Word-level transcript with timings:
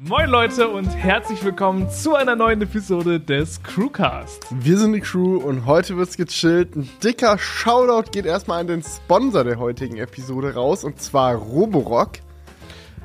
Moin 0.00 0.30
Leute 0.30 0.68
und 0.68 0.86
herzlich 0.90 1.42
willkommen 1.42 1.90
zu 1.90 2.14
einer 2.14 2.36
neuen 2.36 2.62
Episode 2.62 3.18
des 3.18 3.60
Crewcast. 3.64 4.46
Wir 4.48 4.78
sind 4.78 4.92
die 4.92 5.00
Crew 5.00 5.38
und 5.38 5.66
heute 5.66 5.96
wird's 5.96 6.16
gechillt. 6.16 6.76
Ein 6.76 6.88
dicker 7.02 7.36
Shoutout 7.36 8.12
geht 8.12 8.24
erstmal 8.24 8.60
an 8.60 8.68
den 8.68 8.84
Sponsor 8.84 9.42
der 9.42 9.58
heutigen 9.58 9.96
Episode 9.96 10.54
raus 10.54 10.84
und 10.84 11.02
zwar 11.02 11.34
Roborock. 11.34 12.20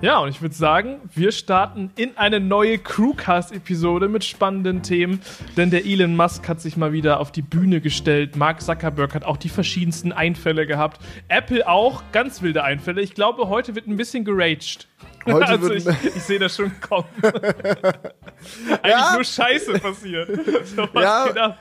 Ja, 0.03 0.19
und 0.19 0.27
ich 0.27 0.41
würde 0.41 0.53
sagen, 0.53 0.99
wir 1.15 1.31
starten 1.31 1.89
in 1.95 2.17
eine 2.17 2.41
neue 2.41 2.77
Crewcast-Episode 2.77 4.09
mit 4.09 4.25
spannenden 4.25 4.83
Themen, 4.83 5.21
denn 5.55 5.69
der 5.69 5.85
Elon 5.85 6.17
Musk 6.17 6.49
hat 6.49 6.59
sich 6.59 6.75
mal 6.75 6.91
wieder 6.91 7.21
auf 7.21 7.31
die 7.31 7.41
Bühne 7.41 7.79
gestellt. 7.79 8.35
Mark 8.35 8.61
Zuckerberg 8.61 9.15
hat 9.15 9.23
auch 9.23 9.37
die 9.37 9.47
verschiedensten 9.47 10.11
Einfälle 10.11 10.67
gehabt. 10.67 10.99
Apple 11.29 11.65
auch, 11.69 12.03
ganz 12.11 12.41
wilde 12.41 12.65
Einfälle. 12.65 13.01
Ich 13.01 13.13
glaube, 13.13 13.47
heute 13.47 13.75
wird 13.75 13.87
ein 13.87 13.95
bisschen 13.95 14.25
geraged. 14.25 14.89
Heute 15.25 15.47
also 15.47 15.71
ich, 15.71 15.85
ich 15.87 16.21
sehe 16.23 16.37
das 16.39 16.57
schon 16.57 16.73
kommen. 16.81 17.07
Eigentlich 17.21 18.83
Ja. 18.83 19.13
nur 19.13 19.23
Scheiße 19.23 19.79
passiert. 19.79 20.29
So, 20.75 20.85
Ja. 20.99 21.57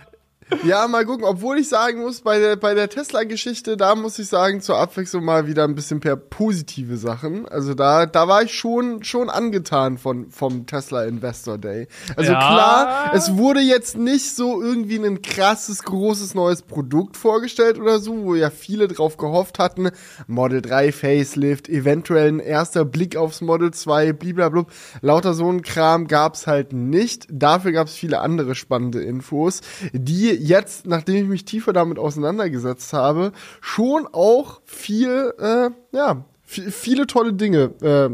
Ja, 0.65 0.87
mal 0.88 1.05
gucken. 1.05 1.24
Obwohl 1.24 1.59
ich 1.59 1.69
sagen 1.69 2.01
muss, 2.01 2.20
bei 2.20 2.38
der, 2.38 2.56
bei 2.56 2.74
der 2.74 2.88
Tesla-Geschichte, 2.88 3.77
da 3.77 3.95
muss 3.95 4.19
ich 4.19 4.29
sagen, 4.29 4.61
zur 4.61 4.78
Abwechslung 4.78 5.25
mal 5.25 5.47
wieder 5.47 5.65
ein 5.65 5.75
bisschen 5.75 6.01
per 6.01 6.16
positive 6.16 6.97
Sachen. 6.97 7.47
Also 7.48 7.75
da, 7.75 8.06
da 8.06 8.28
war 8.28 8.42
ich 8.42 8.55
schon, 8.55 9.02
schon 9.05 9.30
angetan 9.30 9.98
von, 9.98 10.30
vom 10.30 10.66
Tesla 10.66 11.05
Investor 11.05 11.59
Day. 11.59 11.88
Also 12.16 12.33
Ja. 12.33 12.38
klar, 12.38 13.11
es 13.15 13.37
wurde 13.37 13.61
jetzt 13.61 13.97
nicht 13.97 14.34
so 14.34 14.62
irgendwie 14.62 14.97
ein 15.05 15.23
krasses, 15.23 15.83
großes 15.83 16.34
neues 16.34 16.62
Produkt 16.62 17.16
vorgestellt 17.16 17.78
oder 17.78 17.98
so, 17.98 18.25
wo 18.25 18.34
ja 18.34 18.50
viele 18.50 18.89
drauf 18.89 19.16
gehofft 19.16 19.59
hatten. 19.59 19.91
Model 20.27 20.62
3 20.62 20.92
Facelift, 20.92 21.69
eventuell 21.69 22.28
ein 22.28 22.41
erster 22.41 22.84
Blick 22.84 23.16
aufs 23.16 23.41
Model 23.41 23.73
2, 23.73 24.12
blablabla. 24.12 24.64
Lauter 25.00 25.34
so 25.34 25.48
ein 25.50 25.62
Kram 25.62 26.06
gab's 26.09 26.47
halt 26.47 26.73
nicht. 26.73 27.27
Dafür 27.30 27.73
gab's 27.73 27.95
viele 27.95 28.20
andere 28.20 28.55
spannende 28.55 29.03
Infos, 29.03 29.61
die 29.92 30.42
jetzt, 30.43 30.87
nachdem 30.87 31.17
ich 31.17 31.29
mich 31.29 31.45
tiefer 31.45 31.73
damit 31.73 31.98
auseinandergesetzt 31.98 32.93
habe, 32.93 33.33
schon 33.61 34.07
auch 34.12 34.61
viel, 34.65 35.33
äh, 35.39 35.71
ja, 35.97 36.25
vi- 36.49 36.71
viele 36.71 37.07
tolle 37.07 37.33
Dinge 37.33 37.73
äh, 37.83 38.11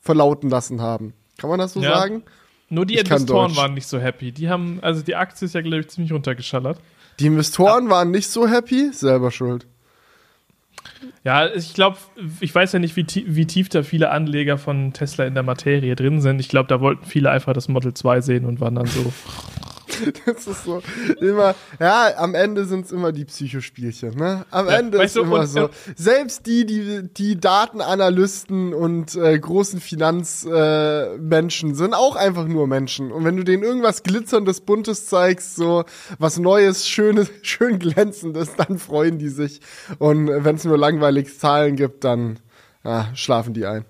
verlauten 0.00 0.50
lassen 0.50 0.80
haben. 0.80 1.12
Kann 1.38 1.50
man 1.50 1.58
das 1.58 1.72
so 1.74 1.80
Ja. 1.80 1.96
sagen? 1.96 2.22
Nur 2.68 2.84
die 2.86 2.94
Ich 2.94 3.00
Investoren 3.00 3.54
waren 3.56 3.74
nicht 3.74 3.86
so 3.86 3.98
happy. 3.98 4.32
Die 4.32 4.48
haben, 4.48 4.78
also 4.82 5.02
die 5.02 5.14
Aktie 5.14 5.46
ist 5.46 5.54
ja, 5.54 5.60
glaube 5.60 5.80
ich, 5.80 5.88
ziemlich 5.88 6.12
runtergeschallert. 6.12 6.78
Die 7.20 7.26
Investoren 7.26 7.88
waren 7.90 8.10
nicht 8.10 8.28
so 8.28 8.48
happy, 8.48 8.90
selber 8.92 9.30
schuld. 9.30 9.66
Ja, 11.24 11.46
ich 11.52 11.74
glaube, 11.74 11.96
ich 12.40 12.54
weiß 12.54 12.72
ja 12.72 12.78
nicht, 12.78 12.94
wie, 12.96 13.06
wie 13.26 13.46
tief 13.46 13.68
da 13.68 13.82
viele 13.82 14.10
Anleger 14.10 14.58
von 14.58 14.92
Tesla 14.92 15.24
in 15.26 15.34
der 15.34 15.42
Materie 15.42 15.96
drin 15.96 16.20
sind. 16.20 16.40
Ich 16.40 16.48
glaube, 16.48 16.68
da 16.68 16.80
wollten 16.80 17.04
viele 17.04 17.30
einfach 17.30 17.52
das 17.52 17.68
Model 17.68 17.94
2 17.94 18.20
sehen 18.20 18.44
und 18.44 18.60
waren 18.60 18.74
dann 18.76 18.86
so. 18.86 19.12
Das 20.26 20.46
ist 20.46 20.64
so 20.64 20.82
immer, 21.20 21.54
ja, 21.80 22.10
am 22.16 22.34
Ende 22.34 22.64
sind's 22.64 22.92
immer 22.92 23.12
die 23.12 23.24
Psychospielchen, 23.24 24.16
ne? 24.16 24.44
Am 24.50 24.66
Ja, 24.68 24.78
Ende 24.78 25.02
ist 25.02 25.16
du, 25.16 25.22
immer 25.22 25.40
und- 25.40 25.46
so. 25.46 25.70
Selbst 25.96 26.46
die, 26.46 26.66
die, 26.66 27.08
die 27.12 27.38
Datenanalysten 27.40 28.74
und 28.74 29.14
äh, 29.14 29.38
großen 29.38 29.80
Finanzmenschen 29.80 31.70
äh, 31.70 31.74
sind 31.74 31.94
auch 31.94 32.16
einfach 32.16 32.46
nur 32.46 32.66
Menschen. 32.66 33.12
Und 33.12 33.24
wenn 33.24 33.36
du 33.36 33.44
denen 33.44 33.62
irgendwas 33.62 34.02
glitzerndes, 34.02 34.60
buntes 34.60 35.06
zeigst, 35.06 35.56
so 35.56 35.84
was 36.18 36.38
Neues, 36.38 36.88
Schönes, 36.88 37.30
schön 37.42 37.78
glänzendes, 37.78 38.54
dann 38.56 38.78
freuen 38.78 39.18
die 39.18 39.28
sich. 39.28 39.60
Und 39.98 40.28
wenn 40.28 40.56
es 40.56 40.64
nur 40.64 40.78
langweilig 40.78 41.38
Zahlen 41.38 41.76
gibt, 41.76 42.04
dann 42.04 42.38
ah, 42.84 43.06
schlafen 43.14 43.54
die 43.54 43.66
ein. 43.66 43.84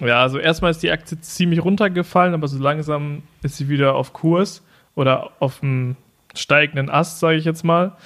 Ja, 0.00 0.22
also 0.22 0.38
erstmal 0.38 0.70
ist 0.72 0.82
die 0.82 0.90
Aktie 0.90 1.20
ziemlich 1.20 1.62
runtergefallen, 1.64 2.34
aber 2.34 2.48
so 2.48 2.58
langsam 2.58 3.22
ist 3.42 3.56
sie 3.56 3.68
wieder 3.68 3.94
auf 3.94 4.12
Kurs 4.12 4.62
oder 4.94 5.30
auf 5.40 5.60
dem 5.60 5.96
steigenden 6.34 6.90
Ast, 6.90 7.20
sage 7.20 7.36
ich 7.36 7.44
jetzt 7.44 7.64
mal. 7.64 7.96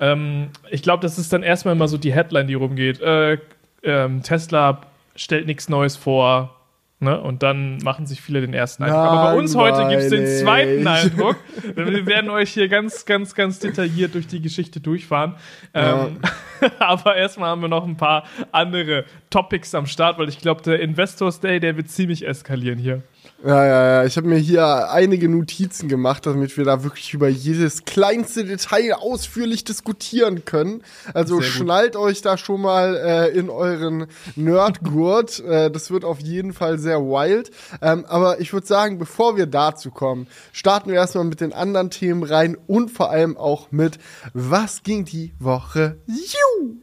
Ähm, 0.00 0.50
ich 0.70 0.82
glaube, 0.82 1.02
das 1.02 1.18
ist 1.18 1.32
dann 1.32 1.42
erstmal 1.42 1.74
immer 1.74 1.88
so 1.88 1.98
die 1.98 2.12
Headline, 2.12 2.46
die 2.46 2.54
rumgeht. 2.54 3.00
Äh, 3.00 3.38
ähm, 3.82 4.22
Tesla 4.22 4.80
stellt 5.16 5.46
nichts 5.46 5.68
Neues 5.68 5.96
vor. 5.96 6.56
Ne? 7.02 7.20
Und 7.20 7.42
dann 7.42 7.78
machen 7.78 8.06
sich 8.06 8.22
viele 8.22 8.40
den 8.40 8.54
ersten 8.54 8.84
Eindruck. 8.84 9.00
Aber 9.00 9.32
bei 9.32 9.36
uns 9.36 9.56
heute 9.56 9.88
gibt 9.88 10.02
es 10.02 10.10
den 10.10 10.24
zweiten 10.24 10.86
Eindruck. 10.86 11.36
Wir 11.74 12.06
werden 12.06 12.30
euch 12.30 12.52
hier 12.52 12.68
ganz, 12.68 13.04
ganz, 13.04 13.34
ganz 13.34 13.58
detailliert 13.58 14.14
durch 14.14 14.28
die 14.28 14.40
Geschichte 14.40 14.78
durchfahren. 14.78 15.34
Ähm, 15.74 16.20
aber 16.78 17.16
erstmal 17.16 17.50
haben 17.50 17.60
wir 17.60 17.68
noch 17.68 17.84
ein 17.84 17.96
paar 17.96 18.24
andere 18.52 19.04
Topics 19.30 19.74
am 19.74 19.86
Start, 19.86 20.16
weil 20.18 20.28
ich 20.28 20.38
glaube, 20.38 20.62
der 20.62 20.78
Investors 20.78 21.40
Day, 21.40 21.58
der 21.58 21.76
wird 21.76 21.90
ziemlich 21.90 22.24
eskalieren 22.24 22.78
hier. 22.78 23.02
Ja, 23.44 23.66
ja, 23.66 23.86
ja. 23.86 24.04
Ich 24.04 24.16
habe 24.16 24.28
mir 24.28 24.38
hier 24.38 24.90
einige 24.90 25.28
Notizen 25.28 25.88
gemacht, 25.88 26.26
damit 26.26 26.56
wir 26.56 26.64
da 26.64 26.84
wirklich 26.84 27.12
über 27.12 27.28
jedes 27.28 27.84
kleinste 27.84 28.44
Detail 28.44 28.94
ausführlich 28.94 29.64
diskutieren 29.64 30.44
können. 30.44 30.84
Also 31.12 31.40
schnallt 31.40 31.96
euch 31.96 32.22
da 32.22 32.36
schon 32.36 32.60
mal 32.60 32.96
äh, 32.96 33.36
in 33.36 33.50
euren 33.50 34.06
Nerdgurt. 34.36 35.40
äh, 35.44 35.72
das 35.72 35.90
wird 35.90 36.04
auf 36.04 36.20
jeden 36.20 36.52
Fall 36.52 36.78
sehr 36.78 37.00
wild. 37.00 37.50
Ähm, 37.80 38.04
aber 38.06 38.40
ich 38.40 38.52
würde 38.52 38.66
sagen, 38.66 38.98
bevor 38.98 39.36
wir 39.36 39.46
dazu 39.46 39.90
kommen, 39.90 40.28
starten 40.52 40.90
wir 40.90 40.96
erstmal 40.96 41.24
mit 41.24 41.40
den 41.40 41.52
anderen 41.52 41.90
Themen 41.90 42.22
rein 42.22 42.56
und 42.68 42.90
vor 42.90 43.10
allem 43.10 43.36
auch 43.36 43.72
mit 43.72 43.98
Was 44.34 44.84
ging 44.84 45.04
die 45.04 45.34
Woche? 45.40 45.98
Juhu! 46.06 46.76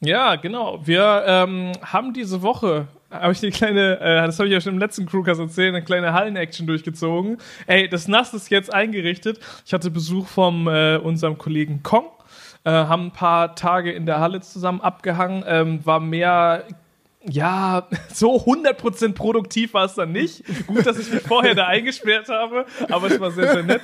Ja, 0.00 0.36
genau. 0.36 0.80
Wir 0.84 1.24
ähm, 1.26 1.72
haben 1.82 2.12
diese 2.12 2.42
Woche, 2.42 2.86
habe 3.10 3.32
ich 3.32 3.42
eine 3.42 3.52
kleine, 3.52 4.00
äh, 4.00 4.26
das 4.26 4.38
habe 4.38 4.48
ich 4.48 4.52
ja 4.52 4.60
schon 4.60 4.74
im 4.74 4.78
letzten 4.78 5.06
Crewcast 5.06 5.40
erzählt, 5.40 5.74
eine 5.74 5.84
kleine 5.84 6.12
Hallen-Action 6.12 6.66
durchgezogen. 6.66 7.38
Ey, 7.66 7.88
das 7.88 8.08
Nass 8.08 8.34
ist 8.34 8.50
jetzt 8.50 8.72
eingerichtet. 8.72 9.40
Ich 9.64 9.72
hatte 9.72 9.90
Besuch 9.90 10.26
von 10.26 10.66
äh, 10.66 11.00
unserem 11.02 11.38
Kollegen 11.38 11.82
Kong. 11.82 12.06
Äh, 12.64 12.70
haben 12.70 13.06
ein 13.06 13.12
paar 13.12 13.54
Tage 13.54 13.92
in 13.92 14.04
der 14.04 14.20
Halle 14.20 14.40
zusammen 14.40 14.80
abgehangen. 14.80 15.44
Ähm, 15.46 15.86
war 15.86 16.00
mehr, 16.00 16.64
ja, 17.24 17.88
so 18.14 18.36
100% 18.36 19.14
produktiv 19.14 19.74
war 19.74 19.86
es 19.86 19.94
dann 19.94 20.12
nicht. 20.12 20.44
Gut, 20.66 20.86
dass 20.86 20.98
ich 20.98 21.12
mich 21.12 21.22
vorher 21.22 21.54
da 21.54 21.66
eingesperrt 21.66 22.28
habe, 22.28 22.64
aber 22.88 23.10
es 23.10 23.18
war 23.18 23.30
sehr, 23.32 23.52
sehr 23.52 23.62
nett. 23.62 23.82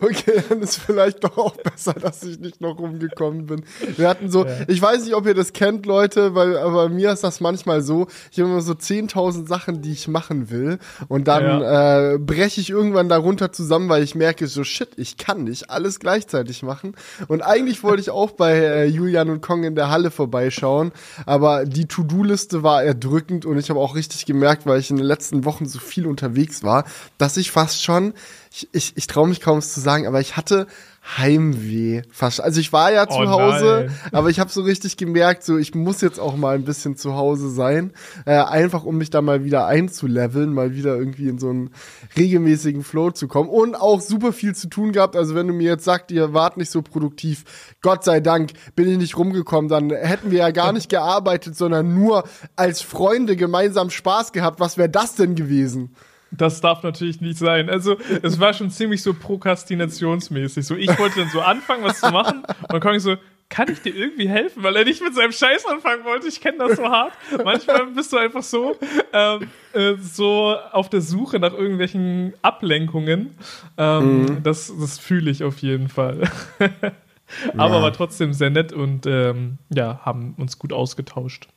Okay, 0.00 0.42
dann 0.48 0.60
ist 0.60 0.76
vielleicht 0.76 1.24
doch 1.24 1.36
auch 1.36 1.56
besser, 1.56 1.94
dass 1.94 2.22
ich 2.22 2.38
nicht 2.38 2.60
noch 2.60 2.78
rumgekommen 2.78 3.46
bin. 3.46 3.64
Wir 3.96 4.08
hatten 4.08 4.30
so, 4.30 4.46
ich 4.68 4.80
weiß 4.80 5.04
nicht, 5.04 5.14
ob 5.14 5.26
ihr 5.26 5.34
das 5.34 5.52
kennt, 5.52 5.86
Leute, 5.86 6.34
weil 6.34 6.56
aber 6.56 6.88
mir 6.88 7.12
ist 7.12 7.24
das 7.24 7.40
manchmal 7.40 7.82
so, 7.82 8.06
ich 8.30 8.38
habe 8.38 8.50
immer 8.50 8.60
so 8.60 8.72
10.000 8.72 9.48
Sachen, 9.48 9.82
die 9.82 9.92
ich 9.92 10.08
machen 10.08 10.50
will 10.50 10.78
und 11.08 11.26
dann 11.26 11.62
äh, 11.62 12.18
breche 12.18 12.60
ich 12.60 12.70
irgendwann 12.70 13.08
darunter 13.08 13.52
zusammen, 13.52 13.88
weil 13.88 14.02
ich 14.02 14.14
merke 14.14 14.46
so, 14.46 14.64
shit, 14.64 14.90
ich 14.96 15.16
kann 15.16 15.44
nicht 15.44 15.70
alles 15.70 16.00
gleichzeitig 16.00 16.62
machen. 16.62 16.94
Und 17.28 17.42
eigentlich 17.42 17.82
wollte 17.82 18.02
ich 18.02 18.10
auch 18.10 18.32
bei 18.32 18.52
äh, 18.52 18.84
Julian 18.86 19.30
und 19.30 19.40
Kong 19.40 19.64
in 19.64 19.74
der 19.74 19.90
Halle 19.90 20.10
vorbeischauen, 20.10 20.92
aber 21.26 21.64
die 21.64 21.86
To-Do-Liste 21.86 22.43
war 22.52 22.82
erdrückend 22.82 23.46
und 23.46 23.58
ich 23.58 23.70
habe 23.70 23.80
auch 23.80 23.94
richtig 23.94 24.26
gemerkt, 24.26 24.66
weil 24.66 24.80
ich 24.80 24.90
in 24.90 24.96
den 24.96 25.06
letzten 25.06 25.44
Wochen 25.44 25.66
so 25.66 25.78
viel 25.78 26.06
unterwegs 26.06 26.62
war, 26.62 26.84
dass 27.18 27.36
ich 27.36 27.50
fast 27.50 27.82
schon 27.82 28.14
ich, 28.54 28.68
ich, 28.72 28.96
ich 28.96 29.06
traue 29.06 29.28
mich 29.28 29.40
kaum 29.40 29.58
es 29.58 29.72
zu 29.72 29.80
sagen, 29.80 30.06
aber 30.06 30.20
ich 30.20 30.36
hatte 30.36 30.66
Heimweh 31.06 32.02
fast. 32.10 32.40
Also 32.40 32.60
ich 32.60 32.72
war 32.72 32.90
ja 32.90 33.06
zu 33.06 33.18
Oh 33.18 33.28
Hause, 33.28 33.88
aber 34.10 34.30
ich 34.30 34.40
habe 34.40 34.50
so 34.50 34.62
richtig 34.62 34.96
gemerkt, 34.96 35.44
so 35.44 35.58
ich 35.58 35.74
muss 35.74 36.00
jetzt 36.00 36.18
auch 36.18 36.34
mal 36.34 36.54
ein 36.54 36.64
bisschen 36.64 36.96
zu 36.96 37.14
Hause 37.14 37.50
sein, 37.50 37.92
äh, 38.24 38.32
einfach 38.32 38.84
um 38.84 38.96
mich 38.96 39.10
da 39.10 39.20
mal 39.20 39.44
wieder 39.44 39.66
einzuleveln, 39.66 40.54
mal 40.54 40.74
wieder 40.74 40.96
irgendwie 40.96 41.28
in 41.28 41.38
so 41.38 41.50
einen 41.50 41.70
regelmäßigen 42.16 42.82
Flow 42.82 43.10
zu 43.10 43.28
kommen 43.28 43.50
und 43.50 43.74
auch 43.74 44.00
super 44.00 44.32
viel 44.32 44.54
zu 44.54 44.68
tun 44.68 44.92
gehabt. 44.92 45.14
Also 45.14 45.34
wenn 45.34 45.46
du 45.46 45.52
mir 45.52 45.68
jetzt 45.72 45.84
sagst, 45.84 46.10
ihr 46.10 46.32
wart 46.32 46.56
nicht 46.56 46.70
so 46.70 46.80
produktiv, 46.80 47.44
Gott 47.82 48.02
sei 48.02 48.20
Dank 48.20 48.52
bin 48.74 48.88
ich 48.88 48.96
nicht 48.96 49.18
rumgekommen, 49.18 49.68
dann 49.68 49.90
hätten 49.90 50.30
wir 50.30 50.38
ja 50.38 50.50
gar 50.52 50.72
nicht 50.72 50.88
gearbeitet, 50.88 51.54
sondern 51.54 51.94
nur 51.94 52.24
als 52.56 52.80
Freunde 52.80 53.36
gemeinsam 53.36 53.90
Spaß 53.90 54.32
gehabt. 54.32 54.58
Was 54.58 54.78
wäre 54.78 54.88
das 54.88 55.14
denn 55.14 55.34
gewesen? 55.34 55.94
Das 56.36 56.60
darf 56.60 56.82
natürlich 56.82 57.20
nicht 57.20 57.38
sein. 57.38 57.68
Also, 57.70 57.96
es 58.22 58.40
war 58.40 58.52
schon 58.54 58.70
ziemlich 58.70 59.02
so 59.02 59.14
prokrastinationsmäßig. 59.14 60.66
So, 60.66 60.76
ich 60.76 60.96
wollte 60.98 61.20
dann 61.20 61.28
so 61.30 61.40
anfangen, 61.40 61.84
was 61.84 62.00
zu 62.00 62.10
machen. 62.10 62.42
Und 62.44 62.72
dann 62.72 62.80
komme 62.80 62.96
ich 62.96 63.02
so, 63.02 63.16
kann 63.50 63.70
ich 63.70 63.82
dir 63.82 63.94
irgendwie 63.94 64.28
helfen? 64.28 64.62
Weil 64.62 64.74
er 64.76 64.84
nicht 64.84 65.02
mit 65.02 65.14
seinem 65.14 65.30
Scheiß 65.32 65.66
anfangen 65.66 66.04
wollte. 66.04 66.26
Ich 66.28 66.40
kenne 66.40 66.58
das 66.58 66.76
so 66.76 66.84
hart. 66.84 67.12
Manchmal 67.44 67.86
bist 67.88 68.12
du 68.12 68.16
einfach 68.16 68.42
so, 68.42 68.76
ähm, 69.12 69.48
äh, 69.74 69.94
so 70.00 70.56
auf 70.72 70.88
der 70.88 71.02
Suche 71.02 71.38
nach 71.38 71.52
irgendwelchen 71.52 72.32
Ablenkungen. 72.42 73.36
Ähm, 73.76 74.40
Das, 74.42 74.72
das 74.80 74.98
fühle 74.98 75.30
ich 75.30 75.44
auf 75.44 75.58
jeden 75.58 75.88
Fall. 75.88 76.22
Aber 77.56 77.76
Ja. 77.76 77.82
war 77.82 77.92
trotzdem 77.92 78.32
sehr 78.32 78.50
nett 78.50 78.72
und 78.72 79.06
ähm, 79.06 79.58
ja, 79.72 80.00
haben 80.04 80.34
uns 80.38 80.58
gut 80.58 80.72
ausgetauscht. 80.72 81.48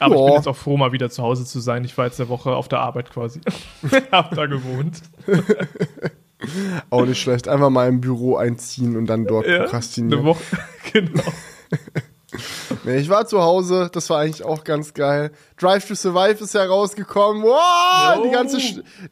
Aber 0.00 0.14
ich 0.14 0.20
bin 0.20 0.28
Ja. 0.30 0.36
jetzt 0.36 0.48
auch 0.48 0.56
froh, 0.56 0.76
mal 0.76 0.92
wieder 0.92 1.10
zu 1.10 1.22
Hause 1.22 1.44
zu 1.44 1.60
sein. 1.60 1.84
Ich 1.84 1.96
war 1.98 2.06
jetzt 2.06 2.20
eine 2.20 2.28
Woche 2.28 2.54
auf 2.56 2.68
der 2.68 2.80
Arbeit 2.80 3.10
quasi. 3.10 3.40
Hab 4.12 4.34
da 4.34 4.46
gewohnt. 4.46 5.02
Auch 6.88 7.04
nicht 7.04 7.20
schlecht. 7.20 7.48
Einfach 7.48 7.68
mal 7.68 7.86
im 7.88 8.00
Büro 8.00 8.36
einziehen 8.36 8.96
und 8.96 9.06
dann 9.06 9.26
dort 9.26 9.46
Ja, 9.46 9.56
eine 9.56 9.64
prokrastinieren. 9.64 10.24
Woche. 10.24 10.42
genau. 10.92 11.22
Ich 12.86 13.08
war 13.08 13.26
zu 13.26 13.42
Hause, 13.42 13.90
das 13.92 14.08
war 14.10 14.20
eigentlich 14.20 14.44
auch 14.44 14.64
ganz 14.64 14.94
geil. 14.94 15.32
Drive 15.58 15.86
to 15.86 15.94
Survive 15.94 16.42
ist 16.42 16.54
ja 16.54 16.64
rausgekommen. 16.64 17.42
Wow, 17.42 18.22
die 18.24 18.30
ganze, 18.30 18.58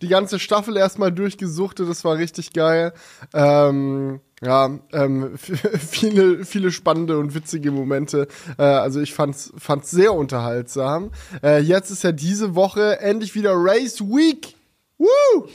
die 0.00 0.08
ganze 0.08 0.38
Staffel 0.38 0.76
erstmal 0.76 1.12
durchgesuchtet, 1.12 1.88
das 1.88 2.04
war 2.04 2.16
richtig 2.16 2.52
geil. 2.52 2.92
Ähm, 3.34 4.20
ja, 4.42 4.78
ähm, 4.92 5.36
viele, 5.38 6.44
viele 6.44 6.70
spannende 6.70 7.18
und 7.18 7.34
witzige 7.34 7.70
Momente. 7.70 8.28
Äh, 8.56 8.62
also 8.62 9.00
ich 9.00 9.12
fand's, 9.12 9.52
fand's 9.56 9.90
sehr 9.90 10.14
unterhaltsam. 10.14 11.10
Äh, 11.42 11.60
jetzt 11.60 11.90
ist 11.90 12.04
ja 12.04 12.12
diese 12.12 12.54
Woche 12.54 13.00
endlich 13.00 13.34
wieder 13.34 13.52
Race 13.54 14.00
Week. 14.00 14.54
Woo! 14.98 15.48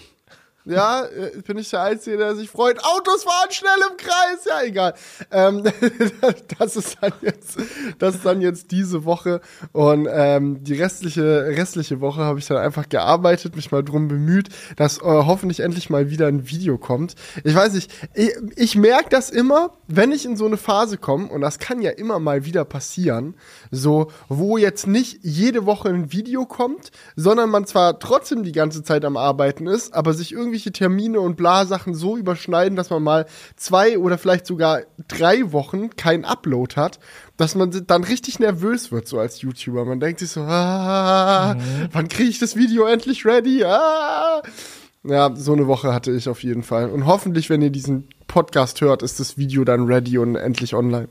Ja, 0.65 1.06
äh, 1.06 1.42
bin 1.42 1.57
ich 1.57 1.69
der 1.69 1.81
Einzige, 1.81 2.18
der 2.18 2.36
sich 2.36 2.50
freut. 2.50 2.83
Autos 2.83 3.24
fahren 3.24 3.51
schnell 3.51 3.71
im 3.92 3.98
Kreis. 3.98 4.45
Ja, 4.45 4.62
egal. 4.63 4.94
Ähm, 5.31 5.63
das 6.60 6.77
ist 6.77 6.98
dann 7.01 7.13
jetzt, 7.21 7.57
das 8.00 8.15
ist 8.15 8.25
dann 8.25 8.39
jetzt 8.39 8.71
diese 8.71 9.04
Woche 9.04 9.42
und 9.74 10.07
ähm, 10.10 10.63
die 10.63 10.75
restliche 10.75 11.48
restliche 11.48 12.00
Woche 12.00 12.21
habe 12.21 12.39
ich 12.39 12.48
dann 12.48 12.57
einfach 12.57 12.88
gearbeitet, 12.88 13.56
mich 13.56 13.71
mal 13.71 13.83
drum 13.83 14.07
bemüht, 14.07 14.50
dass 14.77 15.00
äh, 15.00 15.01
hoffentlich 15.01 15.60
endlich 15.60 15.89
mal 15.89 16.10
wieder 16.10 16.27
ein 16.27 16.50
Video 16.50 16.77
kommt. 16.77 17.16
Ich 17.44 17.56
weiß 17.56 17.74
nicht, 17.74 17.92
ich, 18.13 18.31
ich 18.56 18.75
merke 18.75 19.09
das 19.09 19.30
immer, 19.30 19.71
wenn 19.88 20.12
ich 20.12 20.25
in 20.25 20.38
so 20.38 20.45
eine 20.45 20.57
Phase 20.57 20.98
komme 20.98 21.27
und 21.27 21.42
das 21.42 21.59
kann 21.59 21.81
ja 21.81 21.92
immer 21.92 22.19
mal 22.19 22.45
wieder 22.45 22.66
passieren, 22.66 23.36
so 23.71 24.12
wo 24.30 24.57
jetzt 24.57 24.88
nicht 24.88 25.19
jede 25.24 25.66
Woche 25.66 25.89
ein 25.89 26.12
Video 26.12 26.45
kommt, 26.45 26.92
sondern 27.16 27.50
man 27.50 27.66
zwar 27.66 28.00
trotzdem 28.00 28.44
die 28.44 28.51
ganze 28.51 28.83
Zeit 28.83 29.06
am 29.06 29.18
Arbeiten 29.18 29.68
ist, 29.68 29.94
aber 29.94 30.13
sich 30.13 30.31
irgendwie 30.31 30.53
irgendwelche 30.54 30.72
Termine 30.72 31.20
und 31.20 31.36
Bla-Sachen 31.36 31.96
so 31.96 32.16
überschneiden, 32.16 32.76
dass 32.76 32.92
man 32.92 33.02
mal 33.02 33.26
zwei 33.56 33.98
oder 33.98 34.18
vielleicht 34.18 34.46
sogar 34.46 34.82
drei 35.08 35.52
Wochen 35.52 35.90
keinen 35.96 36.26
Upload 36.26 36.76
hat, 36.76 37.00
dass 37.38 37.56
man 37.56 37.86
dann 37.88 38.04
richtig 38.04 38.40
nervös 38.40 38.92
wird, 38.92 39.08
so 39.08 39.20
als 39.20 39.42
YouTuber. 39.42 39.86
Man 39.86 40.00
denkt 40.00 40.20
sich 40.20 40.30
so, 40.30 40.42
ah, 40.42 41.56
mhm. 41.56 41.90
wann 41.92 42.08
kriege 42.08 42.30
ich 42.30 42.40
das 42.40 42.56
Video 42.56 42.86
endlich 42.86 43.26
ready? 43.26 43.64
Ah. 43.64 44.44
Ja, 45.04 45.36
so 45.36 45.54
eine 45.54 45.68
Woche 45.68 45.94
hatte 45.94 46.12
ich 46.12 46.30
auf 46.30 46.44
jeden 46.44 46.64
Fall. 46.64 46.90
Und 46.90 47.06
hoffentlich, 47.06 47.50
wenn 47.50 47.62
ihr 47.62 47.72
diesen 47.72 48.08
Podcast 48.28 48.80
hört, 48.82 49.02
ist 49.02 49.20
das 49.20 49.38
Video 49.38 49.66
dann 49.66 49.86
ready 49.86 50.18
und 50.18 50.36
endlich 50.36 50.76
online. 50.76 51.10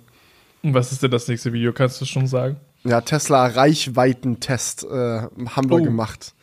Und 0.62 0.72
was 0.74 0.92
ist 0.92 1.02
denn 1.02 1.10
das 1.10 1.26
nächste 1.26 1.52
Video? 1.52 1.72
Kannst 1.72 2.00
du 2.00 2.04
schon 2.04 2.26
sagen? 2.26 2.56
Ja, 2.84 3.00
Tesla 3.00 3.46
Reichweitentest 3.46 4.84
äh, 4.84 4.86
haben 4.88 5.70
wir 5.70 5.78
oh. 5.78 5.82
gemacht. 5.82 6.34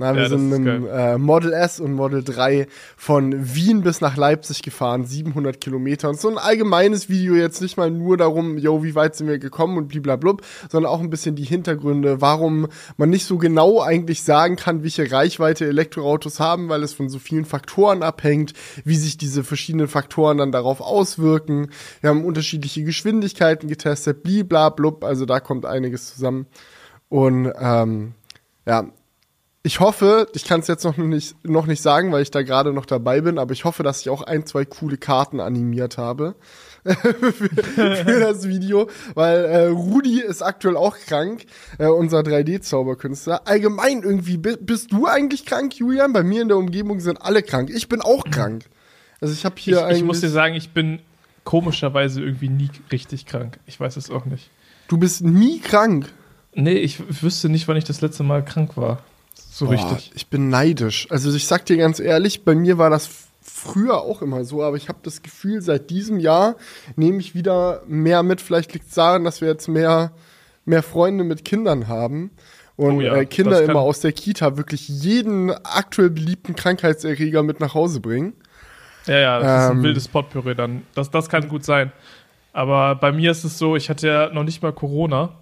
Na, 0.00 0.14
wir 0.14 0.22
ja, 0.22 0.28
sind 0.30 0.48
mit 0.48 0.66
dem 0.66 0.86
äh, 0.86 1.18
Model 1.18 1.52
S 1.52 1.78
und 1.78 1.92
Model 1.92 2.24
3 2.24 2.68
von 2.96 3.34
Wien 3.54 3.82
bis 3.82 4.00
nach 4.00 4.16
Leipzig 4.16 4.62
gefahren, 4.62 5.04
700 5.04 5.60
Kilometer. 5.60 6.08
Und 6.08 6.18
so 6.18 6.30
ein 6.30 6.38
allgemeines 6.38 7.10
Video 7.10 7.34
jetzt 7.34 7.60
nicht 7.60 7.76
mal 7.76 7.90
nur 7.90 8.16
darum, 8.16 8.56
yo, 8.56 8.82
wie 8.82 8.94
weit 8.94 9.14
sind 9.14 9.28
wir 9.28 9.38
gekommen 9.38 9.76
und 9.76 9.88
bliblablub, 9.88 10.40
sondern 10.70 10.90
auch 10.90 11.00
ein 11.00 11.10
bisschen 11.10 11.36
die 11.36 11.44
Hintergründe, 11.44 12.22
warum 12.22 12.68
man 12.96 13.10
nicht 13.10 13.26
so 13.26 13.36
genau 13.36 13.82
eigentlich 13.82 14.22
sagen 14.22 14.56
kann, 14.56 14.82
welche 14.82 15.12
Reichweite 15.12 15.66
Elektroautos 15.66 16.40
haben, 16.40 16.70
weil 16.70 16.82
es 16.82 16.94
von 16.94 17.10
so 17.10 17.18
vielen 17.18 17.44
Faktoren 17.44 18.02
abhängt, 18.02 18.54
wie 18.86 18.96
sich 18.96 19.18
diese 19.18 19.44
verschiedenen 19.44 19.86
Faktoren 19.86 20.38
dann 20.38 20.50
darauf 20.50 20.80
auswirken. 20.80 21.68
Wir 22.00 22.08
haben 22.08 22.24
unterschiedliche 22.24 22.84
Geschwindigkeiten 22.84 23.68
getestet, 23.68 24.22
bliblablub, 24.22 25.04
also 25.04 25.26
da 25.26 25.40
kommt 25.40 25.66
einiges 25.66 26.14
zusammen. 26.14 26.46
Und 27.10 27.52
ähm, 27.60 28.14
ja, 28.66 28.88
ich 29.62 29.80
hoffe, 29.80 30.26
ich 30.32 30.44
kann 30.44 30.60
es 30.60 30.68
jetzt 30.68 30.84
noch 30.84 30.96
nicht, 30.96 31.36
noch 31.44 31.66
nicht 31.66 31.82
sagen, 31.82 32.12
weil 32.12 32.22
ich 32.22 32.30
da 32.30 32.42
gerade 32.42 32.72
noch 32.72 32.86
dabei 32.86 33.20
bin, 33.20 33.38
aber 33.38 33.52
ich 33.52 33.64
hoffe, 33.64 33.82
dass 33.82 34.00
ich 34.00 34.08
auch 34.08 34.22
ein, 34.22 34.46
zwei 34.46 34.64
coole 34.64 34.96
Karten 34.96 35.38
animiert 35.38 35.98
habe 35.98 36.34
für, 36.84 37.14
für, 37.14 38.20
das 38.20 38.48
Video, 38.48 38.88
weil 39.14 39.44
äh, 39.44 39.66
Rudi 39.66 40.20
ist 40.20 40.40
aktuell 40.40 40.76
auch 40.76 40.96
krank, 40.96 41.44
äh, 41.78 41.86
unser 41.86 42.20
3D-Zauberkünstler. 42.20 43.46
Allgemein 43.46 44.02
irgendwie, 44.02 44.38
bist 44.38 44.92
du 44.92 45.06
eigentlich 45.06 45.44
krank, 45.44 45.74
Julian? 45.74 46.14
Bei 46.14 46.22
mir 46.22 46.40
in 46.40 46.48
der 46.48 46.56
Umgebung 46.56 47.00
sind 47.00 47.20
alle 47.20 47.42
krank. 47.42 47.70
Ich 47.70 47.88
bin 47.88 48.00
auch 48.00 48.24
krank. 48.24 48.64
Also 49.20 49.34
ich 49.34 49.44
habe 49.44 49.56
hier 49.58 49.88
ich. 49.90 49.98
Ich 49.98 50.04
muss 50.04 50.20
dir 50.20 50.30
sagen, 50.30 50.54
ich 50.54 50.70
bin 50.70 51.00
komischerweise 51.44 52.22
irgendwie 52.22 52.48
nie 52.48 52.70
richtig 52.90 53.26
krank. 53.26 53.58
Ich 53.66 53.78
weiß 53.78 53.96
es 53.96 54.10
auch 54.10 54.24
nicht. 54.24 54.50
Du 54.88 54.96
bist 54.96 55.22
nie 55.22 55.60
krank? 55.60 56.10
Nee, 56.54 56.78
ich 56.78 57.22
wüsste 57.22 57.48
nicht, 57.48 57.68
wann 57.68 57.76
ich 57.76 57.84
das 57.84 58.00
letzte 58.00 58.22
Mal 58.22 58.44
krank 58.44 58.76
war. 58.76 59.02
So 59.50 59.66
Boah, 59.66 59.72
richtig. 59.72 60.12
Ich 60.14 60.28
bin 60.28 60.48
neidisch. 60.48 61.06
Also 61.10 61.34
ich 61.34 61.46
sag 61.46 61.66
dir 61.66 61.76
ganz 61.76 62.00
ehrlich, 62.00 62.44
bei 62.44 62.54
mir 62.54 62.78
war 62.78 62.90
das 62.90 63.08
früher 63.42 64.00
auch 64.00 64.22
immer 64.22 64.44
so, 64.44 64.62
aber 64.62 64.76
ich 64.76 64.88
habe 64.88 65.00
das 65.02 65.22
Gefühl, 65.22 65.60
seit 65.60 65.90
diesem 65.90 66.18
Jahr 66.18 66.56
nehme 66.96 67.18
ich 67.18 67.34
wieder 67.34 67.82
mehr 67.86 68.22
mit. 68.22 68.40
Vielleicht 68.40 68.72
liegt 68.72 68.88
es 68.88 68.94
daran, 68.94 69.24
dass 69.24 69.40
wir 69.40 69.48
jetzt 69.48 69.68
mehr, 69.68 70.12
mehr 70.64 70.82
Freunde 70.82 71.24
mit 71.24 71.44
Kindern 71.44 71.88
haben 71.88 72.30
und 72.76 72.96
oh 72.96 73.00
ja, 73.02 73.14
äh, 73.16 73.26
Kinder 73.26 73.62
immer 73.62 73.80
aus 73.80 74.00
der 74.00 74.12
Kita 74.12 74.56
wirklich 74.56 74.88
jeden 74.88 75.50
aktuell 75.50 76.08
beliebten 76.08 76.56
Krankheitserreger 76.56 77.42
mit 77.42 77.60
nach 77.60 77.74
Hause 77.74 78.00
bringen. 78.00 78.32
Ja, 79.06 79.18
ja, 79.18 79.38
das 79.38 79.46
ähm, 79.46 79.56
ist 79.56 79.70
ein 79.70 79.76
ähm, 79.76 79.82
wildes 79.82 80.08
Potpourri 80.08 80.54
dann. 80.54 80.82
Das, 80.94 81.10
das 81.10 81.28
kann 81.28 81.48
gut 81.48 81.64
sein. 81.64 81.92
Aber 82.52 82.94
bei 82.94 83.12
mir 83.12 83.30
ist 83.30 83.44
es 83.44 83.58
so, 83.58 83.76
ich 83.76 83.90
hatte 83.90 84.08
ja 84.08 84.30
noch 84.30 84.44
nicht 84.44 84.62
mal 84.62 84.72
Corona 84.72 85.36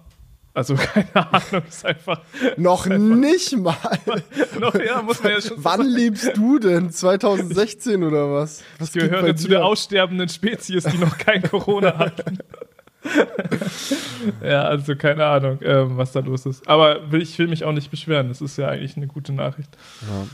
also 0.53 0.75
keine 0.93 1.15
Ahnung, 1.15 1.63
ist 1.67 1.85
einfach. 1.85 2.21
Noch 2.57 2.85
ist 2.85 2.91
einfach, 2.91 3.15
nicht 3.15 3.57
mal. 3.57 3.77
noch, 4.59 4.75
ja, 4.75 5.01
muss 5.01 5.21
man 5.23 5.33
ja 5.33 5.41
schon 5.41 5.63
Wann 5.63 5.77
sagen. 5.77 5.89
lebst 5.89 6.31
du 6.35 6.59
denn? 6.59 6.91
2016 6.91 8.03
oder 8.03 8.31
was? 8.31 8.63
was 8.77 8.95
ich 8.95 9.01
gehöre 9.01 9.35
zu 9.35 9.47
der 9.47 9.65
aussterbenden 9.65 10.29
Spezies, 10.29 10.83
die 10.85 10.97
noch 10.97 11.17
kein 11.17 11.41
Corona 11.43 11.97
hatten. 11.97 12.39
ja, 14.43 14.63
also 14.63 14.95
keine 14.95 15.25
Ahnung, 15.25 15.59
ähm, 15.61 15.97
was 15.97 16.11
da 16.11 16.19
los 16.19 16.45
ist. 16.45 16.67
Aber 16.67 17.13
ich 17.13 17.37
will 17.39 17.47
mich 17.47 17.63
auch 17.63 17.71
nicht 17.71 17.91
beschweren. 17.91 18.27
Das 18.27 18.41
ist 18.41 18.57
ja 18.57 18.67
eigentlich 18.67 18.97
eine 18.97 19.07
gute 19.07 19.33
Nachricht. 19.33 19.69
Ja. 20.01 20.27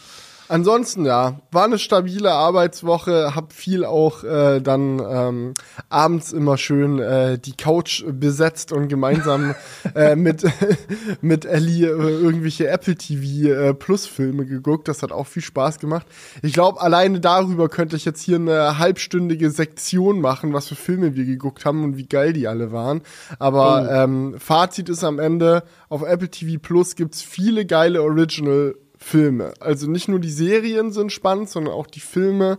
Ansonsten 0.48 1.06
ja, 1.06 1.40
war 1.52 1.64
eine 1.64 1.80
stabile 1.80 2.32
Arbeitswoche, 2.32 3.34
hab 3.36 3.52
viel 3.52 3.84
auch 3.84 4.24
äh, 4.24 4.62
dann 4.62 5.00
ähm, 5.00 5.54
abends 5.90 6.34
immer 6.34 6.58
schön 6.58 7.00
äh, 7.00 7.40
die 7.40 7.54
Couch 7.54 8.04
besetzt 8.08 8.72
und 8.72 8.88
gemeinsam 8.88 9.56
äh, 9.96 10.16
mit 10.16 10.44
mit 11.22 11.46
Ellie 11.46 11.88
äh, 11.88 12.22
irgendwelche 12.22 12.68
Apple 12.68 12.96
TV 12.96 13.50
äh, 13.50 13.74
Plus 13.74 14.06
Filme 14.06 14.46
geguckt. 14.46 14.88
Das 14.88 15.02
hat 15.02 15.12
auch 15.12 15.28
viel 15.28 15.44
Spaß 15.44 15.80
gemacht. 15.80 16.06
Ich 16.44 16.54
glaube, 16.54 16.80
alleine 16.80 17.20
darüber 17.20 17.68
könnte 17.68 17.96
ich 17.96 18.06
jetzt 18.06 18.22
hier 18.22 18.38
eine 18.38 18.78
halbstündige 18.78 19.50
Sektion 19.50 20.22
machen, 20.22 20.54
was 20.54 20.68
für 20.68 20.76
Filme 20.76 21.16
wir 21.16 21.26
geguckt 21.26 21.66
haben 21.66 21.84
und 21.84 21.98
wie 21.98 22.08
geil 22.08 22.34
die 22.34 22.48
alle 22.48 22.72
waren. 22.72 23.02
Aber 23.40 23.88
oh. 23.90 23.94
ähm, 23.94 24.36
Fazit 24.38 24.90
ist 24.90 25.04
am 25.04 25.18
Ende 25.18 25.64
auf 25.90 26.04
Apple 26.04 26.30
TV 26.30 26.60
Plus 26.62 26.96
gibt's 26.96 27.22
viele 27.22 27.66
geile 27.66 28.04
Original 28.04 28.76
Filme. 29.06 29.54
Also 29.60 29.88
nicht 29.88 30.08
nur 30.08 30.20
die 30.20 30.32
Serien 30.32 30.92
sind 30.92 31.12
spannend, 31.12 31.48
sondern 31.48 31.76
auch 31.76 31.86
die 31.86 32.00
Filme 32.00 32.58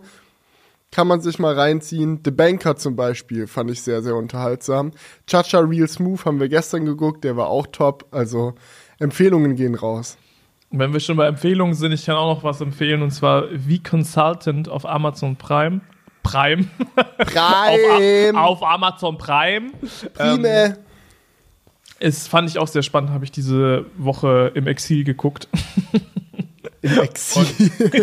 kann 0.93 1.05
man 1.05 1.19
sich 1.19 1.39
mal 1.39 1.53
reinziehen. 1.53 2.21
The 2.23 2.31
Banker 2.31 2.77
zum 2.77 2.95
Beispiel 2.95 3.47
fand 3.47 3.69
ich 3.69 3.81
sehr, 3.81 4.01
sehr 4.01 4.15
unterhaltsam. 4.15 4.91
Chacha 5.27 5.59
Real 5.59 5.89
Smooth 5.89 6.23
haben 6.23 6.39
wir 6.39 6.47
gestern 6.47 6.85
geguckt, 6.85 7.25
der 7.25 7.35
war 7.35 7.47
auch 7.47 7.67
top. 7.67 8.05
Also 8.11 8.55
Empfehlungen 8.97 9.57
gehen 9.57 9.75
raus. 9.75 10.17
Wenn 10.71 10.93
wir 10.93 11.01
schon 11.01 11.17
bei 11.17 11.27
Empfehlungen 11.27 11.73
sind, 11.75 11.91
ich 11.91 12.05
kann 12.05 12.15
auch 12.15 12.33
noch 12.33 12.45
was 12.45 12.61
empfehlen 12.61 13.01
und 13.01 13.11
zwar 13.11 13.47
wie 13.51 13.83
Consultant 13.83 14.69
auf 14.69 14.85
Amazon 14.85 15.35
Prime. 15.35 15.81
Prime. 16.23 16.65
Prime. 17.17 18.31
auf, 18.39 18.61
auf, 18.61 18.63
Amazon 18.63 19.17
Prime. 19.17 19.71
Prime. 20.13 20.47
Ähm, 20.47 20.75
es 21.99 22.29
fand 22.29 22.49
ich 22.49 22.57
auch 22.57 22.67
sehr 22.67 22.83
spannend, 22.83 23.09
habe 23.09 23.25
ich 23.25 23.31
diese 23.31 23.85
Woche 23.97 24.53
im 24.55 24.65
Exil 24.65 25.03
geguckt. 25.03 25.49
Im 26.81 26.99
Exil. 26.99 27.71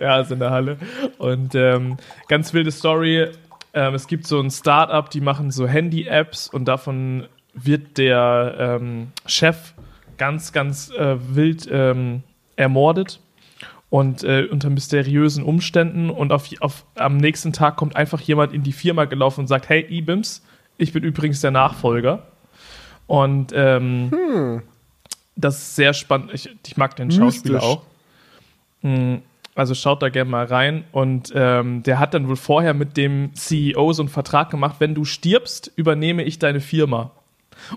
ja, 0.00 0.14
also 0.14 0.34
in 0.34 0.40
der 0.40 0.50
Halle. 0.50 0.78
Und 1.18 1.54
ähm, 1.54 1.96
ganz 2.28 2.54
wilde 2.54 2.70
Story. 2.70 3.28
Ähm, 3.74 3.94
es 3.94 4.06
gibt 4.06 4.26
so 4.26 4.40
ein 4.40 4.50
Startup, 4.50 5.08
die 5.10 5.20
machen 5.20 5.50
so 5.50 5.66
Handy-Apps 5.66 6.48
und 6.48 6.66
davon 6.66 7.26
wird 7.54 7.98
der 7.98 8.78
ähm, 8.80 9.08
Chef 9.26 9.74
ganz, 10.16 10.52
ganz 10.52 10.90
äh, 10.90 11.16
wild 11.34 11.68
ähm, 11.70 12.22
ermordet 12.56 13.20
und 13.90 14.24
äh, 14.24 14.46
unter 14.50 14.70
mysteriösen 14.70 15.44
Umständen. 15.44 16.10
Und 16.10 16.32
auf, 16.32 16.48
auf, 16.60 16.86
am 16.94 17.18
nächsten 17.18 17.52
Tag 17.52 17.76
kommt 17.76 17.94
einfach 17.96 18.20
jemand 18.20 18.52
in 18.52 18.62
die 18.62 18.72
Firma 18.72 19.04
gelaufen 19.04 19.40
und 19.40 19.46
sagt: 19.48 19.68
Hey, 19.68 19.84
Ibims, 19.88 20.44
ich 20.76 20.92
bin 20.92 21.04
übrigens 21.04 21.40
der 21.40 21.50
Nachfolger. 21.50 22.26
Und 23.06 23.52
ähm, 23.54 24.10
hm 24.10 24.62
das 25.38 25.58
ist 25.58 25.76
sehr 25.76 25.94
spannend. 25.94 26.30
Ich, 26.34 26.50
ich 26.66 26.76
mag 26.76 26.96
den 26.96 27.10
Schauspieler 27.10 27.54
Mystisch. 27.54 27.70
auch. 27.70 27.82
Hm, 28.82 29.22
also 29.54 29.74
schaut 29.74 30.02
da 30.02 30.08
gerne 30.08 30.30
mal 30.30 30.44
rein. 30.44 30.84
Und 30.92 31.32
ähm, 31.34 31.82
der 31.84 31.98
hat 31.98 32.12
dann 32.14 32.28
wohl 32.28 32.36
vorher 32.36 32.74
mit 32.74 32.96
dem 32.96 33.34
CEO 33.34 33.92
so 33.92 34.02
einen 34.02 34.08
Vertrag 34.08 34.50
gemacht, 34.50 34.76
wenn 34.80 34.94
du 34.94 35.04
stirbst, 35.04 35.72
übernehme 35.76 36.24
ich 36.24 36.38
deine 36.38 36.60
Firma. 36.60 37.12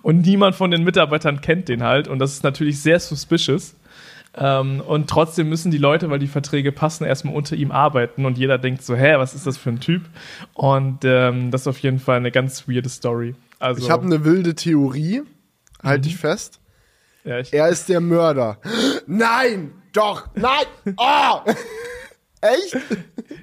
Und 0.02 0.22
niemand 0.22 0.56
von 0.56 0.72
den 0.72 0.84
Mitarbeitern 0.84 1.42
kennt 1.42 1.70
den 1.70 1.84
halt. 1.84 2.08
Und 2.08 2.20
das 2.20 2.34
ist 2.34 2.44
natürlich 2.44 2.82
sehr 2.82 3.00
suspicious. 3.00 3.76
Ähm, 4.36 4.82
und 4.82 5.10
trotzdem 5.10 5.50
müssen 5.50 5.72
die 5.72 5.78
Leute, 5.78 6.10
weil 6.10 6.20
die 6.20 6.28
Verträge 6.28 6.72
passen, 6.72 7.04
erstmal 7.04 7.36
unter 7.36 7.56
ihm 7.56 7.72
arbeiten. 7.72 8.26
Und 8.26 8.38
jeder 8.38 8.58
denkt 8.58 8.84
so, 8.84 8.96
hä, 8.96 9.16
was 9.18 9.36
ist 9.36 9.46
das 9.46 9.58
für 9.58 9.70
ein 9.70 9.80
Typ? 9.80 10.04
Und 10.54 11.00
ähm, 11.04 11.52
das 11.52 11.62
ist 11.62 11.68
auf 11.68 11.80
jeden 11.80 12.00
Fall 12.00 12.18
eine 12.18 12.32
ganz 12.32 12.68
weirde 12.68 12.90
Story. 12.90 13.36
Also, 13.60 13.84
Ich 13.84 13.90
habe 13.92 14.06
eine 14.06 14.24
wilde 14.24 14.56
Theorie, 14.56 15.22
halte 15.84 16.08
ich 16.08 16.18
fest. 16.18 16.61
Ja, 17.24 17.42
Er 17.52 17.70
ist 17.70 17.90
der 17.90 18.00
Mörder. 18.00 18.58
Nein, 19.08 19.72
doch, 19.94 20.28
nein, 20.36 20.66
oh! 20.98 21.40
Echt? 22.42 22.76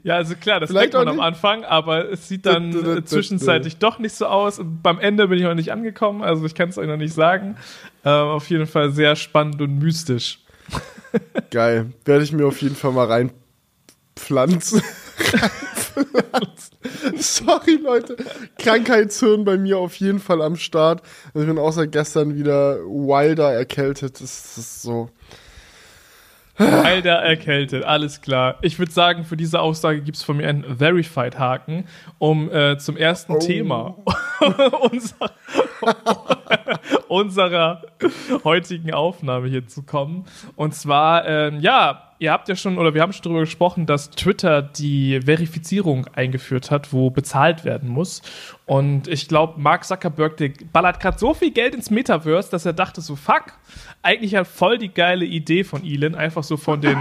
ja, 0.02 0.16
also 0.16 0.34
klar, 0.34 0.58
das 0.58 0.70
Vielleicht 0.70 0.92
denkt 0.92 1.06
man 1.06 1.08
auch 1.08 1.12
am. 1.12 1.20
Anfang, 1.20 1.64
aber 1.64 2.10
es 2.10 2.26
sieht 2.26 2.44
dann 2.44 3.04
zwischenzeitlich 3.06 3.76
doch 3.76 4.00
nicht 4.00 4.14
so 4.14 4.26
aus. 4.26 4.58
Und 4.58 4.82
beim 4.82 4.98
Ende 4.98 5.28
bin 5.28 5.38
ich 5.38 5.44
noch 5.44 5.54
nicht 5.54 5.70
angekommen, 5.70 6.22
also 6.22 6.44
ich 6.44 6.56
kann 6.56 6.70
es 6.70 6.78
euch 6.78 6.88
noch 6.88 6.96
nicht 6.96 7.14
sagen. 7.14 7.56
Ähm, 8.04 8.12
auf 8.12 8.50
jeden 8.50 8.66
Fall 8.66 8.90
sehr 8.90 9.14
spannend 9.14 9.62
und 9.62 9.78
mystisch. 9.78 10.40
Geil. 11.50 11.92
Werde 12.04 12.24
ich 12.24 12.32
mir 12.32 12.46
auf 12.46 12.60
jeden 12.60 12.74
Fall 12.74 12.90
mal 12.92 13.06
reinpflanzen. 13.06 14.82
Sorry, 17.16 17.76
Leute. 17.82 18.16
Krankheitshirn 18.58 19.44
bei 19.44 19.56
mir 19.56 19.78
auf 19.78 19.96
jeden 19.96 20.20
Fall 20.20 20.42
am 20.42 20.56
Start. 20.56 21.02
Also 21.34 21.40
ich 21.40 21.46
bin 21.46 21.58
außer 21.58 21.86
gestern 21.86 22.36
wieder 22.36 22.78
wilder 22.78 23.52
erkältet. 23.52 24.20
Das 24.20 24.58
ist 24.58 24.82
so. 24.82 25.10
Alter 26.58 27.10
erkältet, 27.10 27.84
alles 27.84 28.20
klar. 28.20 28.58
Ich 28.62 28.80
würde 28.80 28.90
sagen, 28.90 29.24
für 29.24 29.36
diese 29.36 29.60
Aussage 29.60 30.00
gibt 30.00 30.16
es 30.16 30.24
von 30.24 30.38
mir 30.38 30.48
einen 30.48 30.78
Verified-Haken, 30.78 31.86
um 32.18 32.50
äh, 32.50 32.76
zum 32.78 32.96
ersten 32.96 33.34
Oh. 33.34 33.38
Thema 33.38 33.94
unserer, 34.90 35.30
unserer 37.08 37.82
heutigen 38.44 38.92
Aufnahme 38.92 39.48
hier 39.48 39.66
zu 39.66 39.82
kommen. 39.82 40.24
Und 40.56 40.74
zwar, 40.74 41.26
ähm, 41.26 41.60
ja, 41.60 42.14
ihr 42.18 42.32
habt 42.32 42.48
ja 42.48 42.56
schon, 42.56 42.78
oder 42.78 42.94
wir 42.94 43.02
haben 43.02 43.12
schon 43.12 43.22
darüber 43.22 43.40
gesprochen, 43.40 43.86
dass 43.86 44.10
Twitter 44.10 44.62
die 44.62 45.20
Verifizierung 45.20 46.06
eingeführt 46.14 46.70
hat, 46.70 46.92
wo 46.92 47.10
bezahlt 47.10 47.64
werden 47.64 47.88
muss. 47.88 48.22
Und 48.66 49.08
ich 49.08 49.28
glaube, 49.28 49.60
Mark 49.60 49.84
Zuckerberg, 49.84 50.36
der 50.36 50.50
ballert 50.72 51.00
gerade 51.00 51.18
so 51.18 51.34
viel 51.34 51.50
Geld 51.50 51.74
ins 51.74 51.90
Metaverse, 51.90 52.50
dass 52.50 52.66
er 52.66 52.72
dachte 52.72 53.00
so, 53.00 53.16
fuck, 53.16 53.54
eigentlich 54.02 54.34
hat 54.34 54.46
voll 54.46 54.78
die 54.78 54.92
geile 54.92 55.24
Idee 55.24 55.64
von 55.64 55.84
Elon, 55.84 56.14
einfach 56.14 56.42
so 56.42 56.56
von 56.56 56.80
den, 56.80 56.98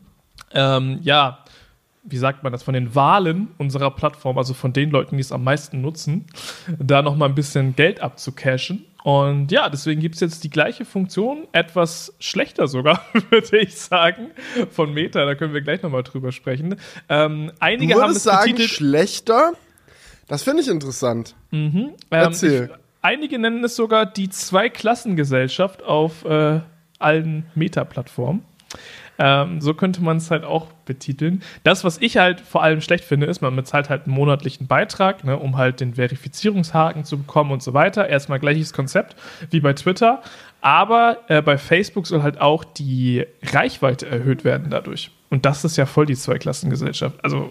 ähm, 0.52 1.00
ja, 1.02 1.44
wie 2.02 2.16
sagt 2.16 2.42
man 2.42 2.52
das, 2.52 2.62
von 2.62 2.74
den 2.74 2.94
Wahlen 2.94 3.48
unserer 3.58 3.90
Plattform, 3.90 4.38
also 4.38 4.54
von 4.54 4.72
den 4.72 4.90
Leuten, 4.90 5.16
die 5.16 5.20
es 5.20 5.32
am 5.32 5.44
meisten 5.44 5.80
nutzen, 5.80 6.26
da 6.78 7.02
nochmal 7.02 7.28
ein 7.28 7.34
bisschen 7.34 7.76
Geld 7.76 8.00
abzucashen. 8.00 8.86
Und 9.02 9.50
ja, 9.50 9.68
deswegen 9.68 10.00
gibt 10.00 10.16
es 10.16 10.20
jetzt 10.20 10.44
die 10.44 10.50
gleiche 10.50 10.84
Funktion, 10.84 11.46
etwas 11.52 12.14
schlechter 12.18 12.68
sogar, 12.68 13.02
würde 13.30 13.58
ich 13.58 13.76
sagen, 13.76 14.30
von 14.70 14.92
Meta. 14.92 15.24
Da 15.24 15.34
können 15.34 15.54
wir 15.54 15.62
gleich 15.62 15.82
nochmal 15.82 16.02
drüber 16.02 16.32
sprechen. 16.32 16.76
Ähm, 17.08 17.46
Du 17.48 17.52
einige 17.60 17.94
haben 17.94 18.00
würdest 18.02 18.18
es 18.18 18.22
sagen, 18.24 18.52
betitelt, 18.52 18.70
schlechter? 18.70 19.52
Das 20.28 20.42
finde 20.42 20.62
ich 20.62 20.68
interessant. 20.68 21.34
ähm, 21.52 21.94
Erzähl. 22.10 22.70
Ich, 22.72 22.78
einige 23.02 23.38
nennen 23.38 23.64
es 23.64 23.76
sogar 23.76 24.06
die 24.06 24.28
Zwei-Klassengesellschaft 24.28 25.82
auf 25.82 26.24
äh, 26.24 26.60
allen 26.98 27.46
Meta-Plattformen. 27.54 28.44
Ähm, 29.18 29.60
so 29.60 29.74
könnte 29.74 30.02
man 30.02 30.16
es 30.16 30.30
halt 30.30 30.44
auch 30.44 30.68
betiteln. 30.86 31.42
Das, 31.62 31.84
was 31.84 31.98
ich 31.98 32.16
halt 32.16 32.40
vor 32.40 32.62
allem 32.62 32.80
schlecht 32.80 33.04
finde, 33.04 33.26
ist, 33.26 33.42
man 33.42 33.54
bezahlt 33.54 33.90
halt 33.90 34.06
einen 34.06 34.14
monatlichen 34.14 34.66
Beitrag, 34.66 35.24
ne, 35.24 35.36
um 35.36 35.58
halt 35.58 35.80
den 35.80 35.94
Verifizierungshaken 35.94 37.04
zu 37.04 37.18
bekommen 37.18 37.52
und 37.52 37.62
so 37.62 37.74
weiter. 37.74 38.08
Erstmal 38.08 38.38
gleiches 38.38 38.72
Konzept 38.72 39.16
wie 39.50 39.60
bei 39.60 39.74
Twitter. 39.74 40.22
Aber 40.62 41.18
äh, 41.28 41.42
bei 41.42 41.58
Facebook 41.58 42.06
soll 42.06 42.22
halt 42.22 42.40
auch 42.40 42.64
die 42.64 43.26
Reichweite 43.42 44.06
erhöht 44.06 44.44
werden 44.44 44.70
dadurch. 44.70 45.10
Und 45.28 45.44
das 45.44 45.64
ist 45.64 45.76
ja 45.76 45.86
voll 45.86 46.06
die 46.06 46.16
Zweiklassengesellschaft. 46.16 47.22
Also, 47.22 47.50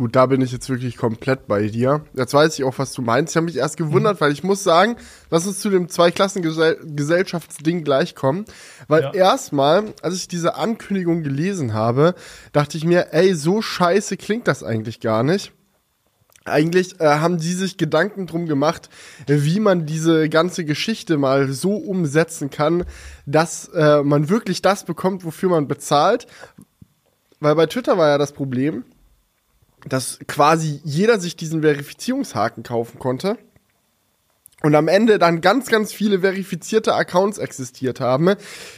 Gut, 0.00 0.16
da 0.16 0.24
bin 0.24 0.40
ich 0.40 0.50
jetzt 0.50 0.70
wirklich 0.70 0.96
komplett 0.96 1.46
bei 1.46 1.66
dir. 1.68 2.06
Jetzt 2.14 2.32
weiß 2.32 2.58
ich 2.58 2.64
auch, 2.64 2.78
was 2.78 2.94
du 2.94 3.02
meinst. 3.02 3.32
Ich 3.32 3.36
habe 3.36 3.44
mich 3.44 3.58
erst 3.58 3.76
gewundert, 3.76 4.18
weil 4.22 4.32
ich 4.32 4.42
muss 4.42 4.64
sagen, 4.64 4.96
lass 5.28 5.46
uns 5.46 5.60
zu 5.60 5.68
dem 5.68 5.90
Zweiklassengesellschaftsding 5.90 7.84
gleich 7.84 8.14
kommen. 8.14 8.46
Weil 8.88 9.02
Ja. 9.02 9.12
erstmal, 9.12 9.92
als 10.00 10.14
ich 10.14 10.26
diese 10.26 10.54
Ankündigung 10.54 11.22
gelesen 11.22 11.74
habe, 11.74 12.14
dachte 12.54 12.78
ich 12.78 12.86
mir, 12.86 13.12
ey, 13.12 13.34
so 13.34 13.60
scheiße 13.60 14.16
klingt 14.16 14.48
das 14.48 14.62
eigentlich 14.62 15.00
gar 15.00 15.22
nicht. 15.22 15.52
Eigentlich 16.46 16.98
äh, 16.98 17.04
haben 17.04 17.36
die 17.36 17.52
sich 17.52 17.76
Gedanken 17.76 18.26
drum 18.26 18.46
gemacht, 18.46 18.88
wie 19.26 19.60
man 19.60 19.84
diese 19.84 20.30
ganze 20.30 20.64
Geschichte 20.64 21.18
mal 21.18 21.52
so 21.52 21.74
umsetzen 21.76 22.48
kann, 22.48 22.86
dass 23.26 23.68
äh, 23.74 24.02
man 24.02 24.30
wirklich 24.30 24.62
das 24.62 24.84
bekommt, 24.84 25.26
wofür 25.26 25.50
man 25.50 25.68
bezahlt. 25.68 26.26
Weil 27.38 27.54
bei 27.54 27.66
Twitter 27.66 27.98
war 27.98 28.08
ja 28.08 28.16
das 28.16 28.32
Problem, 28.32 28.84
dass 29.86 30.18
quasi 30.26 30.80
jeder 30.84 31.20
sich 31.20 31.36
diesen 31.36 31.62
Verifizierungshaken 31.62 32.62
kaufen 32.62 32.98
konnte. 32.98 33.38
Und 34.62 34.74
am 34.74 34.88
Ende 34.88 35.18
dann 35.18 35.40
ganz, 35.40 35.68
ganz 35.68 35.92
viele 35.92 36.20
verifizierte 36.20 36.94
Accounts 36.94 37.38
existiert 37.38 37.98
haben, 38.00 38.34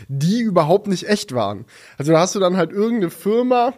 die 0.07 0.41
überhaupt 0.41 0.87
nicht 0.87 1.09
echt 1.09 1.35
waren. 1.35 1.65
Also 1.99 2.13
da 2.13 2.21
hast 2.21 2.35
du 2.37 2.41
dann 2.41 2.57
halt 2.57 2.71
irgendeine 2.71 3.11
Firma 3.11 3.75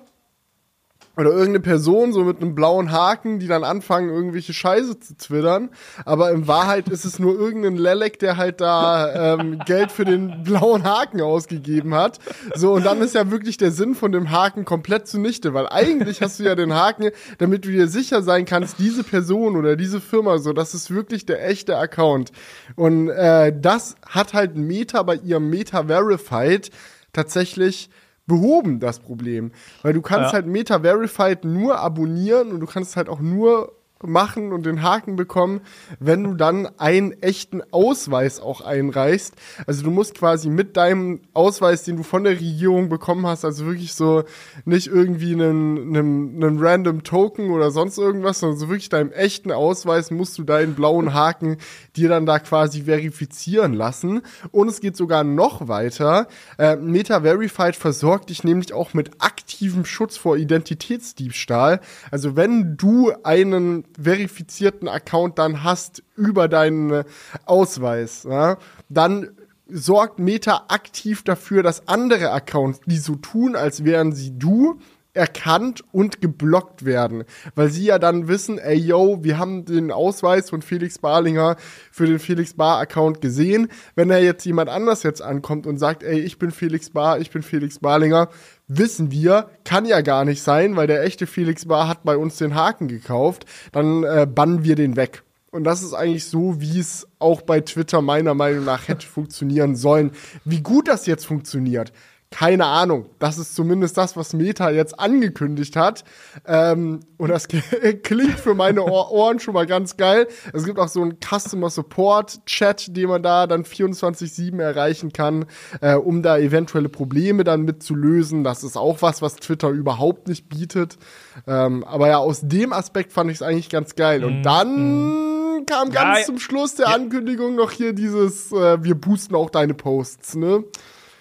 oder 1.16 1.30
irgendeine 1.30 1.60
Person 1.60 2.12
so 2.12 2.24
mit 2.24 2.40
einem 2.40 2.54
blauen 2.54 2.90
Haken, 2.90 3.38
die 3.38 3.46
dann 3.46 3.64
anfangen, 3.64 4.10
irgendwelche 4.10 4.52
Scheiße 4.52 4.98
zu 4.98 5.16
twittern. 5.16 5.70
Aber 6.04 6.32
in 6.32 6.48
Wahrheit 6.48 6.88
ist 6.88 7.04
es 7.04 7.18
nur 7.18 7.38
irgendein 7.38 7.76
Lelek, 7.76 8.18
der 8.18 8.36
halt 8.36 8.60
da 8.60 9.34
ähm, 9.34 9.60
Geld 9.66 9.92
für 9.92 10.04
den 10.04 10.42
blauen 10.42 10.84
Haken 10.84 11.20
ausgegeben 11.20 11.94
hat. 11.94 12.18
So, 12.54 12.72
und 12.72 12.84
dann 12.84 13.00
ist 13.00 13.14
ja 13.14 13.30
wirklich 13.30 13.56
der 13.56 13.70
Sinn 13.70 13.94
von 13.94 14.12
dem 14.12 14.30
Haken 14.30 14.64
komplett 14.64 15.06
zunichte, 15.06 15.54
weil 15.54 15.68
eigentlich 15.68 16.20
hast 16.20 16.40
du 16.40 16.44
ja 16.44 16.54
den 16.54 16.74
Haken, 16.74 17.10
damit 17.38 17.64
du 17.64 17.70
dir 17.70 17.86
sicher 17.86 18.22
sein 18.22 18.44
kannst, 18.44 18.78
diese 18.78 19.04
Person 19.04 19.56
oder 19.56 19.76
diese 19.76 20.00
Firma, 20.00 20.38
so, 20.38 20.52
das 20.52 20.74
ist 20.74 20.90
wirklich 20.90 21.26
der 21.26 21.46
echte 21.46 21.76
Account. 21.76 22.32
Und 22.74 23.08
äh, 23.08 23.52
das 23.56 23.94
hat 24.08 24.34
halt 24.34 24.56
Meta 24.56 25.02
bei 25.02 25.16
ihrem 25.16 25.48
Meta 25.48 25.84
Verified 25.84 26.70
tatsächlich 27.12 27.88
behoben, 28.26 28.80
das 28.80 28.98
Problem. 29.00 29.52
Weil 29.82 29.92
du 29.92 30.02
kannst 30.02 30.28
Ja. 30.28 30.32
halt 30.34 30.46
Meta 30.46 30.80
Verified 30.80 31.44
nur 31.44 31.78
abonnieren 31.78 32.50
und 32.52 32.60
du 32.60 32.66
kannst 32.66 32.96
halt 32.96 33.08
auch 33.08 33.20
nur 33.20 33.72
machen 34.06 34.52
und 34.52 34.66
den 34.66 34.82
Haken 34.82 35.16
bekommen, 35.16 35.60
wenn 35.98 36.24
du 36.24 36.34
dann 36.34 36.68
einen 36.78 37.12
echten 37.22 37.62
Ausweis 37.70 38.40
auch 38.40 38.60
einreichst. 38.60 39.34
Also 39.66 39.82
du 39.82 39.90
musst 39.90 40.14
quasi 40.14 40.48
mit 40.48 40.76
deinem 40.76 41.20
Ausweis, 41.32 41.84
den 41.84 41.96
du 41.96 42.02
von 42.02 42.24
der 42.24 42.34
Regierung 42.34 42.88
bekommen 42.88 43.26
hast, 43.26 43.44
also 43.44 43.66
wirklich 43.66 43.94
so 43.94 44.24
nicht 44.64 44.86
irgendwie 44.86 45.32
einen, 45.32 45.96
einen, 45.96 46.42
einen 46.42 46.58
random 46.58 47.02
Token 47.02 47.50
oder 47.50 47.70
sonst 47.70 47.98
irgendwas, 47.98 48.40
sondern 48.40 48.58
so 48.58 48.68
wirklich 48.68 48.88
deinem 48.88 49.12
echten 49.12 49.52
Ausweis 49.52 50.10
musst 50.10 50.38
du 50.38 50.44
deinen 50.44 50.74
blauen 50.74 51.14
Haken 51.14 51.58
dir 51.96 52.08
dann 52.08 52.26
da 52.26 52.38
quasi 52.38 52.82
verifizieren 52.82 53.74
lassen. 53.74 54.22
Und 54.50 54.68
es 54.68 54.80
geht 54.80 54.96
sogar 54.96 55.24
noch 55.24 55.68
weiter. 55.68 56.28
Äh, 56.58 56.76
Meta 56.76 57.22
Verified 57.22 57.76
versorgt 57.76 58.30
dich 58.30 58.44
nämlich 58.44 58.72
auch 58.72 58.94
mit 58.94 59.10
aktivem 59.20 59.84
Schutz 59.84 60.16
vor 60.16 60.36
Identitätsdiebstahl. 60.36 61.80
Also 62.10 62.36
wenn 62.36 62.76
du 62.76 63.12
einen 63.22 63.84
verifizierten 64.00 64.88
Account 64.88 65.38
dann 65.38 65.62
hast 65.62 66.02
über 66.16 66.48
deinen 66.48 66.90
äh, 66.90 67.04
Ausweis, 67.46 68.24
ja, 68.24 68.58
dann 68.88 69.30
sorgt 69.66 70.18
Meta 70.18 70.66
aktiv 70.68 71.22
dafür, 71.22 71.62
dass 71.62 71.88
andere 71.88 72.30
Accounts, 72.30 72.80
die 72.86 72.98
so 72.98 73.16
tun, 73.16 73.56
als 73.56 73.84
wären 73.84 74.12
sie 74.12 74.38
du, 74.38 74.78
erkannt 75.14 75.82
und 75.92 76.20
geblockt 76.20 76.84
werden, 76.84 77.24
weil 77.54 77.70
sie 77.70 77.86
ja 77.86 77.98
dann 77.98 78.28
wissen, 78.28 78.58
ey 78.58 78.76
yo, 78.76 79.22
wir 79.22 79.38
haben 79.38 79.64
den 79.64 79.92
Ausweis 79.92 80.50
von 80.50 80.60
Felix 80.60 80.98
Barlinger 80.98 81.56
für 81.90 82.06
den 82.06 82.18
Felix 82.18 82.54
Bar 82.54 82.80
Account 82.80 83.20
gesehen. 83.20 83.68
Wenn 83.94 84.08
da 84.08 84.18
jetzt 84.18 84.44
jemand 84.44 84.68
anders 84.68 85.04
jetzt 85.04 85.22
ankommt 85.22 85.66
und 85.66 85.78
sagt, 85.78 86.02
ey, 86.02 86.18
ich 86.18 86.38
bin 86.38 86.50
Felix 86.50 86.90
Bar, 86.90 87.20
ich 87.20 87.30
bin 87.30 87.42
Felix 87.42 87.78
Barlinger, 87.78 88.28
wissen 88.66 89.10
wir, 89.12 89.50
kann 89.64 89.86
ja 89.86 90.00
gar 90.00 90.24
nicht 90.24 90.42
sein, 90.42 90.76
weil 90.76 90.88
der 90.88 91.04
echte 91.04 91.26
Felix 91.26 91.66
Bar 91.66 91.88
hat 91.88 92.02
bei 92.04 92.16
uns 92.16 92.36
den 92.36 92.54
Haken 92.54 92.88
gekauft, 92.88 93.46
dann 93.72 94.02
äh, 94.02 94.26
bannen 94.26 94.64
wir 94.64 94.74
den 94.74 94.96
weg. 94.96 95.22
Und 95.54 95.62
das 95.62 95.84
ist 95.84 95.94
eigentlich 95.94 96.24
so, 96.24 96.60
wie 96.60 96.80
es 96.80 97.06
auch 97.20 97.42
bei 97.42 97.60
Twitter 97.60 98.02
meiner 98.02 98.34
Meinung 98.34 98.64
nach 98.64 98.88
hätte 98.88 99.06
funktionieren 99.06 99.76
sollen. 99.76 100.10
Wie 100.44 100.60
gut 100.60 100.88
das 100.88 101.06
jetzt 101.06 101.26
funktioniert, 101.26 101.92
keine 102.34 102.66
Ahnung. 102.66 103.06
Das 103.20 103.38
ist 103.38 103.54
zumindest 103.54 103.96
das, 103.96 104.16
was 104.16 104.32
Meta 104.32 104.68
jetzt 104.70 104.98
angekündigt 104.98 105.76
hat. 105.76 106.02
Ähm, 106.44 106.98
und 107.16 107.28
das 107.28 107.46
klingt 108.02 108.40
für 108.40 108.54
meine 108.54 108.82
Ohr 108.82 109.12
Ohren 109.12 109.38
schon 109.38 109.54
mal 109.54 109.66
ganz 109.66 109.96
geil. 109.96 110.26
Es 110.52 110.64
gibt 110.64 110.80
auch 110.80 110.88
so 110.88 111.00
einen 111.00 111.18
Customer 111.20 111.70
Support 111.70 112.44
Chat, 112.44 112.96
den 112.96 113.08
man 113.08 113.22
da 113.22 113.46
dann 113.46 113.62
24-7 113.62 114.60
erreichen 114.60 115.12
kann, 115.12 115.46
äh, 115.80 115.94
um 115.94 116.24
da 116.24 116.36
eventuelle 116.36 116.88
Probleme 116.88 117.44
dann 117.44 117.62
mit 117.62 117.84
zu 117.84 117.94
lösen. 117.94 118.42
Das 118.42 118.64
ist 118.64 118.76
auch 118.76 119.00
was, 119.00 119.22
was 119.22 119.36
Twitter 119.36 119.68
überhaupt 119.68 120.26
nicht 120.26 120.48
bietet. 120.48 120.98
Ähm, 121.46 121.84
aber 121.84 122.08
ja, 122.08 122.18
aus 122.18 122.40
dem 122.42 122.72
Aspekt 122.72 123.12
fand 123.12 123.30
ich 123.30 123.36
es 123.36 123.42
eigentlich 123.42 123.70
ganz 123.70 123.94
geil. 123.94 124.24
Und 124.24 124.42
dann 124.42 125.66
kam 125.66 125.92
ganz 125.92 126.18
Ja, 126.18 126.24
zum 126.24 126.40
Schluss 126.40 126.74
der 126.74 126.88
Ankündigung 126.88 127.54
noch 127.54 127.70
hier 127.70 127.92
dieses, 127.92 128.50
äh, 128.50 128.82
wir 128.82 128.96
boosten 128.96 129.36
auch 129.36 129.50
deine 129.50 129.74
Posts, 129.74 130.34
ne? 130.34 130.64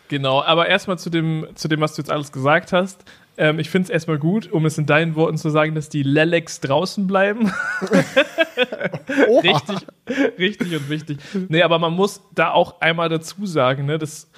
Genau, 0.08 0.42
aber 0.44 0.68
erstmal 0.68 1.00
zu 1.00 1.10
dem, 1.10 1.48
zu 1.56 1.68
dem, 1.68 1.82
was 1.82 1.96
du 1.96 2.02
jetzt 2.02 2.12
alles 2.12 2.32
gesagt 2.32 2.74
hast. 2.74 3.04
Ähm, 3.36 3.58
ich 3.58 3.70
finde 3.70 3.86
es 3.86 3.90
erstmal 3.90 4.20
gut, 4.20 4.52
um 4.52 4.66
es 4.66 4.78
in 4.78 4.86
deinen 4.86 5.16
Worten 5.16 5.38
zu 5.38 5.50
sagen, 5.50 5.74
dass 5.74 5.90
die 5.90 6.04
Lelex 6.04 6.60
draußen 6.60 7.08
bleiben. 7.08 7.52
richtig, 9.44 9.88
richtig 10.38 10.76
und 10.76 10.90
wichtig. 10.90 11.18
Nee, 11.50 11.64
aber 11.64 11.80
man 11.80 11.94
muss 11.94 12.22
da 12.36 12.52
auch 12.52 12.80
einmal 12.82 13.10
dazu 13.10 13.46
sagen, 13.46 13.86
ne, 13.86 13.98
dass, 13.98 14.30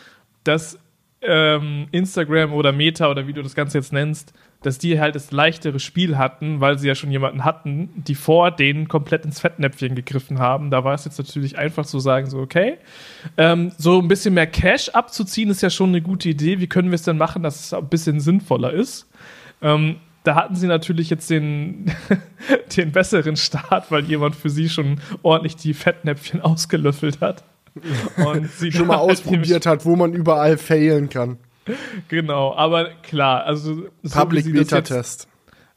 dass 0.45 0.79
ähm, 1.21 1.87
Instagram 1.91 2.53
oder 2.53 2.71
Meta 2.71 3.09
oder 3.09 3.27
wie 3.27 3.33
du 3.33 3.41
das 3.41 3.55
Ganze 3.55 3.79
jetzt 3.79 3.91
nennst, 3.91 4.33
dass 4.65 4.79
die 4.79 4.99
halt 4.99 5.13
das 5.15 5.31
leichtere 5.31 5.79
Spiel 5.79 6.17
hatten, 6.17 6.59
weil 6.59 6.79
sie 6.79 6.87
ja 6.87 6.95
schon 6.95 7.11
jemanden 7.11 7.45
hatten, 7.45 7.89
die 7.95 8.15
vor 8.15 8.49
denen 8.49 8.87
komplett 8.87 9.23
ins 9.23 9.39
Fettnäpfchen 9.39 9.93
gegriffen 9.93 10.39
haben. 10.39 10.71
Da 10.71 10.83
war 10.83 10.95
es 10.95 11.05
jetzt 11.05 11.19
natürlich 11.19 11.59
einfach 11.59 11.85
zu 11.85 11.99
sagen, 11.99 12.27
so, 12.27 12.39
okay, 12.39 12.77
ähm, 13.37 13.71
so 13.77 14.01
ein 14.01 14.07
bisschen 14.07 14.33
mehr 14.33 14.47
Cash 14.47 14.89
abzuziehen 14.89 15.51
ist 15.51 15.61
ja 15.61 15.69
schon 15.69 15.89
eine 15.89 16.01
gute 16.01 16.29
Idee. 16.29 16.59
Wie 16.59 16.67
können 16.67 16.89
wir 16.89 16.95
es 16.95 17.03
denn 17.03 17.17
machen, 17.17 17.43
dass 17.43 17.59
es 17.59 17.73
ein 17.73 17.87
bisschen 17.87 18.19
sinnvoller 18.19 18.73
ist? 18.73 19.07
Ähm, 19.61 19.97
da 20.23 20.33
hatten 20.33 20.55
sie 20.55 20.65
natürlich 20.65 21.11
jetzt 21.11 21.29
den, 21.29 21.91
den 22.75 22.91
besseren 22.91 23.35
Start, 23.37 23.91
weil 23.91 24.05
jemand 24.05 24.35
für 24.35 24.49
sie 24.49 24.69
schon 24.69 24.99
ordentlich 25.21 25.57
die 25.57 25.75
Fettnäpfchen 25.75 26.41
ausgelöffelt 26.41 27.21
hat. 27.21 27.43
Und 28.25 28.49
sie 28.51 28.71
schon 28.71 28.87
mal 28.87 28.95
ausprobiert 28.95 29.65
hat, 29.67 29.85
wo 29.85 29.95
man 29.95 30.13
überall 30.13 30.57
failen 30.57 31.09
kann. 31.09 31.37
Genau, 32.07 32.53
aber 32.55 32.89
klar, 33.01 33.43
also 33.45 33.87
Public 34.11 34.51
Beta 34.53 34.81
Test 34.81 35.27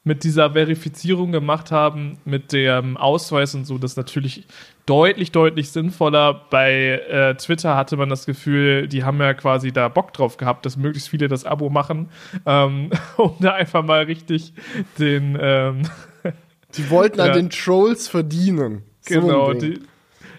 mit 0.09 0.25
dieser 0.25 0.53
Verifizierung 0.53 1.33
gemacht 1.33 1.71
haben, 1.71 2.19
mit 2.25 2.53
dem 2.53 2.97
Ausweis 2.97 3.55
und 3.55 3.67
so, 3.67 3.79
das 3.79 3.93
ist 3.93 3.97
natürlich 3.97 4.47
deutlich, 4.87 5.33
deutlich 5.33 5.71
sinnvoller. 5.71 6.47
Bei 6.51 7.03
äh, 7.09 7.35
Twitter 7.37 7.77
hatte 7.77 7.97
man 7.97 8.09
das 8.09 8.25
Gefühl, 8.25 8.89
die 8.89 9.05
haben 9.05 9.21
ja 9.21 9.35
quasi 9.35 9.71
da 9.71 9.89
Bock 9.89 10.13
drauf 10.15 10.39
gehabt, 10.39 10.65
dass 10.65 10.77
möglichst 10.77 11.11
viele 11.11 11.29
das 11.29 11.45
Abo 11.45 11.69
machen, 11.69 12.09
ähm, 12.47 12.91
um 13.17 13.37
da 13.39 13.53
einfach 13.53 13.85
mal 13.85 14.05
richtig 14.05 14.55
den. 14.99 15.39
Ähm, 15.41 15.83
die 16.77 16.91
wollten 16.91 17.19
ja. 17.19 17.27
an 17.27 17.33
den 17.35 17.51
Trolls 17.51 18.09
verdienen. 18.09 18.83
Genau, 19.05 19.53
die, 19.53 19.81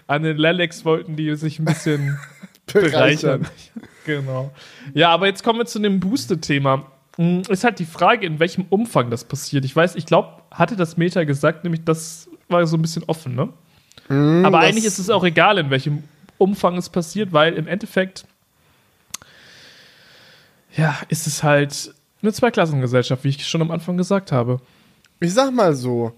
an 0.06 0.24
den 0.24 0.36
Lelex 0.36 0.84
wollten 0.84 1.16
die 1.16 1.34
sich 1.36 1.60
ein 1.60 1.64
bisschen 1.64 2.18
bereichern. 2.72 3.46
Genau. 4.04 4.50
Ja, 4.94 5.10
aber 5.10 5.26
jetzt 5.26 5.42
kommen 5.42 5.58
wir 5.58 5.66
zu 5.66 5.78
dem 5.78 6.00
Booster-Thema. 6.00 6.86
Hm, 7.16 7.42
ist 7.48 7.64
halt 7.64 7.78
die 7.78 7.84
Frage, 7.84 8.26
in 8.26 8.38
welchem 8.38 8.66
Umfang 8.70 9.10
das 9.10 9.24
passiert. 9.24 9.64
Ich 9.64 9.74
weiß, 9.74 9.96
ich 9.96 10.06
glaube, 10.06 10.42
hatte 10.50 10.76
das 10.76 10.96
Meta 10.96 11.24
gesagt, 11.24 11.64
nämlich 11.64 11.84
das 11.84 12.28
war 12.48 12.66
so 12.66 12.76
ein 12.76 12.82
bisschen 12.82 13.04
offen, 13.04 13.34
ne? 13.34 13.48
Mm, 14.08 14.44
aber 14.44 14.60
eigentlich 14.60 14.84
ist 14.84 14.98
es 14.98 15.10
auch 15.10 15.24
egal, 15.24 15.58
in 15.58 15.70
welchem 15.70 16.04
Umfang 16.38 16.76
es 16.76 16.88
passiert, 16.88 17.32
weil 17.32 17.54
im 17.54 17.66
Endeffekt, 17.66 18.24
ja, 20.76 20.96
ist 21.08 21.26
es 21.26 21.42
halt 21.42 21.94
eine 22.22 22.32
Zweiklassengesellschaft, 22.32 23.24
wie 23.24 23.28
ich 23.28 23.46
schon 23.46 23.62
am 23.62 23.70
Anfang 23.70 23.96
gesagt 23.96 24.32
habe. 24.32 24.60
Ich 25.20 25.32
sag 25.32 25.52
mal 25.52 25.74
so, 25.74 26.12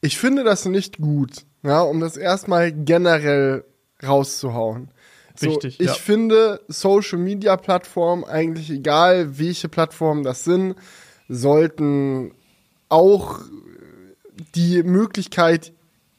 ich 0.00 0.18
finde 0.18 0.44
das 0.44 0.64
nicht 0.64 0.98
gut 0.98 1.44
ja, 1.66 1.82
um 1.82 2.00
das 2.00 2.16
erstmal 2.16 2.72
generell 2.72 3.64
rauszuhauen. 4.02 4.88
So, 5.38 5.50
Richtig. 5.50 5.80
Ich 5.80 5.86
ja. 5.86 5.94
finde 5.94 6.60
Social 6.68 7.18
Media 7.18 7.56
Plattformen, 7.56 8.24
eigentlich 8.24 8.70
egal 8.70 9.38
welche 9.38 9.68
Plattformen 9.68 10.22
das 10.22 10.44
sind, 10.44 10.76
sollten 11.28 12.32
auch 12.88 13.40
die 14.54 14.82
Möglichkeit 14.82 15.72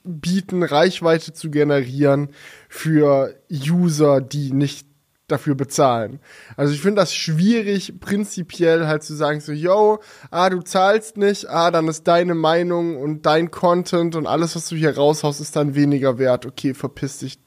bieten, 0.04 0.64
Reichweite 0.64 1.34
zu 1.34 1.52
generieren 1.52 2.30
für 2.70 3.36
User, 3.52 4.22
die 4.22 4.52
nicht 4.52 4.88
dafür 5.28 5.56
bezahlen. 5.56 6.20
Also 6.56 6.74
ich 6.74 6.82
finde 6.82 7.02
das 7.02 7.14
schwierig, 7.14 8.00
prinzipiell 8.00 8.88
halt 8.88 9.04
zu 9.04 9.14
sagen, 9.14 9.42
so, 9.42 9.52
yo, 9.52 10.00
ah, 10.32 10.50
du 10.50 10.62
zahlst 10.62 11.18
nicht, 11.18 11.50
ah, 11.50 11.70
dann 11.70 11.88
ist 11.90 12.08
deine 12.08 12.34
Meinung 12.34 12.96
und 12.98 13.26
dein 13.26 13.52
Content 13.52 14.16
und 14.16 14.26
alles, 14.26 14.56
was 14.56 14.70
du 14.70 14.76
hier 14.76 14.96
raushaust, 14.96 15.42
ist 15.42 15.56
dann 15.56 15.76
weniger 15.76 16.18
wert. 16.18 16.46
Okay, 16.46 16.74
verpiss 16.74 17.20
dich. 17.20 17.40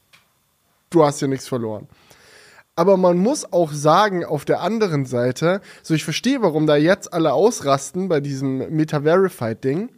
Du 0.91 1.03
hast 1.03 1.21
ja 1.21 1.27
nichts 1.27 1.47
verloren. 1.47 1.87
Aber 2.75 2.97
man 2.97 3.17
muss 3.17 3.51
auch 3.51 3.71
sagen, 3.71 4.23
auf 4.23 4.45
der 4.45 4.61
anderen 4.61 5.05
Seite, 5.05 5.61
so 5.81 5.93
ich 5.93 6.03
verstehe, 6.03 6.41
warum 6.41 6.67
da 6.67 6.75
jetzt 6.75 7.11
alle 7.13 7.33
ausrasten 7.33 8.07
bei 8.07 8.19
diesem 8.19 8.75
Meta-Verified-Ding. 8.75 9.89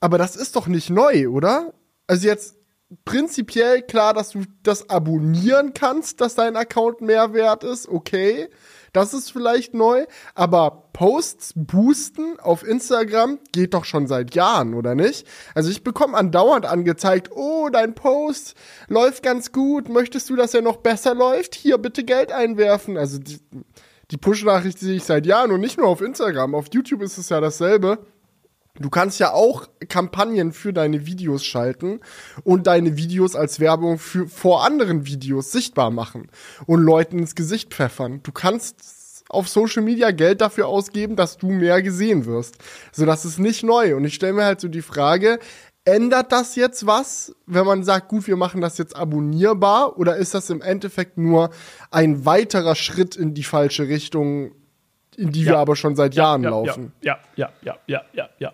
Aber 0.00 0.18
das 0.18 0.36
ist 0.36 0.56
doch 0.56 0.66
nicht 0.66 0.90
neu, 0.90 1.28
oder? 1.28 1.72
Also 2.06 2.26
jetzt, 2.28 2.56
prinzipiell 3.04 3.82
klar, 3.82 4.14
dass 4.14 4.30
du 4.30 4.42
das 4.62 4.90
abonnieren 4.90 5.74
kannst, 5.74 6.20
dass 6.20 6.34
dein 6.34 6.56
Account 6.56 7.00
mehr 7.00 7.32
wert 7.32 7.64
ist. 7.64 7.88
Okay, 7.88 8.48
das 8.94 9.12
ist 9.12 9.30
vielleicht 9.30 9.74
neu. 9.74 10.06
Aber 10.34 10.88
Posts 10.94 11.52
boosten 11.56 12.38
auf 12.40 12.66
Instagram 12.66 13.38
geht 13.52 13.74
doch 13.74 13.84
schon 13.84 14.06
seit 14.06 14.34
Jahren, 14.34 14.72
oder 14.72 14.94
nicht? 14.94 15.26
Also 15.54 15.70
ich 15.70 15.84
bekomme 15.84 16.16
andauernd 16.16 16.64
angezeigt, 16.64 17.30
oh, 17.34 17.68
dein 17.70 17.94
Post 17.94 18.54
läuft 18.88 19.22
ganz 19.22 19.52
gut. 19.52 19.88
Möchtest 19.88 20.30
du, 20.30 20.36
dass 20.36 20.54
er 20.54 20.62
noch 20.62 20.78
besser 20.78 21.14
läuft? 21.14 21.54
Hier 21.54 21.76
bitte 21.76 22.04
Geld 22.04 22.32
einwerfen. 22.32 22.96
Also 22.96 23.18
die, 23.18 23.38
die 24.10 24.16
Push-Nachricht 24.16 24.78
sehe 24.78 24.96
ich 24.96 25.04
seit 25.04 25.26
Jahren 25.26 25.50
und 25.50 25.60
nicht 25.60 25.76
nur 25.76 25.88
auf 25.88 26.00
Instagram. 26.00 26.54
Auf 26.54 26.66
YouTube 26.72 27.02
ist 27.02 27.18
es 27.18 27.28
ja 27.28 27.40
dasselbe. 27.40 27.98
Du 28.80 28.90
kannst 28.90 29.20
ja 29.20 29.32
auch 29.32 29.68
Kampagnen 29.88 30.52
für 30.52 30.72
deine 30.72 31.06
Videos 31.06 31.44
schalten 31.44 32.00
und 32.42 32.66
deine 32.66 32.96
Videos 32.96 33.36
als 33.36 33.60
Werbung 33.60 33.98
für, 33.98 34.26
vor 34.26 34.64
anderen 34.64 35.06
Videos 35.06 35.52
sichtbar 35.52 35.92
machen 35.92 36.28
und 36.66 36.82
Leuten 36.82 37.20
ins 37.20 37.36
Gesicht 37.36 37.72
pfeffern. 37.72 38.20
Du 38.24 38.32
kannst 38.32 39.22
auf 39.28 39.48
Social 39.48 39.82
Media 39.82 40.10
Geld 40.10 40.40
dafür 40.40 40.66
ausgeben, 40.66 41.14
dass 41.14 41.38
du 41.38 41.50
mehr 41.50 41.82
gesehen 41.82 42.26
wirst. 42.26 42.56
So, 42.90 43.06
das 43.06 43.24
ist 43.24 43.38
nicht 43.38 43.62
neu. 43.62 43.94
Und 43.94 44.04
ich 44.06 44.14
stelle 44.14 44.32
mir 44.32 44.44
halt 44.44 44.60
so 44.60 44.66
die 44.66 44.82
Frage, 44.82 45.38
ändert 45.84 46.32
das 46.32 46.56
jetzt 46.56 46.84
was, 46.84 47.32
wenn 47.46 47.66
man 47.66 47.84
sagt, 47.84 48.08
gut, 48.08 48.26
wir 48.26 48.36
machen 48.36 48.60
das 48.60 48.76
jetzt 48.78 48.96
abonnierbar? 48.96 49.98
Oder 49.98 50.16
ist 50.16 50.34
das 50.34 50.50
im 50.50 50.60
Endeffekt 50.60 51.16
nur 51.16 51.50
ein 51.92 52.24
weiterer 52.24 52.74
Schritt 52.74 53.14
in 53.14 53.34
die 53.34 53.44
falsche 53.44 53.86
Richtung, 53.86 54.50
in 55.16 55.30
die 55.30 55.44
ja. 55.44 55.52
wir 55.52 55.58
aber 55.58 55.76
schon 55.76 55.94
seit 55.94 56.16
ja, 56.16 56.24
Jahren 56.24 56.42
ja, 56.42 56.50
laufen? 56.50 56.92
Ja, 57.02 57.20
ja, 57.36 57.52
ja, 57.62 57.78
ja, 57.86 58.02
ja, 58.12 58.28
ja. 58.38 58.52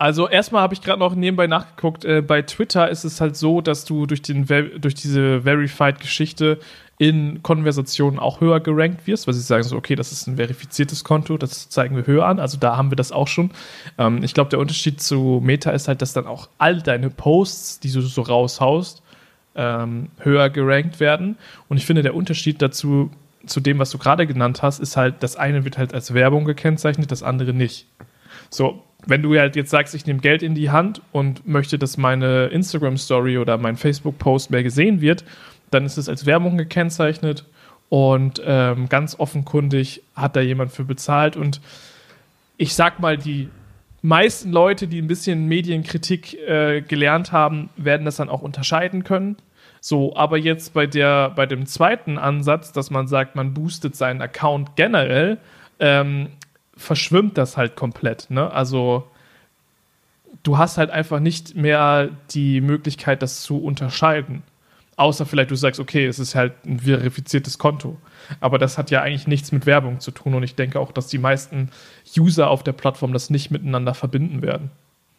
Also 0.00 0.30
erstmal 0.30 0.62
habe 0.62 0.72
ich 0.72 0.80
gerade 0.80 0.98
noch 0.98 1.14
nebenbei 1.14 1.46
nachgeguckt, 1.46 2.06
äh, 2.06 2.22
bei 2.22 2.40
Twitter 2.40 2.88
ist 2.88 3.04
es 3.04 3.20
halt 3.20 3.36
so, 3.36 3.60
dass 3.60 3.84
du 3.84 4.06
durch, 4.06 4.22
den, 4.22 4.46
durch 4.46 4.94
diese 4.94 5.42
Verified-Geschichte 5.42 6.58
in 6.96 7.42
Konversationen 7.42 8.18
auch 8.18 8.40
höher 8.40 8.60
gerankt 8.60 9.06
wirst, 9.06 9.26
weil 9.26 9.34
sie 9.34 9.42
sagen 9.42 9.62
so, 9.62 9.76
okay, 9.76 9.96
das 9.96 10.10
ist 10.10 10.26
ein 10.26 10.36
verifiziertes 10.36 11.04
Konto, 11.04 11.36
das 11.36 11.68
zeigen 11.68 11.96
wir 11.96 12.06
höher 12.06 12.24
an. 12.24 12.40
Also 12.40 12.56
da 12.56 12.78
haben 12.78 12.90
wir 12.90 12.96
das 12.96 13.12
auch 13.12 13.28
schon. 13.28 13.50
Ähm, 13.98 14.24
ich 14.24 14.32
glaube, 14.32 14.48
der 14.48 14.58
Unterschied 14.58 15.02
zu 15.02 15.42
Meta 15.44 15.70
ist 15.70 15.86
halt, 15.86 16.00
dass 16.00 16.14
dann 16.14 16.26
auch 16.26 16.48
all 16.56 16.80
deine 16.80 17.10
Posts, 17.10 17.80
die 17.80 17.92
du 17.92 18.00
so 18.00 18.22
raushaust, 18.22 19.02
ähm, 19.54 20.08
höher 20.20 20.48
gerankt 20.48 20.98
werden. 20.98 21.36
Und 21.68 21.76
ich 21.76 21.84
finde, 21.84 22.00
der 22.00 22.14
Unterschied 22.14 22.62
dazu, 22.62 23.10
zu 23.44 23.60
dem, 23.60 23.78
was 23.78 23.90
du 23.90 23.98
gerade 23.98 24.26
genannt 24.26 24.62
hast, 24.62 24.78
ist 24.78 24.96
halt, 24.96 25.16
das 25.22 25.36
eine 25.36 25.66
wird 25.66 25.76
halt 25.76 25.92
als 25.92 26.14
Werbung 26.14 26.46
gekennzeichnet, 26.46 27.12
das 27.12 27.22
andere 27.22 27.52
nicht. 27.52 27.86
So, 28.48 28.82
wenn 29.06 29.22
du 29.22 29.38
halt 29.38 29.56
jetzt 29.56 29.70
sagst, 29.70 29.94
ich 29.94 30.06
nehme 30.06 30.20
Geld 30.20 30.42
in 30.42 30.54
die 30.54 30.70
Hand 30.70 31.02
und 31.12 31.46
möchte, 31.46 31.78
dass 31.78 31.96
meine 31.96 32.46
Instagram-Story 32.46 33.38
oder 33.38 33.58
mein 33.58 33.76
Facebook-Post 33.76 34.50
mehr 34.50 34.62
gesehen 34.62 35.00
wird, 35.00 35.24
dann 35.70 35.84
ist 35.84 35.96
es 35.96 36.08
als 36.08 36.26
Werbung 36.26 36.58
gekennzeichnet 36.58 37.44
und 37.88 38.40
ähm, 38.44 38.88
ganz 38.88 39.18
offenkundig 39.18 40.02
hat 40.14 40.36
da 40.36 40.40
jemand 40.40 40.72
für 40.72 40.84
bezahlt. 40.84 41.36
Und 41.36 41.60
ich 42.56 42.74
sag 42.74 43.00
mal, 43.00 43.16
die 43.16 43.48
meisten 44.02 44.52
Leute, 44.52 44.86
die 44.86 45.00
ein 45.00 45.08
bisschen 45.08 45.46
Medienkritik 45.46 46.34
äh, 46.34 46.82
gelernt 46.82 47.32
haben, 47.32 47.70
werden 47.76 48.04
das 48.04 48.16
dann 48.16 48.28
auch 48.28 48.42
unterscheiden 48.42 49.04
können. 49.04 49.36
So, 49.80 50.14
aber 50.14 50.36
jetzt 50.36 50.74
bei 50.74 50.86
der, 50.86 51.30
bei 51.30 51.46
dem 51.46 51.66
zweiten 51.66 52.18
Ansatz, 52.18 52.72
dass 52.72 52.90
man 52.90 53.08
sagt, 53.08 53.34
man 53.34 53.54
boostet 53.54 53.96
seinen 53.96 54.20
Account 54.20 54.76
generell, 54.76 55.38
ähm, 55.78 56.28
verschwimmt 56.80 57.38
das 57.38 57.56
halt 57.56 57.76
komplett. 57.76 58.30
Ne? 58.30 58.50
Also 58.50 59.06
du 60.42 60.58
hast 60.58 60.78
halt 60.78 60.90
einfach 60.90 61.20
nicht 61.20 61.54
mehr 61.54 62.08
die 62.30 62.60
Möglichkeit, 62.60 63.22
das 63.22 63.42
zu 63.42 63.58
unterscheiden. 63.58 64.42
Außer 64.96 65.24
vielleicht 65.24 65.50
du 65.50 65.54
sagst, 65.56 65.80
okay, 65.80 66.06
es 66.06 66.18
ist 66.18 66.34
halt 66.34 66.52
ein 66.66 66.80
verifiziertes 66.80 67.58
Konto. 67.58 67.96
Aber 68.40 68.58
das 68.58 68.78
hat 68.78 68.90
ja 68.90 69.02
eigentlich 69.02 69.26
nichts 69.26 69.52
mit 69.52 69.66
Werbung 69.66 70.00
zu 70.00 70.10
tun 70.10 70.34
und 70.34 70.42
ich 70.42 70.54
denke 70.54 70.78
auch, 70.78 70.92
dass 70.92 71.06
die 71.06 71.18
meisten 71.18 71.70
User 72.16 72.50
auf 72.50 72.62
der 72.62 72.72
Plattform 72.72 73.12
das 73.12 73.30
nicht 73.30 73.50
miteinander 73.50 73.94
verbinden 73.94 74.42
werden. 74.42 74.70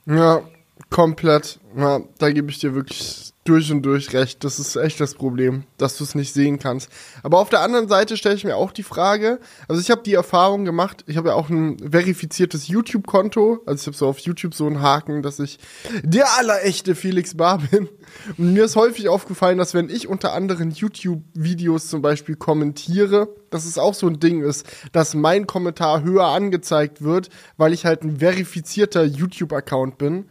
Ja, 0.06 0.42
Komplett. 0.90 1.60
Ja, 1.78 2.02
da 2.18 2.32
gebe 2.32 2.52
ich 2.52 2.60
dir 2.60 2.76
wirklich 2.76 3.32
durch 3.44 3.72
und 3.72 3.82
durch 3.84 4.14
recht. 4.14 4.44
Das 4.44 4.60
ist 4.60 4.76
echt 4.76 5.00
das 5.00 5.16
Problem, 5.16 5.64
dass 5.78 5.98
du 5.98 6.04
es 6.04 6.16
nicht 6.16 6.34
sehen 6.34 6.60
kannst. 6.60 6.90
Aber 7.24 7.40
auf 7.40 7.50
der 7.50 7.62
anderen 7.62 7.88
Seite 7.88 8.18
stelle 8.18 8.36
ich 8.36 8.44
mir 8.44 8.56
auch 8.56 8.72
die 8.72 8.84
Frage, 8.84 9.40
also 9.68 9.82
ich 9.82 9.90
habe 9.90 10.04
die 10.04 10.14
Erfahrung 10.14 10.64
gemacht, 10.64 11.04
ich 11.08 11.18
habe 11.18 11.30
ja 11.30 11.36
auch 11.36 11.50
ein 11.50 11.78
verifiziertes 11.80 12.68
YouTube-Konto, 12.68 13.62
also 13.66 13.82
ich 13.82 13.88
habe 13.88 13.98
so 13.98 14.08
auf 14.08 14.20
YouTube 14.20 14.54
so 14.54 14.68
einen 14.68 14.82
Haken, 14.82 15.24
dass 15.24 15.40
ich 15.40 15.60
der 16.04 16.38
allerechte 16.38 16.94
Felix 16.94 17.36
Bar 17.36 17.60
bin. 17.72 17.90
Und 18.38 18.54
mir 18.54 18.66
ist 18.66 18.76
häufig 18.76 19.10
aufgefallen, 19.10 19.58
dass 19.58 19.74
wenn 19.74 19.90
ich 19.90 20.08
unter 20.08 20.34
anderen 20.34 20.72
YouTube-Videos 20.72 21.88
zum 21.88 22.02
Beispiel 22.02 22.36
kommentiere, 22.36 23.30
dass 23.50 23.66
es 23.66 23.78
auch 23.78 23.96
so 23.96 24.08
ein 24.08 24.20
Ding 24.20 24.44
ist, 24.44 24.66
dass 24.92 25.16
mein 25.16 25.48
Kommentar 25.48 26.04
höher 26.04 26.26
angezeigt 26.26 27.02
wird, 27.02 27.30
weil 27.58 27.74
ich 27.74 27.86
halt 27.86 28.04
ein 28.04 28.20
verifizierter 28.20 29.04
YouTube-Account 29.04 29.98
bin. 29.98 30.26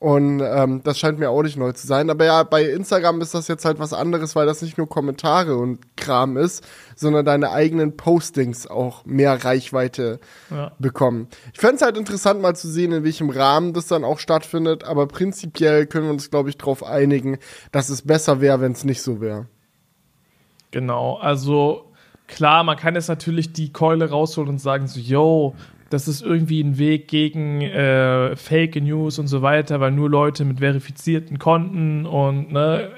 Und 0.00 0.40
ähm, 0.40 0.80
das 0.84 0.96
scheint 0.96 1.18
mir 1.18 1.28
auch 1.30 1.42
nicht 1.42 1.56
neu 1.56 1.72
zu 1.72 1.84
sein. 1.86 2.08
Aber 2.08 2.24
ja, 2.24 2.44
bei 2.44 2.62
Instagram 2.62 3.20
ist 3.20 3.34
das 3.34 3.48
jetzt 3.48 3.64
halt 3.64 3.80
was 3.80 3.92
anderes, 3.92 4.36
weil 4.36 4.46
das 4.46 4.62
nicht 4.62 4.78
nur 4.78 4.88
Kommentare 4.88 5.56
und 5.56 5.96
Kram 5.96 6.36
ist, 6.36 6.64
sondern 6.94 7.24
deine 7.24 7.50
eigenen 7.50 7.96
Postings 7.96 8.68
auch 8.68 9.04
mehr 9.04 9.44
Reichweite 9.44 10.20
ja. 10.50 10.70
bekommen. 10.78 11.26
Ich 11.52 11.58
fände 11.58 11.76
es 11.76 11.82
halt 11.82 11.96
interessant, 11.96 12.40
mal 12.40 12.54
zu 12.54 12.68
sehen, 12.68 12.92
in 12.92 13.02
welchem 13.02 13.28
Rahmen 13.28 13.72
das 13.72 13.88
dann 13.88 14.04
auch 14.04 14.20
stattfindet. 14.20 14.84
Aber 14.84 15.08
prinzipiell 15.08 15.86
können 15.86 16.04
wir 16.06 16.12
uns, 16.12 16.30
glaube 16.30 16.48
ich, 16.48 16.56
darauf 16.56 16.84
einigen, 16.84 17.38
dass 17.72 17.88
es 17.88 18.02
besser 18.02 18.40
wäre, 18.40 18.60
wenn 18.60 18.72
es 18.72 18.84
nicht 18.84 19.02
so 19.02 19.20
wäre. 19.20 19.46
Genau, 20.70 21.16
also 21.16 21.86
klar, 22.28 22.62
man 22.62 22.76
kann 22.76 22.94
jetzt 22.94 23.08
natürlich 23.08 23.52
die 23.52 23.72
Keule 23.72 24.10
rausholen 24.10 24.48
und 24.48 24.58
sagen 24.58 24.86
so, 24.86 25.00
yo, 25.00 25.56
das 25.90 26.08
ist 26.08 26.22
irgendwie 26.22 26.60
ein 26.62 26.78
Weg 26.78 27.08
gegen 27.08 27.62
äh, 27.62 28.36
Fake 28.36 28.76
News 28.76 29.18
und 29.18 29.26
so 29.26 29.42
weiter, 29.42 29.80
weil 29.80 29.92
nur 29.92 30.10
Leute 30.10 30.44
mit 30.44 30.58
verifizierten 30.58 31.38
Konten 31.38 32.06
und 32.06 32.52
ne, 32.52 32.90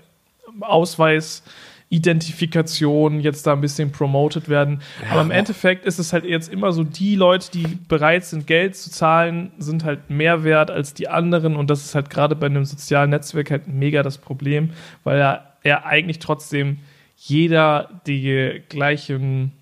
Ausweis 0.61 1.43
Identifikation 1.91 3.21
jetzt 3.21 3.49
da 3.49 3.53
ein 3.53 3.61
bisschen 3.61 3.91
promoted 3.91 4.49
werden. 4.49 4.81
Ja, 5.03 5.11
Aber 5.13 5.23
im 5.23 5.33
Endeffekt 5.33 5.85
ist 5.85 5.99
es 5.99 6.13
halt 6.13 6.25
jetzt 6.25 6.49
immer 6.49 6.73
so, 6.73 6.85
die 6.85 7.17
Leute, 7.17 7.51
die 7.51 7.67
bereit 7.89 8.25
sind, 8.25 8.47
Geld 8.47 8.77
zu 8.77 8.91
zahlen, 8.91 9.51
sind 9.59 9.85
halt 9.85 10.09
mehr 10.09 10.45
wert 10.45 10.71
als 10.71 10.95
die 10.95 11.09
anderen. 11.09 11.57
Und 11.57 11.69
das 11.69 11.85
ist 11.85 11.97
halt 11.97 12.09
gerade 12.09 12.37
bei 12.37 12.47
einem 12.47 12.65
sozialen 12.65 13.11
Netzwerk 13.11 13.51
halt 13.51 13.67
mega 13.67 14.05
das 14.05 14.19
Problem, 14.19 14.71
weil 15.03 15.19
er, 15.19 15.55
er 15.65 15.85
eigentlich 15.85 16.21
trotzdem 16.21 16.79
jeder 17.17 18.01
die 18.07 18.63
gleichen 18.69 19.53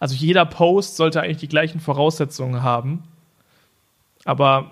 also 0.00 0.14
jeder 0.14 0.44
Post 0.46 0.96
sollte 0.96 1.20
eigentlich 1.20 1.38
die 1.38 1.48
gleichen 1.48 1.80
Voraussetzungen 1.80 2.62
haben. 2.62 3.02
Aber 4.24 4.70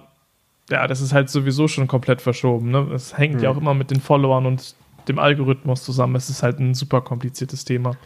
ja, 0.71 0.87
das 0.87 1.01
ist 1.01 1.13
halt 1.13 1.31
sowieso 1.31 1.69
schon 1.69 1.87
komplett 1.87 2.21
verschoben. 2.23 2.71
Ne? 2.71 2.91
Es 2.93 3.17
hängt 3.17 3.37
hm. 3.37 3.43
ja 3.43 3.51
auch 3.51 3.57
immer 3.57 3.75
mit 3.75 3.91
den 3.91 4.01
Followern 4.01 4.47
und 4.47 4.75
dem 5.09 5.19
Algorithmus 5.19 5.85
zusammen. 5.85 6.17
Es 6.17 6.29
ist 6.31 6.43
halt 6.43 6.59
ein 6.59 6.75
super 6.75 7.01
kompliziertes 7.01 7.65
Thema 7.65 7.97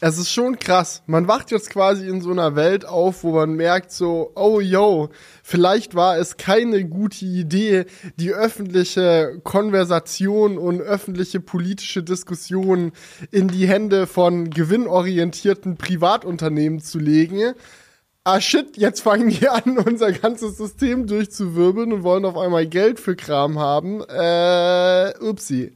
es 0.00 0.18
ist 0.18 0.30
schon 0.30 0.58
krass. 0.58 1.02
Man 1.06 1.28
wacht 1.28 1.50
jetzt 1.50 1.70
quasi 1.70 2.08
in 2.08 2.20
so 2.20 2.30
einer 2.30 2.56
Welt 2.56 2.84
auf, 2.84 3.24
wo 3.24 3.32
man 3.32 3.54
merkt 3.54 3.90
so, 3.90 4.32
oh 4.34 4.60
yo, 4.60 5.08
vielleicht 5.42 5.94
war 5.94 6.18
es 6.18 6.36
keine 6.36 6.84
gute 6.84 7.24
Idee, 7.24 7.86
die 8.16 8.32
öffentliche 8.32 9.40
Konversation 9.44 10.58
und 10.58 10.80
öffentliche 10.80 11.40
politische 11.40 12.02
Diskussion 12.02 12.92
in 13.30 13.48
die 13.48 13.66
Hände 13.66 14.06
von 14.06 14.50
gewinnorientierten 14.50 15.76
Privatunternehmen 15.76 16.80
zu 16.80 16.98
legen. 16.98 17.54
Ah 18.24 18.40
shit, 18.40 18.78
jetzt 18.78 19.00
fangen 19.00 19.28
die 19.28 19.48
an, 19.48 19.78
unser 19.84 20.12
ganzes 20.12 20.56
System 20.56 21.06
durchzuwirbeln 21.06 21.92
und 21.92 22.02
wollen 22.02 22.24
auf 22.24 22.38
einmal 22.38 22.66
Geld 22.66 22.98
für 22.98 23.16
Kram 23.16 23.58
haben. 23.58 24.02
Äh, 24.08 25.12
upsie. 25.20 25.72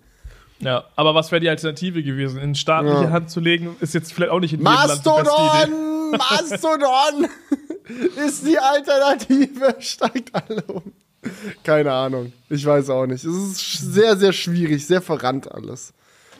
Ja, 0.61 0.85
aber 0.97 1.15
was 1.15 1.31
wäre 1.31 1.41
die 1.41 1.49
Alternative 1.49 2.03
gewesen? 2.03 2.41
In 2.41 2.55
staatliche 2.55 3.05
ja. 3.05 3.11
Hand 3.11 3.31
zu 3.31 3.41
legen, 3.41 3.77
ist 3.81 3.95
jetzt 3.95 4.13
vielleicht 4.13 4.33
auch 4.33 4.41
nicht 4.41 4.53
in 4.53 4.61
jedem 4.61 4.73
Mastodon! 4.73 5.25
Land 5.25 5.71
die 6.13 6.19
beste 6.19 6.69
Idee. 6.69 6.89
Mastodon! 7.29 7.29
ist 8.27 8.47
die 8.47 8.59
Alternative, 8.59 9.77
steigt 9.79 10.35
alle 10.35 10.63
um. 10.65 10.93
Keine 11.63 11.93
Ahnung. 11.93 12.33
Ich 12.49 12.65
weiß 12.65 12.91
auch 12.91 13.07
nicht. 13.07 13.25
Es 13.25 13.35
ist 13.35 13.93
sehr, 13.95 14.17
sehr 14.17 14.33
schwierig, 14.33 14.87
sehr 14.87 15.03
verrannt 15.03 15.51
alles. 15.51 15.93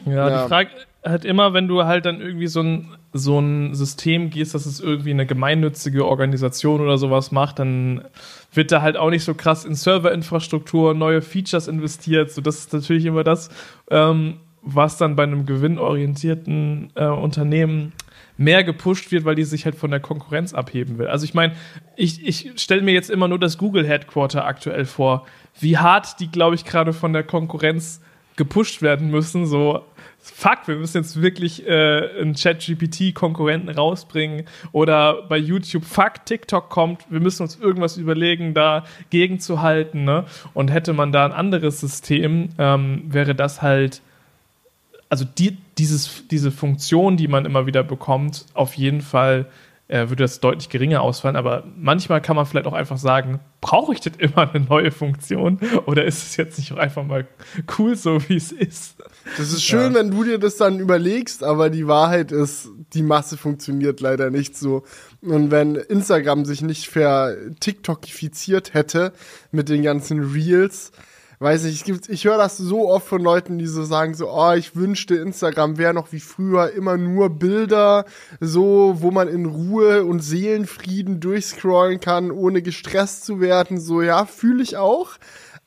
Ja, 0.07 0.29
ja. 0.29 0.43
die 0.43 0.49
Frage 0.49 0.71
halt 1.05 1.25
immer, 1.25 1.55
wenn 1.55 1.69
du 1.69 1.85
halt 1.85 2.07
dann 2.07 2.21
irgendwie 2.21 2.49
so 2.49 2.61
ein, 2.61 2.89
so 3.13 3.39
ein 3.39 3.75
System 3.75 4.31
gehst, 4.31 4.55
dass 4.55 4.67
es 4.67 4.81
irgendwie 4.81 5.11
eine 5.11 5.27
gemeinnützige 5.27 6.07
Organisation 6.07 6.81
oder 6.81 6.99
sowas 6.99 7.31
macht, 7.31 7.59
dann 7.59 8.05
wird 8.53 8.73
da 8.73 8.83
halt 8.83 8.97
auch 8.97 9.11
nicht 9.11 9.25
so 9.25 9.35
krass 9.35 9.65
in 9.65 9.75
Serverinfrastruktur, 9.75 10.95
neue 10.95 11.23
Features 11.23 11.69
investiert. 11.69 12.31
So, 12.31 12.41
das 12.41 12.59
ist 12.59 12.73
natürlich 12.73 13.05
immer 13.05 13.25
das, 13.25 13.51
ähm, 13.91 14.39
was 14.63 14.97
dann 14.97 15.17
bei 15.17 15.23
einem 15.23 15.47
gewinnorientierten 15.47 16.91
äh, 16.95 17.07
Unternehmen 17.07 17.93
mehr 18.37 18.63
gepusht 18.65 19.11
wird, 19.11 19.25
weil 19.25 19.35
die 19.35 19.45
sich 19.45 19.65
halt 19.65 19.75
von 19.75 19.91
der 19.91 20.01
Konkurrenz 20.01 20.55
abheben 20.55 20.99
will. 20.99 21.09
Also 21.09 21.25
ich 21.25 21.35
meine, 21.35 21.55
ich, 21.97 22.27
ich 22.27 22.53
stelle 22.57 22.83
mir 22.83 22.93
jetzt 22.93 23.11
immer 23.11 23.29
nur 23.29 23.39
das 23.39 23.59
Google 23.59 23.87
Headquarter 23.87 24.45
aktuell 24.45 24.85
vor, 24.85 25.27
wie 25.59 25.77
hart 25.77 26.21
die, 26.21 26.31
glaube 26.31 26.55
ich, 26.55 26.65
gerade 26.65 26.93
von 26.93 27.13
der 27.13 27.25
Konkurrenz 27.25 28.01
gepusht 28.37 28.83
werden 28.83 29.11
müssen, 29.11 29.47
so 29.47 29.83
fuck, 30.31 30.67
wir 30.67 30.77
müssen 30.77 30.99
jetzt 30.99 31.21
wirklich 31.21 31.67
äh, 31.67 32.21
einen 32.21 32.35
Chat-GPT-Konkurrenten 32.35 33.69
rausbringen 33.69 34.45
oder 34.73 35.23
bei 35.29 35.37
YouTube, 35.37 35.85
fuck, 35.85 36.25
TikTok 36.25 36.69
kommt, 36.69 37.11
wir 37.11 37.21
müssen 37.21 37.43
uns 37.43 37.57
irgendwas 37.57 37.97
überlegen, 37.97 38.55
da 38.55 38.85
gegenzuhalten. 39.11 40.05
Ne? 40.05 40.25
Und 40.55 40.71
hätte 40.71 40.93
man 40.93 41.13
da 41.13 41.25
ein 41.25 41.33
anderes 41.33 41.81
System, 41.81 42.51
ähm, 42.59 43.03
wäre 43.09 43.35
das 43.35 43.63
halt, 43.63 44.03
also 45.09 45.25
die, 45.25 45.57
dieses, 45.79 46.27
diese 46.29 46.51
Funktion, 46.51 47.17
die 47.17 47.29
man 47.29 47.45
immer 47.45 47.67
wieder 47.67 47.83
bekommt, 47.83 48.47
auf 48.55 48.75
jeden 48.75 49.01
Fall 49.01 49.47
äh, 49.89 50.11
würde 50.11 50.25
das 50.25 50.41
deutlich 50.41 50.69
geringer 50.69 51.01
ausfallen. 51.01 51.37
Aber 51.37 51.65
manchmal 51.77 52.21
kann 52.21 52.37
man 52.37 52.47
vielleicht 52.47 52.67
auch 52.67 52.75
einfach 52.75 52.99
sagen, 52.99 53.41
brauche 53.61 53.93
ich 53.95 54.01
denn 54.01 54.15
immer 54.19 54.51
eine 54.51 54.65
neue 54.65 54.91
Funktion? 54.91 55.59
Oder 55.87 56.05
ist 56.05 56.23
es 56.23 56.37
jetzt 56.37 56.59
nicht 56.59 56.73
auch 56.73 56.77
einfach 56.77 57.05
mal 57.05 57.27
cool, 57.79 57.97
so 57.97 58.21
wie 58.29 58.37
es 58.37 58.53
ist? 58.53 58.99
Das 59.37 59.53
ist 59.53 59.65
schön, 59.65 59.93
ja. 59.93 59.99
wenn 59.99 60.11
du 60.11 60.25
dir 60.25 60.39
das 60.39 60.57
dann 60.57 60.79
überlegst, 60.79 61.43
aber 61.43 61.71
die 61.71 61.87
Wahrheit 61.87 62.33
ist, 62.33 62.69
die 62.93 63.03
Masse 63.03 63.37
funktioniert 63.37 64.01
leider 64.01 64.31
nicht 64.31 64.57
so. 64.57 64.85
Und 65.23 65.51
wenn 65.51 65.75
Instagram 65.75 66.45
sich 66.45 66.63
nicht 66.63 66.89
ver-TikTokifiziert 66.89 68.75
hätte 68.75 69.13
mit 69.51 69.69
den 69.69 69.83
ganzen 69.83 70.21
Reels, 70.33 70.93
weiß 71.41 71.65
ich, 71.65 71.77
es 71.77 71.85
gibt, 71.85 72.09
ich 72.09 72.25
höre 72.25 72.39
das 72.39 72.57
so 72.57 72.89
oft 72.89 73.07
von 73.07 73.23
Leuten, 73.23 73.59
die 73.59 73.67
so 73.67 73.85
sagen, 73.85 74.15
so, 74.15 74.31
oh, 74.31 74.53
ich 74.53 74.75
wünschte, 74.75 75.15
Instagram 75.17 75.79
wäre 75.79 75.95
noch 75.95 76.13
wie 76.13 76.21
früher 76.21 76.73
immer 76.73 76.97
nur 76.97 77.31
Bilder, 77.31 78.05
so, 78.41 78.97
wo 78.99 79.11
man 79.11 79.29
in 79.29 79.47
Ruhe 79.47 80.05
und 80.05 80.21
Seelenfrieden 80.21 81.21
durchscrollen 81.21 82.01
kann, 82.01 82.31
ohne 82.31 82.63
gestresst 82.63 83.25
zu 83.25 83.41
werden. 83.41 83.81
So, 83.81 84.03
ja, 84.03 84.25
fühle 84.25 84.63
ich 84.63 84.77
auch. 84.77 85.11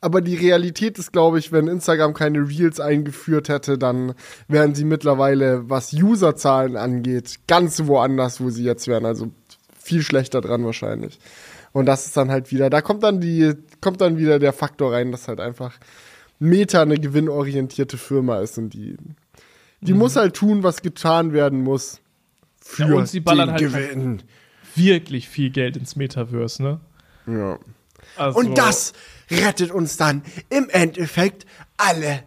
Aber 0.00 0.20
die 0.20 0.34
Realität 0.34 0.98
ist, 0.98 1.12
glaube 1.12 1.38
ich, 1.38 1.52
wenn 1.52 1.68
Instagram 1.68 2.12
keine 2.12 2.48
Reels 2.48 2.80
eingeführt 2.80 3.48
hätte, 3.48 3.78
dann 3.78 4.14
wären 4.48 4.74
sie 4.74 4.84
mittlerweile, 4.84 5.70
was 5.70 5.92
Userzahlen 5.92 6.76
angeht, 6.76 7.36
ganz 7.46 7.86
woanders, 7.86 8.40
wo 8.40 8.50
sie 8.50 8.64
jetzt 8.64 8.88
wären. 8.88 9.06
Also 9.06 9.30
viel 9.78 10.02
schlechter 10.02 10.40
dran 10.40 10.64
wahrscheinlich. 10.64 11.20
Und 11.72 11.86
das 11.86 12.06
ist 12.06 12.16
dann 12.16 12.30
halt 12.30 12.50
wieder, 12.50 12.68
da 12.70 12.82
kommt 12.82 13.02
dann 13.02 13.20
die, 13.20 13.54
kommt 13.80 14.00
dann 14.00 14.18
wieder 14.18 14.38
der 14.38 14.52
Faktor 14.52 14.92
rein, 14.92 15.10
dass 15.10 15.28
halt 15.28 15.40
einfach 15.40 15.78
Meta 16.38 16.82
eine 16.82 16.98
gewinnorientierte 16.98 17.96
Firma 17.96 18.40
ist 18.40 18.58
und 18.58 18.70
die, 18.74 18.96
die 19.80 19.92
mhm. 19.92 19.98
muss 19.98 20.16
halt 20.16 20.34
tun, 20.34 20.62
was 20.62 20.82
getan 20.82 21.32
werden 21.32 21.62
muss. 21.62 22.00
Für 22.60 22.88
ja, 22.88 22.94
und 22.94 23.08
sie 23.08 23.20
ballern 23.20 23.56
den 23.56 23.72
halt, 23.72 23.74
halt 23.74 23.90
Gewinn. 23.90 24.10
Halt 24.10 24.24
wirklich 24.74 25.28
viel 25.28 25.50
Geld 25.50 25.76
ins 25.76 25.96
Metaverse, 25.96 26.62
ne? 26.62 26.80
Ja. 27.26 27.58
Also, 28.16 28.38
und 28.38 28.58
das 28.58 28.92
rettet 29.30 29.70
uns 29.70 29.96
dann 29.96 30.22
im 30.50 30.68
Endeffekt 30.68 31.46
alle 31.76 32.22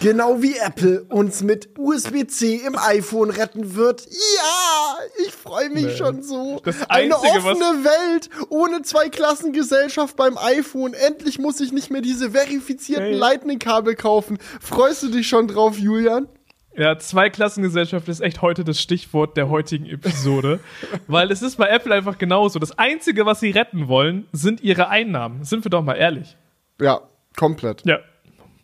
Genau 0.00 0.42
wie 0.42 0.56
Apple 0.56 1.04
uns 1.08 1.42
mit 1.42 1.70
USB-C 1.78 2.62
im 2.66 2.76
iPhone 2.76 3.30
retten 3.30 3.74
wird. 3.74 4.06
Ja, 4.06 4.96
ich 5.26 5.32
freue 5.32 5.70
mich 5.70 5.84
nee. 5.84 5.96
schon 5.96 6.22
so. 6.22 6.60
Das 6.64 6.88
Eine 6.88 7.16
offene 7.16 7.84
Welt 7.84 8.30
ohne 8.48 8.82
Zweiklassengesellschaft 8.82 10.16
beim 10.16 10.38
iPhone. 10.38 10.94
Endlich 10.94 11.38
muss 11.38 11.60
ich 11.60 11.72
nicht 11.72 11.90
mehr 11.90 12.00
diese 12.00 12.32
verifizierten 12.32 13.06
hey. 13.06 13.14
Lightning-Kabel 13.14 13.94
kaufen. 13.94 14.38
Freust 14.60 15.02
du 15.02 15.08
dich 15.08 15.28
schon 15.28 15.48
drauf, 15.48 15.78
Julian? 15.78 16.28
Ja, 16.76 16.98
Zweiklassengesellschaft 16.98 18.08
ist 18.08 18.20
echt 18.20 18.42
heute 18.42 18.64
das 18.64 18.80
Stichwort 18.80 19.36
der 19.36 19.48
heutigen 19.48 19.86
Episode. 19.86 20.58
weil 21.06 21.30
es 21.30 21.40
ist 21.40 21.56
bei 21.56 21.68
Apple 21.68 21.94
einfach 21.94 22.18
genauso. 22.18 22.58
Das 22.58 22.76
Einzige, 22.78 23.26
was 23.26 23.40
sie 23.40 23.50
retten 23.50 23.86
wollen, 23.88 24.26
sind 24.32 24.60
ihre 24.60 24.88
Einnahmen. 24.88 25.44
Sind 25.44 25.64
wir 25.64 25.70
doch 25.70 25.82
mal 25.82 25.94
ehrlich. 25.94 26.36
Ja, 26.80 27.02
komplett. 27.36 27.86
Ja. 27.86 27.98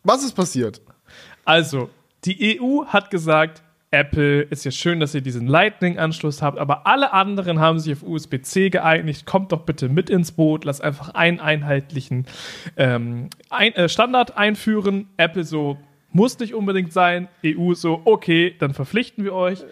Was 0.03 0.25
ist 0.25 0.35
passiert? 0.35 0.81
Also, 1.51 1.91
die 2.27 2.61
EU 2.61 2.85
hat 2.85 3.11
gesagt, 3.11 3.65
Apple, 3.91 4.43
ist 4.43 4.65
ja 4.65 4.71
schön, 4.71 5.01
dass 5.01 5.17
ihr 5.17 5.21
diesen 5.21 5.49
Lightning-Anschluss 5.49 6.43
habt, 6.43 6.61
aber 6.61 6.87
alle 6.87 7.13
anderen 7.13 7.59
haben 7.59 7.81
sich 7.81 7.95
auf 7.95 8.05
USB-C 8.05 8.71
geeinigt. 8.71 9.27
Kommt 9.27 9.51
doch 9.51 9.63
bitte 9.63 9.89
mit 9.89 10.11
ins 10.11 10.31
Boot. 10.31 10.65
Lass 10.65 10.81
einfach 10.81 11.09
einen 11.09 11.41
einheitlichen 11.41 12.27
ähm, 12.77 13.31
ein, 13.49 13.73
äh, 13.73 13.89
Standard 13.89 14.37
einführen. 14.37 15.09
Apple 15.17 15.43
so, 15.43 15.77
muss 16.13 16.39
nicht 16.39 16.55
unbedingt 16.55 16.93
sein. 16.93 17.27
EU 17.45 17.75
so, 17.75 18.01
okay, 18.05 18.55
dann 18.61 18.73
verpflichten 18.73 19.25
wir 19.25 19.33
euch. 19.33 19.65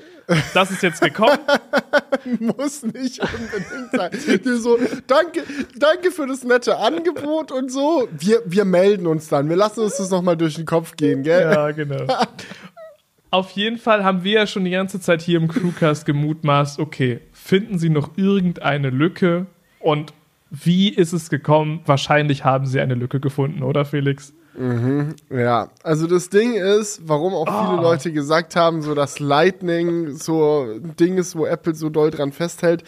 Das 0.52 0.70
ist 0.70 0.82
jetzt 0.82 1.00
gekommen. 1.00 1.38
muss 2.40 2.82
nicht 2.82 3.20
unbedingt 3.20 3.90
sein. 3.92 4.40
Die 4.44 4.56
so, 4.56 4.78
danke, 5.06 5.42
danke 5.76 6.10
für 6.10 6.26
das 6.26 6.44
nette 6.44 6.76
Angebot 6.76 7.50
und 7.50 7.70
so. 7.72 8.08
Wir, 8.12 8.42
wir 8.44 8.64
melden 8.64 9.06
uns 9.06 9.28
dann. 9.28 9.48
Wir 9.48 9.56
lassen 9.56 9.80
uns 9.80 9.96
das 9.96 10.10
nochmal 10.10 10.36
durch 10.36 10.56
den 10.56 10.66
Kopf 10.66 10.96
gehen, 10.96 11.22
gell? 11.22 11.40
Ja, 11.40 11.70
genau. 11.70 12.06
Auf 13.30 13.50
jeden 13.52 13.78
Fall 13.78 14.04
haben 14.04 14.24
wir 14.24 14.32
ja 14.32 14.46
schon 14.46 14.64
die 14.64 14.70
ganze 14.70 15.00
Zeit 15.00 15.20
hier 15.20 15.38
im 15.38 15.48
Crewcast 15.48 16.06
gemutmaßt, 16.06 16.78
okay, 16.78 17.20
finden 17.32 17.78
Sie 17.78 17.90
noch 17.90 18.16
irgendeine 18.16 18.88
Lücke? 18.90 19.46
Und 19.80 20.14
wie 20.50 20.88
ist 20.88 21.12
es 21.12 21.28
gekommen? 21.28 21.80
Wahrscheinlich 21.84 22.44
haben 22.44 22.66
Sie 22.66 22.80
eine 22.80 22.94
Lücke 22.94 23.20
gefunden, 23.20 23.62
oder 23.62 23.84
Felix? 23.84 24.32
Mhm, 24.58 25.14
ja, 25.30 25.70
also 25.84 26.08
das 26.08 26.30
Ding 26.30 26.54
ist, 26.54 27.02
warum 27.06 27.32
auch 27.32 27.46
viele 27.46 27.78
oh. 27.78 27.82
Leute 27.82 28.10
gesagt 28.10 28.56
haben, 28.56 28.82
so 28.82 28.96
dass 28.96 29.20
Lightning 29.20 30.16
so 30.16 30.62
ein 30.64 30.96
Ding 30.96 31.16
ist, 31.16 31.36
wo 31.36 31.46
Apple 31.46 31.76
so 31.76 31.90
doll 31.90 32.10
dran 32.10 32.32
festhält. 32.32 32.82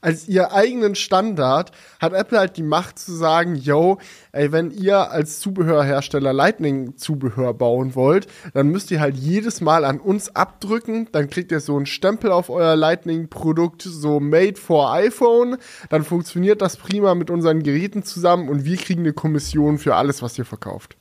Als 0.00 0.28
ihr 0.28 0.52
eigenen 0.52 0.94
Standard 0.94 1.72
hat 1.98 2.12
Apple 2.12 2.38
halt 2.38 2.56
die 2.56 2.62
Macht 2.62 3.00
zu 3.00 3.10
sagen, 3.12 3.56
yo, 3.56 3.98
ey, 4.30 4.52
wenn 4.52 4.70
ihr 4.70 5.10
als 5.10 5.40
Zubehörhersteller 5.40 6.32
Lightning-Zubehör 6.32 7.54
bauen 7.54 7.96
wollt, 7.96 8.28
dann 8.54 8.68
müsst 8.68 8.92
ihr 8.92 9.00
halt 9.00 9.16
jedes 9.16 9.60
Mal 9.60 9.84
an 9.84 9.98
uns 9.98 10.36
abdrücken, 10.36 11.08
dann 11.10 11.28
kriegt 11.28 11.50
ihr 11.50 11.58
so 11.58 11.76
einen 11.76 11.86
Stempel 11.86 12.30
auf 12.30 12.50
euer 12.50 12.76
Lightning-Produkt, 12.76 13.82
so 13.82 14.20
made 14.20 14.54
for 14.54 14.92
iPhone, 14.92 15.56
dann 15.90 16.04
funktioniert 16.04 16.62
das 16.62 16.76
prima 16.76 17.16
mit 17.16 17.30
unseren 17.30 17.64
Geräten 17.64 18.04
zusammen 18.04 18.48
und 18.48 18.64
wir 18.64 18.76
kriegen 18.76 19.00
eine 19.00 19.12
Kommission 19.12 19.78
für 19.78 19.96
alles, 19.96 20.22
was 20.22 20.38
ihr 20.38 20.44
verkauft. 20.44 20.96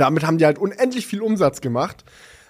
Damit 0.00 0.24
haben 0.24 0.38
die 0.38 0.44
halt 0.44 0.58
unendlich 0.58 1.06
viel 1.06 1.22
Umsatz 1.22 1.60
gemacht, 1.60 2.04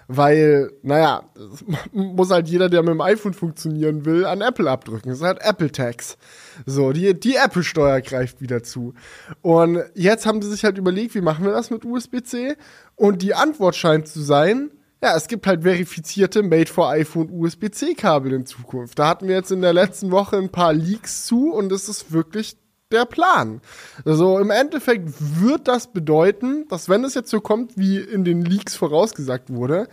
weil, 0.07 0.71
naja, 0.83 1.23
muss 1.91 2.31
halt 2.31 2.47
jeder, 2.47 2.69
der 2.69 2.81
mit 2.83 2.91
dem 2.91 3.01
iPhone 3.01 3.33
funktionieren 3.33 4.05
will, 4.05 4.25
an 4.25 4.41
Apple 4.41 4.69
abdrücken. 4.69 5.09
Das 5.09 5.19
ist 5.19 5.23
halt 5.23 5.41
Apple 5.41 5.71
Tax. 5.71 6.17
So, 6.65 6.91
die, 6.91 7.19
die 7.19 7.35
Apple-Steuer 7.35 8.01
greift 8.01 8.41
wieder 8.41 8.63
zu. 8.63 8.93
Und 9.41 9.83
jetzt 9.95 10.25
haben 10.25 10.41
sie 10.41 10.49
sich 10.49 10.63
halt 10.63 10.77
überlegt, 10.77 11.15
wie 11.15 11.21
machen 11.21 11.45
wir 11.45 11.51
das 11.51 11.71
mit 11.71 11.85
USB-C? 11.85 12.55
Und 12.95 13.21
die 13.21 13.33
Antwort 13.33 13.75
scheint 13.75 14.07
zu 14.07 14.21
sein, 14.21 14.71
ja, 15.03 15.15
es 15.15 15.27
gibt 15.27 15.45
halt 15.45 15.63
verifizierte 15.63 16.41
Made 16.41 16.71
for 16.71 16.89
iPhone 16.89 17.29
USB-C-Kabel 17.29 18.33
in 18.33 18.45
Zukunft. 18.45 18.97
Da 18.97 19.09
hatten 19.09 19.27
wir 19.27 19.35
jetzt 19.35 19.51
in 19.51 19.61
der 19.61 19.73
letzten 19.73 20.09
Woche 20.11 20.37
ein 20.37 20.49
paar 20.49 20.73
Leaks 20.73 21.25
zu 21.25 21.53
und 21.53 21.71
es 21.71 21.89
ist 21.89 22.11
wirklich 22.11 22.57
der 22.91 23.05
Plan. 23.05 23.61
Also 24.05 24.39
im 24.39 24.51
Endeffekt 24.51 25.09
wird 25.19 25.67
das 25.67 25.87
bedeuten, 25.91 26.67
dass 26.69 26.89
wenn 26.89 27.03
es 27.03 27.13
jetzt 27.15 27.29
so 27.29 27.41
kommt, 27.41 27.77
wie 27.77 27.97
in 27.97 28.23
den 28.23 28.43
Leaks 28.43 28.75
vorausgesagt 28.75 29.49
wurde, 29.51 29.87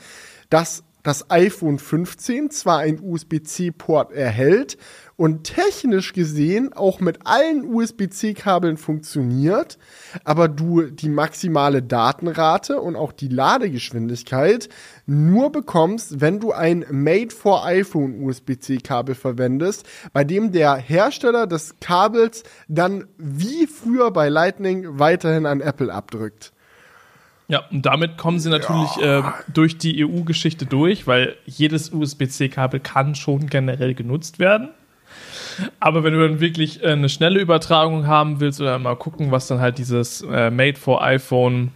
dass 0.50 0.84
das 1.02 1.30
iPhone 1.30 1.78
15 1.78 2.50
zwar 2.50 2.78
ein 2.78 3.00
USB-C-Port 3.00 4.12
erhält 4.12 4.76
und 5.16 5.44
technisch 5.44 6.12
gesehen 6.12 6.72
auch 6.72 7.00
mit 7.00 7.26
allen 7.26 7.64
USB-C-Kabeln 7.64 8.76
funktioniert, 8.76 9.78
aber 10.24 10.48
du 10.48 10.82
die 10.82 11.08
maximale 11.08 11.82
Datenrate 11.82 12.80
und 12.80 12.96
auch 12.96 13.12
die 13.12 13.28
Ladegeschwindigkeit 13.28 14.68
nur 15.06 15.52
bekommst, 15.52 16.20
wenn 16.20 16.40
du 16.40 16.52
ein 16.52 16.84
Made 16.90 17.34
for 17.34 17.64
iPhone 17.64 18.22
USB-C-Kabel 18.22 19.14
verwendest, 19.14 19.86
bei 20.12 20.24
dem 20.24 20.52
der 20.52 20.76
Hersteller 20.76 21.46
des 21.46 21.78
Kabels 21.80 22.44
dann 22.68 23.06
wie 23.18 23.66
früher 23.66 24.10
bei 24.10 24.28
Lightning 24.28 24.98
weiterhin 24.98 25.46
an 25.46 25.60
Apple 25.60 25.92
abdrückt. 25.92 26.52
Ja, 27.48 27.64
und 27.70 27.84
damit 27.84 28.16
kommen 28.16 28.38
sie 28.38 28.48
natürlich 28.48 28.96
ja. 28.96 29.18
äh, 29.18 29.32
durch 29.52 29.76
die 29.76 30.04
EU-Geschichte 30.04 30.64
durch, 30.64 31.06
weil 31.06 31.36
jedes 31.44 31.92
USB-C-Kabel 31.92 32.80
kann 32.80 33.14
schon 33.14 33.48
generell 33.48 33.94
genutzt 33.94 34.38
werden. 34.38 34.70
Aber 35.80 36.04
wenn 36.04 36.14
du 36.14 36.26
dann 36.26 36.40
wirklich 36.40 36.82
äh, 36.82 36.88
eine 36.88 37.08
schnelle 37.08 37.40
Übertragung 37.40 38.06
haben 38.06 38.40
willst 38.40 38.60
oder 38.60 38.78
mal 38.78 38.96
gucken, 38.96 39.30
was 39.30 39.46
dann 39.46 39.60
halt 39.60 39.78
dieses 39.78 40.22
äh, 40.22 40.50
Made 40.50 40.78
for 40.78 41.02
iPhone, 41.02 41.72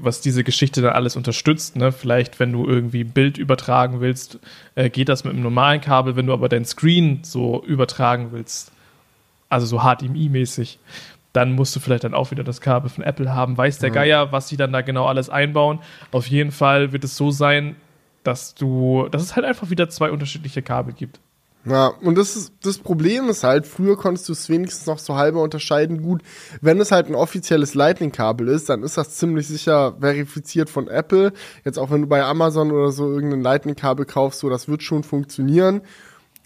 was 0.00 0.20
diese 0.20 0.44
Geschichte 0.44 0.80
dann 0.80 0.92
alles 0.92 1.16
unterstützt, 1.16 1.76
ne? 1.76 1.92
Vielleicht, 1.92 2.40
wenn 2.40 2.52
du 2.52 2.66
irgendwie 2.66 3.00
ein 3.00 3.10
Bild 3.10 3.38
übertragen 3.38 4.00
willst, 4.00 4.38
äh, 4.74 4.88
geht 4.88 5.08
das 5.08 5.24
mit 5.24 5.34
einem 5.34 5.42
normalen 5.42 5.80
Kabel. 5.80 6.16
Wenn 6.16 6.26
du 6.26 6.32
aber 6.32 6.48
dein 6.48 6.64
Screen 6.64 7.20
so 7.22 7.62
übertragen 7.64 8.28
willst, 8.32 8.72
also 9.48 9.66
so 9.66 9.80
HDMI-mäßig, 9.80 10.78
dann 11.36 11.52
musst 11.52 11.76
du 11.76 11.80
vielleicht 11.80 12.04
dann 12.04 12.14
auch 12.14 12.30
wieder 12.30 12.44
das 12.44 12.62
Kabel 12.62 12.88
von 12.88 13.04
Apple 13.04 13.34
haben. 13.34 13.58
Weiß 13.58 13.78
der 13.78 13.90
mhm. 13.90 13.94
Geier, 13.94 14.32
was 14.32 14.48
sie 14.48 14.56
dann 14.56 14.72
da 14.72 14.80
genau 14.80 15.06
alles 15.06 15.28
einbauen. 15.28 15.80
Auf 16.10 16.26
jeden 16.26 16.50
Fall 16.50 16.92
wird 16.92 17.04
es 17.04 17.16
so 17.16 17.30
sein, 17.30 17.76
dass 18.24 18.54
du, 18.54 19.08
dass 19.10 19.22
es 19.22 19.36
halt 19.36 19.44
einfach 19.44 19.68
wieder 19.68 19.88
zwei 19.90 20.10
unterschiedliche 20.10 20.62
Kabel 20.62 20.94
gibt. 20.94 21.20
Ja, 21.66 21.88
und 21.88 22.16
das, 22.16 22.36
ist, 22.36 22.52
das 22.62 22.78
Problem 22.78 23.28
ist 23.28 23.42
halt, 23.42 23.66
früher 23.66 23.96
konntest 23.96 24.28
du 24.28 24.32
es 24.32 24.48
wenigstens 24.48 24.86
noch 24.86 25.00
so 25.00 25.16
halber 25.16 25.42
unterscheiden. 25.42 26.00
Gut, 26.00 26.22
wenn 26.60 26.80
es 26.80 26.92
halt 26.92 27.08
ein 27.08 27.16
offizielles 27.16 27.74
Lightning-Kabel 27.74 28.46
ist, 28.46 28.68
dann 28.68 28.84
ist 28.84 28.96
das 28.96 29.16
ziemlich 29.16 29.48
sicher 29.48 29.96
verifiziert 29.98 30.70
von 30.70 30.86
Apple. 30.86 31.32
Jetzt 31.64 31.78
auch 31.78 31.90
wenn 31.90 32.02
du 32.02 32.06
bei 32.06 32.22
Amazon 32.22 32.70
oder 32.70 32.92
so 32.92 33.10
irgendein 33.10 33.42
Lightning-Kabel 33.42 34.06
kaufst, 34.06 34.40
so 34.40 34.48
das 34.48 34.68
wird 34.68 34.84
schon 34.84 35.02
funktionieren. 35.02 35.82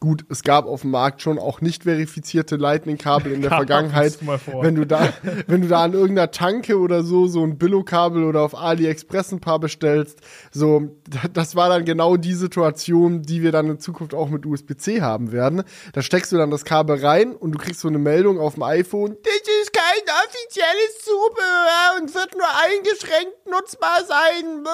Gut, 0.03 0.25
es 0.31 0.43
gab 0.43 0.65
auf 0.65 0.81
dem 0.81 0.93
Markt 0.93 1.21
schon 1.21 1.39
auch 1.39 1.61
nicht 1.61 1.83
verifizierte 1.83 2.57
Lightning-Kabel 2.57 3.33
in 3.33 3.43
der 3.43 3.51
Vergangenheit. 3.51 4.19
Wenn 4.47 4.75
du 4.75 4.87
da, 4.87 5.13
wenn 5.47 5.61
du 5.61 5.69
da 5.69 5.83
an 5.85 5.93
irgendeiner 5.93 6.31
Tanke 6.31 6.79
oder 6.79 7.03
so 7.03 7.27
so 7.27 7.45
ein 7.45 7.59
Billo-Kabel 7.59 8.25
oder 8.25 8.41
auf 8.41 8.55
AliExpress 8.55 9.33
ein 9.33 9.41
paar 9.41 9.59
bestellst, 9.59 10.21
so, 10.51 10.97
das 11.35 11.55
war 11.55 11.69
dann 11.69 11.85
genau 11.85 12.17
die 12.17 12.33
Situation, 12.33 13.21
die 13.21 13.43
wir 13.43 13.53
dann 13.53 13.69
in 13.69 13.79
Zukunft 13.79 14.15
auch 14.15 14.31
mit 14.31 14.47
USB-C 14.47 15.03
haben 15.03 15.33
werden. 15.33 15.65
Da 15.93 16.01
steckst 16.01 16.33
du 16.33 16.39
dann 16.39 16.51
das 16.51 16.65
Kabel 16.65 17.05
rein 17.05 17.37
und 17.37 17.53
du 17.53 17.59
kriegst 17.59 17.81
so 17.81 17.89
eine 17.89 17.99
Meldung 17.99 18.41
auf 18.41 18.55
dem 18.55 18.63
iPhone, 18.63 19.19
das 19.23 19.35
ist 19.63 19.73
kein 19.75 20.03
offizielles 20.25 21.05
Zubehör 21.05 22.01
und 22.01 22.15
wird 22.15 22.33
nur 22.33 22.49
eingeschränkt 22.65 23.51
nutzbar 23.51 23.99
sein. 24.07 24.65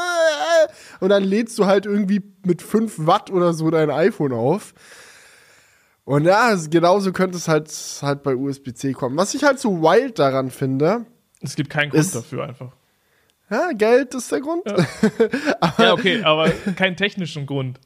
Und 1.01 1.09
dann 1.09 1.25
lädst 1.25 1.59
du 1.59 1.67
halt 1.67 1.85
irgendwie 1.85 2.23
mit 2.45 2.62
5 2.62 3.07
Watt 3.09 3.33
oder 3.33 3.55
so 3.55 3.71
dein 3.71 3.91
iPhone 3.91 4.33
auf. 4.33 4.73
Und 6.07 6.25
ja, 6.25 6.55
genauso 6.71 7.12
könnte 7.12 7.37
es 7.37 7.49
halt, 7.49 7.69
halt 8.01 8.23
bei 8.23 8.37
USB-C 8.37 8.92
kommen. 8.92 9.16
Was 9.16 9.35
ich 9.35 9.42
halt 9.42 9.59
so 9.59 9.83
wild 9.83 10.21
daran 10.21 10.51
finde. 10.51 11.05
Es 11.42 11.57
gibt 11.57 11.69
keinen 11.69 11.90
Grund 11.90 12.01
ist, 12.01 12.14
dafür 12.14 12.45
einfach. 12.45 12.71
Ja, 13.51 13.73
Geld 13.73 14.14
ist 14.14 14.31
der 14.31 14.40
Grund. 14.40 14.62
Ja. 14.66 14.77
aber, 15.61 15.85
ja, 15.85 15.92
okay, 15.92 16.23
aber 16.23 16.51
keinen 16.77 16.97
technischen 16.97 17.45
Grund. 17.47 17.81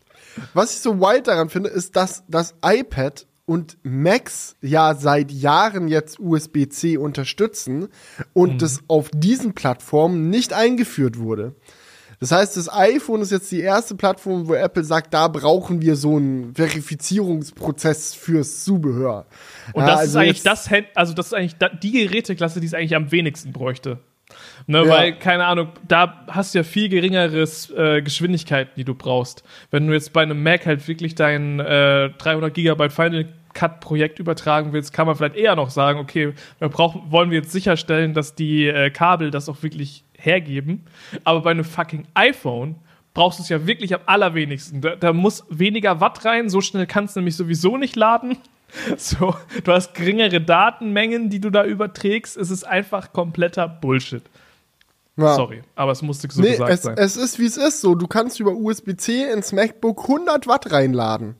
Was 0.52 0.74
ich 0.74 0.80
so 0.80 1.00
wild 1.00 1.28
daran 1.28 1.48
finde, 1.48 1.70
ist, 1.70 1.96
dass 1.96 2.22
das 2.28 2.54
iPad 2.62 3.26
und 3.46 3.78
Macs 3.82 4.54
ja 4.60 4.94
seit 4.94 5.32
Jahren 5.32 5.88
jetzt 5.88 6.20
USB-C 6.20 6.98
unterstützen 6.98 7.88
und 8.34 8.52
mhm. 8.52 8.58
das 8.58 8.80
auf 8.86 9.08
diesen 9.14 9.54
Plattformen 9.54 10.28
nicht 10.28 10.52
eingeführt 10.52 11.18
wurde. 11.18 11.54
Das 12.20 12.32
heißt, 12.32 12.58
das 12.58 12.70
iPhone 12.70 13.22
ist 13.22 13.32
jetzt 13.32 13.50
die 13.50 13.60
erste 13.60 13.94
Plattform, 13.94 14.46
wo 14.46 14.52
Apple 14.52 14.84
sagt, 14.84 15.14
da 15.14 15.26
brauchen 15.26 15.80
wir 15.80 15.96
so 15.96 16.16
einen 16.16 16.54
Verifizierungsprozess 16.54 18.14
fürs 18.14 18.62
Zubehör. 18.62 19.24
Und 19.72 19.86
das 19.86 20.00
also 20.00 20.10
ist 20.10 20.16
eigentlich 20.16 20.42
das, 20.42 20.68
also 20.94 21.14
das 21.14 21.28
ist 21.28 21.34
eigentlich 21.34 21.56
die 21.82 21.92
Geräteklasse, 21.92 22.60
die 22.60 22.66
es 22.66 22.74
eigentlich 22.74 22.94
am 22.94 23.10
wenigsten 23.10 23.52
bräuchte. 23.52 24.00
Ne, 24.66 24.84
ja. 24.84 24.88
Weil, 24.88 25.18
keine 25.18 25.46
Ahnung, 25.46 25.70
da 25.88 26.26
hast 26.28 26.54
du 26.54 26.58
ja 26.58 26.62
viel 26.62 26.90
geringeres 26.90 27.70
äh, 27.70 28.02
Geschwindigkeiten, 28.02 28.72
die 28.76 28.84
du 28.84 28.94
brauchst. 28.94 29.42
Wenn 29.70 29.86
du 29.86 29.94
jetzt 29.94 30.12
bei 30.12 30.22
einem 30.22 30.42
Mac 30.42 30.66
halt 30.66 30.86
wirklich 30.86 31.14
dein 31.14 31.58
äh, 31.58 32.10
300 32.10 32.52
Gigabyte 32.52 32.92
Final 32.92 33.28
Cut 33.52 33.80
Projekt 33.80 34.18
übertragen 34.20 34.72
willst, 34.72 34.92
kann 34.92 35.06
man 35.06 35.16
vielleicht 35.16 35.34
eher 35.34 35.56
noch 35.56 35.70
sagen, 35.70 35.98
okay, 35.98 36.34
wir 36.58 36.68
brauchen, 36.68 37.10
wollen 37.10 37.30
wir 37.30 37.38
jetzt 37.38 37.50
sicherstellen, 37.50 38.14
dass 38.14 38.34
die 38.34 38.68
äh, 38.68 38.90
Kabel 38.90 39.32
das 39.32 39.48
auch 39.48 39.62
wirklich 39.62 40.04
hergeben. 40.20 40.84
Aber 41.24 41.40
bei 41.40 41.50
einem 41.50 41.64
fucking 41.64 42.06
iPhone 42.14 42.76
brauchst 43.14 43.38
du 43.38 43.42
es 43.42 43.48
ja 43.48 43.66
wirklich 43.66 43.94
am 43.94 44.00
allerwenigsten. 44.06 44.80
Da, 44.80 44.96
da 44.96 45.12
muss 45.12 45.44
weniger 45.48 46.00
Watt 46.00 46.24
rein, 46.24 46.48
so 46.48 46.60
schnell 46.60 46.86
kannst 46.86 47.16
du 47.16 47.20
nämlich 47.20 47.36
sowieso 47.36 47.76
nicht 47.76 47.96
laden. 47.96 48.36
So, 48.96 49.34
du 49.64 49.72
hast 49.72 49.94
geringere 49.94 50.40
Datenmengen, 50.40 51.28
die 51.28 51.40
du 51.40 51.50
da 51.50 51.64
überträgst. 51.64 52.36
Es 52.36 52.52
ist 52.52 52.62
einfach 52.62 53.12
kompletter 53.12 53.66
Bullshit. 53.66 54.22
Ja. 55.16 55.34
Sorry, 55.34 55.62
aber 55.74 55.90
es 55.90 56.02
musste 56.02 56.28
so 56.30 56.40
nee, 56.40 56.52
gesagt 56.52 56.70
es, 56.70 56.82
sein. 56.82 56.96
Es 56.96 57.16
ist, 57.16 57.40
wie 57.40 57.46
es 57.46 57.56
ist. 57.56 57.80
So, 57.80 57.96
du 57.96 58.06
kannst 58.06 58.38
über 58.38 58.52
USB-C 58.52 59.30
ins 59.30 59.52
MacBook 59.52 60.02
100 60.02 60.46
Watt 60.46 60.70
reinladen. 60.70 61.34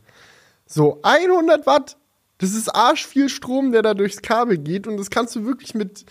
So, 0.66 0.99
100 1.03 1.66
Watt. 1.66 1.97
Das 2.38 2.53
ist 2.53 2.69
arsch 2.69 3.07
viel 3.07 3.29
Strom, 3.29 3.71
der 3.71 3.83
da 3.83 3.95
durchs 3.95 4.23
Kabel 4.23 4.59
geht. 4.59 4.87
Und 4.87 4.97
das 4.97 5.11
kannst 5.11 5.37
du 5.37 5.45
wirklich 5.45 5.75
mit 5.75 6.05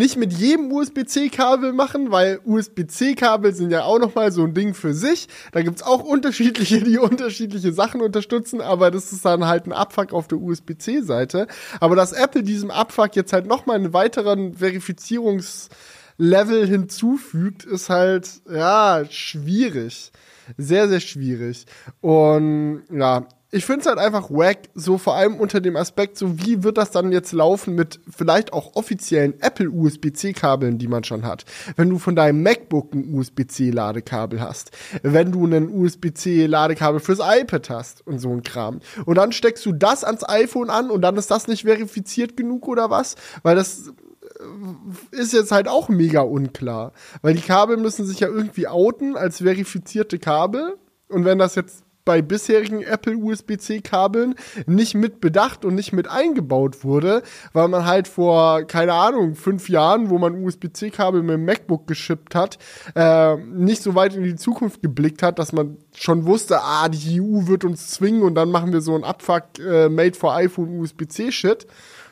nicht 0.00 0.16
mit 0.16 0.32
jedem 0.32 0.72
USB-C-Kabel 0.72 1.72
machen, 1.72 2.10
weil 2.10 2.40
USB-C-Kabel 2.44 3.54
sind 3.54 3.70
ja 3.70 3.84
auch 3.84 3.98
nochmal 3.98 4.32
so 4.32 4.42
ein 4.42 4.54
Ding 4.54 4.74
für 4.74 4.94
sich. 4.94 5.28
Da 5.52 5.62
gibt's 5.62 5.82
auch 5.82 6.02
unterschiedliche, 6.02 6.82
die 6.82 6.98
unterschiedliche 6.98 7.72
Sachen 7.72 8.00
unterstützen, 8.00 8.60
aber 8.60 8.90
das 8.90 9.12
ist 9.12 9.24
dann 9.24 9.46
halt 9.46 9.66
ein 9.66 9.72
Abfuck 9.72 10.12
auf 10.12 10.26
der 10.26 10.38
USB-C-Seite. 10.38 11.46
Aber 11.80 11.96
dass 11.96 12.12
Apple 12.12 12.42
diesem 12.42 12.70
Abfuck 12.70 13.14
jetzt 13.14 13.32
halt 13.32 13.46
nochmal 13.46 13.76
einen 13.76 13.92
weiteren 13.92 14.54
Verifizierungslevel 14.54 16.66
hinzufügt, 16.66 17.64
ist 17.64 17.90
halt, 17.90 18.28
ja, 18.50 19.04
schwierig. 19.08 20.12
Sehr, 20.56 20.88
sehr 20.88 21.00
schwierig. 21.00 21.66
Und 22.00 22.82
ja, 22.90 23.28
ich 23.52 23.64
finde 23.64 23.80
es 23.80 23.86
halt 23.86 23.98
einfach 23.98 24.30
wack, 24.30 24.68
so 24.74 24.96
vor 24.96 25.16
allem 25.16 25.36
unter 25.36 25.60
dem 25.60 25.76
Aspekt, 25.76 26.16
so 26.16 26.38
wie 26.38 26.62
wird 26.62 26.78
das 26.78 26.92
dann 26.92 27.10
jetzt 27.10 27.32
laufen 27.32 27.74
mit 27.74 27.98
vielleicht 28.08 28.52
auch 28.52 28.76
offiziellen 28.76 29.40
Apple 29.40 29.68
USB-C-Kabeln, 29.68 30.78
die 30.78 30.86
man 30.86 31.02
schon 31.02 31.24
hat. 31.24 31.44
Wenn 31.74 31.90
du 31.90 31.98
von 31.98 32.14
deinem 32.14 32.42
MacBook 32.42 32.94
ein 32.94 33.12
USB-C-Ladekabel 33.12 34.40
hast, 34.40 34.70
wenn 35.02 35.32
du 35.32 35.46
ein 35.46 35.68
USB-C-Ladekabel 35.68 37.00
fürs 37.00 37.18
iPad 37.20 37.70
hast 37.70 38.06
und 38.06 38.20
so 38.20 38.30
ein 38.30 38.42
Kram. 38.42 38.80
Und 39.04 39.16
dann 39.16 39.32
steckst 39.32 39.66
du 39.66 39.72
das 39.72 40.04
ans 40.04 40.28
iPhone 40.28 40.70
an 40.70 40.90
und 40.90 41.02
dann 41.02 41.16
ist 41.16 41.30
das 41.30 41.48
nicht 41.48 41.64
verifiziert 41.64 42.36
genug 42.36 42.68
oder 42.68 42.88
was? 42.90 43.16
Weil 43.42 43.56
das 43.56 43.88
äh, 43.88 45.16
ist 45.16 45.32
jetzt 45.32 45.50
halt 45.50 45.66
auch 45.66 45.88
mega 45.88 46.20
unklar. 46.20 46.92
Weil 47.20 47.34
die 47.34 47.42
Kabel 47.42 47.78
müssen 47.78 48.06
sich 48.06 48.20
ja 48.20 48.28
irgendwie 48.28 48.68
outen 48.68 49.16
als 49.16 49.38
verifizierte 49.38 50.20
Kabel. 50.20 50.76
Und 51.08 51.24
wenn 51.24 51.38
das 51.38 51.56
jetzt 51.56 51.82
bei 52.04 52.22
bisherigen 52.22 52.82
Apple 52.82 53.16
USB-C-Kabeln 53.16 54.34
nicht 54.66 54.94
mit 54.94 55.20
bedacht 55.20 55.64
und 55.64 55.74
nicht 55.74 55.92
mit 55.92 56.08
eingebaut 56.08 56.84
wurde, 56.84 57.22
weil 57.52 57.68
man 57.68 57.84
halt 57.84 58.08
vor, 58.08 58.64
keine 58.64 58.94
Ahnung, 58.94 59.34
fünf 59.34 59.68
Jahren, 59.68 60.10
wo 60.10 60.18
man 60.18 60.42
USB-C-Kabel 60.42 61.22
mit 61.22 61.34
dem 61.34 61.44
MacBook 61.44 61.86
geschippt 61.86 62.34
hat, 62.34 62.58
äh, 62.94 63.36
nicht 63.36 63.82
so 63.82 63.94
weit 63.94 64.14
in 64.14 64.24
die 64.24 64.36
Zukunft 64.36 64.82
geblickt 64.82 65.22
hat, 65.22 65.38
dass 65.38 65.52
man 65.52 65.76
schon 65.94 66.26
wusste, 66.26 66.60
ah, 66.62 66.88
die 66.88 67.20
EU 67.20 67.46
wird 67.46 67.64
uns 67.64 67.90
zwingen 67.90 68.22
und 68.22 68.34
dann 68.34 68.50
machen 68.50 68.72
wir 68.72 68.80
so 68.80 68.94
ein 68.94 69.04
Abfuck 69.04 69.58
äh, 69.58 69.88
Made 69.88 70.14
for 70.14 70.34
iPhone 70.34 70.80
USB-C-Shit. 70.80 71.66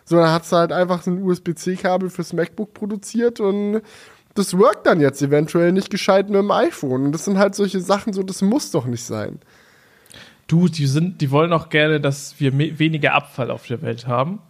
Sondern 0.04 0.32
hat 0.32 0.44
es 0.44 0.52
halt 0.52 0.72
einfach 0.72 1.02
so 1.02 1.10
ein 1.10 1.22
USB-C-Kabel 1.22 2.08
fürs 2.08 2.32
MacBook 2.32 2.72
produziert 2.72 3.40
und 3.40 3.82
das 4.34 4.56
workt 4.56 4.86
dann 4.86 5.00
jetzt 5.00 5.20
eventuell 5.20 5.70
nicht 5.72 5.90
gescheit 5.90 6.30
mit 6.30 6.38
dem 6.38 6.50
iPhone. 6.50 7.04
Und 7.04 7.12
das 7.12 7.26
sind 7.26 7.36
halt 7.36 7.54
solche 7.54 7.80
Sachen, 7.80 8.14
so, 8.14 8.22
das 8.22 8.40
muss 8.40 8.70
doch 8.70 8.86
nicht 8.86 9.04
sein 9.04 9.40
du, 10.48 10.68
die 10.68 10.86
sind, 10.86 11.20
die 11.20 11.30
wollen 11.30 11.52
auch 11.52 11.68
gerne, 11.68 12.00
dass 12.00 12.40
wir 12.40 12.58
weniger 12.58 13.14
Abfall 13.14 13.50
auf 13.52 13.66
der 13.66 13.80
Welt 13.82 14.06
haben. 14.06 14.40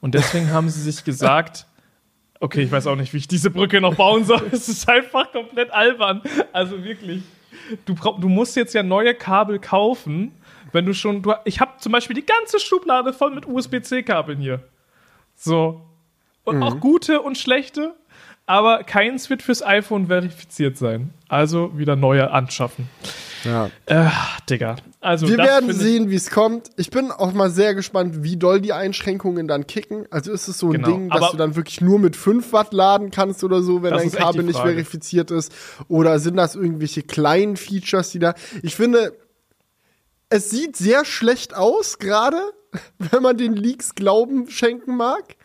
Und 0.00 0.14
deswegen 0.14 0.50
haben 0.52 0.68
sie 0.68 0.80
sich 0.80 1.02
gesagt, 1.02 1.66
okay, 2.38 2.62
ich 2.62 2.70
weiß 2.70 2.86
auch 2.86 2.96
nicht, 2.96 3.12
wie 3.12 3.16
ich 3.16 3.26
diese 3.26 3.50
Brücke 3.50 3.80
noch 3.80 3.94
bauen 3.94 4.24
soll. 4.24 4.42
Es 4.52 4.68
ist 4.68 4.88
einfach 4.88 5.32
komplett 5.32 5.72
albern. 5.72 6.22
Also 6.52 6.84
wirklich. 6.84 7.22
Du, 7.84 7.94
du 7.94 8.28
musst 8.28 8.54
jetzt 8.54 8.74
ja 8.74 8.82
neue 8.82 9.14
Kabel 9.14 9.58
kaufen, 9.58 10.32
wenn 10.72 10.86
du 10.86 10.94
schon. 10.94 11.22
Du, 11.22 11.32
ich 11.44 11.60
habe 11.60 11.72
zum 11.78 11.90
Beispiel 11.90 12.14
die 12.14 12.26
ganze 12.26 12.60
Schublade 12.60 13.12
voll 13.12 13.34
mit 13.34 13.46
USB-C-Kabeln 13.48 14.38
hier. 14.38 14.62
So. 15.34 15.82
Und 16.44 16.58
mhm. 16.58 16.62
auch 16.62 16.78
gute 16.78 17.22
und 17.22 17.36
schlechte, 17.36 17.94
aber 18.44 18.84
keins 18.84 19.28
wird 19.30 19.42
fürs 19.42 19.64
iPhone 19.64 20.06
verifiziert 20.06 20.76
sein. 20.76 21.12
Also 21.28 21.76
wieder 21.76 21.96
neue 21.96 22.30
anschaffen. 22.30 22.88
Ja. 23.44 23.70
Äh, 23.86 24.08
Digga. 24.48 24.76
Also, 25.00 25.28
Wir 25.28 25.38
werden 25.38 25.72
sehen, 25.72 26.10
wie 26.10 26.16
es 26.16 26.30
kommt. 26.30 26.70
Ich 26.76 26.90
bin 26.90 27.10
auch 27.10 27.32
mal 27.32 27.50
sehr 27.50 27.74
gespannt, 27.74 28.22
wie 28.22 28.36
doll 28.36 28.60
die 28.60 28.72
Einschränkungen 28.72 29.46
dann 29.48 29.66
kicken. 29.66 30.06
Also 30.10 30.32
ist 30.32 30.48
es 30.48 30.58
so 30.58 30.66
ein 30.68 30.72
genau. 30.72 30.88
Ding, 30.88 31.10
dass 31.10 31.30
du 31.30 31.36
dann 31.36 31.56
wirklich 31.56 31.80
nur 31.80 31.98
mit 31.98 32.16
5 32.16 32.52
Watt 32.52 32.72
laden 32.72 33.10
kannst 33.10 33.44
oder 33.44 33.62
so, 33.62 33.82
wenn 33.82 33.94
dein 33.94 34.10
Kabel 34.10 34.42
nicht 34.42 34.58
verifiziert 34.58 35.30
ist? 35.30 35.52
Oder 35.88 36.18
sind 36.18 36.36
das 36.36 36.54
irgendwelche 36.54 37.02
kleinen 37.02 37.56
Features, 37.56 38.10
die 38.10 38.18
da. 38.18 38.34
Ich 38.62 38.74
finde, 38.74 39.16
es 40.28 40.50
sieht 40.50 40.76
sehr 40.76 41.04
schlecht 41.04 41.54
aus, 41.54 41.98
gerade, 41.98 42.40
wenn 42.98 43.22
man 43.22 43.36
den 43.36 43.54
Leaks 43.54 43.94
Glauben 43.94 44.48
schenken 44.50 44.96
mag. 44.96 45.36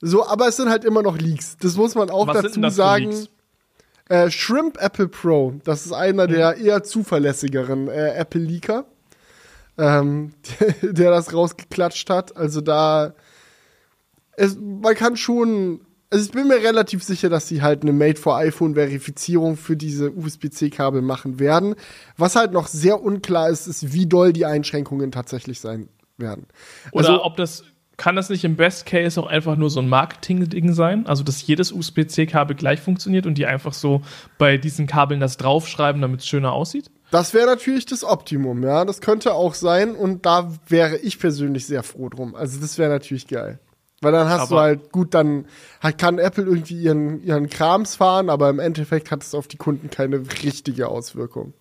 So, 0.00 0.26
aber 0.26 0.48
es 0.48 0.56
sind 0.56 0.68
halt 0.68 0.84
immer 0.84 1.02
noch 1.02 1.18
Leaks. 1.18 1.56
Das 1.60 1.76
muss 1.76 1.94
man 1.94 2.10
auch 2.10 2.26
Was 2.26 2.42
dazu 2.42 2.68
sagen. 2.70 3.26
Äh, 4.08 4.30
Shrimp 4.30 4.80
Apple 4.80 5.08
Pro, 5.08 5.54
das 5.64 5.84
ist 5.84 5.92
einer 5.92 6.26
der 6.28 6.56
eher 6.56 6.84
zuverlässigeren 6.84 7.88
äh, 7.88 8.10
Apple 8.14 8.40
Leaker, 8.40 8.84
ähm, 9.78 10.32
der, 10.60 10.92
der 10.92 11.10
das 11.10 11.32
rausgeklatscht 11.32 12.08
hat. 12.08 12.36
Also 12.36 12.60
da, 12.60 13.14
es, 14.36 14.56
man 14.56 14.94
kann 14.94 15.16
schon, 15.16 15.80
also 16.08 16.24
ich 16.24 16.30
bin 16.30 16.46
mir 16.46 16.62
relativ 16.62 17.02
sicher, 17.02 17.28
dass 17.28 17.48
sie 17.48 17.62
halt 17.62 17.82
eine 17.82 17.92
Made 17.92 18.20
for 18.20 18.36
iPhone 18.36 18.74
Verifizierung 18.74 19.56
für 19.56 19.76
diese 19.76 20.12
USB-C-Kabel 20.12 21.02
machen 21.02 21.40
werden. 21.40 21.74
Was 22.16 22.36
halt 22.36 22.52
noch 22.52 22.68
sehr 22.68 23.02
unklar 23.02 23.50
ist, 23.50 23.66
ist, 23.66 23.92
wie 23.92 24.06
doll 24.06 24.32
die 24.32 24.46
Einschränkungen 24.46 25.10
tatsächlich 25.10 25.58
sein 25.58 25.88
werden. 26.16 26.46
Oder 26.92 27.08
also, 27.08 27.24
ob 27.24 27.36
das 27.36 27.64
kann 27.96 28.16
das 28.16 28.28
nicht 28.28 28.44
im 28.44 28.56
Best 28.56 28.84
Case 28.86 29.20
auch 29.20 29.26
einfach 29.26 29.56
nur 29.56 29.70
so 29.70 29.80
ein 29.80 29.88
Marketing-Ding 29.88 30.72
sein? 30.72 31.06
Also, 31.06 31.24
dass 31.24 31.46
jedes 31.46 31.72
USB-C-Kabel 31.72 32.56
gleich 32.56 32.80
funktioniert 32.80 33.26
und 33.26 33.38
die 33.38 33.46
einfach 33.46 33.72
so 33.72 34.02
bei 34.38 34.58
diesen 34.58 34.86
Kabeln 34.86 35.20
das 35.20 35.36
draufschreiben, 35.38 36.02
damit 36.02 36.20
es 36.20 36.26
schöner 36.26 36.52
aussieht? 36.52 36.90
Das 37.10 37.32
wäre 37.32 37.46
natürlich 37.46 37.86
das 37.86 38.04
Optimum, 38.04 38.62
ja. 38.62 38.84
Das 38.84 39.00
könnte 39.00 39.32
auch 39.34 39.54
sein 39.54 39.94
und 39.94 40.26
da 40.26 40.52
wäre 40.68 40.96
ich 40.96 41.18
persönlich 41.18 41.66
sehr 41.66 41.82
froh 41.82 42.08
drum. 42.08 42.34
Also, 42.34 42.60
das 42.60 42.76
wäre 42.76 42.90
natürlich 42.90 43.28
geil. 43.28 43.60
Weil 44.02 44.12
dann 44.12 44.28
hast 44.28 44.52
aber 44.52 44.56
du 44.56 44.60
halt, 44.60 44.92
gut, 44.92 45.14
dann 45.14 45.46
kann 45.96 46.18
Apple 46.18 46.44
irgendwie 46.44 46.82
ihren, 46.82 47.22
ihren 47.22 47.48
Krams 47.48 47.96
fahren, 47.96 48.28
aber 48.28 48.50
im 48.50 48.58
Endeffekt 48.58 49.10
hat 49.10 49.22
es 49.22 49.34
auf 49.34 49.48
die 49.48 49.56
Kunden 49.56 49.88
keine 49.88 50.18
richtige 50.42 50.88
Auswirkung. 50.88 51.54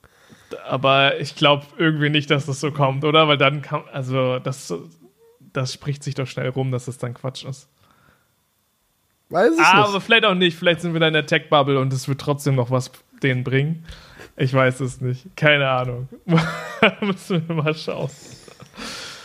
Aber 0.67 1.19
ich 1.19 1.35
glaube 1.35 1.65
irgendwie 1.77 2.09
nicht, 2.09 2.29
dass 2.29 2.45
das 2.45 2.59
so 2.59 2.71
kommt, 2.71 3.05
oder? 3.05 3.29
Weil 3.29 3.37
dann 3.37 3.61
kann, 3.61 3.83
also 3.91 4.39
das 4.39 4.73
das 5.55 5.73
spricht 5.73 6.03
sich 6.03 6.15
doch 6.15 6.27
schnell 6.27 6.49
rum, 6.49 6.71
dass 6.71 6.85
das 6.85 6.97
dann 6.97 7.13
Quatsch 7.13 7.45
ist. 7.45 7.69
Weiß 9.29 9.53
ich 9.53 9.59
ah, 9.59 9.77
nicht. 9.77 9.89
Aber 9.89 10.01
vielleicht 10.01 10.25
auch 10.25 10.35
nicht. 10.35 10.57
Vielleicht 10.57 10.81
sind 10.81 10.93
wir 10.93 10.99
da 10.99 11.07
in 11.07 11.13
der 11.13 11.25
Tech-Bubble 11.25 11.79
und 11.79 11.91
es 11.93 12.07
wird 12.07 12.21
trotzdem 12.21 12.55
noch 12.55 12.71
was 12.71 12.91
denen 13.23 13.43
bringen. 13.43 13.85
Ich 14.37 14.53
weiß 14.53 14.81
es 14.81 15.01
nicht. 15.01 15.35
Keine 15.35 15.69
Ahnung. 15.69 16.09
Müssen 17.01 17.47
wir 17.47 17.55
mal 17.55 17.73
schauen. 17.73 18.09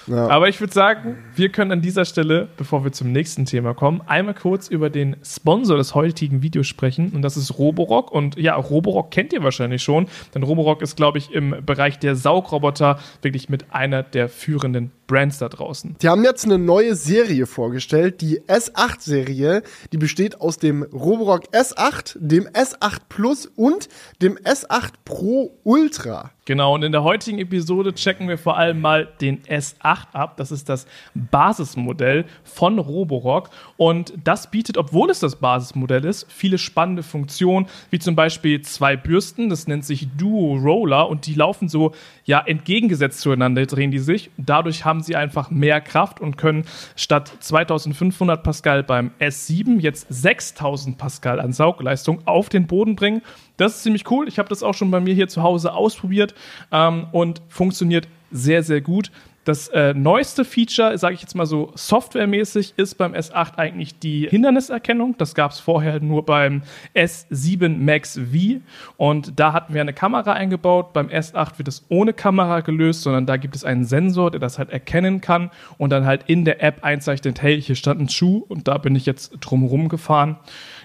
Ja. 0.06 0.28
Aber 0.28 0.48
ich 0.48 0.60
würde 0.60 0.72
sagen, 0.72 1.18
wir 1.36 1.50
können 1.50 1.72
an 1.72 1.82
dieser 1.82 2.04
Stelle, 2.04 2.48
bevor 2.56 2.84
wir 2.84 2.92
zum 2.92 3.12
nächsten 3.12 3.44
Thema 3.44 3.74
kommen, 3.74 4.00
einmal 4.06 4.34
kurz 4.34 4.68
über 4.68 4.90
den 4.90 5.16
Sponsor 5.22 5.76
des 5.76 5.94
heutigen 5.94 6.42
Videos 6.42 6.66
sprechen. 6.66 7.10
Und 7.10 7.22
das 7.22 7.36
ist 7.36 7.58
Roborock. 7.58 8.10
Und 8.10 8.36
ja, 8.36 8.56
Roborock 8.56 9.10
kennt 9.10 9.32
ihr 9.32 9.42
wahrscheinlich 9.42 9.82
schon, 9.82 10.06
denn 10.34 10.42
Roborock 10.42 10.82
ist, 10.82 10.96
glaube 10.96 11.18
ich, 11.18 11.32
im 11.32 11.54
Bereich 11.64 11.98
der 11.98 12.16
Saugroboter 12.16 12.98
wirklich 13.22 13.48
mit 13.48 13.72
einer 13.72 14.02
der 14.02 14.28
führenden 14.28 14.90
Brands 15.10 15.38
da 15.38 15.48
draußen. 15.48 15.96
Die 16.00 16.08
haben 16.08 16.22
jetzt 16.22 16.44
eine 16.44 16.56
neue 16.56 16.94
Serie 16.94 17.46
vorgestellt, 17.46 18.20
die 18.20 18.40
S8-Serie. 18.42 19.64
Die 19.92 19.98
besteht 19.98 20.40
aus 20.40 20.58
dem 20.58 20.84
Roborock 20.84 21.48
S8, 21.52 22.16
dem 22.20 22.46
S8 22.46 23.00
Plus 23.08 23.46
und 23.46 23.88
dem 24.22 24.36
S8 24.36 24.92
Pro 25.04 25.58
Ultra. 25.64 26.30
Genau, 26.50 26.74
und 26.74 26.82
in 26.82 26.90
der 26.90 27.04
heutigen 27.04 27.38
Episode 27.38 27.94
checken 27.94 28.28
wir 28.28 28.36
vor 28.36 28.56
allem 28.56 28.80
mal 28.80 29.06
den 29.20 29.42
S8 29.42 30.14
ab. 30.14 30.36
Das 30.36 30.50
ist 30.50 30.68
das 30.68 30.86
Basismodell 31.14 32.24
von 32.42 32.80
Roborock. 32.80 33.50
Und 33.76 34.14
das 34.24 34.50
bietet, 34.50 34.76
obwohl 34.76 35.10
es 35.10 35.20
das 35.20 35.36
Basismodell 35.36 36.04
ist, 36.04 36.26
viele 36.28 36.58
spannende 36.58 37.04
Funktionen, 37.04 37.68
wie 37.90 38.00
zum 38.00 38.16
Beispiel 38.16 38.62
zwei 38.62 38.96
Bürsten. 38.96 39.48
Das 39.48 39.68
nennt 39.68 39.84
sich 39.84 40.08
Duo 40.16 40.56
Roller 40.56 41.08
und 41.08 41.26
die 41.26 41.34
laufen 41.34 41.68
so 41.68 41.92
ja 42.24 42.40
entgegengesetzt 42.40 43.20
zueinander, 43.20 43.64
drehen 43.66 43.92
die 43.92 44.00
sich. 44.00 44.30
Dadurch 44.36 44.84
haben 44.84 44.99
sie 45.02 45.16
einfach 45.16 45.50
mehr 45.50 45.80
Kraft 45.80 46.20
und 46.20 46.36
können 46.36 46.64
statt 46.96 47.32
2500 47.40 48.42
Pascal 48.42 48.82
beim 48.82 49.10
S7 49.20 49.80
jetzt 49.80 50.06
6000 50.08 50.98
Pascal 50.98 51.40
an 51.40 51.52
Saugleistung 51.52 52.26
auf 52.26 52.48
den 52.48 52.66
Boden 52.66 52.96
bringen. 52.96 53.22
Das 53.56 53.76
ist 53.76 53.82
ziemlich 53.82 54.10
cool. 54.10 54.28
Ich 54.28 54.38
habe 54.38 54.48
das 54.48 54.62
auch 54.62 54.74
schon 54.74 54.90
bei 54.90 55.00
mir 55.00 55.14
hier 55.14 55.28
zu 55.28 55.42
Hause 55.42 55.72
ausprobiert 55.72 56.34
ähm, 56.72 57.06
und 57.12 57.42
funktioniert 57.48 58.08
sehr, 58.30 58.62
sehr 58.62 58.80
gut. 58.80 59.10
Das 59.44 59.68
äh, 59.68 59.94
neueste 59.94 60.44
Feature, 60.44 60.98
sage 60.98 61.14
ich 61.14 61.22
jetzt 61.22 61.34
mal 61.34 61.46
so 61.46 61.72
softwaremäßig, 61.74 62.74
ist 62.76 62.96
beim 62.96 63.14
S8 63.14 63.56
eigentlich 63.56 63.98
die 63.98 64.28
Hinderniserkennung. 64.28 65.16
Das 65.16 65.34
gab 65.34 65.52
es 65.52 65.60
vorher 65.60 65.98
nur 66.00 66.26
beim 66.26 66.62
S7 66.94 67.78
Max 67.78 68.18
V. 68.18 68.60
Und 68.98 69.40
da 69.40 69.54
hatten 69.54 69.72
wir 69.72 69.80
eine 69.80 69.94
Kamera 69.94 70.34
eingebaut. 70.34 70.92
Beim 70.92 71.08
S8 71.08 71.56
wird 71.56 71.68
es 71.68 71.86
ohne 71.88 72.12
Kamera 72.12 72.60
gelöst, 72.60 73.02
sondern 73.02 73.24
da 73.24 73.38
gibt 73.38 73.56
es 73.56 73.64
einen 73.64 73.84
Sensor, 73.84 74.30
der 74.30 74.40
das 74.40 74.58
halt 74.58 74.68
erkennen 74.70 75.22
kann 75.22 75.50
und 75.78 75.90
dann 75.90 76.04
halt 76.04 76.24
in 76.26 76.44
der 76.44 76.62
App 76.62 76.84
einzeichnet, 76.84 77.40
hey, 77.40 77.60
hier 77.60 77.76
stand 77.76 78.00
ein 78.00 78.08
Schuh 78.10 78.44
und 78.46 78.68
da 78.68 78.76
bin 78.76 78.94
ich 78.94 79.06
jetzt 79.06 79.38
drumherum 79.40 79.88
gefahren. 79.88 80.36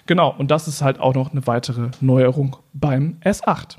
Genau, 0.05 0.33
und 0.37 0.49
das 0.49 0.69
ist 0.69 0.81
halt 0.81 0.99
auch 0.99 1.13
noch 1.13 1.31
eine 1.31 1.45
weitere 1.45 1.89
Neuerung 1.99 2.55
beim 2.73 3.17
S8. 3.23 3.77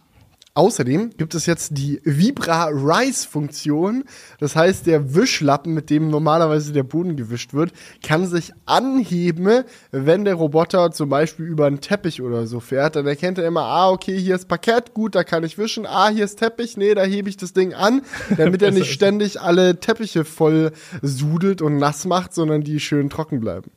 Außerdem 0.56 1.10
gibt 1.18 1.34
es 1.34 1.44
jetzt 1.44 1.76
die 1.76 2.00
Vibra 2.02 2.68
Rise 2.68 3.28
Funktion. 3.28 4.04
Das 4.40 4.56
heißt, 4.56 4.86
der 4.86 5.14
Wischlappen, 5.14 5.74
mit 5.74 5.90
dem 5.90 6.08
normalerweise 6.08 6.72
der 6.72 6.82
Boden 6.82 7.14
gewischt 7.14 7.52
wird, 7.52 7.72
kann 8.02 8.26
sich 8.26 8.54
anheben, 8.64 9.64
wenn 9.90 10.24
der 10.24 10.32
Roboter 10.32 10.92
zum 10.92 11.10
Beispiel 11.10 11.44
über 11.44 11.66
einen 11.66 11.82
Teppich 11.82 12.22
oder 12.22 12.46
so 12.46 12.60
fährt. 12.60 12.96
Dann 12.96 13.06
erkennt 13.06 13.36
er 13.36 13.46
immer, 13.46 13.64
ah, 13.64 13.90
okay, 13.90 14.18
hier 14.18 14.34
ist 14.34 14.48
Parkett, 14.48 14.94
gut, 14.94 15.14
da 15.14 15.24
kann 15.24 15.44
ich 15.44 15.58
wischen. 15.58 15.84
Ah, 15.84 16.08
hier 16.08 16.24
ist 16.24 16.38
Teppich, 16.38 16.78
nee, 16.78 16.94
da 16.94 17.04
hebe 17.04 17.28
ich 17.28 17.36
das 17.36 17.52
Ding 17.52 17.74
an, 17.74 18.00
damit 18.38 18.62
er 18.62 18.70
nicht 18.72 18.90
ständig 18.90 19.38
alle 19.38 19.78
Teppiche 19.78 20.24
voll 20.24 20.72
sudelt 21.02 21.60
und 21.60 21.76
nass 21.76 22.06
macht, 22.06 22.32
sondern 22.32 22.62
die 22.62 22.80
schön 22.80 23.10
trocken 23.10 23.40
bleiben. 23.40 23.70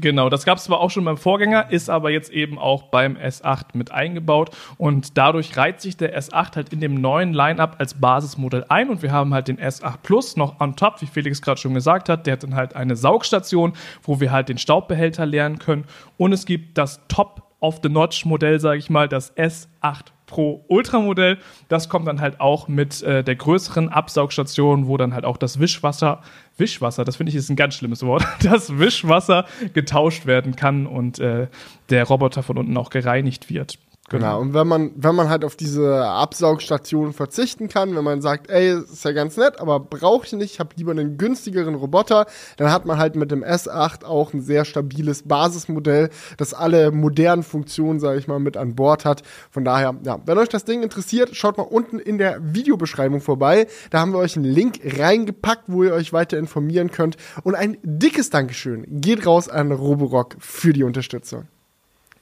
Genau, 0.00 0.28
das 0.28 0.44
gab 0.44 0.58
es 0.58 0.64
zwar 0.64 0.80
auch 0.80 0.90
schon 0.90 1.04
beim 1.04 1.16
Vorgänger, 1.16 1.70
ist 1.70 1.88
aber 1.88 2.10
jetzt 2.10 2.32
eben 2.32 2.58
auch 2.58 2.84
beim 2.84 3.16
S8 3.16 3.66
mit 3.74 3.92
eingebaut. 3.92 4.50
Und 4.76 5.16
dadurch 5.16 5.56
reiht 5.56 5.80
sich 5.80 5.96
der 5.96 6.18
S8 6.18 6.56
halt 6.56 6.72
in 6.72 6.80
dem 6.80 7.00
neuen 7.00 7.32
Line-Up 7.32 7.76
als 7.78 7.94
Basismodell 7.94 8.64
ein. 8.68 8.90
Und 8.90 9.02
wir 9.02 9.12
haben 9.12 9.32
halt 9.32 9.46
den 9.46 9.58
S8 9.58 9.98
Plus 10.02 10.36
noch 10.36 10.60
on 10.60 10.74
top, 10.74 11.00
wie 11.00 11.06
Felix 11.06 11.40
gerade 11.40 11.60
schon 11.60 11.74
gesagt 11.74 12.08
hat, 12.08 12.26
der 12.26 12.32
hat 12.32 12.42
dann 12.42 12.56
halt 12.56 12.74
eine 12.74 12.96
Saugstation, 12.96 13.74
wo 14.02 14.18
wir 14.18 14.32
halt 14.32 14.48
den 14.48 14.58
Staubbehälter 14.58 15.26
leeren 15.26 15.60
können. 15.60 15.84
Und 16.16 16.32
es 16.32 16.44
gibt 16.44 16.76
das 16.76 17.00
Top 17.06 17.54
of 17.60 17.78
the 17.84 17.88
Notch 17.88 18.24
Modell, 18.24 18.58
sage 18.58 18.78
ich 18.78 18.90
mal, 18.90 19.08
das 19.08 19.36
S8 19.36 20.13
Pro 20.34 20.64
Ultra 20.66 20.98
Modell. 20.98 21.38
Das 21.68 21.88
kommt 21.88 22.08
dann 22.08 22.20
halt 22.20 22.40
auch 22.40 22.66
mit 22.66 23.04
äh, 23.04 23.22
der 23.22 23.36
größeren 23.36 23.88
Absaugstation, 23.88 24.88
wo 24.88 24.96
dann 24.96 25.14
halt 25.14 25.24
auch 25.24 25.36
das 25.36 25.60
Wischwasser, 25.60 26.22
Wischwasser, 26.56 27.04
das 27.04 27.14
finde 27.14 27.30
ich 27.30 27.36
ist 27.36 27.50
ein 27.50 27.56
ganz 27.56 27.76
schlimmes 27.76 28.04
Wort, 28.04 28.26
das 28.42 28.76
Wischwasser 28.76 29.44
getauscht 29.74 30.26
werden 30.26 30.56
kann 30.56 30.88
und 30.88 31.20
äh, 31.20 31.46
der 31.88 32.02
Roboter 32.02 32.42
von 32.42 32.58
unten 32.58 32.76
auch 32.76 32.90
gereinigt 32.90 33.48
wird. 33.48 33.78
Genau. 34.18 34.40
Und 34.40 34.54
wenn 34.54 34.66
man, 34.66 34.92
wenn 34.96 35.14
man 35.14 35.28
halt 35.28 35.44
auf 35.44 35.56
diese 35.56 36.04
Absaugstation 36.04 37.12
verzichten 37.12 37.68
kann, 37.68 37.96
wenn 37.96 38.04
man 38.04 38.22
sagt, 38.22 38.50
ey, 38.50 38.78
ist 38.78 39.04
ja 39.04 39.12
ganz 39.12 39.36
nett, 39.36 39.60
aber 39.60 39.80
brauche 39.80 40.26
ich 40.26 40.32
nicht, 40.32 40.54
ich 40.54 40.60
habe 40.60 40.70
lieber 40.76 40.92
einen 40.92 41.18
günstigeren 41.18 41.74
Roboter, 41.74 42.26
dann 42.56 42.70
hat 42.70 42.86
man 42.86 42.98
halt 42.98 43.16
mit 43.16 43.30
dem 43.30 43.42
S8 43.42 44.04
auch 44.04 44.32
ein 44.32 44.40
sehr 44.40 44.64
stabiles 44.64 45.22
Basismodell, 45.22 46.10
das 46.36 46.54
alle 46.54 46.90
modernen 46.92 47.42
Funktionen, 47.42 47.98
sage 47.98 48.18
ich 48.18 48.28
mal, 48.28 48.38
mit 48.38 48.56
an 48.56 48.74
Bord 48.74 49.04
hat. 49.04 49.22
Von 49.50 49.64
daher, 49.64 49.94
ja, 50.04 50.20
wenn 50.26 50.38
euch 50.38 50.48
das 50.48 50.64
Ding 50.64 50.82
interessiert, 50.82 51.34
schaut 51.34 51.58
mal 51.58 51.64
unten 51.64 51.98
in 51.98 52.18
der 52.18 52.38
Videobeschreibung 52.54 53.20
vorbei. 53.20 53.66
Da 53.90 54.00
haben 54.00 54.12
wir 54.12 54.18
euch 54.18 54.36
einen 54.36 54.44
Link 54.44 54.80
reingepackt, 54.84 55.64
wo 55.66 55.82
ihr 55.82 55.92
euch 55.92 56.12
weiter 56.12 56.38
informieren 56.38 56.90
könnt. 56.90 57.16
Und 57.42 57.54
ein 57.54 57.78
dickes 57.82 58.30
Dankeschön 58.30 58.84
geht 58.88 59.26
raus 59.26 59.48
an 59.48 59.72
Roborock 59.72 60.36
für 60.38 60.72
die 60.72 60.84
Unterstützung. 60.84 61.48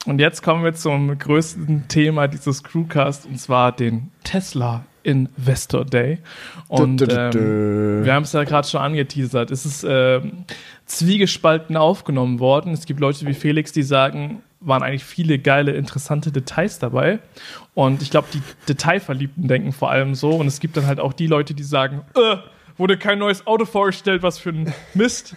Und 0.04 0.18
jetzt 0.18 0.42
kommen 0.42 0.64
wir 0.64 0.74
zum 0.74 1.16
größten 1.16 1.86
Thema 1.88 2.26
dieses 2.26 2.64
Crewcast 2.64 3.26
und 3.26 3.38
zwar 3.38 3.70
den 3.72 4.10
Tesla 4.24 4.84
Investor 5.04 5.84
Day. 5.84 6.18
Und 6.68 7.02
ähm, 7.02 8.04
wir 8.04 8.12
haben 8.12 8.24
es 8.24 8.32
ja 8.32 8.44
gerade 8.44 8.66
schon 8.66 8.80
angeteasert. 8.80 9.50
Es 9.50 9.64
ist 9.64 9.84
äh, 9.84 10.20
zwiegespalten 10.86 11.76
aufgenommen 11.76 12.40
worden. 12.40 12.72
Es 12.72 12.86
gibt 12.86 13.00
Leute 13.00 13.26
wie 13.26 13.34
Felix, 13.34 13.72
die 13.72 13.82
sagen, 13.82 14.42
waren 14.60 14.82
eigentlich 14.82 15.04
viele 15.04 15.38
geile, 15.38 15.72
interessante 15.72 16.32
Details 16.32 16.78
dabei. 16.78 17.20
Und 17.74 18.02
ich 18.02 18.10
glaube, 18.10 18.28
die 18.32 18.42
Detailverliebten 18.68 19.48
denken 19.48 19.72
vor 19.72 19.90
allem 19.90 20.14
so. 20.14 20.30
Und 20.30 20.46
es 20.46 20.60
gibt 20.60 20.76
dann 20.76 20.86
halt 20.86 21.00
auch 21.00 21.12
die 21.12 21.26
Leute, 21.26 21.54
die 21.54 21.64
sagen, 21.64 22.02
äh, 22.14 22.36
wurde 22.76 22.96
kein 22.96 23.18
neues 23.18 23.46
Auto 23.46 23.64
vorgestellt, 23.64 24.22
was 24.22 24.38
für 24.38 24.50
ein 24.50 24.72
Mist. 24.94 25.36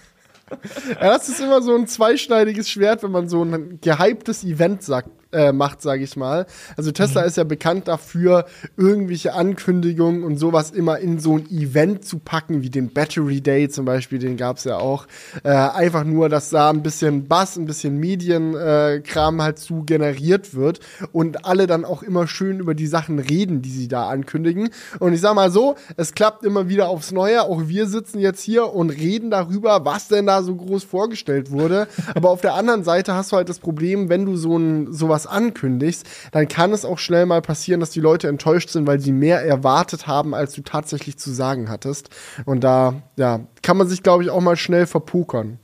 Ja, 0.89 1.13
das 1.13 1.29
ist 1.29 1.39
immer 1.39 1.61
so 1.61 1.75
ein 1.75 1.87
zweischneidiges 1.87 2.69
Schwert, 2.69 3.03
wenn 3.03 3.11
man 3.11 3.29
so 3.29 3.43
ein 3.43 3.79
gehyptes 3.81 4.43
Event 4.43 4.83
sagt, 4.83 5.09
äh, 5.35 5.51
macht, 5.51 5.81
sage 5.81 6.03
ich 6.03 6.15
mal. 6.15 6.45
Also 6.77 6.91
Tesla 6.91 7.21
mhm. 7.21 7.27
ist 7.27 7.37
ja 7.37 7.43
bekannt 7.43 7.87
dafür, 7.87 8.45
irgendwelche 8.77 9.33
Ankündigungen 9.33 10.23
und 10.23 10.37
sowas 10.37 10.71
immer 10.71 10.99
in 10.99 11.19
so 11.19 11.37
ein 11.37 11.49
Event 11.51 12.05
zu 12.05 12.19
packen, 12.19 12.61
wie 12.61 12.69
den 12.69 12.93
Battery 12.93 13.41
Day 13.41 13.67
zum 13.69 13.85
Beispiel, 13.85 14.19
den 14.19 14.37
gab 14.37 14.57
es 14.57 14.63
ja 14.63 14.77
auch. 14.77 15.07
Äh, 15.43 15.49
einfach 15.49 16.05
nur, 16.05 16.29
dass 16.29 16.49
da 16.49 16.69
ein 16.69 16.83
bisschen 16.83 17.27
Bass, 17.27 17.57
ein 17.57 17.65
bisschen 17.65 17.99
Medienkram 17.99 19.39
äh, 19.39 19.43
halt 19.43 19.59
zu 19.59 19.83
generiert 19.83 20.55
wird 20.55 20.79
und 21.11 21.45
alle 21.45 21.67
dann 21.67 21.83
auch 21.83 22.01
immer 22.01 22.27
schön 22.27 22.59
über 22.59 22.73
die 22.73 22.87
Sachen 22.87 23.19
reden, 23.19 23.61
die 23.61 23.71
sie 23.71 23.87
da 23.87 24.07
ankündigen. 24.07 24.69
Und 24.99 25.13
ich 25.13 25.21
sag 25.21 25.35
mal 25.35 25.51
so, 25.51 25.75
es 25.97 26.13
klappt 26.13 26.45
immer 26.45 26.69
wieder 26.69 26.87
aufs 26.87 27.11
Neue. 27.11 27.43
Auch 27.43 27.67
wir 27.67 27.87
sitzen 27.87 28.19
jetzt 28.19 28.41
hier 28.41 28.73
und 28.73 28.89
reden 28.89 29.31
darüber, 29.31 29.83
was 29.85 30.07
denn 30.07 30.25
da 30.25 30.43
so 30.43 30.55
groß 30.55 30.83
vorgestellt 30.83 31.51
wurde. 31.51 31.87
Aber 32.13 32.29
auf 32.29 32.41
der 32.41 32.53
anderen 32.53 32.83
Seite 32.83 33.13
hast 33.13 33.31
du 33.31 33.35
halt 33.35 33.49
das 33.49 33.59
Problem, 33.59 34.09
wenn 34.09 34.25
du 34.25 34.35
so 34.37 34.57
ein 34.57 34.93
sowas 34.93 35.24
ankündigst, 35.27 36.05
dann 36.31 36.47
kann 36.47 36.71
es 36.73 36.85
auch 36.85 36.99
schnell 36.99 37.25
mal 37.25 37.41
passieren, 37.41 37.79
dass 37.79 37.91
die 37.91 37.99
Leute 37.99 38.27
enttäuscht 38.27 38.69
sind, 38.69 38.87
weil 38.87 38.99
sie 38.99 39.11
mehr 39.11 39.41
erwartet 39.41 40.07
haben, 40.07 40.33
als 40.33 40.53
du 40.53 40.61
tatsächlich 40.61 41.17
zu 41.17 41.31
sagen 41.31 41.69
hattest. 41.69 42.09
Und 42.45 42.63
da, 42.63 43.01
ja, 43.15 43.41
kann 43.61 43.77
man 43.77 43.87
sich, 43.87 44.03
glaube 44.03 44.23
ich, 44.23 44.29
auch 44.29 44.41
mal 44.41 44.57
schnell 44.57 44.85
verpokern. 44.85 45.59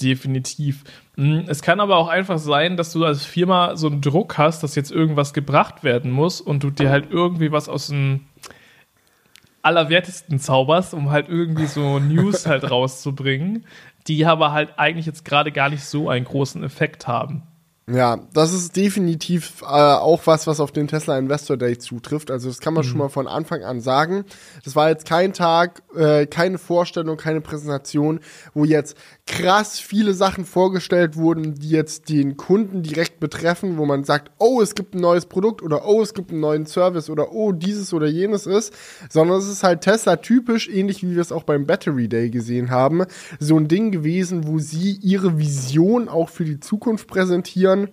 Definitiv. 0.00 0.84
Hm, 1.16 1.44
es 1.46 1.62
kann 1.62 1.80
aber 1.80 1.96
auch 1.96 2.08
einfach 2.08 2.38
sein, 2.38 2.76
dass 2.76 2.92
du 2.92 3.04
als 3.04 3.24
Firma 3.24 3.76
so 3.76 3.86
einen 3.86 4.00
Druck 4.00 4.38
hast, 4.38 4.62
dass 4.62 4.74
jetzt 4.74 4.90
irgendwas 4.90 5.32
gebracht 5.32 5.84
werden 5.84 6.10
muss 6.10 6.40
und 6.40 6.64
du 6.64 6.70
dir 6.70 6.90
halt 6.90 7.10
irgendwie 7.10 7.52
was 7.52 7.68
aus 7.68 7.88
dem 7.88 8.26
Allerwertesten 9.62 10.40
zauberst, 10.40 10.94
um 10.94 11.10
halt 11.10 11.28
irgendwie 11.28 11.66
so 11.66 11.98
News 12.00 12.46
halt 12.46 12.68
rauszubringen, 12.68 13.64
die 14.08 14.26
aber 14.26 14.52
halt 14.52 14.70
eigentlich 14.78 15.06
jetzt 15.06 15.24
gerade 15.24 15.52
gar 15.52 15.68
nicht 15.68 15.84
so 15.84 16.08
einen 16.08 16.24
großen 16.24 16.64
Effekt 16.64 17.06
haben. 17.06 17.42
Ja, 17.90 18.20
das 18.32 18.52
ist 18.52 18.76
definitiv 18.76 19.62
äh, 19.62 19.64
auch 19.64 20.22
was, 20.26 20.46
was 20.46 20.60
auf 20.60 20.70
den 20.70 20.86
Tesla 20.86 21.18
Investor 21.18 21.56
Day 21.56 21.78
zutrifft. 21.78 22.30
Also 22.30 22.48
das 22.48 22.60
kann 22.60 22.74
man 22.74 22.84
mhm. 22.84 22.88
schon 22.88 22.98
mal 22.98 23.08
von 23.08 23.26
Anfang 23.26 23.64
an 23.64 23.80
sagen. 23.80 24.24
Das 24.64 24.76
war 24.76 24.88
jetzt 24.88 25.04
kein 25.04 25.32
Tag, 25.32 25.82
äh, 25.96 26.26
keine 26.26 26.58
Vorstellung, 26.58 27.16
keine 27.16 27.40
Präsentation, 27.40 28.20
wo 28.54 28.64
jetzt 28.64 28.96
krass 29.26 29.78
viele 29.78 30.14
Sachen 30.14 30.44
vorgestellt 30.44 31.16
wurden, 31.16 31.54
die 31.54 31.70
jetzt 31.70 32.08
den 32.08 32.36
Kunden 32.36 32.82
direkt 32.82 33.20
betreffen, 33.20 33.78
wo 33.78 33.86
man 33.86 34.04
sagt, 34.04 34.32
oh, 34.38 34.60
es 34.60 34.74
gibt 34.74 34.94
ein 34.94 35.00
neues 35.00 35.26
Produkt 35.26 35.62
oder 35.62 35.86
oh, 35.86 36.02
es 36.02 36.12
gibt 36.12 36.32
einen 36.32 36.40
neuen 36.40 36.66
Service 36.66 37.08
oder 37.08 37.32
oh, 37.32 37.52
dieses 37.52 37.94
oder 37.94 38.08
jenes 38.08 38.46
ist, 38.46 38.74
sondern 39.08 39.38
es 39.38 39.48
ist 39.48 39.62
halt 39.62 39.82
Tesla 39.82 40.16
typisch, 40.16 40.68
ähnlich 40.68 41.02
wie 41.02 41.14
wir 41.14 41.22
es 41.22 41.32
auch 41.32 41.44
beim 41.44 41.66
Battery 41.66 42.08
Day 42.08 42.30
gesehen 42.30 42.70
haben, 42.70 43.04
so 43.38 43.56
ein 43.56 43.68
Ding 43.68 43.92
gewesen, 43.92 44.46
wo 44.46 44.58
sie 44.58 44.98
ihre 45.02 45.38
Vision 45.38 46.08
auch 46.08 46.28
für 46.28 46.44
die 46.44 46.60
Zukunft 46.60 47.06
präsentieren 47.06 47.90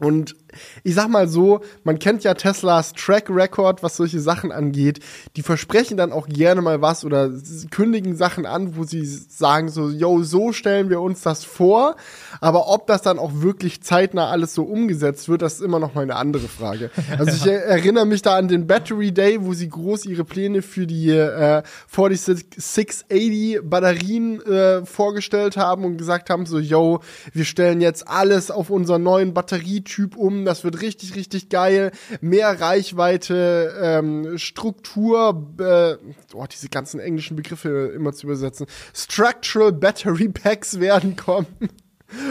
und 0.00 0.34
ich 0.82 0.94
sag 0.94 1.08
mal 1.08 1.28
so, 1.28 1.60
man 1.84 1.98
kennt 1.98 2.24
ja 2.24 2.34
Teslas 2.34 2.92
Track 2.92 3.28
Record, 3.28 3.82
was 3.82 3.96
solche 3.96 4.20
Sachen 4.20 4.52
angeht. 4.52 5.00
Die 5.36 5.42
versprechen 5.42 5.96
dann 5.96 6.12
auch 6.12 6.28
gerne 6.28 6.62
mal 6.62 6.80
was 6.80 7.04
oder 7.04 7.30
kündigen 7.70 8.16
Sachen 8.16 8.46
an, 8.46 8.76
wo 8.76 8.84
sie 8.84 9.04
sagen 9.04 9.68
so, 9.68 9.90
yo, 9.90 10.22
so 10.22 10.52
stellen 10.52 10.90
wir 10.90 11.00
uns 11.00 11.22
das 11.22 11.44
vor. 11.44 11.96
Aber 12.40 12.68
ob 12.68 12.86
das 12.86 13.02
dann 13.02 13.18
auch 13.18 13.32
wirklich 13.34 13.82
zeitnah 13.82 14.30
alles 14.30 14.54
so 14.54 14.62
umgesetzt 14.64 15.28
wird, 15.28 15.42
das 15.42 15.54
ist 15.54 15.62
immer 15.62 15.78
noch 15.78 15.94
mal 15.94 16.02
eine 16.02 16.16
andere 16.16 16.48
Frage. 16.48 16.90
Also 17.18 17.32
ich 17.32 17.46
erinnere 17.52 18.06
mich 18.06 18.22
da 18.22 18.36
an 18.36 18.48
den 18.48 18.66
Battery 18.66 19.12
Day, 19.12 19.38
wo 19.44 19.54
sie 19.54 19.68
groß 19.68 20.06
ihre 20.06 20.24
Pläne 20.24 20.62
für 20.62 20.86
die 20.86 21.10
äh, 21.10 21.62
4680 21.88 23.60
Batterien 23.62 24.40
äh, 24.42 24.84
vorgestellt 24.84 25.56
haben 25.56 25.84
und 25.84 25.96
gesagt 25.96 26.30
haben 26.30 26.46
so, 26.46 26.58
yo, 26.58 27.00
wir 27.32 27.44
stellen 27.44 27.80
jetzt 27.80 28.08
alles 28.08 28.50
auf 28.50 28.70
unseren 28.70 29.02
neuen 29.02 29.34
Batterietyp 29.34 30.16
um 30.16 30.41
das 30.44 30.64
wird 30.64 30.80
richtig, 30.80 31.14
richtig 31.14 31.48
geil. 31.48 31.92
Mehr 32.20 32.60
Reichweite, 32.60 33.74
ähm, 33.80 34.38
Struktur, 34.38 35.48
äh, 35.58 35.96
oh, 36.34 36.46
diese 36.50 36.68
ganzen 36.68 37.00
englischen 37.00 37.36
Begriffe 37.36 37.92
immer 37.94 38.12
zu 38.12 38.26
übersetzen. 38.26 38.66
Structural 38.94 39.72
Battery 39.72 40.28
Packs 40.28 40.80
werden 40.80 41.16
kommen. 41.16 41.46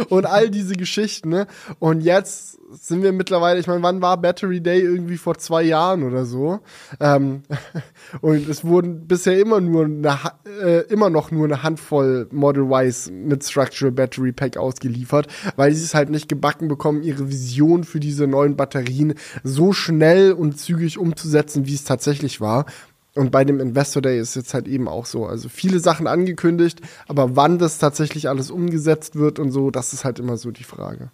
Und 0.10 0.26
all 0.26 0.50
diese 0.50 0.76
Geschichten, 0.76 1.30
ne? 1.30 1.48
Und 1.80 2.02
jetzt 2.02 2.60
sind 2.72 3.04
wir 3.04 3.12
mittlerweile, 3.12 3.60
ich 3.60 3.68
meine, 3.68 3.84
wann 3.84 4.02
war 4.02 4.18
Battery 4.18 4.62
Day 4.62 4.80
irgendwie 4.82 5.18
vor 5.18 5.38
zwei 5.38 5.64
Jahren 5.64 6.04
oder 6.04 6.26
so? 6.26 6.60
Ähm, 7.00 7.44
und 8.22 8.48
es 8.48 8.64
wurden 8.64 9.08
bisher 9.08 9.40
immer 9.40 9.60
nur 9.60 9.86
eine, 9.86 10.18
äh, 10.62 10.82
immer 10.88 11.10
noch 11.10 11.32
nur 11.32 11.46
eine 11.46 11.64
Handvoll 11.64 12.28
Model 12.32 12.68
Ys 12.72 13.12
mit 13.12 13.44
Structural 13.44 13.92
Battery 13.92 14.32
Pack 14.32 14.58
ausgeliefert, 14.58 15.28
weil 15.56 15.74
sie 15.74 15.84
es 15.84 15.94
halt 15.94 16.10
nicht 16.10 16.30
gebacken 16.30 16.68
bekommen, 16.68 17.04
ihre 17.04 17.30
Vision 17.30 17.84
für 17.84 18.00
diese 18.00 18.28
neuen 18.28 18.56
Batterien 18.56 19.16
so 19.44 19.74
schnell 19.74 20.32
und 20.32 20.58
zügig 20.58 20.98
umzusetzen, 20.98 21.68
wie 21.68 21.76
es 21.76 21.84
tatsächlich 21.84 22.40
war. 22.42 22.66
Und 23.22 23.30
bei 23.30 23.46
dem 23.46 23.60
Investor 23.60 24.02
Day 24.02 24.20
ist 24.20 24.36
jetzt 24.36 24.56
halt 24.56 24.68
eben 24.68 24.88
auch 24.88 25.06
so. 25.06 25.28
Also 25.28 25.48
viele 25.48 25.80
Sachen 25.80 26.08
angekündigt, 26.08 26.82
aber 27.08 27.36
wann 27.36 27.60
das 27.60 27.78
tatsächlich 27.78 28.28
alles 28.28 28.50
umgesetzt 28.50 29.16
wird 29.16 29.38
und 29.38 29.52
so, 29.52 29.70
das 29.70 29.94
ist 29.94 30.04
halt 30.04 30.18
immer 30.18 30.38
so 30.38 30.50
die 30.50 30.64
Frage. 30.64 31.12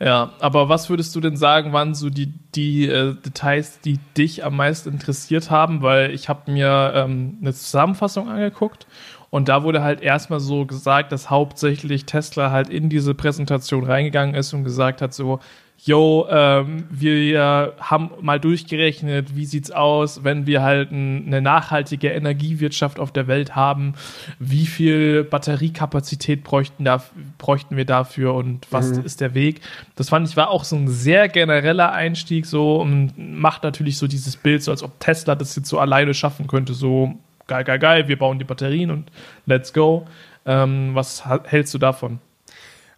Ja, 0.00 0.32
aber 0.40 0.68
was 0.68 0.90
würdest 0.90 1.14
du 1.14 1.20
denn 1.20 1.36
sagen, 1.36 1.72
waren 1.72 1.94
so 1.94 2.10
die, 2.10 2.34
die 2.56 2.88
äh, 2.88 3.14
Details, 3.14 3.78
die 3.78 4.00
dich 4.16 4.44
am 4.44 4.56
meisten 4.56 4.88
interessiert 4.88 5.48
haben? 5.48 5.80
Weil 5.80 6.10
ich 6.10 6.28
habe 6.28 6.50
mir 6.50 6.90
ähm, 6.96 7.38
eine 7.40 7.54
Zusammenfassung 7.54 8.28
angeguckt 8.28 8.88
und 9.30 9.48
da 9.48 9.62
wurde 9.62 9.84
halt 9.84 10.00
erstmal 10.00 10.40
so 10.40 10.66
gesagt, 10.66 11.12
dass 11.12 11.30
hauptsächlich 11.30 12.04
Tesla 12.04 12.50
halt 12.50 12.68
in 12.68 12.88
diese 12.88 13.14
Präsentation 13.14 13.84
reingegangen 13.84 14.34
ist 14.34 14.52
und 14.52 14.64
gesagt 14.64 15.00
hat, 15.02 15.14
so, 15.14 15.38
yo, 15.78 16.26
ähm, 16.30 16.84
wir 16.90 17.74
haben 17.78 18.10
mal 18.20 18.40
durchgerechnet, 18.40 19.36
wie 19.36 19.46
sieht's 19.46 19.70
aus, 19.70 20.24
wenn 20.24 20.46
wir 20.46 20.62
halt 20.62 20.90
ein, 20.90 21.26
eine 21.26 21.40
nachhaltige 21.40 22.08
Energiewirtschaft 22.08 22.98
auf 22.98 23.12
der 23.12 23.28
Welt 23.28 23.54
haben, 23.54 23.94
wie 24.38 24.66
viel 24.66 25.22
Batteriekapazität 25.22 26.42
bräuchten, 26.42 26.84
da, 26.84 27.02
bräuchten 27.38 27.76
wir 27.76 27.84
dafür 27.84 28.34
und 28.34 28.66
was 28.70 28.92
mhm. 28.92 29.04
ist 29.04 29.20
der 29.20 29.34
Weg? 29.34 29.60
Das 29.94 30.08
fand 30.08 30.28
ich 30.28 30.36
war 30.36 30.50
auch 30.50 30.64
so 30.64 30.76
ein 30.76 30.88
sehr 30.88 31.28
genereller 31.28 31.92
Einstieg 31.92 32.46
so 32.46 32.80
und 32.80 33.12
macht 33.16 33.62
natürlich 33.62 33.98
so 33.98 34.06
dieses 34.06 34.36
Bild, 34.36 34.62
so 34.62 34.70
als 34.70 34.82
ob 34.82 34.98
Tesla 34.98 35.34
das 35.34 35.54
jetzt 35.54 35.68
so 35.68 35.78
alleine 35.78 36.14
schaffen 36.14 36.46
könnte, 36.46 36.74
so 36.74 37.14
geil, 37.46 37.64
geil, 37.64 37.78
geil, 37.78 38.08
wir 38.08 38.18
bauen 38.18 38.38
die 38.38 38.44
Batterien 38.44 38.90
und 38.90 39.10
let's 39.46 39.72
go. 39.72 40.06
Ähm, 40.46 40.94
was 40.94 41.24
hältst 41.44 41.74
du 41.74 41.78
davon? 41.78 42.18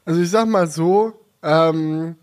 Also 0.05 0.22
ich 0.22 0.31
sag 0.31 0.49
mal 0.49 0.66
so, 0.66 1.14
ähm, 1.43 2.16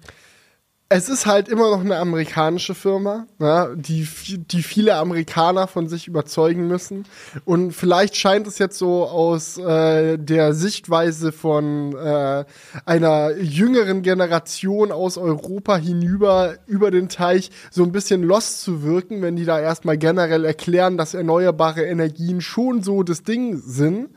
es 0.96 1.10
ist 1.10 1.26
halt 1.26 1.50
immer 1.50 1.72
noch 1.72 1.82
eine 1.82 1.98
amerikanische 1.98 2.74
Firma, 2.74 3.28
ja, 3.38 3.76
die, 3.76 4.08
die 4.38 4.64
viele 4.64 4.96
Amerikaner 4.96 5.68
von 5.68 5.90
sich 5.90 6.08
überzeugen 6.08 6.70
müssen. 6.70 7.04
Und 7.44 7.74
vielleicht 7.74 8.16
scheint 8.16 8.48
es 8.48 8.60
jetzt 8.60 8.78
so 8.78 9.06
aus 9.06 9.58
äh, 9.58 10.18
der 10.18 10.54
Sichtweise 10.54 11.34
von 11.34 11.94
äh, 11.98 12.46
einer 12.86 13.36
jüngeren 13.36 14.04
Generation 14.04 14.94
aus 14.94 15.18
Europa 15.18 15.76
hinüber 15.76 16.56
über 16.66 16.92
den 16.92 17.10
Teich 17.10 17.52
so 17.72 17.84
ein 17.84 17.92
bisschen 17.92 18.24
lost 18.24 18.62
zu 18.62 18.82
wirken, 18.82 19.22
wenn 19.22 19.36
die 19.36 19.46
da 19.46 19.60
erstmal 19.60 19.98
generell 19.98 20.46
erklären, 20.46 20.98
dass 20.98 21.14
erneuerbare 21.14 21.84
Energien 21.84 22.40
schon 22.40 22.84
so 22.84 23.04
das 23.04 23.24
Ding 23.24 23.58
sind. 23.58 24.12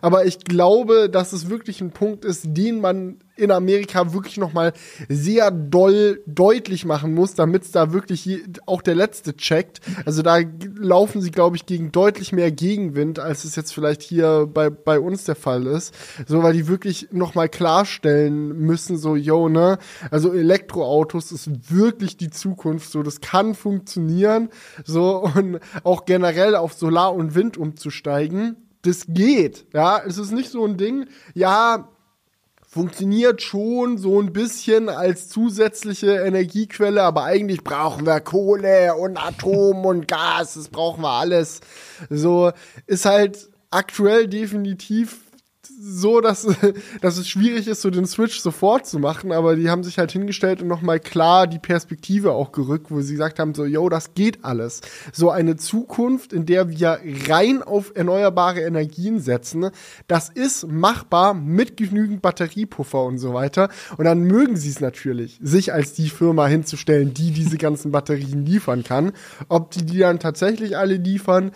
Aber 0.00 0.24
ich 0.24 0.38
glaube, 0.38 1.10
dass 1.10 1.34
es 1.34 1.50
wirklich 1.50 1.82
ein 1.82 1.90
Punkt 1.90 2.24
ist, 2.24 2.44
den 2.46 2.80
man 2.80 3.18
in 3.42 3.50
Amerika 3.50 4.12
wirklich 4.12 4.36
noch 4.36 4.52
mal 4.52 4.72
sehr 5.08 5.50
doll 5.50 6.22
deutlich 6.26 6.84
machen 6.84 7.14
muss, 7.14 7.34
damit 7.34 7.64
es 7.64 7.72
da 7.72 7.92
wirklich 7.92 8.42
auch 8.66 8.82
der 8.82 8.94
Letzte 8.94 9.36
checkt. 9.36 9.80
Also 10.04 10.22
da 10.22 10.38
laufen 10.78 11.20
sie, 11.20 11.30
glaube 11.30 11.56
ich, 11.56 11.66
gegen 11.66 11.92
deutlich 11.92 12.32
mehr 12.32 12.50
Gegenwind, 12.50 13.18
als 13.18 13.44
es 13.44 13.56
jetzt 13.56 13.74
vielleicht 13.74 14.02
hier 14.02 14.48
bei, 14.52 14.70
bei 14.70 15.00
uns 15.00 15.24
der 15.24 15.34
Fall 15.34 15.66
ist. 15.66 15.94
So, 16.26 16.42
weil 16.42 16.52
die 16.52 16.68
wirklich 16.68 17.08
noch 17.10 17.34
mal 17.34 17.48
klarstellen 17.48 18.56
müssen, 18.58 18.96
so, 18.96 19.16
yo, 19.16 19.48
ne, 19.48 19.78
also 20.10 20.32
Elektroautos 20.32 21.32
ist 21.32 21.72
wirklich 21.72 22.16
die 22.16 22.30
Zukunft, 22.30 22.90
so, 22.90 23.02
das 23.02 23.20
kann 23.20 23.54
funktionieren, 23.54 24.48
so, 24.84 25.28
und 25.34 25.58
auch 25.82 26.04
generell 26.04 26.54
auf 26.54 26.74
Solar 26.74 27.14
und 27.14 27.34
Wind 27.34 27.56
umzusteigen 27.56 28.56
das 28.82 29.06
geht. 29.08 29.66
Ja, 29.72 30.02
es 30.04 30.18
ist 30.18 30.32
nicht 30.32 30.50
so 30.50 30.64
ein 30.64 30.76
Ding, 30.76 31.06
ja, 31.34 31.88
funktioniert 32.72 33.42
schon 33.42 33.98
so 33.98 34.18
ein 34.18 34.32
bisschen 34.32 34.88
als 34.88 35.28
zusätzliche 35.28 36.12
Energiequelle, 36.12 37.02
aber 37.02 37.24
eigentlich 37.24 37.62
brauchen 37.62 38.06
wir 38.06 38.18
Kohle 38.20 38.94
und 38.94 39.18
Atom 39.18 39.84
und 39.84 40.08
Gas, 40.08 40.54
das 40.54 40.70
brauchen 40.70 41.02
wir 41.02 41.10
alles. 41.10 41.60
So 42.08 42.50
ist 42.86 43.04
halt 43.04 43.50
aktuell 43.70 44.26
definitiv 44.26 45.21
so, 45.84 46.20
dass, 46.20 46.46
dass 47.00 47.16
es 47.18 47.28
schwierig 47.28 47.66
ist, 47.66 47.82
so 47.82 47.90
den 47.90 48.06
Switch 48.06 48.38
sofort 48.40 48.86
zu 48.86 48.98
machen, 48.98 49.32
aber 49.32 49.56
die 49.56 49.68
haben 49.68 49.82
sich 49.82 49.98
halt 49.98 50.12
hingestellt 50.12 50.62
und 50.62 50.68
nochmal 50.68 51.00
klar 51.00 51.46
die 51.46 51.58
Perspektive 51.58 52.32
auch 52.32 52.52
gerückt, 52.52 52.90
wo 52.90 53.00
sie 53.00 53.14
gesagt 53.14 53.38
haben, 53.38 53.54
so, 53.54 53.64
yo, 53.64 53.88
das 53.88 54.14
geht 54.14 54.44
alles. 54.44 54.80
So 55.12 55.30
eine 55.30 55.56
Zukunft, 55.56 56.32
in 56.32 56.46
der 56.46 56.68
wir 56.68 57.00
rein 57.28 57.62
auf 57.62 57.92
erneuerbare 57.94 58.60
Energien 58.60 59.18
setzen, 59.20 59.70
das 60.06 60.28
ist 60.28 60.68
machbar 60.68 61.34
mit 61.34 61.76
genügend 61.76 62.22
Batteriepuffer 62.22 63.02
und 63.02 63.18
so 63.18 63.34
weiter. 63.34 63.68
Und 63.96 64.04
dann 64.04 64.20
mögen 64.20 64.56
sie 64.56 64.70
es 64.70 64.80
natürlich, 64.80 65.38
sich 65.42 65.72
als 65.72 65.94
die 65.94 66.10
Firma 66.10 66.46
hinzustellen, 66.46 67.12
die 67.12 67.32
diese 67.32 67.58
ganzen 67.58 67.90
Batterien 67.90 68.46
liefern 68.46 68.84
kann. 68.84 69.12
Ob 69.48 69.72
die 69.72 69.84
die 69.84 69.98
dann 69.98 70.20
tatsächlich 70.20 70.76
alle 70.76 70.94
liefern, 70.94 71.50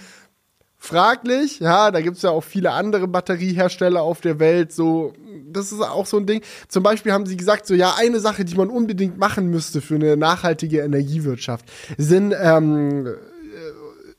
fraglich. 0.79 1.61
Ja, 1.61 1.91
da 1.91 2.01
gibt's 2.01 2.23
ja 2.23 2.31
auch 2.31 2.45
viele 2.45 2.73
andere 2.73 3.09
Batteriehersteller 3.09 4.03
auf 4.03 4.21
der 4.21 4.39
Welt. 4.39 4.73
So, 4.73 5.15
das 5.51 5.73
ist 5.73 5.81
auch 5.81 6.07
so 6.07 6.19
ein 6.19 6.27
Ding. 6.27 6.43
Zum 6.69 6.83
Beispiel 6.83 7.13
haben 7.13 7.27
sie 7.27 7.37
gesagt, 7.37 7.67
so 7.67 7.75
ja, 7.75 7.95
eine 7.99 8.21
Sache, 8.21 8.45
die 8.45 8.55
man 8.55 8.71
unbedingt 8.71 9.19
machen 9.19 9.49
müsste 9.49 9.81
für 9.81 9.97
eine 9.97 10.17
nachhaltige 10.17 10.81
Energiewirtschaft, 10.81 11.67
sind 11.99 12.35
ähm, 12.39 13.15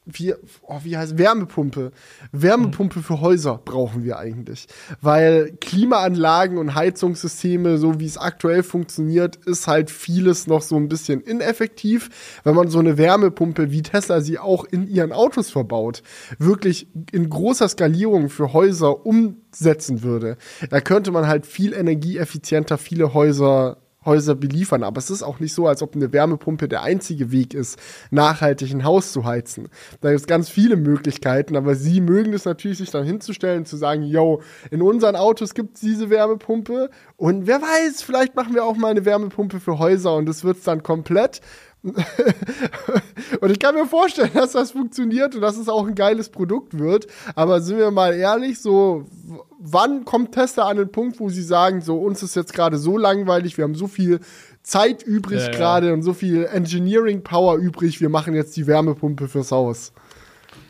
wie, 0.07 0.33
oh, 0.61 0.79
wie 0.83 0.97
heißt 0.97 1.17
Wärmepumpe. 1.17 1.91
Wärmepumpe 2.31 3.01
für 3.01 3.19
Häuser 3.21 3.59
brauchen 3.63 4.03
wir 4.03 4.17
eigentlich. 4.17 4.67
Weil 5.01 5.53
Klimaanlagen 5.59 6.57
und 6.57 6.75
Heizungssysteme, 6.75 7.77
so 7.77 7.99
wie 7.99 8.05
es 8.05 8.17
aktuell 8.17 8.63
funktioniert, 8.63 9.35
ist 9.35 9.67
halt 9.67 9.91
vieles 9.91 10.47
noch 10.47 10.61
so 10.61 10.77
ein 10.77 10.87
bisschen 10.87 11.21
ineffektiv. 11.21 12.39
Wenn 12.43 12.55
man 12.55 12.69
so 12.69 12.79
eine 12.79 12.97
Wärmepumpe, 12.97 13.71
wie 13.71 13.81
Tesla 13.81 14.21
sie 14.21 14.39
auch 14.39 14.63
in 14.63 14.87
ihren 14.87 15.11
Autos 15.11 15.49
verbaut, 15.49 16.03
wirklich 16.39 16.87
in 17.11 17.29
großer 17.29 17.67
Skalierung 17.67 18.29
für 18.29 18.53
Häuser 18.53 19.05
umsetzen 19.05 20.03
würde, 20.03 20.37
da 20.69 20.79
könnte 20.79 21.11
man 21.11 21.27
halt 21.27 21.45
viel 21.45 21.73
energieeffizienter 21.73 22.77
viele 22.77 23.13
Häuser 23.13 23.77
Häuser 24.07 24.33
beliefern. 24.33 24.81
Aber 24.81 24.97
es 24.97 25.11
ist 25.11 25.21
auch 25.21 25.39
nicht 25.39 25.53
so, 25.53 25.67
als 25.67 25.83
ob 25.83 25.95
eine 25.95 26.11
Wärmepumpe 26.11 26.67
der 26.67 26.81
einzige 26.81 27.31
Weg 27.31 27.53
ist, 27.53 27.77
nachhaltig 28.09 28.73
ein 28.73 28.83
Haus 28.83 29.11
zu 29.11 29.25
heizen. 29.25 29.69
Da 30.01 30.09
gibt 30.09 30.21
es 30.21 30.27
ganz 30.27 30.49
viele 30.49 30.75
Möglichkeiten, 30.75 31.55
aber 31.55 31.75
sie 31.75 32.01
mögen 32.01 32.33
es 32.33 32.45
natürlich, 32.45 32.79
sich 32.79 32.89
dann 32.89 33.05
hinzustellen 33.05 33.59
und 33.59 33.67
zu 33.67 33.77
sagen, 33.77 34.01
yo, 34.01 34.41
in 34.71 34.81
unseren 34.81 35.15
Autos 35.15 35.53
gibt 35.53 35.75
es 35.75 35.81
diese 35.81 36.09
Wärmepumpe 36.09 36.89
und 37.15 37.45
wer 37.45 37.61
weiß, 37.61 38.01
vielleicht 38.01 38.35
machen 38.35 38.55
wir 38.55 38.63
auch 38.63 38.77
mal 38.77 38.89
eine 38.89 39.05
Wärmepumpe 39.05 39.59
für 39.59 39.77
Häuser 39.77 40.15
und 40.15 40.27
das 40.27 40.43
wird 40.43 40.57
es 40.57 40.63
dann 40.63 40.81
komplett. 40.81 41.41
und 43.41 43.51
ich 43.51 43.59
kann 43.59 43.75
mir 43.75 43.85
vorstellen, 43.85 44.31
dass 44.33 44.53
das 44.53 44.71
funktioniert 44.71 45.35
und 45.35 45.41
dass 45.41 45.57
es 45.57 45.69
auch 45.69 45.87
ein 45.87 45.95
geiles 45.95 46.29
Produkt 46.29 46.77
wird. 46.77 47.07
Aber 47.35 47.61
sind 47.61 47.77
wir 47.77 47.91
mal 47.91 48.13
ehrlich, 48.13 48.59
so, 48.61 49.05
wann 49.59 50.03
kommt 50.05 50.33
Tesla 50.33 50.67
an 50.67 50.77
den 50.77 50.91
Punkt, 50.91 51.19
wo 51.19 51.29
sie 51.29 51.43
sagen, 51.43 51.81
so, 51.81 51.97
uns 51.97 52.23
ist 52.23 52.35
jetzt 52.35 52.53
gerade 52.53 52.77
so 52.77 52.97
langweilig, 52.97 53.57
wir 53.57 53.63
haben 53.63 53.75
so 53.75 53.87
viel 53.87 54.19
Zeit 54.63 55.03
übrig 55.03 55.41
ja, 55.41 55.51
gerade 55.51 55.87
ja. 55.87 55.93
und 55.93 56.01
so 56.01 56.13
viel 56.13 56.45
Engineering 56.45 57.23
Power 57.23 57.57
übrig, 57.57 58.01
wir 58.01 58.09
machen 58.09 58.33
jetzt 58.33 58.57
die 58.57 58.67
Wärmepumpe 58.67 59.27
fürs 59.27 59.51
Haus. 59.51 59.93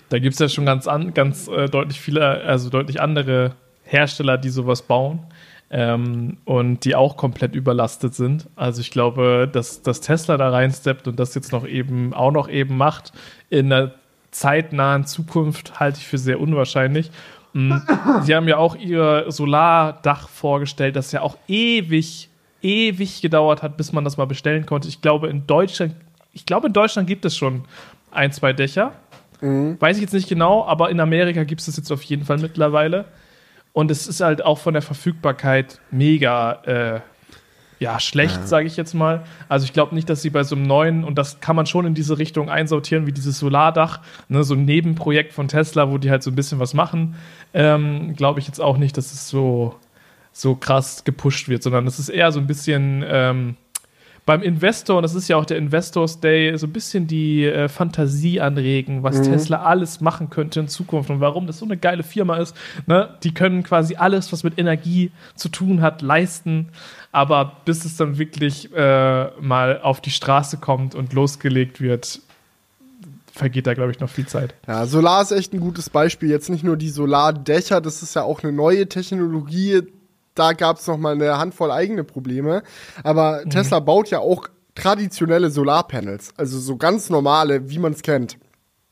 Da 0.10 0.20
gibt 0.20 0.34
es 0.34 0.40
ja 0.40 0.50
schon 0.50 0.66
ganz, 0.66 0.88
an, 0.88 1.14
ganz 1.14 1.48
äh, 1.48 1.68
deutlich 1.68 2.00
viele, 2.00 2.42
also 2.42 2.70
deutlich 2.70 3.02
andere 3.02 3.56
Hersteller, 3.84 4.38
die 4.38 4.50
sowas 4.50 4.82
bauen 4.84 5.26
ähm, 5.70 6.38
und 6.46 6.86
die 6.86 6.96
auch 6.96 7.18
komplett 7.18 7.56
überlastet 7.56 8.16
sind. 8.16 8.48
Also 8.56 8.82
ich 8.82 8.92
glaube, 8.92 9.50
dass, 9.52 9.82
dass 9.82 10.02
Tesla 10.02 10.38
da 10.38 10.50
reinsteppt 10.50 11.08
und 11.08 11.20
das 11.20 11.36
jetzt 11.36 11.52
noch 11.52 11.68
eben 11.68 12.14
auch 12.14 12.32
noch 12.32 12.50
eben 12.50 12.78
macht 12.78 13.14
in 13.50 13.72
einer 13.72 13.92
zeitnahen 14.32 15.06
Zukunft 15.06 15.80
halte 15.80 16.00
ich 16.00 16.08
für 16.08 16.18
sehr 16.18 16.40
unwahrscheinlich. 16.40 17.12
Mm, 17.54 17.74
sie 18.22 18.36
haben 18.36 18.48
ja 18.48 18.58
auch 18.58 18.76
ihr 18.76 19.26
Solardach 19.30 20.30
vorgestellt, 20.30 20.96
das 20.96 21.12
ja 21.12 21.22
auch 21.22 21.38
ewig, 21.48 22.30
ewig 22.62 23.22
gedauert 23.22 23.64
hat, 23.64 23.78
bis 23.78 23.94
man 23.94 24.04
das 24.04 24.18
mal 24.18 24.28
bestellen 24.28 24.66
konnte. 24.66 24.88
Ich 24.88 25.02
glaube, 25.02 25.28
in 25.28 25.48
Deutschland, 25.48 25.96
ich 26.34 26.46
glaube, 26.46 26.68
in 26.68 26.74
Deutschland 26.74 27.08
gibt 27.08 27.26
es 27.26 27.36
schon 27.36 27.66
ein, 28.12 28.32
zwei 28.32 28.54
Dächer. 28.54 28.94
Mhm. 29.42 29.78
Weiß 29.80 29.98
ich 29.98 30.04
jetzt 30.04 30.14
nicht 30.14 30.30
genau, 30.30 30.66
aber 30.66 30.90
in 30.90 31.00
Amerika 31.00 31.44
gibt 31.44 31.62
es 31.62 31.68
das 31.68 31.78
jetzt 31.78 31.92
auf 31.92 32.04
jeden 32.04 32.26
Fall 32.26 32.38
mittlerweile. 32.38 33.06
Und 33.78 33.92
es 33.92 34.08
ist 34.08 34.22
halt 34.22 34.44
auch 34.44 34.58
von 34.58 34.74
der 34.74 34.82
Verfügbarkeit 34.82 35.80
mega 35.92 36.54
äh, 36.64 37.00
ja, 37.78 38.00
schlecht, 38.00 38.38
ja. 38.38 38.48
sage 38.48 38.66
ich 38.66 38.76
jetzt 38.76 38.96
mal. 38.96 39.24
Also 39.50 39.66
ich 39.66 39.74
glaube 39.74 39.94
nicht, 39.94 40.10
dass 40.10 40.24
sie 40.24 40.32
bei 40.32 40.44
so 40.44 40.56
einem 40.56 40.66
neuen, 40.66 41.04
und 41.04 41.16
das 41.20 41.42
kann 41.42 41.56
man 41.56 41.68
schon 41.68 41.86
in 41.86 41.94
diese 41.94 42.18
Richtung 42.18 42.50
einsortieren, 42.50 43.06
wie 43.06 43.12
dieses 43.12 43.38
Solardach, 43.38 44.00
ne, 44.30 44.44
so 44.44 44.56
ein 44.56 44.66
Nebenprojekt 44.66 45.32
von 45.32 45.48
Tesla, 45.48 45.92
wo 45.92 46.00
die 46.00 46.10
halt 46.10 46.24
so 46.24 46.32
ein 46.32 46.36
bisschen 46.36 46.58
was 46.58 46.74
machen, 46.74 47.18
ähm, 47.54 48.16
glaube 48.16 48.40
ich 48.40 48.48
jetzt 48.48 48.60
auch 48.60 48.78
nicht, 48.78 48.98
dass 48.98 49.14
es 49.14 49.30
so, 49.30 49.76
so 50.32 50.56
krass 50.56 51.04
gepusht 51.04 51.48
wird, 51.48 51.62
sondern 51.62 51.86
es 51.86 52.00
ist 52.00 52.10
eher 52.10 52.32
so 52.32 52.40
ein 52.40 52.48
bisschen 52.48 53.06
ähm, 53.08 53.58
beim 54.28 54.44
Investor, 54.44 54.98
und 54.98 55.04
das 55.04 55.16
ist 55.16 55.30
ja 55.30 55.38
auch 55.38 55.46
der 55.46 55.58
Investors 55.58 56.20
Day, 56.20 56.56
so 56.58 56.68
ein 56.68 56.74
bisschen 56.74 57.08
die 57.08 57.46
äh, 57.46 57.70
Fantasie 57.70 58.42
anregen, 58.42 59.02
was 59.02 59.20
mhm. 59.20 59.24
Tesla 59.24 59.64
alles 59.64 60.02
machen 60.02 60.30
könnte 60.30 60.60
in 60.60 60.68
Zukunft 60.68 61.10
und 61.10 61.22
warum 61.22 61.48
das 61.48 61.60
so 61.60 61.66
eine 61.66 61.78
geile 61.78 62.04
Firma 62.04 62.36
ist. 62.36 62.54
Ne? 62.88 63.16
Die 63.24 63.34
können 63.34 63.64
quasi 63.64 63.96
alles, 63.96 64.34
was 64.34 64.44
mit 64.44 64.60
Energie 64.60 65.12
zu 65.36 65.48
tun 65.48 65.82
hat, 65.82 66.02
leisten. 66.02 66.68
Aber 67.14 67.54
bis 67.64 67.86
es 67.86 67.96
dann 67.96 68.18
wirklich 68.18 68.70
äh, 68.76 69.28
mal 69.40 69.80
auf 69.82 70.02
die 70.02 70.12
Straße 70.12 70.58
kommt 70.58 70.94
und 70.94 71.14
losgelegt 71.14 71.80
wird, 71.80 72.20
vergeht 73.32 73.66
da, 73.66 73.76
glaube 73.76 73.92
ich, 73.92 74.02
noch 74.02 74.10
viel 74.10 74.28
Zeit. 74.28 74.56
Ja, 74.68 74.86
Solar 74.88 75.22
ist 75.22 75.32
echt 75.32 75.54
ein 75.54 75.62
gutes 75.62 75.90
Beispiel. 75.90 76.30
Jetzt 76.30 76.50
nicht 76.50 76.66
nur 76.66 76.76
die 76.76 76.90
Solardächer, 76.90 77.80
das 77.80 78.04
ist 78.04 78.16
ja 78.16 78.24
auch 78.24 78.44
eine 78.44 78.52
neue 78.52 78.90
Technologie, 78.90 79.84
da 80.38 80.54
gab 80.54 80.78
es 80.78 80.88
noch 80.88 80.98
mal 80.98 81.14
eine 81.14 81.38
Handvoll 81.38 81.72
eigene 81.72 82.04
Probleme. 82.04 82.64
Aber 83.04 83.42
mhm. 83.44 83.50
Tesla 83.50 83.80
baut 83.80 84.10
ja 84.10 84.20
auch 84.20 84.48
traditionelle 84.76 85.50
Solarpanels, 85.50 86.34
also 86.38 86.60
so 86.60 86.78
ganz 86.78 87.10
normale, 87.10 87.70
wie 87.70 87.80
man 87.80 87.94
es 87.94 88.04
kennt. 88.04 88.38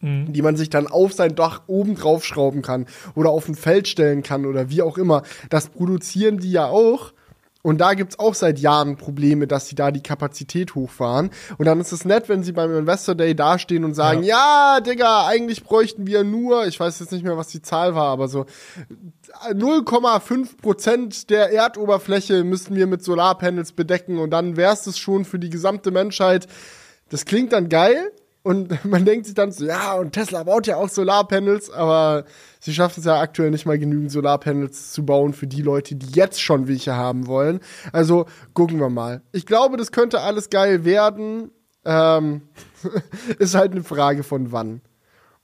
Mhm. 0.02 0.34
Die 0.34 0.42
man 0.42 0.58
sich 0.58 0.70
dann 0.70 0.88
auf 0.88 1.14
sein 1.14 1.36
Dach 1.36 1.64
oben 1.68 1.96
drauf 1.96 2.26
schrauben 2.26 2.62
kann 2.62 2.86
oder 3.16 3.30
auf 3.30 3.48
ein 3.48 3.56
Feld 3.56 3.88
stellen 3.88 4.24
kann 4.24 4.46
oder 4.46 4.70
wie 4.70 4.82
auch 4.82 4.98
immer. 4.98 5.24
Das 5.50 5.70
produzieren 5.70 6.40
die 6.40 6.52
ja 6.52 6.68
auch. 6.68 7.14
Und 7.66 7.80
da 7.80 7.96
gibt's 7.96 8.20
auch 8.20 8.36
seit 8.36 8.60
Jahren 8.60 8.96
Probleme, 8.96 9.48
dass 9.48 9.68
sie 9.68 9.74
da 9.74 9.90
die 9.90 10.04
Kapazität 10.04 10.76
hochfahren. 10.76 11.32
Und 11.58 11.66
dann 11.66 11.82
ist 11.82 11.92
es 11.92 12.06
nett, 12.06 12.30
wenn 12.30 12.44
sie 12.44 12.52
beim 12.52 12.72
Investor 12.78 13.16
Day 13.16 13.36
dastehen 13.36 13.84
und 13.84 13.96
sagen, 13.96 14.22
ja, 14.22 14.76
ja 14.76 14.82
Digga, 14.82 15.26
eigentlich 15.26 15.64
bräuchten 15.64 16.06
wir 16.06 16.24
nur, 16.24 16.68
ich 16.68 16.80
weiß 16.80 17.00
jetzt 17.00 17.12
nicht 17.12 17.24
mehr, 17.24 17.38
was 17.38 17.48
die 17.48 17.64
Zahl 17.64 17.96
war, 17.96 18.10
aber 18.10 18.28
so 18.28 18.46
0,5 19.50 20.62
Prozent 20.62 21.32
der 21.32 21.52
Erdoberfläche 21.52 22.44
müssten 22.44 22.76
wir 22.76 22.86
mit 22.86 23.04
Solarpanels 23.04 23.72
bedecken 23.72 24.20
und 24.20 24.30
dann 24.30 24.58
wär's 24.58 24.86
es 24.86 25.00
schon 25.00 25.26
für 25.26 25.40
die 25.40 25.50
gesamte 25.50 25.90
Menschheit. 25.90 26.46
Das 27.10 27.26
klingt 27.26 27.52
dann 27.52 27.68
geil, 27.68 28.12
und 28.46 28.86
man 28.86 29.06
denkt 29.06 29.26
sich 29.26 29.34
dann 29.34 29.52
so, 29.52 29.66
ja, 29.66 29.96
und 29.96 30.12
Tesla 30.14 30.44
baut 30.44 30.68
ja 30.68 30.76
auch 30.76 30.88
Solarpanels, 30.88 31.72
aber 31.72 32.26
sie 32.60 32.76
schaffen 32.76 33.00
es 33.00 33.06
ja 33.08 33.20
aktuell 33.20 33.50
nicht 33.50 33.66
mal 33.66 33.80
genügend 33.80 34.12
Solarpanels 34.12 34.92
zu 34.92 35.04
bauen 35.04 35.34
für 35.34 35.48
die 35.48 35.64
Leute, 35.64 35.96
die 35.96 36.14
jetzt 36.14 36.40
schon 36.40 36.68
welche 36.68 36.96
haben 36.96 37.26
wollen. 37.26 37.60
Also 37.92 38.28
gucken 38.54 38.80
wir 38.80 38.90
mal. 38.90 39.24
Ich 39.32 39.48
glaube, 39.48 39.78
das 39.78 39.92
könnte 39.92 40.22
alles 40.22 40.52
geil 40.52 40.86
werden. 40.86 41.50
Ähm, 41.86 42.44
ist 43.40 43.56
halt 43.56 43.72
eine 43.72 43.84
Frage 43.84 44.22
von 44.22 44.52
wann. 44.52 44.82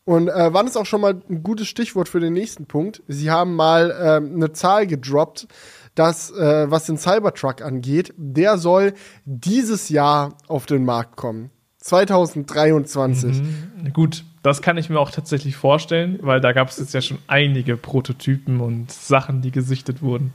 Und 0.05 0.27
äh, 0.27 0.53
wann 0.53 0.67
ist 0.67 0.77
auch 0.77 0.85
schon 0.85 1.01
mal 1.01 1.19
ein 1.27 1.41
gutes 1.41 1.67
Stichwort 1.67 2.07
für 2.07 2.19
den 2.19 2.33
nächsten 2.33 2.67
Punkt. 2.67 3.01
Sie 3.07 3.31
haben 3.31 3.55
mal 3.55 3.97
ähm, 3.99 4.35
eine 4.35 4.51
Zahl 4.51 4.85
gedroppt, 4.85 5.47
dass, 5.95 6.29
äh, 6.29 6.69
was 6.69 6.85
den 6.85 6.99
Cybertruck 6.99 7.63
angeht, 7.63 8.13
der 8.15 8.59
soll 8.59 8.93
dieses 9.25 9.89
Jahr 9.89 10.37
auf 10.47 10.67
den 10.67 10.85
Markt 10.85 11.15
kommen. 11.15 11.49
2023. 11.81 13.41
Mhm. 13.41 13.93
Gut, 13.93 14.23
das 14.43 14.61
kann 14.61 14.77
ich 14.77 14.89
mir 14.89 14.99
auch 14.99 15.11
tatsächlich 15.11 15.55
vorstellen, 15.55 16.19
weil 16.21 16.39
da 16.39 16.53
gab 16.53 16.69
es 16.69 16.77
jetzt 16.77 16.93
ja 16.93 17.01
schon 17.01 17.17
einige 17.27 17.77
Prototypen 17.77 18.61
und 18.61 18.91
Sachen, 18.91 19.41
die 19.41 19.51
gesichtet 19.51 20.01
wurden. 20.01 20.33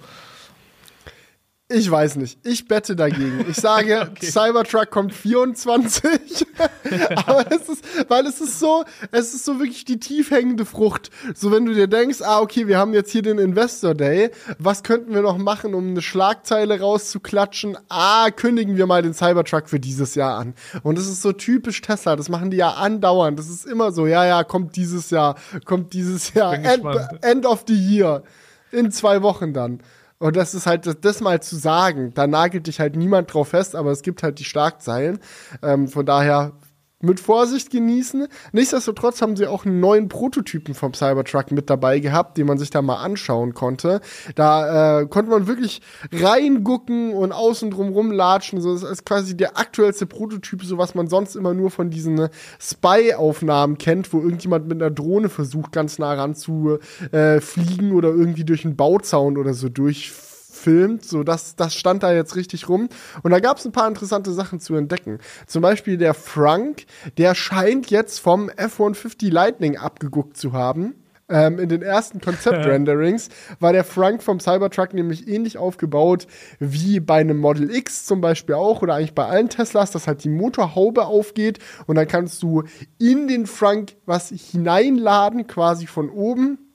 Ich 1.68 1.90
weiß 1.90 2.14
nicht. 2.14 2.38
Ich 2.46 2.68
bette 2.68 2.94
dagegen. 2.94 3.44
Ich 3.48 3.56
sage, 3.56 4.08
okay. 4.12 4.26
Cybertruck 4.26 4.88
kommt 4.88 5.12
24. 5.12 6.46
Aber 7.26 7.44
es 7.50 7.68
ist, 7.68 7.84
weil 8.08 8.24
es 8.26 8.40
ist 8.40 8.60
so, 8.60 8.84
es 9.10 9.34
ist 9.34 9.44
so 9.44 9.58
wirklich 9.58 9.84
die 9.84 9.98
tief 9.98 10.30
hängende 10.30 10.64
Frucht. 10.64 11.10
So, 11.34 11.50
wenn 11.50 11.66
du 11.66 11.74
dir 11.74 11.88
denkst, 11.88 12.22
ah, 12.22 12.38
okay, 12.38 12.68
wir 12.68 12.78
haben 12.78 12.94
jetzt 12.94 13.10
hier 13.10 13.22
den 13.22 13.38
Investor 13.38 13.94
Day. 13.94 14.30
Was 14.60 14.84
könnten 14.84 15.12
wir 15.12 15.22
noch 15.22 15.38
machen, 15.38 15.74
um 15.74 15.88
eine 15.88 16.02
Schlagzeile 16.02 16.78
rauszuklatschen? 16.78 17.76
Ah, 17.88 18.30
kündigen 18.30 18.76
wir 18.76 18.86
mal 18.86 19.02
den 19.02 19.12
Cybertruck 19.12 19.68
für 19.68 19.80
dieses 19.80 20.14
Jahr 20.14 20.38
an. 20.38 20.54
Und 20.84 20.96
das 20.96 21.08
ist 21.08 21.20
so 21.20 21.32
typisch 21.32 21.80
Tesla. 21.80 22.14
Das 22.14 22.28
machen 22.28 22.52
die 22.52 22.58
ja 22.58 22.74
andauernd. 22.74 23.40
Das 23.40 23.48
ist 23.48 23.66
immer 23.66 23.90
so, 23.90 24.06
ja, 24.06 24.24
ja, 24.24 24.44
kommt 24.44 24.76
dieses 24.76 25.10
Jahr, 25.10 25.34
kommt 25.64 25.94
dieses 25.94 26.32
Jahr. 26.32 26.54
End, 26.54 26.84
end 27.22 27.44
of 27.44 27.64
the 27.66 27.74
year. 27.74 28.22
In 28.70 28.92
zwei 28.92 29.22
Wochen 29.22 29.52
dann. 29.52 29.80
Und 30.18 30.36
das 30.36 30.54
ist 30.54 30.66
halt, 30.66 30.86
das, 30.86 31.00
das, 31.00 31.20
mal 31.20 31.42
zu 31.42 31.56
sagen, 31.56 32.12
da 32.14 32.26
nagelt 32.26 32.66
dich 32.66 32.80
halt 32.80 32.96
niemand 32.96 33.32
drauf 33.32 33.48
fest, 33.48 33.76
aber 33.76 33.90
es 33.90 34.02
gibt 34.02 34.22
halt 34.22 34.38
die 34.38 34.44
Starkzeilen. 34.44 35.18
Ähm, 35.62 35.88
von 35.88 36.06
daher 36.06 36.52
mit 37.00 37.20
Vorsicht 37.20 37.70
genießen. 37.70 38.26
Nichtsdestotrotz 38.52 39.20
haben 39.20 39.36
sie 39.36 39.46
auch 39.46 39.66
einen 39.66 39.80
neuen 39.80 40.08
Prototypen 40.08 40.74
vom 40.74 40.94
Cybertruck 40.94 41.52
mit 41.52 41.68
dabei 41.68 41.98
gehabt, 42.00 42.38
den 42.38 42.46
man 42.46 42.56
sich 42.56 42.70
da 42.70 42.80
mal 42.80 42.96
anschauen 42.96 43.52
konnte. 43.52 44.00
Da 44.34 45.00
äh, 45.00 45.06
konnte 45.06 45.30
man 45.30 45.46
wirklich 45.46 45.82
reingucken 46.10 47.12
und 47.12 47.32
außen 47.32 47.70
drum 47.70 47.90
rumlatschen. 47.90 48.62
So, 48.62 48.72
das 48.72 48.82
ist 48.82 49.04
quasi 49.04 49.36
der 49.36 49.58
aktuellste 49.58 50.06
Prototyp, 50.06 50.64
so 50.64 50.78
was 50.78 50.94
man 50.94 51.08
sonst 51.08 51.36
immer 51.36 51.52
nur 51.52 51.70
von 51.70 51.90
diesen 51.90 52.28
Spy-Aufnahmen 52.58 53.76
kennt, 53.76 54.12
wo 54.14 54.20
irgendjemand 54.20 54.66
mit 54.66 54.80
einer 54.80 54.90
Drohne 54.90 55.28
versucht, 55.28 55.72
ganz 55.72 55.98
nah 55.98 56.14
ran 56.14 56.34
zu 56.34 56.78
äh, 57.12 57.40
fliegen 57.40 57.92
oder 57.92 58.08
irgendwie 58.08 58.44
durch 58.44 58.64
einen 58.64 58.76
Bauzaun 58.76 59.36
oder 59.36 59.52
so 59.52 59.68
durchfliegen 59.68 60.25
gefilmt, 60.66 61.04
so 61.04 61.22
das, 61.22 61.56
das 61.56 61.74
stand 61.74 62.02
da 62.02 62.12
jetzt 62.12 62.36
richtig 62.36 62.68
rum. 62.68 62.88
Und 63.22 63.30
da 63.30 63.40
gab 63.40 63.58
es 63.58 63.64
ein 63.64 63.72
paar 63.72 63.88
interessante 63.88 64.32
Sachen 64.32 64.60
zu 64.60 64.74
entdecken. 64.74 65.18
Zum 65.46 65.62
Beispiel 65.62 65.96
der 65.96 66.14
Frank, 66.14 66.86
der 67.18 67.34
scheint 67.34 67.90
jetzt 67.90 68.18
vom 68.18 68.48
F-150 68.50 69.30
Lightning 69.30 69.76
abgeguckt 69.76 70.36
zu 70.36 70.52
haben. 70.52 70.94
Ähm, 71.28 71.58
in 71.58 71.68
den 71.68 71.82
ersten 71.82 72.20
Konzept-Renderings 72.20 73.30
war 73.60 73.72
der 73.72 73.82
Frank 73.82 74.22
vom 74.22 74.38
Cybertruck 74.38 74.94
nämlich 74.94 75.26
ähnlich 75.26 75.58
aufgebaut 75.58 76.28
wie 76.60 77.00
bei 77.00 77.16
einem 77.16 77.38
Model 77.38 77.74
X 77.74 78.06
zum 78.06 78.20
Beispiel 78.20 78.54
auch 78.54 78.82
oder 78.82 78.94
eigentlich 78.94 79.14
bei 79.14 79.26
allen 79.26 79.48
Teslas, 79.48 79.90
dass 79.90 80.06
halt 80.06 80.22
die 80.22 80.28
Motorhaube 80.28 81.06
aufgeht 81.06 81.58
und 81.86 81.96
dann 81.96 82.06
kannst 82.06 82.44
du 82.44 82.62
in 82.98 83.26
den 83.26 83.46
Frank 83.46 83.96
was 84.06 84.28
hineinladen, 84.28 85.48
quasi 85.48 85.88
von 85.88 86.10
oben 86.10 86.65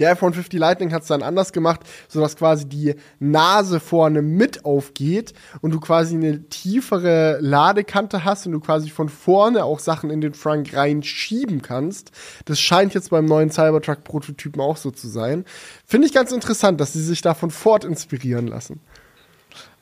der 0.00 0.12
iPhone 0.12 0.32
50 0.32 0.58
Lightning 0.58 0.92
hat 0.92 1.02
es 1.02 1.08
dann 1.08 1.22
anders 1.22 1.52
gemacht, 1.52 1.80
sodass 2.08 2.36
quasi 2.36 2.68
die 2.68 2.94
Nase 3.18 3.78
vorne 3.78 4.22
mit 4.22 4.64
aufgeht 4.64 5.34
und 5.60 5.72
du 5.72 5.80
quasi 5.80 6.16
eine 6.16 6.48
tiefere 6.48 7.38
Ladekante 7.40 8.24
hast 8.24 8.46
und 8.46 8.52
du 8.52 8.60
quasi 8.60 8.90
von 8.90 9.08
vorne 9.08 9.64
auch 9.64 9.78
Sachen 9.78 10.10
in 10.10 10.20
den 10.20 10.34
Frunk 10.34 10.74
reinschieben 10.74 11.62
kannst. 11.62 12.10
Das 12.46 12.58
scheint 12.58 12.94
jetzt 12.94 13.10
beim 13.10 13.26
neuen 13.26 13.50
Cybertruck-Prototypen 13.50 14.60
auch 14.60 14.76
so 14.76 14.90
zu 14.90 15.08
sein. 15.08 15.44
Finde 15.86 16.06
ich 16.06 16.14
ganz 16.14 16.32
interessant, 16.32 16.80
dass 16.80 16.94
sie 16.94 17.02
sich 17.02 17.22
da 17.22 17.34
von 17.34 17.50
Ford 17.50 17.84
inspirieren 17.84 18.46
lassen. 18.46 18.80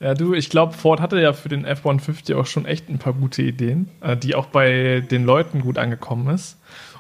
Ja, 0.01 0.15
du, 0.15 0.33
ich 0.35 0.49
glaube, 0.49 0.75
Ford 0.75 1.01
hatte 1.01 1.21
ja 1.21 1.33
für 1.33 1.49
den 1.49 1.65
F-150 1.65 2.37
auch 2.37 2.47
schon 2.47 2.67
echt 2.67 2.89
ein 2.89 2.99
paar 2.99 3.13
gute 3.13 3.43
Ideen, 3.43 3.89
äh, 4.01 4.17
die 4.17 4.37
auch 4.37 4.47
bei 4.47 5.01
den 5.01 5.25
Leuten 5.25 5.61
gut 5.61 5.77
angekommen 5.77 6.33
ist. 6.33 6.57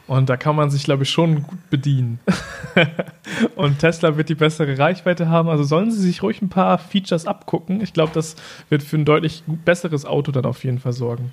Und 0.09 0.31
da 0.31 0.39
kann 0.39 0.57
man 0.57 0.71
sich, 0.71 0.85
glaube 0.85 1.03
ich, 1.03 1.11
schon 1.11 1.43
gut 1.43 1.71
bedienen. 1.71 2.19
und 3.57 3.79
Tesla 3.79 4.17
wird 4.17 4.31
die 4.31 4.35
bessere 4.35 4.79
Reichweite 4.79 5.29
haben. 5.29 5.51
Also 5.51 5.65
sollen 5.65 5.91
sie 5.91 6.01
sich 6.01 6.23
ruhig 6.23 6.41
ein 6.41 6.49
paar 6.49 6.79
Features 6.79 7.27
abgucken. 7.27 7.83
Ich 7.83 7.93
glaube, 7.93 8.13
das 8.15 8.35
wird 8.71 8.83
für 8.83 8.97
ein 8.97 9.05
deutlich 9.05 9.45
besseres 9.47 10.07
Auto 10.07 10.33
dann 10.33 10.47
auf 10.47 10.65
jeden 10.65 10.79
Fall 10.79 10.95
sorgen. 10.95 11.33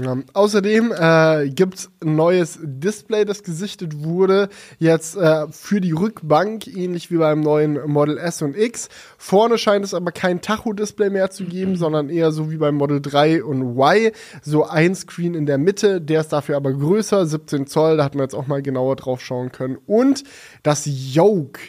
Ja, 0.00 0.16
außerdem 0.32 0.92
äh, 0.92 1.48
gibt 1.48 1.90
ein 2.04 2.14
neues 2.14 2.60
Display, 2.62 3.24
das 3.24 3.42
gesichtet 3.42 4.04
wurde, 4.04 4.48
jetzt 4.78 5.16
äh, 5.16 5.48
für 5.50 5.80
die 5.80 5.90
Rückbank, 5.90 6.68
ähnlich 6.68 7.10
wie 7.10 7.16
beim 7.16 7.40
neuen 7.40 7.80
Model 7.90 8.16
S 8.16 8.40
und 8.42 8.56
X. 8.56 8.90
Vorne 9.16 9.58
scheint 9.58 9.84
es 9.84 9.94
aber 9.94 10.12
kein 10.12 10.40
Tacho-Display 10.40 11.10
mehr 11.10 11.30
zu 11.30 11.46
geben, 11.46 11.74
sondern 11.74 12.10
eher 12.10 12.30
so 12.30 12.52
wie 12.52 12.58
beim 12.58 12.76
Model 12.76 13.00
3 13.00 13.42
und 13.42 13.76
Y, 13.76 14.12
so 14.40 14.64
ein 14.64 14.94
Screen 14.94 15.34
in 15.34 15.46
der 15.46 15.58
Mitte, 15.58 16.00
der 16.00 16.20
ist 16.20 16.28
dafür 16.28 16.56
aber 16.56 16.72
größer, 16.72 17.26
17 17.26 17.66
Zoll, 17.66 17.96
da 17.96 18.04
hat 18.04 18.14
man 18.14 18.22
jetzt 18.22 18.34
auch 18.34 18.46
mal 18.46 18.62
genauer 18.62 18.94
drauf 18.94 19.20
schauen 19.20 19.50
können. 19.50 19.78
Und 19.84 20.22
das 20.62 20.84
Yoke 20.86 21.60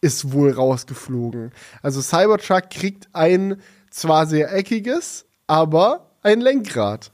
ist 0.00 0.32
wohl 0.32 0.50
rausgeflogen. 0.50 1.52
Also 1.80 2.00
Cybertruck 2.00 2.70
kriegt 2.70 3.08
ein 3.12 3.60
zwar 3.90 4.26
sehr 4.26 4.52
eckiges, 4.52 5.26
aber 5.46 6.10
ein 6.22 6.40
Lenkrad. 6.40 7.12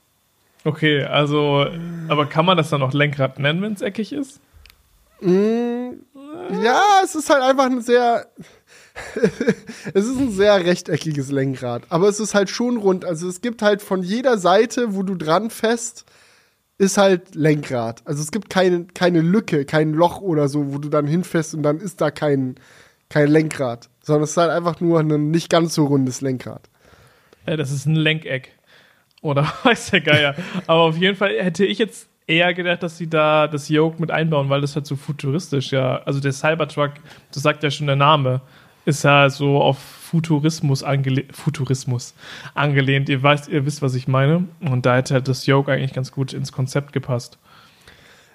Okay, 0.64 1.04
also, 1.04 1.66
aber 2.08 2.26
kann 2.26 2.46
man 2.46 2.56
das 2.56 2.70
dann 2.70 2.80
noch 2.80 2.94
Lenkrad 2.94 3.38
nennen, 3.38 3.60
wenn 3.60 3.74
es 3.74 3.82
eckig 3.82 4.12
ist? 4.12 4.40
Mm, 5.20 5.90
ja, 6.62 6.82
es 7.04 7.14
ist 7.14 7.28
halt 7.30 7.42
einfach 7.42 7.66
ein 7.66 7.82
sehr. 7.82 8.26
es 9.94 10.06
ist 10.06 10.18
ein 10.18 10.30
sehr 10.30 10.64
rechteckiges 10.64 11.30
Lenkrad. 11.30 11.82
Aber 11.88 12.08
es 12.08 12.20
ist 12.20 12.34
halt 12.34 12.48
schon 12.48 12.78
rund. 12.78 13.04
Also 13.04 13.28
es 13.28 13.40
gibt 13.40 13.60
halt 13.60 13.82
von 13.82 14.02
jeder 14.02 14.38
Seite, 14.38 14.94
wo 14.94 15.02
du 15.02 15.14
dran 15.16 15.50
fest, 15.50 16.04
ist 16.78 16.96
halt 16.96 17.34
Lenkrad. 17.34 18.02
Also 18.04 18.22
es 18.22 18.30
gibt 18.30 18.50
keine, 18.50 18.86
keine 18.86 19.20
Lücke, 19.20 19.64
kein 19.64 19.92
Loch 19.92 20.20
oder 20.20 20.48
so, 20.48 20.72
wo 20.72 20.78
du 20.78 20.88
dann 20.88 21.06
hinfährst 21.06 21.54
und 21.54 21.62
dann 21.62 21.78
ist 21.78 22.00
da 22.00 22.10
kein, 22.10 22.56
kein 23.08 23.28
Lenkrad. 23.28 23.88
Sondern 24.02 24.24
es 24.24 24.30
ist 24.30 24.36
halt 24.36 24.50
einfach 24.50 24.80
nur 24.80 25.00
ein 25.00 25.30
nicht 25.30 25.50
ganz 25.50 25.74
so 25.74 25.86
rundes 25.86 26.20
Lenkrad. 26.20 26.68
Ja, 27.46 27.56
das 27.56 27.70
ist 27.70 27.86
ein 27.86 27.96
Lenkeck. 27.96 28.53
Oder 29.24 29.50
weiß 29.64 29.90
der 29.90 30.02
Geier. 30.02 30.34
Aber 30.66 30.82
auf 30.82 30.98
jeden 30.98 31.16
Fall 31.16 31.34
hätte 31.38 31.64
ich 31.64 31.78
jetzt 31.78 32.08
eher 32.26 32.52
gedacht, 32.52 32.82
dass 32.82 32.98
sie 32.98 33.08
da 33.08 33.48
das 33.48 33.70
Yoke 33.70 33.98
mit 33.98 34.10
einbauen, 34.10 34.50
weil 34.50 34.60
das 34.60 34.76
halt 34.76 34.86
so 34.86 34.96
futuristisch, 34.96 35.72
ja. 35.72 36.02
Also 36.04 36.20
der 36.20 36.32
Cybertruck, 36.32 36.92
das 37.32 37.42
sagt 37.42 37.62
ja 37.62 37.70
schon 37.70 37.86
der 37.86 37.96
Name, 37.96 38.42
ist 38.84 39.02
ja 39.02 39.30
so 39.30 39.62
auf 39.62 39.78
Futurismus, 39.78 40.82
angele 40.82 41.24
Futurismus 41.32 42.14
angelehnt. 42.54 43.08
Ihr, 43.08 43.22
weißt, 43.22 43.48
ihr 43.48 43.64
wisst, 43.64 43.80
was 43.80 43.94
ich 43.94 44.08
meine. 44.08 44.46
Und 44.60 44.84
da 44.84 44.96
hätte 44.96 45.14
halt 45.14 45.26
das 45.26 45.46
Yoke 45.46 45.72
eigentlich 45.72 45.94
ganz 45.94 46.12
gut 46.12 46.34
ins 46.34 46.52
Konzept 46.52 46.92
gepasst. 46.92 47.38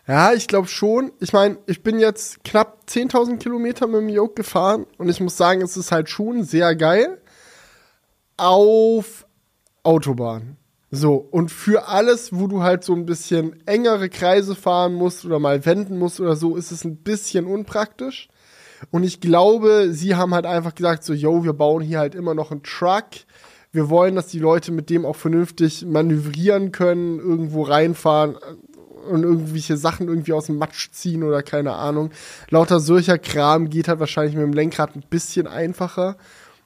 Ja, 0.08 0.34
ich 0.34 0.48
glaube 0.48 0.68
schon. 0.68 1.12
Ich 1.20 1.34
meine, 1.34 1.60
ich 1.68 1.84
bin 1.84 2.00
jetzt 2.00 2.44
knapp 2.44 2.80
10.000 2.88 3.38
Kilometer 3.38 3.86
mit 3.86 4.02
dem 4.02 4.10
Yoke 4.10 4.34
gefahren 4.34 4.88
und 4.98 5.08
ich 5.08 5.20
muss 5.20 5.38
sagen, 5.38 5.62
es 5.62 5.78
ist 5.78 5.92
halt 5.92 6.10
schon 6.10 6.44
sehr 6.44 6.76
geil 6.76 7.20
auf 8.38 9.28
Autobahn. 9.84 10.58
So, 10.92 11.16
und 11.16 11.52
für 11.52 11.88
alles, 11.88 12.34
wo 12.34 12.48
du 12.48 12.64
halt 12.64 12.84
so 12.84 12.94
ein 12.94 13.06
bisschen 13.06 13.66
engere 13.68 14.10
Kreise 14.10 14.56
fahren 14.56 14.94
musst 14.94 15.24
oder 15.24 15.38
mal 15.38 15.66
wenden 15.66 16.00
musst 16.00 16.20
oder 16.20 16.36
so, 16.36 16.56
ist 16.56 16.72
es 16.72 16.84
ein 16.84 16.98
bisschen 16.98 17.46
unpraktisch. 17.46 18.28
Und 18.92 19.04
ich 19.04 19.20
glaube, 19.20 19.90
sie 19.92 20.16
haben 20.16 20.34
halt 20.34 20.46
einfach 20.46 20.74
gesagt, 20.74 21.04
so, 21.04 21.14
yo, 21.14 21.44
wir 21.44 21.54
bauen 21.54 21.84
hier 21.84 22.00
halt 22.00 22.16
immer 22.16 22.34
noch 22.34 22.52
einen 22.52 22.64
Truck. 22.64 23.06
Wir 23.72 23.90
wollen, 23.90 24.16
dass 24.16 24.28
die 24.28 24.40
Leute 24.40 24.72
mit 24.72 24.90
dem 24.90 25.06
auch 25.06 25.16
vernünftig 25.16 25.86
manövrieren 25.86 26.72
können, 26.72 27.20
irgendwo 27.20 27.64
reinfahren 27.64 28.38
und 29.10 29.24
irgendwelche 29.24 29.78
Sachen 29.78 30.08
irgendwie 30.08 30.34
aus 30.34 30.48
dem 30.48 30.58
Matsch 30.58 30.90
ziehen 30.92 31.24
oder 31.24 31.44
keine 31.44 31.74
Ahnung. 31.74 32.10
Lauter 32.50 32.80
solcher 32.80 33.18
Kram 33.20 33.70
geht 33.70 33.88
halt 33.88 34.00
wahrscheinlich 34.00 34.36
mit 34.36 34.44
dem 34.44 34.54
Lenkrad 34.54 34.96
ein 34.96 35.04
bisschen 35.08 35.46
einfacher. 35.46 36.18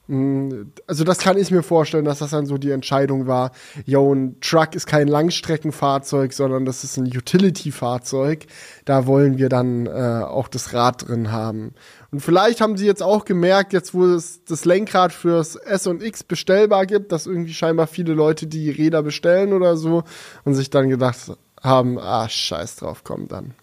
Mm, 0.06 0.72
also 0.86 1.04
das 1.04 1.18
kann 1.18 1.38
ich 1.38 1.50
mir 1.50 1.62
vorstellen, 1.62 2.04
dass 2.04 2.18
das 2.18 2.30
dann 2.30 2.46
so 2.46 2.58
die 2.58 2.70
Entscheidung 2.70 3.26
war, 3.26 3.52
yo, 3.86 4.12
ein 4.12 4.38
Truck 4.40 4.74
ist 4.74 4.86
kein 4.86 5.08
Langstreckenfahrzeug, 5.08 6.32
sondern 6.32 6.64
das 6.66 6.84
ist 6.84 6.96
ein 6.98 7.06
Utility-Fahrzeug. 7.06 8.46
Da 8.84 9.06
wollen 9.06 9.38
wir 9.38 9.48
dann 9.48 9.86
äh, 9.86 10.22
auch 10.24 10.48
das 10.48 10.74
Rad 10.74 11.08
drin 11.08 11.32
haben. 11.32 11.74
Und 12.10 12.20
vielleicht 12.20 12.60
haben 12.60 12.76
sie 12.76 12.86
jetzt 12.86 13.02
auch 13.02 13.24
gemerkt, 13.24 13.72
jetzt 13.72 13.94
wo 13.94 14.04
es 14.04 14.44
das 14.44 14.64
Lenkrad 14.64 15.12
fürs 15.12 15.56
S 15.56 15.86
und 15.86 16.02
X 16.02 16.22
bestellbar 16.22 16.86
gibt, 16.86 17.10
dass 17.10 17.26
irgendwie 17.26 17.54
scheinbar 17.54 17.86
viele 17.86 18.12
Leute 18.12 18.46
die 18.46 18.70
Räder 18.70 19.02
bestellen 19.02 19.52
oder 19.52 19.76
so 19.76 20.04
und 20.44 20.54
sich 20.54 20.70
dann 20.70 20.90
gedacht 20.90 21.32
haben, 21.62 21.98
ah, 21.98 22.28
scheiß 22.28 22.76
drauf, 22.76 23.02
komm 23.04 23.26
dann. 23.26 23.54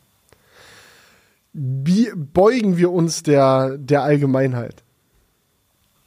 Wie 1.53 2.11
beugen 2.15 2.77
wir 2.77 2.91
uns 2.91 3.23
der, 3.23 3.77
der 3.77 4.03
Allgemeinheit? 4.03 4.83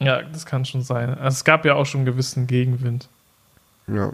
Ja, 0.04 0.22
das 0.22 0.46
kann 0.46 0.64
schon 0.64 0.82
sein. 0.82 1.10
Also 1.10 1.34
es 1.36 1.44
gab 1.44 1.64
ja 1.64 1.74
auch 1.74 1.86
schon 1.86 2.00
einen 2.00 2.06
gewissen 2.06 2.46
Gegenwind. 2.46 3.08
Ja. 3.86 4.12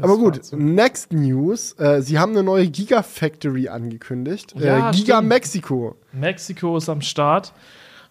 Aber 0.00 0.16
gut, 0.16 0.44
so. 0.44 0.56
Next 0.56 1.12
News. 1.12 1.72
Äh, 1.78 2.02
sie 2.02 2.18
haben 2.18 2.32
eine 2.32 2.42
neue 2.42 2.68
Gigafactory 2.68 3.68
angekündigt. 3.68 4.54
Äh, 4.56 4.66
ja, 4.66 4.90
äh, 4.90 4.92
Giga 4.92 5.16
stimmt. 5.16 5.28
Mexiko. 5.28 5.96
Mexiko 6.12 6.76
ist 6.76 6.88
am 6.88 7.00
Start. 7.00 7.52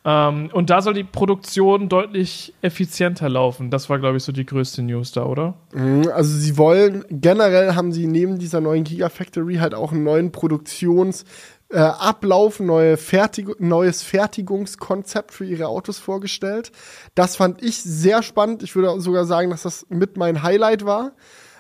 Ähm, 0.06 0.50
und 0.54 0.70
da 0.70 0.82
soll 0.82 0.94
die 0.94 1.04
Produktion 1.04 1.90
deutlich 1.90 2.54
effizienter 2.62 3.28
laufen. 3.28 3.70
Das 3.70 3.90
war, 3.90 4.00
glaube 4.00 4.18
ich, 4.18 4.24
so 4.24 4.32
die 4.32 4.46
größte 4.46 4.82
News 4.82 5.12
da, 5.12 5.26
oder? 5.26 5.56
Mhm, 5.74 6.10
also 6.14 6.38
sie 6.38 6.58
wollen, 6.58 7.04
generell 7.10 7.76
haben 7.76 7.92
sie 7.92 8.08
neben 8.08 8.40
dieser 8.40 8.62
neuen 8.62 8.86
Gigafactory 8.86 9.56
halt 9.56 9.74
auch 9.74 9.92
einen 9.92 10.04
neuen 10.04 10.32
Produktions- 10.32 11.26
äh, 11.70 11.80
Ablauf, 11.80 12.60
neue 12.60 12.98
Fertig 12.98 13.60
neues 13.60 14.02
Fertigungskonzept 14.04 15.32
für 15.32 15.46
ihre 15.46 15.68
Autos 15.68 16.00
vorgestellt. 16.00 16.72
Das 17.16 17.36
fand 17.36 17.62
ich 17.62 17.82
sehr 17.82 18.24
spannend. 18.24 18.64
Ich 18.64 18.76
würde 18.76 19.00
sogar 19.02 19.26
sagen, 19.26 19.52
dass 19.52 19.64
das 19.64 19.86
mit 19.90 20.18
mein 20.18 20.44
Highlight 20.44 20.86
war. 20.86 21.12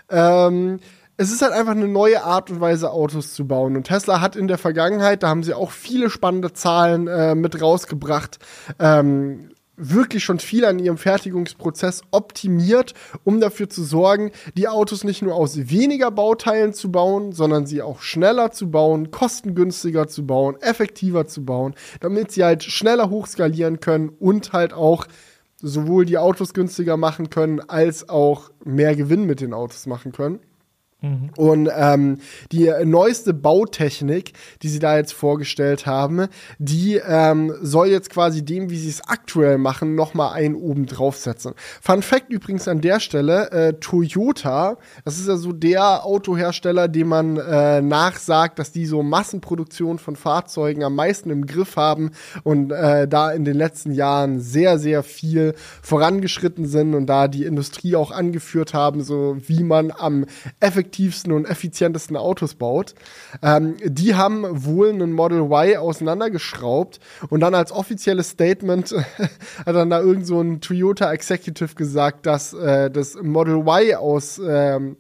Ähm, 0.09 0.79
es 1.17 1.31
ist 1.31 1.41
halt 1.41 1.51
einfach 1.51 1.73
eine 1.73 1.87
neue 1.87 2.23
Art 2.23 2.49
und 2.49 2.61
Weise, 2.61 2.91
Autos 2.91 3.33
zu 3.33 3.45
bauen. 3.45 3.75
Und 3.75 3.83
Tesla 3.83 4.21
hat 4.21 4.37
in 4.37 4.47
der 4.47 4.57
Vergangenheit, 4.57 5.21
da 5.21 5.27
haben 5.27 5.43
sie 5.43 5.53
auch 5.53 5.71
viele 5.71 6.09
spannende 6.09 6.53
Zahlen 6.53 7.07
äh, 7.07 7.35
mit 7.35 7.61
rausgebracht, 7.61 8.39
ähm, 8.79 9.49
wirklich 9.79 10.23
schon 10.23 10.39
viel 10.39 10.65
an 10.65 10.77
ihrem 10.77 10.97
Fertigungsprozess 10.97 12.01
optimiert, 12.11 12.93
um 13.23 13.39
dafür 13.39 13.69
zu 13.69 13.83
sorgen, 13.83 14.31
die 14.55 14.67
Autos 14.67 15.03
nicht 15.03 15.21
nur 15.21 15.35
aus 15.35 15.69
weniger 15.69 16.11
Bauteilen 16.11 16.73
zu 16.73 16.91
bauen, 16.91 17.31
sondern 17.31 17.65
sie 17.65 17.81
auch 17.81 18.01
schneller 18.01 18.51
zu 18.51 18.69
bauen, 18.69 19.11
kostengünstiger 19.11 20.07
zu 20.07 20.27
bauen, 20.27 20.57
effektiver 20.61 21.27
zu 21.27 21.45
bauen, 21.45 21.73
damit 22.01 22.31
sie 22.31 22.43
halt 22.43 22.63
schneller 22.63 23.09
hochskalieren 23.09 23.79
können 23.79 24.09
und 24.09 24.53
halt 24.53 24.73
auch 24.73 25.07
sowohl 25.61 26.05
die 26.05 26.17
Autos 26.17 26.53
günstiger 26.53 26.97
machen 26.97 27.29
können, 27.29 27.59
als 27.59 28.07
auch 28.07 28.51
mehr 28.63 28.95
Gewinn 28.95 29.25
mit 29.25 29.41
den 29.41 29.53
Autos 29.53 29.87
machen 29.87 30.11
können. 30.11 30.39
Mhm. 31.01 31.29
Und 31.37 31.69
ähm, 31.73 32.17
die 32.51 32.69
neueste 32.83 33.33
Bautechnik, 33.33 34.33
die 34.61 34.67
sie 34.67 34.79
da 34.79 34.97
jetzt 34.97 35.13
vorgestellt 35.13 35.85
haben, 35.85 36.27
die 36.57 36.95
ähm, 36.95 37.53
soll 37.61 37.87
jetzt 37.87 38.09
quasi 38.09 38.43
dem, 38.43 38.69
wie 38.69 38.77
sie 38.77 38.89
es 38.89 39.07
aktuell 39.07 39.57
machen, 39.57 39.95
noch 39.95 40.13
mal 40.13 40.33
einen 40.33 40.55
oben 40.55 40.87
draufsetzen. 40.87 41.53
Fun 41.81 42.01
Fact 42.01 42.29
übrigens 42.29 42.67
an 42.67 42.81
der 42.81 42.99
Stelle: 42.99 43.49
äh, 43.51 43.73
Toyota, 43.79 44.77
das 45.05 45.19
ist 45.19 45.29
ja 45.29 45.37
so 45.37 45.53
der 45.53 46.05
Autohersteller, 46.05 46.89
dem 46.89 47.07
man 47.07 47.37
äh, 47.37 47.81
nachsagt, 47.81 48.59
dass 48.59 48.73
die 48.73 48.85
so 48.85 49.01
Massenproduktion 49.01 49.99
von 49.99 50.17
Fahrzeugen 50.17 50.83
am 50.83 50.95
meisten 50.95 51.29
im 51.29 51.45
Griff 51.45 51.77
haben 51.77 52.11
und 52.43 52.71
äh, 52.71 53.07
da 53.07 53.31
in 53.31 53.45
den 53.45 53.55
letzten 53.55 53.93
Jahren 53.93 54.41
sehr, 54.41 54.77
sehr 54.77 55.03
viel 55.03 55.53
vorangeschritten 55.81 56.65
sind 56.65 56.93
und 56.93 57.05
da 57.05 57.29
die 57.29 57.45
Industrie 57.45 57.95
auch 57.95 58.11
angeführt 58.11 58.73
haben, 58.73 59.01
so 59.01 59.37
wie 59.47 59.63
man 59.63 59.93
am 59.97 60.25
effektivsten 60.59 60.88
effektivsten 60.89 61.31
und 61.31 61.45
effizientesten 61.45 62.17
Autos 62.17 62.55
baut. 62.55 62.95
Ähm, 63.41 63.75
die 63.83 64.15
haben 64.15 64.45
wohl 64.65 64.89
einen 64.89 65.13
Model 65.13 65.41
Y 65.41 65.77
auseinandergeschraubt 65.77 66.99
und 67.29 67.41
dann 67.41 67.53
als 67.53 67.71
offizielles 67.71 68.29
Statement 68.29 68.91
hat 69.65 69.75
dann 69.75 69.89
da 69.89 69.99
irgend 69.99 70.25
so 70.25 70.41
ein 70.41 70.61
Toyota 70.61 71.11
Executive 71.11 71.75
gesagt, 71.75 72.25
dass 72.25 72.53
äh, 72.53 72.89
das 72.89 73.15
Model 73.21 73.67
Y 73.67 73.95
aus, 73.95 74.41
ähm, 74.43 74.97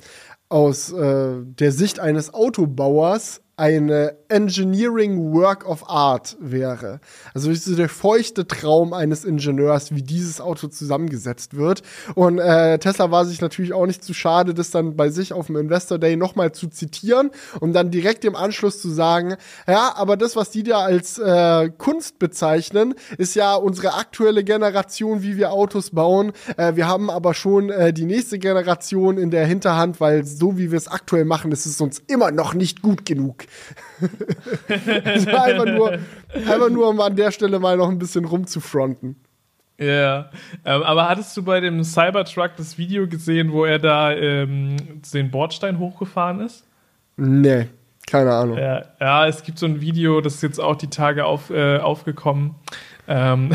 aus 0.47 0.91
äh, 0.91 1.37
der 1.43 1.71
Sicht 1.71 1.99
eines 1.99 2.33
Autobauers 2.33 3.41
eine 3.59 4.15
Engineering 4.29 5.33
Work 5.33 5.67
of 5.67 5.89
Art 5.89 6.37
wäre. 6.39 7.01
Also 7.33 7.53
so 7.53 7.75
der 7.75 7.89
feuchte 7.89 8.47
Traum 8.47 8.93
eines 8.93 9.25
Ingenieurs, 9.25 9.93
wie 9.93 10.01
dieses 10.01 10.39
Auto 10.39 10.67
zusammengesetzt 10.67 11.57
wird. 11.57 11.81
Und 12.15 12.39
äh, 12.39 12.79
Tesla 12.79 13.11
war 13.11 13.25
sich 13.25 13.41
natürlich 13.41 13.73
auch 13.73 13.85
nicht 13.85 14.03
zu 14.03 14.13
schade, 14.13 14.53
das 14.53 14.71
dann 14.71 14.95
bei 14.95 15.09
sich 15.09 15.33
auf 15.33 15.47
dem 15.47 15.57
Investor 15.57 15.99
Day 15.99 16.15
nochmal 16.15 16.53
zu 16.53 16.67
zitieren 16.67 17.31
und 17.59 17.73
dann 17.73 17.91
direkt 17.91 18.23
im 18.23 18.35
Anschluss 18.35 18.81
zu 18.81 18.89
sagen, 18.89 19.35
ja, 19.67 19.93
aber 19.95 20.15
das, 20.15 20.37
was 20.37 20.51
die 20.51 20.63
da 20.63 20.79
als 20.79 21.17
äh, 21.17 21.69
Kunst 21.77 22.17
bezeichnen, 22.17 22.95
ist 23.17 23.35
ja 23.35 23.55
unsere 23.55 23.95
aktuelle 23.95 24.45
Generation, 24.45 25.21
wie 25.21 25.35
wir 25.35 25.51
Autos 25.51 25.89
bauen. 25.89 26.31
Äh, 26.55 26.75
wir 26.75 26.87
haben 26.87 27.09
aber 27.09 27.33
schon 27.33 27.69
äh, 27.69 27.91
die 27.91 28.05
nächste 28.05 28.39
Generation 28.39 29.17
in 29.17 29.31
der 29.31 29.45
Hinterhand, 29.45 29.99
weil 29.99 30.25
so 30.25 30.57
wie 30.57 30.71
wir 30.71 30.77
es 30.77 30.87
aktuell 30.87 31.25
machen, 31.25 31.51
ist 31.51 31.65
es 31.65 31.81
uns 31.81 32.01
immer 32.07 32.31
noch 32.31 32.53
nicht 32.53 32.81
gut 32.81 33.05
genug. 33.05 33.48
Einfach, 34.67 35.65
nur, 35.65 35.91
einfach 36.33 36.69
nur, 36.69 36.89
um 36.89 36.99
an 37.01 37.15
der 37.15 37.31
Stelle 37.31 37.59
mal 37.59 37.77
noch 37.77 37.89
ein 37.89 37.99
bisschen 37.99 38.25
rumzufronten. 38.25 39.15
Ja, 39.77 39.85
yeah. 39.85 40.31
ähm, 40.65 40.83
aber 40.83 41.07
hattest 41.07 41.37
du 41.37 41.43
bei 41.43 41.61
dem 41.61 41.83
Cybertruck 41.85 42.51
das 42.57 42.77
Video 42.77 43.07
gesehen, 43.07 43.53
wo 43.53 43.63
er 43.63 43.79
da 43.79 44.11
ähm, 44.11 44.75
den 45.13 45.31
Bordstein 45.31 45.79
hochgefahren 45.79 46.41
ist? 46.41 46.65
Nee, 47.15 47.67
keine 48.05 48.33
Ahnung. 48.33 48.57
Ja, 48.57 48.83
ja, 48.99 49.27
es 49.27 49.43
gibt 49.43 49.57
so 49.57 49.67
ein 49.67 49.79
Video, 49.79 50.19
das 50.19 50.35
ist 50.35 50.43
jetzt 50.43 50.59
auch 50.59 50.75
die 50.75 50.89
Tage 50.89 51.25
auf, 51.25 51.49
äh, 51.49 51.77
aufgekommen. 51.77 52.55
Ähm, 53.07 53.51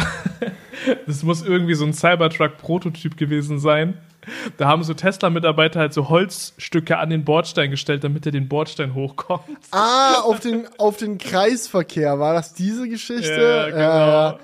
das 1.07 1.22
muss 1.22 1.42
irgendwie 1.42 1.74
so 1.74 1.84
ein 1.84 1.92
Cybertruck-Prototyp 1.92 3.16
gewesen 3.16 3.59
sein. 3.59 3.99
Da 4.56 4.68
haben 4.68 4.84
so 4.84 4.94
Tesla-Mitarbeiter 4.94 5.80
halt 5.80 5.92
so 5.92 6.08
Holzstücke 6.08 6.98
an 6.98 7.10
den 7.10 7.24
Bordstein 7.24 7.70
gestellt, 7.70 8.04
damit 8.04 8.26
er 8.26 8.32
den 8.32 8.48
Bordstein 8.48 8.94
hochkommt. 8.94 9.42
Ah, 9.70 10.20
auf 10.20 10.40
den, 10.40 10.66
auf 10.78 10.96
den 10.96 11.18
Kreisverkehr. 11.18 12.18
War 12.18 12.34
das 12.34 12.54
diese 12.54 12.88
Geschichte? 12.88 13.70
Ja, 13.70 13.70
genau. 13.70 14.36
Äh, 14.36 14.38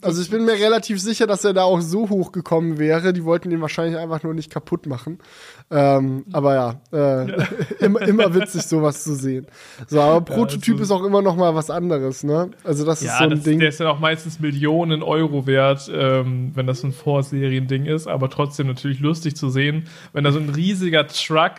also 0.00 0.22
ich 0.22 0.30
bin 0.30 0.44
mir 0.44 0.54
relativ 0.54 1.00
sicher, 1.00 1.26
dass 1.26 1.44
er 1.44 1.52
da 1.52 1.64
auch 1.64 1.80
so 1.80 2.08
hoch 2.08 2.32
gekommen 2.32 2.78
wäre. 2.78 3.12
Die 3.12 3.24
wollten 3.24 3.50
ihn 3.50 3.60
wahrscheinlich 3.60 3.98
einfach 3.98 4.22
nur 4.22 4.32
nicht 4.34 4.50
kaputt 4.50 4.86
machen. 4.86 5.18
Ähm, 5.74 6.26
aber 6.32 6.54
ja, 6.54 7.24
äh, 7.24 7.46
immer, 7.84 8.02
immer 8.02 8.34
witzig, 8.34 8.62
sowas 8.62 9.02
zu 9.02 9.14
sehen. 9.14 9.46
So, 9.86 10.02
aber 10.02 10.20
Prototyp 10.20 10.76
ja, 10.76 10.82
ist 10.82 10.90
auch 10.90 11.02
immer 11.02 11.22
noch 11.22 11.34
mal 11.34 11.54
was 11.54 11.70
anderes, 11.70 12.24
ne? 12.24 12.50
Also 12.62 12.84
das 12.84 13.02
ja, 13.02 13.12
ist 13.12 13.18
so 13.18 13.24
ein 13.24 13.30
das, 13.30 13.42
Ding. 13.42 13.58
Der 13.58 13.70
ist 13.70 13.80
ja 13.80 13.88
auch 13.88 13.98
meistens 13.98 14.38
Millionen 14.38 15.02
Euro 15.02 15.46
wert, 15.46 15.90
ähm, 15.92 16.52
wenn 16.54 16.66
das 16.66 16.82
ein 16.82 16.92
Vorserien-Ding 16.92 17.86
ist. 17.86 18.06
Aber 18.06 18.28
trotzdem 18.28 18.66
natürlich 18.66 19.00
lustig 19.00 19.34
zu 19.34 19.48
sehen, 19.48 19.84
wenn 20.12 20.24
da 20.24 20.32
so 20.32 20.40
ein 20.40 20.50
riesiger 20.50 21.06
Truck 21.06 21.52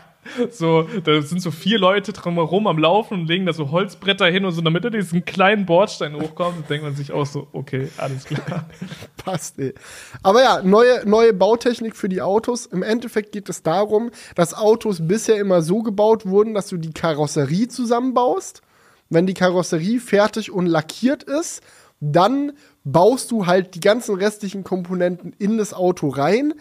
so, 0.52 0.88
da 1.04 1.22
sind 1.22 1.42
so 1.42 1.52
vier 1.52 1.80
Leute 1.80 2.14
drumherum 2.14 2.68
am 2.68 2.78
Laufen 2.78 3.22
und 3.22 3.28
legen 3.28 3.46
da 3.46 3.54
so 3.54 3.72
Holzbretter 3.72 4.26
hin 4.28 4.46
und 4.46 4.52
so, 4.52 4.62
damit 4.62 4.84
er 4.84 4.92
diesen 4.92 5.26
kleinen 5.26 5.66
Bordstein 5.66 6.16
hochkommt, 6.16 6.70
denkt 6.70 6.84
man 6.84 6.96
sich 6.96 7.12
auch 7.12 7.26
so, 7.26 7.48
okay, 7.54 7.90
alles 7.98 8.26
klar. 8.26 8.66
Passt, 9.18 9.60
ey. 9.60 9.74
Aber 10.22 10.42
ja, 10.42 10.62
neue, 10.64 11.08
neue 11.08 11.34
Bautechnik 11.34 11.96
für 11.96 12.10
die 12.10 12.22
Autos. 12.22 12.66
Im 12.66 12.84
Endeffekt 12.84 13.32
geht 13.32 13.50
es 13.50 13.64
darum, 13.64 14.12
dass 14.36 14.54
Autos 14.54 15.08
bisher 15.08 15.38
immer 15.38 15.62
so 15.62 15.82
gebaut 15.82 16.26
wurden, 16.26 16.54
dass 16.54 16.68
du 16.68 16.78
die 16.78 16.94
Karosserie 16.94 17.68
zusammenbaust. 17.68 18.62
Wenn 19.10 19.28
die 19.28 19.34
Karosserie 19.34 20.00
fertig 20.00 20.52
und 20.52 20.66
lackiert 20.66 21.24
ist, 21.24 21.62
dann 22.00 22.52
baust 22.84 23.32
du 23.32 23.46
halt 23.46 23.76
die 23.76 23.80
ganzen 23.80 24.16
restlichen 24.16 24.64
Komponenten 24.64 25.34
in 25.40 25.58
das 25.58 25.74
Auto 25.74 26.10
rein 26.10 26.54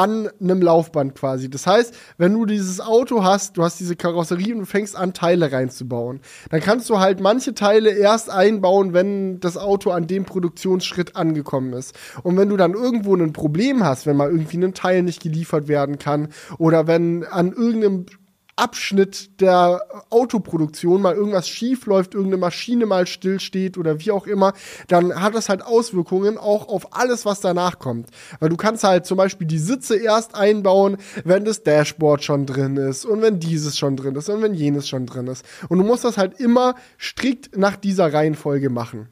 an 0.00 0.30
einem 0.40 0.62
Laufband 0.62 1.14
quasi. 1.14 1.50
Das 1.50 1.66
heißt, 1.66 1.94
wenn 2.16 2.32
du 2.32 2.46
dieses 2.46 2.80
Auto 2.80 3.22
hast, 3.22 3.58
du 3.58 3.62
hast 3.62 3.78
diese 3.80 3.96
Karosserie 3.96 4.54
und 4.54 4.60
du 4.60 4.64
fängst 4.64 4.96
an, 4.96 5.12
Teile 5.12 5.52
reinzubauen, 5.52 6.20
dann 6.48 6.60
kannst 6.60 6.88
du 6.88 6.98
halt 6.98 7.20
manche 7.20 7.52
Teile 7.52 7.90
erst 7.90 8.30
einbauen, 8.30 8.94
wenn 8.94 9.40
das 9.40 9.58
Auto 9.58 9.90
an 9.90 10.06
dem 10.06 10.24
Produktionsschritt 10.24 11.16
angekommen 11.16 11.74
ist. 11.74 11.94
Und 12.22 12.38
wenn 12.38 12.48
du 12.48 12.56
dann 12.56 12.72
irgendwo 12.72 13.14
ein 13.14 13.34
Problem 13.34 13.84
hast, 13.84 14.06
wenn 14.06 14.16
mal 14.16 14.30
irgendwie 14.30 14.56
ein 14.56 14.72
Teil 14.72 15.02
nicht 15.02 15.22
geliefert 15.22 15.68
werden 15.68 15.98
kann 15.98 16.28
oder 16.56 16.86
wenn 16.86 17.24
an 17.24 17.52
irgendeinem 17.52 18.06
Abschnitt 18.60 19.40
der 19.40 19.80
Autoproduktion 20.10 21.00
mal 21.00 21.14
irgendwas 21.14 21.48
schief 21.48 21.86
läuft, 21.86 22.14
irgendeine 22.14 22.40
Maschine 22.40 22.84
mal 22.84 23.06
stillsteht 23.06 23.78
oder 23.78 24.00
wie 24.00 24.10
auch 24.10 24.26
immer, 24.26 24.52
dann 24.88 25.18
hat 25.20 25.34
das 25.34 25.48
halt 25.48 25.62
Auswirkungen 25.62 26.36
auch 26.36 26.68
auf 26.68 26.94
alles, 26.94 27.24
was 27.24 27.40
danach 27.40 27.78
kommt. 27.78 28.10
Weil 28.38 28.50
du 28.50 28.56
kannst 28.56 28.84
halt 28.84 29.06
zum 29.06 29.16
Beispiel 29.16 29.46
die 29.46 29.58
Sitze 29.58 29.96
erst 29.96 30.34
einbauen, 30.34 30.98
wenn 31.24 31.46
das 31.46 31.62
Dashboard 31.62 32.22
schon 32.22 32.44
drin 32.44 32.76
ist 32.76 33.06
und 33.06 33.22
wenn 33.22 33.40
dieses 33.40 33.78
schon 33.78 33.96
drin 33.96 34.14
ist 34.14 34.28
und 34.28 34.42
wenn 34.42 34.52
jenes 34.52 34.88
schon 34.88 35.06
drin 35.06 35.26
ist. 35.26 35.44
Und 35.70 35.78
du 35.78 35.84
musst 35.84 36.04
das 36.04 36.18
halt 36.18 36.38
immer 36.38 36.74
strikt 36.98 37.56
nach 37.56 37.76
dieser 37.76 38.12
Reihenfolge 38.12 38.68
machen. 38.68 39.08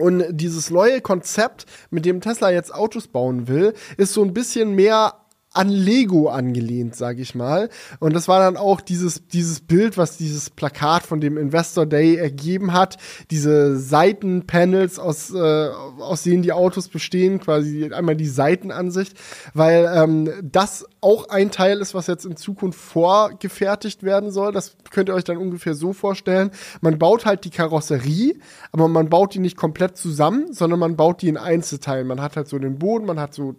Und 0.00 0.24
dieses 0.30 0.70
neue 0.70 1.00
Konzept, 1.00 1.66
mit 1.90 2.06
dem 2.06 2.20
Tesla 2.20 2.50
jetzt 2.50 2.74
Autos 2.74 3.08
bauen 3.08 3.48
will, 3.48 3.74
ist 3.98 4.14
so 4.14 4.24
ein 4.24 4.32
bisschen 4.32 4.74
mehr 4.74 5.19
an 5.52 5.68
Lego 5.68 6.28
angelehnt, 6.28 6.94
sage 6.94 7.22
ich 7.22 7.34
mal. 7.34 7.70
Und 7.98 8.14
das 8.14 8.28
war 8.28 8.38
dann 8.38 8.56
auch 8.56 8.80
dieses, 8.80 9.26
dieses 9.26 9.60
Bild, 9.60 9.98
was 9.98 10.16
dieses 10.16 10.48
Plakat 10.48 11.02
von 11.02 11.20
dem 11.20 11.36
Investor 11.36 11.86
Day 11.86 12.16
ergeben 12.16 12.72
hat. 12.72 12.98
Diese 13.30 13.76
Seitenpanels, 13.76 14.98
aus, 14.98 15.34
äh, 15.34 15.68
aus 15.98 16.22
denen 16.22 16.42
die 16.42 16.52
Autos 16.52 16.88
bestehen, 16.88 17.40
quasi 17.40 17.92
einmal 17.92 18.16
die 18.16 18.28
Seitenansicht, 18.28 19.16
weil 19.52 19.90
ähm, 19.92 20.30
das 20.42 20.86
auch 21.00 21.28
ein 21.28 21.50
Teil 21.50 21.80
ist, 21.80 21.94
was 21.94 22.06
jetzt 22.06 22.26
in 22.26 22.36
Zukunft 22.36 22.78
vorgefertigt 22.78 24.02
werden 24.02 24.30
soll. 24.30 24.52
Das 24.52 24.76
könnt 24.90 25.08
ihr 25.08 25.14
euch 25.14 25.24
dann 25.24 25.38
ungefähr 25.38 25.74
so 25.74 25.92
vorstellen. 25.92 26.50
Man 26.80 26.98
baut 26.98 27.24
halt 27.24 27.44
die 27.44 27.50
Karosserie, 27.50 28.34
aber 28.72 28.88
man 28.88 29.08
baut 29.08 29.34
die 29.34 29.38
nicht 29.38 29.56
komplett 29.56 29.96
zusammen, 29.96 30.52
sondern 30.52 30.78
man 30.78 30.96
baut 30.96 31.22
die 31.22 31.28
in 31.28 31.36
Einzelteilen. 31.36 32.06
Man 32.06 32.20
hat 32.20 32.36
halt 32.36 32.48
so 32.48 32.58
den 32.58 32.78
Boden, 32.78 33.06
man 33.06 33.18
hat 33.18 33.34
so 33.34 33.54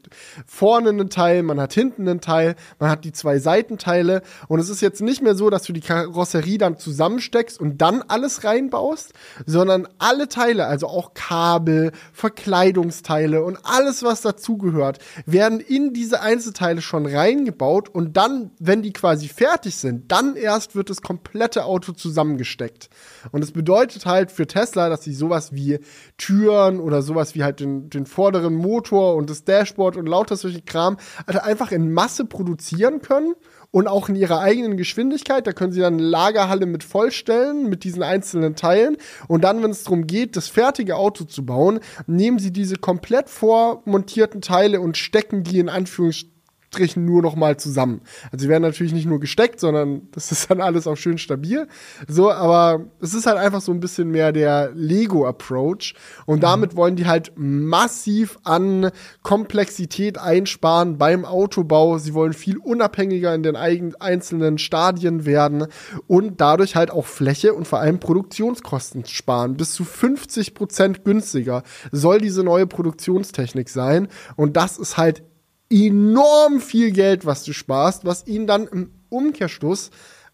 vorne 0.45 0.89
einen 0.89 1.09
Teil, 1.09 1.43
man 1.43 1.59
hat 1.59 1.73
hinten 1.73 2.07
einen 2.07 2.21
Teil, 2.21 2.55
man 2.79 2.89
hat 2.89 3.05
die 3.05 3.11
zwei 3.11 3.39
Seitenteile 3.39 4.21
und 4.47 4.59
es 4.59 4.69
ist 4.69 4.81
jetzt 4.81 5.01
nicht 5.01 5.21
mehr 5.21 5.35
so, 5.35 5.49
dass 5.49 5.63
du 5.63 5.73
die 5.73 5.81
Karosserie 5.81 6.57
dann 6.57 6.77
zusammensteckst 6.77 7.59
und 7.59 7.81
dann 7.81 8.03
alles 8.07 8.43
reinbaust, 8.43 9.13
sondern 9.45 9.87
alle 9.97 10.27
Teile, 10.27 10.67
also 10.67 10.87
auch 10.87 11.13
Kabel, 11.13 11.91
Verkleidungsteile 12.13 13.43
und 13.43 13.57
alles, 13.63 14.03
was 14.03 14.21
dazugehört, 14.21 14.99
werden 15.25 15.59
in 15.59 15.93
diese 15.93 16.21
Einzelteile 16.21 16.81
schon 16.81 17.05
reingebaut 17.31 17.89
und 17.89 18.17
dann, 18.17 18.51
wenn 18.59 18.81
die 18.81 18.93
quasi 18.93 19.27
fertig 19.27 19.75
sind, 19.75 20.11
dann 20.11 20.35
erst 20.35 20.75
wird 20.75 20.89
das 20.89 21.01
komplette 21.01 21.65
Auto 21.65 21.93
zusammengesteckt. 21.93 22.89
Und 23.31 23.43
es 23.43 23.51
bedeutet 23.51 24.05
halt 24.05 24.31
für 24.31 24.47
Tesla, 24.47 24.89
dass 24.89 25.03
sie 25.03 25.13
sowas 25.13 25.53
wie 25.53 25.79
Türen 26.17 26.79
oder 26.79 27.01
sowas 27.01 27.35
wie 27.35 27.43
halt 27.43 27.59
den, 27.59 27.89
den 27.89 28.05
vorderen 28.05 28.55
Motor 28.55 29.15
und 29.15 29.29
das 29.29 29.43
Dashboard 29.43 29.97
und 29.97 30.07
lauter 30.07 30.35
solche 30.35 30.61
Kram 30.61 30.97
halt 31.27 31.43
einfach 31.43 31.71
in 31.71 31.91
Masse 31.91 32.25
produzieren 32.25 33.01
können 33.01 33.33
und 33.71 33.87
auch 33.87 34.09
in 34.09 34.15
ihrer 34.15 34.41
eigenen 34.41 34.77
Geschwindigkeit. 34.77 35.47
Da 35.47 35.53
können 35.53 35.71
sie 35.71 35.79
dann 35.79 35.93
eine 35.93 36.03
Lagerhalle 36.03 36.65
mit 36.65 36.83
vollstellen, 36.83 37.69
mit 37.69 37.83
diesen 37.83 38.03
einzelnen 38.03 38.55
Teilen. 38.55 38.97
Und 39.27 39.43
dann, 39.43 39.63
wenn 39.63 39.71
es 39.71 39.83
darum 39.83 40.07
geht, 40.07 40.35
das 40.35 40.49
fertige 40.49 40.97
Auto 40.97 41.23
zu 41.23 41.45
bauen, 41.45 41.79
nehmen 42.05 42.39
sie 42.39 42.51
diese 42.51 42.75
komplett 42.75 43.29
vormontierten 43.29 44.41
Teile 44.41 44.81
und 44.81 44.97
stecken 44.97 45.43
die 45.43 45.59
in 45.59 45.69
Anführungsstrichen 45.69 46.31
Strichen 46.71 47.03
nur 47.03 47.21
noch 47.21 47.35
mal 47.35 47.57
zusammen. 47.57 47.99
Also 48.31 48.43
sie 48.43 48.49
werden 48.49 48.63
natürlich 48.63 48.93
nicht 48.93 49.05
nur 49.05 49.19
gesteckt, 49.19 49.59
sondern 49.59 50.03
das 50.11 50.31
ist 50.31 50.49
dann 50.49 50.61
alles 50.61 50.87
auch 50.87 50.95
schön 50.95 51.17
stabil. 51.17 51.67
So, 52.07 52.31
aber 52.31 52.85
es 53.01 53.13
ist 53.13 53.25
halt 53.25 53.37
einfach 53.37 53.59
so 53.59 53.73
ein 53.73 53.81
bisschen 53.81 54.09
mehr 54.09 54.31
der 54.31 54.71
Lego-Approach. 54.73 55.95
Und 56.25 56.37
mhm. 56.37 56.41
damit 56.41 56.75
wollen 56.77 56.95
die 56.95 57.07
halt 57.07 57.33
massiv 57.35 58.39
an 58.43 58.91
Komplexität 59.21 60.17
einsparen 60.17 60.97
beim 60.97 61.25
Autobau. 61.25 61.97
Sie 61.97 62.13
wollen 62.13 62.31
viel 62.31 62.57
unabhängiger 62.57 63.35
in 63.35 63.43
den 63.43 63.57
einzelnen 63.57 64.57
Stadien 64.57 65.25
werden 65.25 65.67
und 66.07 66.39
dadurch 66.39 66.77
halt 66.77 66.89
auch 66.91 67.05
Fläche 67.05 67.53
und 67.53 67.67
vor 67.67 67.79
allem 67.79 67.99
Produktionskosten 67.99 69.03
sparen. 69.05 69.57
Bis 69.57 69.73
zu 69.73 69.83
50 69.83 70.53
Prozent 70.53 71.03
günstiger 71.03 71.63
soll 71.91 72.19
diese 72.19 72.43
neue 72.45 72.65
Produktionstechnik 72.65 73.67
sein. 73.67 74.07
Und 74.37 74.55
das 74.55 74.77
ist 74.77 74.95
halt 74.95 75.23
enorm 75.71 76.59
viel 76.59 76.91
Geld, 76.91 77.25
was 77.25 77.43
du 77.43 77.53
sparst, 77.53 78.05
was 78.05 78.27
ihnen 78.27 78.45
dann 78.45 78.67
im 78.67 78.91
Umkehrschluss 79.09 79.89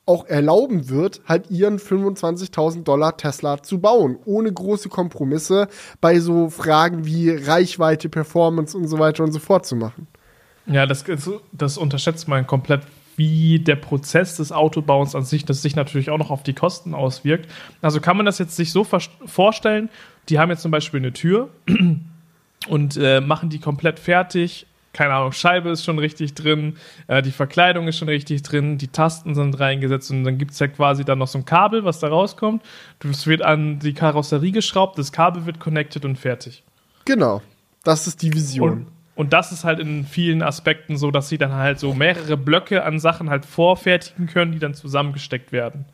auch 0.07 0.25
erlauben 0.25 0.89
wird, 0.89 1.21
halt 1.27 1.51
ihren 1.51 1.79
25.000 1.79 2.83
Dollar 2.83 3.17
Tesla 3.17 3.61
zu 3.61 3.79
bauen, 3.79 4.17
ohne 4.25 4.51
große 4.51 4.89
Kompromisse 4.89 5.67
bei 5.99 6.19
so 6.19 6.49
Fragen 6.49 7.05
wie 7.05 7.29
Reichweite, 7.29 8.07
Performance 8.07 8.75
und 8.75 8.87
so 8.87 8.99
weiter 8.99 9.23
und 9.23 9.33
so 9.33 9.39
fort 9.39 9.65
zu 9.65 9.75
machen. 9.75 10.07
Ja, 10.65 10.85
das, 10.85 11.03
das 11.51 11.77
unterschätzt 11.77 12.27
man 12.27 12.47
komplett, 12.47 12.83
wie 13.17 13.59
der 13.59 13.75
Prozess 13.75 14.37
des 14.37 14.51
Autobauens 14.51 15.15
an 15.15 15.23
sich, 15.23 15.43
das 15.43 15.61
sich 15.61 15.75
natürlich 15.75 16.09
auch 16.09 16.19
noch 16.19 16.29
auf 16.29 16.43
die 16.43 16.53
Kosten 16.53 16.93
auswirkt. 16.93 17.49
Also 17.81 17.99
kann 17.99 18.15
man 18.15 18.25
das 18.25 18.37
jetzt 18.37 18.55
sich 18.55 18.71
so 18.71 18.85
vorstellen, 18.85 19.89
die 20.29 20.39
haben 20.39 20.51
jetzt 20.51 20.61
zum 20.61 20.71
Beispiel 20.71 20.99
eine 20.99 21.13
Tür 21.13 21.49
und 22.67 22.97
äh, 22.97 23.19
machen 23.19 23.49
die 23.49 23.59
komplett 23.59 23.99
fertig, 23.99 24.67
keine 24.97 25.13
Ahnung, 25.13 25.31
Scheibe 25.31 25.69
ist 25.69 25.85
schon 25.85 25.99
richtig 25.99 26.33
drin, 26.33 26.75
äh, 27.05 27.21
die 27.21 27.31
Verkleidung 27.31 27.87
ist 27.87 27.99
schon 27.99 28.09
richtig 28.09 28.41
drin, 28.41 28.79
die 28.79 28.87
Tasten 28.87 29.35
sind 29.35 29.59
reingesetzt 29.59 30.09
und 30.09 30.23
dann 30.23 30.39
gibt 30.39 30.51
es 30.51 30.59
ja 30.59 30.67
quasi 30.67 31.05
dann 31.05 31.19
noch 31.19 31.27
so 31.27 31.37
ein 31.37 31.45
Kabel, 31.45 31.83
was 31.83 31.99
da 31.99 32.07
rauskommt. 32.07 32.63
Es 33.07 33.27
wird 33.27 33.43
an 33.43 33.77
die 33.77 33.93
Karosserie 33.93 34.51
geschraubt, 34.51 34.97
das 34.97 35.11
Kabel 35.11 35.45
wird 35.45 35.59
connected 35.59 36.03
und 36.03 36.17
fertig. 36.17 36.63
Genau, 37.05 37.43
das 37.83 38.07
ist 38.07 38.23
die 38.23 38.33
Vision. 38.33 38.71
Und, 38.71 38.87
und 39.15 39.33
das 39.33 39.51
ist 39.51 39.63
halt 39.63 39.79
in 39.79 40.03
vielen 40.03 40.41
Aspekten 40.41 40.97
so, 40.97 41.11
dass 41.11 41.29
sie 41.29 41.37
dann 41.37 41.53
halt 41.53 41.77
so 41.77 41.93
mehrere 41.93 42.35
Blöcke 42.35 42.83
an 42.83 42.99
Sachen 42.99 43.29
halt 43.29 43.45
vorfertigen 43.45 44.25
können, 44.25 44.51
die 44.51 44.59
dann 44.59 44.73
zusammengesteckt 44.73 45.51
werden. 45.51 45.85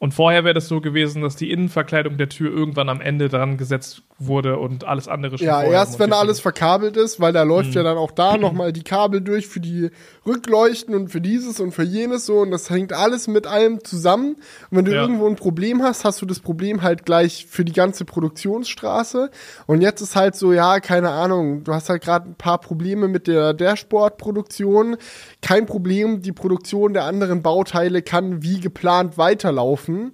Und 0.00 0.14
vorher 0.14 0.44
wäre 0.44 0.54
das 0.54 0.68
so 0.68 0.80
gewesen, 0.80 1.22
dass 1.22 1.34
die 1.34 1.50
Innenverkleidung 1.50 2.18
der 2.18 2.28
Tür 2.28 2.52
irgendwann 2.52 2.88
am 2.88 3.00
Ende 3.00 3.28
dran 3.28 3.56
gesetzt 3.56 4.02
wurde 4.18 4.58
und 4.58 4.84
alles 4.84 5.08
andere 5.08 5.38
schon 5.38 5.46
Ja, 5.46 5.62
erst 5.62 5.98
wenn 5.98 6.12
alles 6.12 6.38
verkabelt 6.38 6.96
ist, 6.96 7.18
weil 7.18 7.32
da 7.32 7.42
läuft 7.42 7.70
mhm. 7.70 7.74
ja 7.74 7.82
dann 7.82 7.98
auch 7.98 8.12
da 8.12 8.36
nochmal 8.36 8.72
die 8.72 8.84
Kabel 8.84 9.20
durch 9.20 9.48
für 9.48 9.58
die 9.58 9.90
Rückleuchten 10.28 10.94
und 10.94 11.08
für 11.08 11.20
dieses 11.20 11.58
und 11.58 11.72
für 11.72 11.82
jenes 11.82 12.26
so 12.26 12.40
und 12.40 12.50
das 12.50 12.70
hängt 12.70 12.92
alles 12.92 13.26
mit 13.26 13.46
allem 13.46 13.82
zusammen. 13.82 14.36
Und 14.70 14.78
wenn 14.78 14.84
du 14.84 14.94
ja. 14.94 15.02
irgendwo 15.02 15.26
ein 15.26 15.36
Problem 15.36 15.82
hast, 15.82 16.04
hast 16.04 16.22
du 16.22 16.26
das 16.26 16.40
Problem 16.40 16.82
halt 16.82 17.04
gleich 17.04 17.46
für 17.46 17.64
die 17.64 17.72
ganze 17.72 18.04
Produktionsstraße. 18.04 19.30
Und 19.66 19.80
jetzt 19.80 20.00
ist 20.00 20.14
halt 20.14 20.36
so, 20.36 20.52
ja, 20.52 20.80
keine 20.80 21.10
Ahnung, 21.10 21.64
du 21.64 21.74
hast 21.74 21.88
halt 21.88 22.02
gerade 22.02 22.28
ein 22.28 22.34
paar 22.36 22.58
Probleme 22.58 23.08
mit 23.08 23.26
der 23.26 23.54
Dashboard-Produktion. 23.54 24.96
Kein 25.42 25.66
Problem, 25.66 26.22
die 26.22 26.32
Produktion 26.32 26.92
der 26.92 27.04
anderen 27.04 27.42
Bauteile 27.42 28.02
kann 28.02 28.42
wie 28.42 28.60
geplant 28.60 29.18
weiterlaufen 29.18 29.88
laufen. 29.88 30.12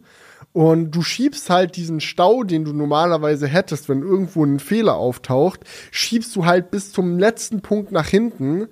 Und 0.52 0.92
du 0.92 1.02
schiebst 1.02 1.50
halt 1.50 1.74
diesen 1.76 2.00
Stau, 2.00 2.44
den 2.44 2.64
du 2.64 2.72
normalerweise 2.72 3.48
hättest, 3.48 3.88
wenn 3.88 4.02
irgendwo 4.02 4.44
ein 4.44 4.60
Fehler 4.60 4.94
auftaucht, 4.94 5.60
schiebst 5.90 6.34
du 6.36 6.44
halt 6.44 6.70
bis 6.70 6.92
zum 6.92 7.18
letzten 7.18 7.60
Punkt 7.60 7.90
nach 7.90 8.06
hinten, 8.06 8.68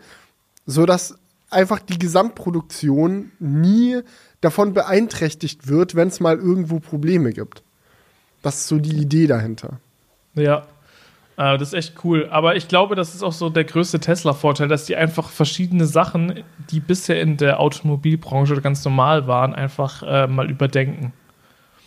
sodass 0.64 1.18
einfach 1.53 1.78
die 1.78 1.98
Gesamtproduktion 1.98 3.32
nie 3.38 4.00
davon 4.40 4.74
beeinträchtigt 4.74 5.68
wird, 5.68 5.94
wenn 5.94 6.09
es 6.09 6.20
mal 6.20 6.36
irgendwo 6.36 6.80
Probleme 6.80 7.32
gibt. 7.32 7.62
Das 8.42 8.57
ist 8.57 8.68
so 8.68 8.78
die 8.78 8.96
Idee 8.96 9.26
dahinter. 9.26 9.78
Ja, 10.34 10.66
äh, 11.36 11.59
das 11.59 11.68
ist 11.68 11.74
echt 11.74 12.05
cool. 12.05 12.28
Aber 12.30 12.57
ich 12.57 12.68
glaube, 12.68 12.94
das 12.94 13.14
ist 13.14 13.22
auch 13.22 13.32
so 13.32 13.48
der 13.48 13.64
größte 13.64 14.00
Tesla-Vorteil, 14.00 14.68
dass 14.68 14.84
die 14.84 14.96
einfach 14.96 15.28
verschiedene 15.30 15.86
Sachen, 15.86 16.42
die 16.70 16.80
bisher 16.80 17.20
in 17.20 17.36
der 17.36 17.61
Automobilbranche 17.61 18.61
ganz 18.61 18.84
normal 18.84 19.26
waren, 19.26 19.55
einfach 19.55 20.03
äh, 20.03 20.26
mal 20.26 20.50
überdenken. 20.50 21.12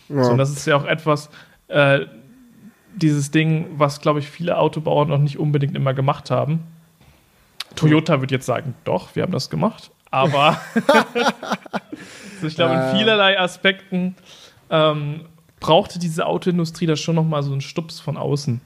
Ja. 0.08 0.24
So, 0.24 0.36
das 0.36 0.50
ist 0.50 0.66
ja 0.66 0.76
auch 0.76 0.84
etwas, 0.84 1.30
äh, 1.68 2.00
dieses 2.94 3.30
Ding, 3.30 3.66
was, 3.76 4.00
glaube 4.00 4.20
ich, 4.20 4.28
viele 4.28 4.56
Autobauer 4.58 5.06
noch 5.06 5.18
nicht 5.18 5.38
unbedingt 5.38 5.76
immer 5.76 5.94
gemacht 5.94 6.30
haben. 6.30 6.60
Toyota 7.76 8.20
wird 8.20 8.30
jetzt 8.30 8.46
sagen, 8.46 8.74
doch, 8.84 9.14
wir 9.14 9.22
haben 9.22 9.32
das 9.32 9.50
gemacht. 9.50 9.90
Aber 10.10 10.60
also 12.32 12.46
ich 12.46 12.54
glaube, 12.56 12.74
in 12.74 12.96
vielerlei 12.96 13.38
Aspekten 13.38 14.16
ähm, 14.70 15.26
brauchte 15.60 15.98
diese 15.98 16.26
Autoindustrie 16.26 16.86
da 16.86 16.96
schon 16.96 17.16
noch 17.16 17.24
mal 17.24 17.42
so 17.42 17.52
einen 17.52 17.60
Stups 17.60 18.00
von 18.00 18.16
außen. 18.16 18.60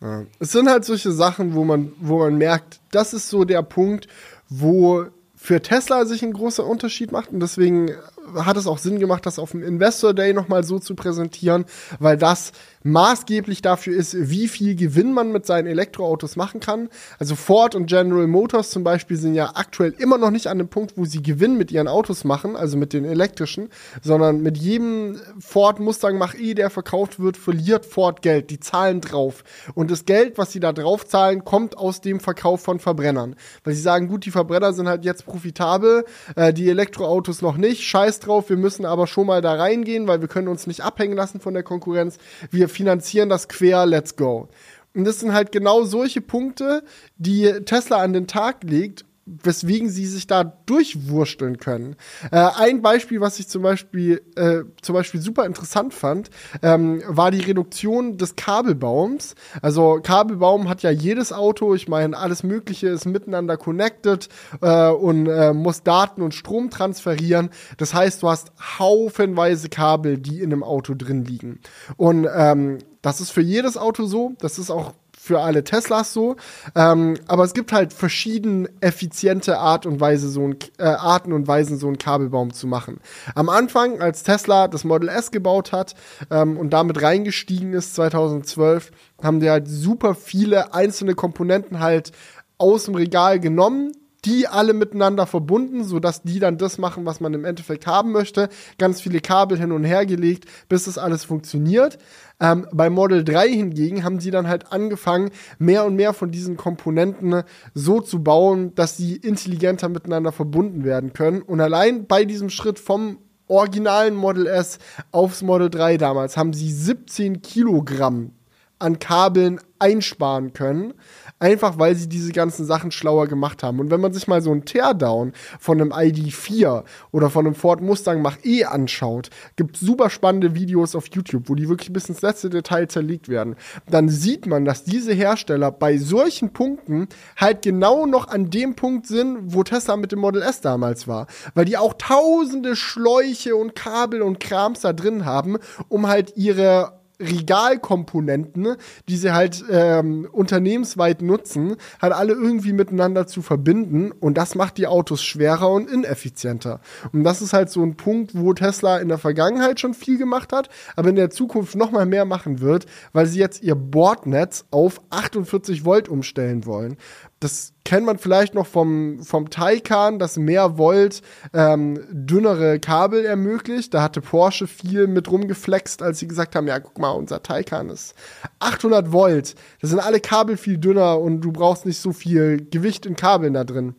Ja. 0.00 0.22
Es 0.38 0.52
sind 0.52 0.68
halt 0.68 0.84
solche 0.84 1.12
Sachen, 1.12 1.54
wo 1.54 1.64
man, 1.64 1.92
wo 1.98 2.18
man 2.18 2.36
merkt, 2.36 2.80
das 2.90 3.14
ist 3.14 3.28
so 3.28 3.44
der 3.44 3.62
Punkt, 3.62 4.08
wo 4.48 5.06
für 5.34 5.60
Tesla 5.60 6.06
sich 6.06 6.22
ein 6.22 6.32
großer 6.32 6.64
Unterschied 6.64 7.12
macht 7.12 7.30
und 7.30 7.40
deswegen 7.40 7.90
hat 8.34 8.56
es 8.56 8.66
auch 8.66 8.78
Sinn 8.78 8.98
gemacht, 8.98 9.26
das 9.26 9.38
auf 9.38 9.50
dem 9.50 9.62
Investor 9.62 10.14
Day 10.14 10.32
nochmal 10.32 10.64
so 10.64 10.78
zu 10.78 10.94
präsentieren, 10.94 11.66
weil 11.98 12.16
das 12.16 12.52
maßgeblich 12.84 13.62
dafür 13.62 13.96
ist, 13.96 14.14
wie 14.28 14.46
viel 14.46 14.76
Gewinn 14.76 15.12
man 15.12 15.32
mit 15.32 15.46
seinen 15.46 15.66
Elektroautos 15.66 16.36
machen 16.36 16.60
kann. 16.60 16.90
Also 17.18 17.34
Ford 17.34 17.74
und 17.74 17.86
General 17.86 18.26
Motors 18.26 18.70
zum 18.70 18.84
Beispiel 18.84 19.16
sind 19.16 19.34
ja 19.34 19.52
aktuell 19.54 19.94
immer 19.98 20.18
noch 20.18 20.30
nicht 20.30 20.46
an 20.46 20.58
dem 20.58 20.68
Punkt, 20.68 20.92
wo 20.96 21.06
sie 21.06 21.22
Gewinn 21.22 21.56
mit 21.56 21.72
ihren 21.72 21.88
Autos 21.88 22.24
machen, 22.24 22.56
also 22.56 22.76
mit 22.76 22.92
den 22.92 23.06
elektrischen, 23.06 23.70
sondern 24.02 24.42
mit 24.42 24.58
jedem 24.58 25.18
Ford 25.40 25.80
Mustang 25.80 26.18
Mach-E, 26.18 26.54
der 26.54 26.68
verkauft 26.68 27.18
wird, 27.18 27.38
verliert 27.38 27.86
Ford 27.86 28.20
Geld. 28.20 28.50
Die 28.50 28.60
zahlen 28.60 29.00
drauf. 29.00 29.44
Und 29.74 29.90
das 29.90 30.04
Geld, 30.04 30.36
was 30.36 30.52
sie 30.52 30.60
da 30.60 30.72
drauf 30.72 31.06
zahlen, 31.06 31.44
kommt 31.44 31.78
aus 31.78 32.02
dem 32.02 32.20
Verkauf 32.20 32.60
von 32.60 32.80
Verbrennern. 32.80 33.34
Weil 33.64 33.74
sie 33.74 33.80
sagen, 33.80 34.08
gut, 34.08 34.26
die 34.26 34.30
Verbrenner 34.30 34.74
sind 34.74 34.88
halt 34.88 35.06
jetzt 35.06 35.24
profitabel, 35.24 36.04
äh, 36.36 36.52
die 36.52 36.68
Elektroautos 36.68 37.40
noch 37.40 37.56
nicht, 37.56 37.82
scheiß 37.82 38.20
drauf, 38.20 38.50
wir 38.50 38.58
müssen 38.58 38.84
aber 38.84 39.06
schon 39.06 39.26
mal 39.26 39.40
da 39.40 39.54
reingehen, 39.54 40.06
weil 40.06 40.20
wir 40.20 40.28
können 40.28 40.48
uns 40.48 40.66
nicht 40.66 40.82
abhängen 40.82 41.16
lassen 41.16 41.40
von 41.40 41.54
der 41.54 41.62
Konkurrenz. 41.62 42.18
Wir 42.50 42.68
finanzieren 42.74 43.28
das 43.28 43.48
quer, 43.48 43.86
let's 43.86 44.16
go. 44.16 44.48
Und 44.94 45.04
das 45.04 45.20
sind 45.20 45.32
halt 45.32 45.50
genau 45.50 45.84
solche 45.84 46.20
Punkte, 46.20 46.84
die 47.16 47.50
Tesla 47.64 47.98
an 47.98 48.12
den 48.12 48.26
Tag 48.26 48.62
legt, 48.62 49.04
weswegen 49.26 49.88
sie 49.88 50.06
sich 50.06 50.26
da 50.26 50.44
durchwursteln 50.44 51.58
können. 51.58 51.96
Äh, 52.30 52.46
ein 52.56 52.82
Beispiel, 52.82 53.20
was 53.20 53.38
ich 53.38 53.48
zum 53.48 53.62
Beispiel, 53.62 54.22
äh, 54.36 54.64
zum 54.82 54.94
Beispiel 54.94 55.20
super 55.20 55.46
interessant 55.46 55.94
fand, 55.94 56.30
ähm, 56.62 57.02
war 57.06 57.30
die 57.30 57.40
Reduktion 57.40 58.18
des 58.18 58.36
Kabelbaums. 58.36 59.34
Also 59.62 60.00
Kabelbaum 60.02 60.68
hat 60.68 60.82
ja 60.82 60.90
jedes 60.90 61.32
Auto, 61.32 61.74
ich 61.74 61.88
meine, 61.88 62.16
alles 62.16 62.42
Mögliche 62.42 62.88
ist 62.88 63.06
miteinander 63.06 63.56
connected 63.56 64.28
äh, 64.60 64.88
und 64.90 65.26
äh, 65.26 65.54
muss 65.54 65.82
Daten 65.82 66.20
und 66.20 66.34
Strom 66.34 66.68
transferieren. 66.68 67.50
Das 67.78 67.94
heißt, 67.94 68.22
du 68.22 68.28
hast 68.28 68.52
haufenweise 68.78 69.68
Kabel, 69.68 70.18
die 70.18 70.40
in 70.40 70.52
einem 70.52 70.62
Auto 70.62 70.94
drin 70.94 71.24
liegen. 71.24 71.60
Und 71.96 72.28
ähm, 72.34 72.78
das 73.00 73.20
ist 73.20 73.30
für 73.30 73.42
jedes 73.42 73.76
Auto 73.76 74.04
so. 74.04 74.34
Das 74.38 74.58
ist 74.58 74.70
auch 74.70 74.92
für 75.24 75.40
alle 75.40 75.64
Teslas 75.64 76.12
so. 76.12 76.36
Ähm, 76.74 77.18
aber 77.28 77.44
es 77.44 77.54
gibt 77.54 77.72
halt 77.72 77.94
verschiedene 77.94 78.68
effiziente 78.82 79.58
Art 79.58 79.86
und 79.86 79.98
Weise, 79.98 80.28
so 80.28 80.42
ein, 80.42 80.56
äh, 80.76 80.84
Arten 80.84 81.32
und 81.32 81.48
Weisen, 81.48 81.78
so 81.78 81.86
einen 81.86 81.96
Kabelbaum 81.96 82.52
zu 82.52 82.66
machen. 82.66 83.00
Am 83.34 83.48
Anfang, 83.48 84.02
als 84.02 84.22
Tesla 84.22 84.68
das 84.68 84.84
Model 84.84 85.08
S 85.08 85.30
gebaut 85.30 85.72
hat 85.72 85.94
ähm, 86.30 86.58
und 86.58 86.74
damit 86.74 87.00
reingestiegen 87.00 87.72
ist, 87.72 87.94
2012, 87.94 88.90
haben 89.22 89.40
die 89.40 89.48
halt 89.48 89.66
super 89.66 90.14
viele 90.14 90.74
einzelne 90.74 91.14
Komponenten 91.14 91.80
halt 91.80 92.12
aus 92.58 92.84
dem 92.84 92.94
Regal 92.94 93.40
genommen, 93.40 93.92
die 94.24 94.46
alle 94.46 94.72
miteinander 94.72 95.26
verbunden, 95.26 95.84
sodass 95.84 96.22
die 96.22 96.38
dann 96.38 96.58
das 96.58 96.78
machen, 96.78 97.04
was 97.06 97.20
man 97.20 97.34
im 97.34 97.44
Endeffekt 97.44 97.86
haben 97.86 98.12
möchte. 98.12 98.48
Ganz 98.78 99.00
viele 99.00 99.20
Kabel 99.20 99.58
hin 99.58 99.72
und 99.72 99.84
her 99.84 100.06
gelegt, 100.06 100.46
bis 100.68 100.84
das 100.84 100.98
alles 100.98 101.24
funktioniert. 101.24 101.98
Ähm, 102.40 102.66
bei 102.72 102.90
Model 102.90 103.24
3 103.24 103.48
hingegen 103.48 104.04
haben 104.04 104.20
sie 104.20 104.30
dann 104.30 104.48
halt 104.48 104.72
angefangen, 104.72 105.30
mehr 105.58 105.84
und 105.84 105.94
mehr 105.94 106.12
von 106.12 106.30
diesen 106.30 106.56
Komponenten 106.56 107.42
so 107.74 108.00
zu 108.00 108.22
bauen, 108.22 108.74
dass 108.74 108.96
sie 108.96 109.16
intelligenter 109.16 109.88
miteinander 109.88 110.32
verbunden 110.32 110.84
werden 110.84 111.12
können. 111.12 111.42
Und 111.42 111.60
allein 111.60 112.06
bei 112.06 112.24
diesem 112.24 112.50
Schritt 112.50 112.78
vom 112.78 113.18
originalen 113.46 114.14
Model 114.14 114.46
S 114.46 114.78
aufs 115.12 115.42
Model 115.42 115.70
3 115.70 115.98
damals 115.98 116.36
haben 116.36 116.52
sie 116.52 116.72
17 116.72 117.42
Kilogramm 117.42 118.32
an 118.78 118.98
Kabeln 118.98 119.60
einsparen 119.78 120.52
können 120.52 120.94
einfach 121.38 121.78
weil 121.78 121.94
sie 121.94 122.08
diese 122.08 122.32
ganzen 122.32 122.64
Sachen 122.64 122.90
schlauer 122.90 123.26
gemacht 123.26 123.62
haben. 123.62 123.80
Und 123.80 123.90
wenn 123.90 124.00
man 124.00 124.12
sich 124.12 124.28
mal 124.28 124.40
so 124.40 124.50
einen 124.50 124.64
Teardown 124.64 125.32
von 125.58 125.80
einem 125.80 125.92
ID4 125.92 126.84
oder 127.12 127.30
von 127.30 127.46
einem 127.46 127.54
Ford 127.54 127.80
Mustang 127.80 128.22
Mach-E 128.22 128.64
anschaut, 128.64 129.30
gibt 129.56 129.76
super 129.76 130.10
spannende 130.10 130.54
Videos 130.54 130.94
auf 130.94 131.06
YouTube, 131.08 131.48
wo 131.48 131.54
die 131.54 131.68
wirklich 131.68 131.92
bis 131.92 132.08
ins 132.08 132.22
letzte 132.22 132.50
Detail 132.50 132.86
zerlegt 132.88 133.28
werden, 133.28 133.56
dann 133.88 134.08
sieht 134.08 134.46
man, 134.46 134.64
dass 134.64 134.84
diese 134.84 135.12
Hersteller 135.12 135.70
bei 135.70 135.98
solchen 135.98 136.52
Punkten 136.52 137.08
halt 137.36 137.62
genau 137.62 138.06
noch 138.06 138.28
an 138.28 138.50
dem 138.50 138.74
Punkt 138.76 139.06
sind, 139.06 139.52
wo 139.54 139.62
Tesla 139.64 139.96
mit 139.96 140.12
dem 140.12 140.20
Model 140.20 140.42
S 140.42 140.60
damals 140.60 141.08
war. 141.08 141.26
Weil 141.54 141.64
die 141.64 141.76
auch 141.76 141.94
tausende 141.94 142.76
Schläuche 142.76 143.56
und 143.56 143.74
Kabel 143.74 144.22
und 144.22 144.40
Krams 144.40 144.80
da 144.80 144.92
drin 144.92 145.24
haben, 145.24 145.58
um 145.88 146.06
halt 146.06 146.36
ihre 146.36 147.03
Regalkomponenten, 147.20 148.76
die 149.08 149.16
sie 149.16 149.32
halt 149.32 149.64
ähm, 149.70 150.28
unternehmensweit 150.30 151.22
nutzen, 151.22 151.76
halt 152.00 152.12
alle 152.12 152.32
irgendwie 152.32 152.72
miteinander 152.72 153.26
zu 153.26 153.42
verbinden 153.42 154.12
und 154.12 154.36
das 154.36 154.54
macht 154.54 154.78
die 154.78 154.86
Autos 154.86 155.22
schwerer 155.22 155.70
und 155.70 155.90
ineffizienter. 155.90 156.80
Und 157.12 157.24
das 157.24 157.42
ist 157.42 157.52
halt 157.52 157.70
so 157.70 157.82
ein 157.82 157.96
Punkt, 157.96 158.32
wo 158.34 158.52
Tesla 158.52 158.98
in 158.98 159.08
der 159.08 159.18
Vergangenheit 159.18 159.80
schon 159.80 159.94
viel 159.94 160.18
gemacht 160.18 160.52
hat, 160.52 160.68
aber 160.96 161.10
in 161.10 161.16
der 161.16 161.30
Zukunft 161.30 161.76
noch 161.76 161.90
mal 161.90 162.06
mehr 162.06 162.24
machen 162.24 162.60
wird, 162.60 162.86
weil 163.12 163.26
sie 163.26 163.38
jetzt 163.38 163.62
ihr 163.62 163.74
Bordnetz 163.74 164.64
auf 164.70 165.00
48 165.10 165.84
Volt 165.84 166.08
umstellen 166.08 166.66
wollen. 166.66 166.96
Das 167.44 167.74
kennt 167.84 168.06
man 168.06 168.16
vielleicht 168.16 168.54
noch 168.54 168.66
vom, 168.66 169.22
vom 169.22 169.50
Taycan, 169.50 170.18
das 170.18 170.38
mehr 170.38 170.78
Volt 170.78 171.20
ähm, 171.52 172.00
dünnere 172.10 172.80
Kabel 172.80 173.26
ermöglicht. 173.26 173.92
Da 173.92 174.00
hatte 174.00 174.22
Porsche 174.22 174.66
viel 174.66 175.08
mit 175.08 175.30
rumgeflext, 175.30 176.00
als 176.00 176.20
sie 176.20 176.26
gesagt 176.26 176.56
haben, 176.56 176.66
ja, 176.66 176.80
guck 176.80 176.98
mal, 176.98 177.10
unser 177.10 177.42
Taycan 177.42 177.90
ist 177.90 178.14
800 178.60 179.12
Volt. 179.12 179.56
Da 179.82 179.88
sind 179.88 179.98
alle 179.98 180.20
Kabel 180.20 180.56
viel 180.56 180.78
dünner 180.78 181.20
und 181.20 181.42
du 181.42 181.52
brauchst 181.52 181.84
nicht 181.84 181.98
so 181.98 182.14
viel 182.14 182.66
Gewicht 182.70 183.04
in 183.04 183.14
Kabeln 183.14 183.52
da 183.52 183.64
drin. 183.64 183.94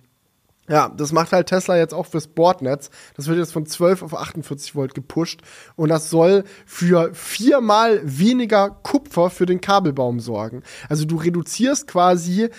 Ja, 0.68 0.90
das 0.90 1.12
macht 1.12 1.32
halt 1.32 1.46
Tesla 1.46 1.78
jetzt 1.78 1.94
auch 1.94 2.08
fürs 2.08 2.26
Bordnetz. 2.26 2.90
Das 3.16 3.28
wird 3.28 3.38
jetzt 3.38 3.54
von 3.54 3.68
12 3.68 4.02
auf 4.02 4.18
48 4.18 4.74
Volt 4.74 4.96
gepusht. 4.96 5.42
Und 5.76 5.90
das 5.90 6.10
soll 6.10 6.44
für 6.66 7.14
viermal 7.14 8.02
weniger 8.04 8.72
Kupfer 8.72 9.30
für 9.30 9.46
den 9.46 9.62
Kabelbaum 9.62 10.20
sorgen. 10.20 10.64
Also 10.90 11.06
du 11.06 11.18
reduzierst 11.18 11.88
quasi 11.88 12.50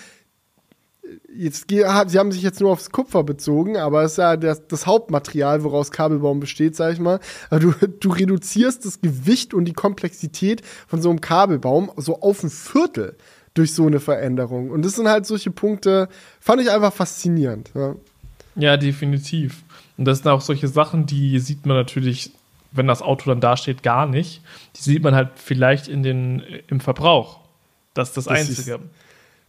jetzt, 1.33 1.69
sie 1.69 1.85
haben 1.85 2.31
sich 2.31 2.41
jetzt 2.41 2.59
nur 2.59 2.71
aufs 2.71 2.91
Kupfer 2.91 3.23
bezogen, 3.23 3.77
aber 3.77 4.03
es 4.03 4.13
ist 4.13 4.17
ja 4.17 4.37
das, 4.37 4.67
das 4.67 4.85
Hauptmaterial, 4.85 5.63
woraus 5.63 5.91
Kabelbaum 5.91 6.39
besteht, 6.39 6.75
sag 6.75 6.93
ich 6.93 6.99
mal. 6.99 7.19
Du, 7.49 7.71
du 7.71 8.09
reduzierst 8.09 8.85
das 8.85 9.01
Gewicht 9.01 9.53
und 9.53 9.65
die 9.65 9.73
Komplexität 9.73 10.61
von 10.87 11.01
so 11.01 11.09
einem 11.09 11.21
Kabelbaum 11.21 11.91
so 11.97 12.21
auf 12.21 12.43
ein 12.43 12.49
Viertel 12.49 13.15
durch 13.53 13.73
so 13.73 13.87
eine 13.87 13.99
Veränderung. 13.99 14.69
Und 14.71 14.85
das 14.85 14.95
sind 14.95 15.07
halt 15.07 15.25
solche 15.25 15.51
Punkte, 15.51 16.09
fand 16.39 16.61
ich 16.61 16.69
einfach 16.69 16.93
faszinierend. 16.93 17.71
Ja, 17.73 17.95
ja 18.55 18.77
definitiv. 18.77 19.63
Und 19.97 20.05
das 20.05 20.19
sind 20.19 20.27
auch 20.27 20.41
solche 20.41 20.67
Sachen, 20.67 21.05
die 21.05 21.39
sieht 21.39 21.65
man 21.65 21.75
natürlich, 21.75 22.31
wenn 22.71 22.87
das 22.87 23.01
Auto 23.01 23.29
dann 23.29 23.41
dasteht, 23.41 23.81
gar 23.81 24.05
nicht. 24.05 24.41
Die 24.75 24.81
sieht 24.81 25.03
man 25.03 25.15
halt 25.15 25.29
vielleicht 25.35 25.87
in 25.87 26.03
den, 26.03 26.43
im 26.67 26.79
Verbrauch. 26.79 27.39
Das 27.93 28.09
ist 28.09 28.17
das, 28.17 28.25
das 28.25 28.33
Einzige. 28.33 28.75
Ist 28.75 28.79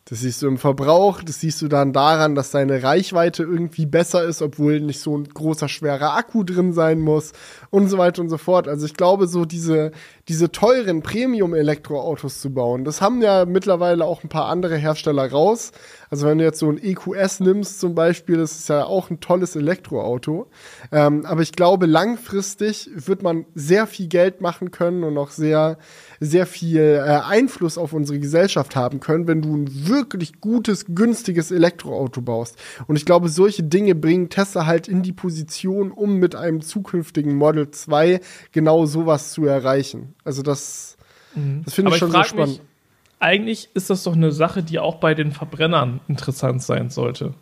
das 0.09 0.21
siehst 0.21 0.41
du 0.41 0.49
im 0.49 0.57
Verbrauch, 0.57 1.23
das 1.23 1.41
siehst 1.41 1.61
du 1.61 1.69
dann 1.69 1.93
daran, 1.93 2.35
dass 2.35 2.51
deine 2.51 2.83
Reichweite 2.83 3.43
irgendwie 3.43 3.85
besser 3.85 4.25
ist, 4.25 4.41
obwohl 4.41 4.81
nicht 4.81 5.01
so 5.01 5.17
ein 5.17 5.25
großer, 5.25 5.69
schwerer 5.69 6.17
Akku 6.17 6.45
drin 6.45 6.73
sein 6.73 6.99
muss 7.01 7.33
und 7.69 7.89
so 7.89 7.99
weiter 7.99 8.23
und 8.23 8.31
so 8.31 8.39
fort. 8.39 8.69
Also 8.69 8.87
ich 8.87 8.95
glaube, 8.95 9.27
so 9.27 9.45
diese, 9.45 9.93
diese 10.27 10.51
teuren 10.51 11.03
Premium-Elektroautos 11.03 12.41
zu 12.41 12.55
bauen, 12.55 12.85
das 12.85 13.03
haben 13.03 13.21
ja 13.21 13.45
mittlerweile 13.45 14.07
auch 14.07 14.25
ein 14.25 14.31
paar 14.31 14.47
andere 14.47 14.77
Hersteller 14.77 15.31
raus. 15.31 15.73
Also 16.09 16.27
wenn 16.27 16.39
du 16.39 16.45
jetzt 16.45 16.61
so 16.61 16.71
ein 16.71 16.83
EQS 16.83 17.41
nimmst 17.41 17.79
zum 17.79 17.95
Beispiel, 17.95 18.39
das 18.39 18.53
ist 18.53 18.71
ja 18.71 18.87
auch 18.87 19.11
ein 19.11 19.21
tolles 19.21 19.57
Elektroauto. 19.57 20.47
Ähm, 20.91 21.27
aber 21.27 21.43
ich 21.43 21.53
glaube, 21.53 21.85
langfristig 21.85 22.89
wird 22.95 23.23
man 23.23 23.45
sehr 23.55 23.87
viel 23.87 24.09
Geld 24.09 24.41
machen 24.41 24.71
können 24.71 25.05
und 25.05 25.19
auch 25.19 25.31
sehr, 25.31 25.77
sehr 26.21 26.47
viel 26.47 26.81
äh, 26.81 27.21
Einfluss 27.25 27.79
auf 27.79 27.93
unsere 27.93 28.19
Gesellschaft 28.19 28.77
haben 28.77 29.01
können, 29.01 29.27
wenn 29.27 29.43
du 29.43 29.57
ein 29.57 29.89
wirklich 29.89 30.41
gutes, 30.41 30.87
günstiges 30.89 31.51
Elektroauto 31.51 32.21
baust. 32.21 32.57
Und 32.87 32.97
ich 32.97 33.05
glaube, 33.05 33.29
solche 33.29 33.62
Dinge 33.62 33.95
bringen 33.95 34.29
Tesla 34.29 34.66
halt 34.66 34.89
in 34.89 35.03
die 35.03 35.12
Position, 35.12 35.91
um 35.91 36.16
mit 36.16 36.35
einem 36.35 36.61
zukünftigen 36.61 37.35
Model 37.35 37.71
2 37.71 38.21
genau 38.53 38.87
sowas 38.87 39.33
zu 39.33 39.45
erreichen. 39.47 40.14
Also 40.25 40.43
das, 40.43 40.97
mhm. 41.35 41.62
das 41.64 41.75
finde 41.75 41.93
ich 41.93 41.99
schon 41.99 42.09
ich 42.09 42.16
so 42.16 42.25
spannend. 42.25 42.59
Mich, 42.59 42.61
eigentlich 43.21 43.71
ist 43.75 43.91
das 43.91 44.03
doch 44.05 44.14
eine 44.14 44.33
Sache, 44.33 44.62
die 44.62 44.79
auch 44.79 44.97
bei 44.97 45.14
den 45.14 45.33
Verbrennern 45.33 46.01
interessant 46.09 46.62
sein 46.62 46.91
sollte. 46.91 47.35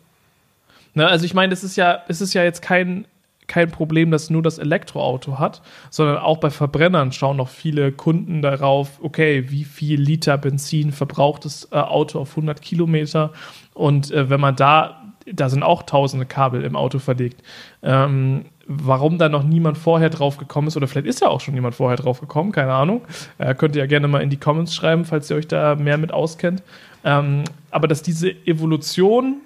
Ne, 0.93 1.07
also 1.07 1.25
ich 1.25 1.33
meine, 1.33 1.53
es 1.53 1.63
ist 1.63 1.75
ja, 1.75 2.03
es 2.07 2.21
ist 2.21 2.33
ja 2.33 2.43
jetzt 2.43 2.61
kein, 2.61 3.05
kein 3.47 3.71
Problem, 3.71 4.11
dass 4.11 4.29
nur 4.29 4.41
das 4.41 4.57
Elektroauto 4.57 5.39
hat, 5.39 5.61
sondern 5.89 6.17
auch 6.17 6.37
bei 6.37 6.49
Verbrennern 6.49 7.11
schauen 7.11 7.37
noch 7.37 7.49
viele 7.49 7.91
Kunden 7.91 8.41
darauf, 8.41 8.99
okay, 9.01 9.45
wie 9.49 9.63
viel 9.63 9.99
Liter 9.99 10.37
Benzin 10.37 10.91
verbraucht 10.91 11.45
das 11.45 11.69
äh, 11.71 11.77
Auto 11.77 12.19
auf 12.19 12.31
100 12.31 12.61
Kilometer 12.61 13.31
und 13.73 14.11
äh, 14.11 14.29
wenn 14.29 14.41
man 14.41 14.55
da, 14.55 15.01
da 15.25 15.49
sind 15.49 15.63
auch 15.63 15.83
tausende 15.83 16.25
Kabel 16.25 16.63
im 16.63 16.75
Auto 16.75 16.99
verlegt. 16.99 17.41
Ähm, 17.83 18.45
warum 18.67 19.17
da 19.17 19.29
noch 19.29 19.43
niemand 19.43 19.77
vorher 19.77 20.09
drauf 20.09 20.37
gekommen 20.37 20.67
ist, 20.67 20.75
oder 20.75 20.87
vielleicht 20.87 21.07
ist 21.07 21.21
ja 21.21 21.29
auch 21.29 21.39
schon 21.39 21.53
jemand 21.53 21.75
vorher 21.75 21.97
drauf 21.97 22.19
gekommen, 22.19 22.51
keine 22.51 22.73
Ahnung. 22.73 23.01
Äh, 23.37 23.55
könnt 23.55 23.75
ihr 23.75 23.81
ja 23.81 23.87
gerne 23.87 24.07
mal 24.07 24.21
in 24.21 24.29
die 24.29 24.37
Comments 24.37 24.73
schreiben, 24.73 25.05
falls 25.05 25.29
ihr 25.29 25.37
euch 25.37 25.47
da 25.47 25.75
mehr 25.75 25.97
mit 25.97 26.11
auskennt. 26.11 26.63
Ähm, 27.03 27.45
aber 27.71 27.87
dass 27.87 28.01
diese 28.01 28.29
Evolution 28.45 29.37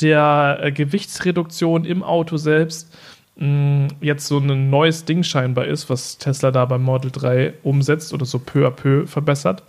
der 0.00 0.58
äh, 0.60 0.72
Gewichtsreduktion 0.72 1.84
im 1.84 2.02
Auto 2.02 2.36
selbst 2.36 2.94
jetzt 3.36 4.26
so 4.26 4.38
ein 4.38 4.70
neues 4.70 5.04
Ding 5.04 5.22
scheinbar 5.22 5.66
ist, 5.66 5.88
was 5.88 6.18
Tesla 6.18 6.50
da 6.50 6.66
beim 6.66 6.82
Model 6.82 7.10
3 7.10 7.54
umsetzt 7.62 8.12
oder 8.12 8.26
so 8.26 8.38
peu 8.38 8.66
à 8.66 8.70
peu 8.70 9.06
verbessert. 9.06 9.62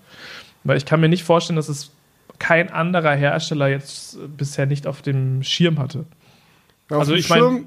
Weil 0.64 0.78
ich 0.78 0.86
kann 0.86 1.00
mir 1.00 1.10
nicht 1.10 1.24
vorstellen, 1.24 1.56
dass 1.56 1.70
es 1.70 1.92
kein 2.40 2.70
anderer 2.70 3.16
Hersteller 3.16 3.68
jetzt 3.68 4.18
bisher 4.38 4.66
nicht 4.66 4.86
auf 4.86 5.02
dem 5.02 5.44
Schirm 5.44 5.80
hatte. 5.80 6.06
Auf 6.90 7.00
also 7.00 7.14
ich 7.16 7.30
meine 7.30 7.66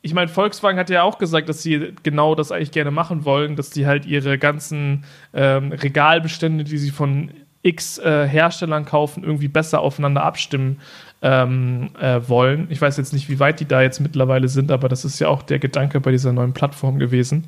ich 0.00 0.14
meine, 0.14 0.28
Volkswagen 0.28 0.78
hat 0.78 0.90
ja 0.90 1.02
auch 1.02 1.18
gesagt, 1.18 1.48
dass 1.48 1.62
sie 1.62 1.92
genau 2.02 2.34
das 2.34 2.52
eigentlich 2.52 2.70
gerne 2.70 2.92
machen 2.92 3.24
wollen, 3.24 3.56
dass 3.56 3.72
sie 3.72 3.86
halt 3.86 4.06
ihre 4.06 4.38
ganzen 4.38 5.04
ähm, 5.34 5.72
Regalbestände, 5.72 6.64
die 6.64 6.78
sie 6.78 6.90
von 6.90 7.32
x 7.62 7.98
äh, 7.98 8.26
Herstellern 8.26 8.84
kaufen, 8.84 9.24
irgendwie 9.24 9.48
besser 9.48 9.80
aufeinander 9.80 10.22
abstimmen 10.22 10.80
ähm, 11.22 11.90
äh, 12.00 12.20
wollen. 12.28 12.68
Ich 12.70 12.80
weiß 12.80 12.96
jetzt 12.96 13.12
nicht, 13.12 13.28
wie 13.28 13.40
weit 13.40 13.60
die 13.60 13.66
da 13.66 13.82
jetzt 13.82 14.00
mittlerweile 14.00 14.48
sind, 14.48 14.70
aber 14.70 14.88
das 14.88 15.04
ist 15.04 15.18
ja 15.18 15.28
auch 15.28 15.42
der 15.42 15.58
Gedanke 15.58 16.00
bei 16.00 16.12
dieser 16.12 16.32
neuen 16.32 16.52
Plattform 16.52 16.98
gewesen. 16.98 17.44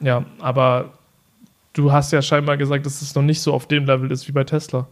Ja, 0.00 0.24
aber 0.38 0.92
du 1.72 1.92
hast 1.92 2.12
ja 2.12 2.20
scheinbar 2.20 2.56
gesagt, 2.56 2.84
dass 2.84 3.00
es 3.00 3.14
noch 3.14 3.22
nicht 3.22 3.40
so 3.40 3.52
auf 3.54 3.66
dem 3.66 3.86
Level 3.86 4.10
ist 4.10 4.28
wie 4.28 4.32
bei 4.32 4.44
Tesla. 4.44 4.86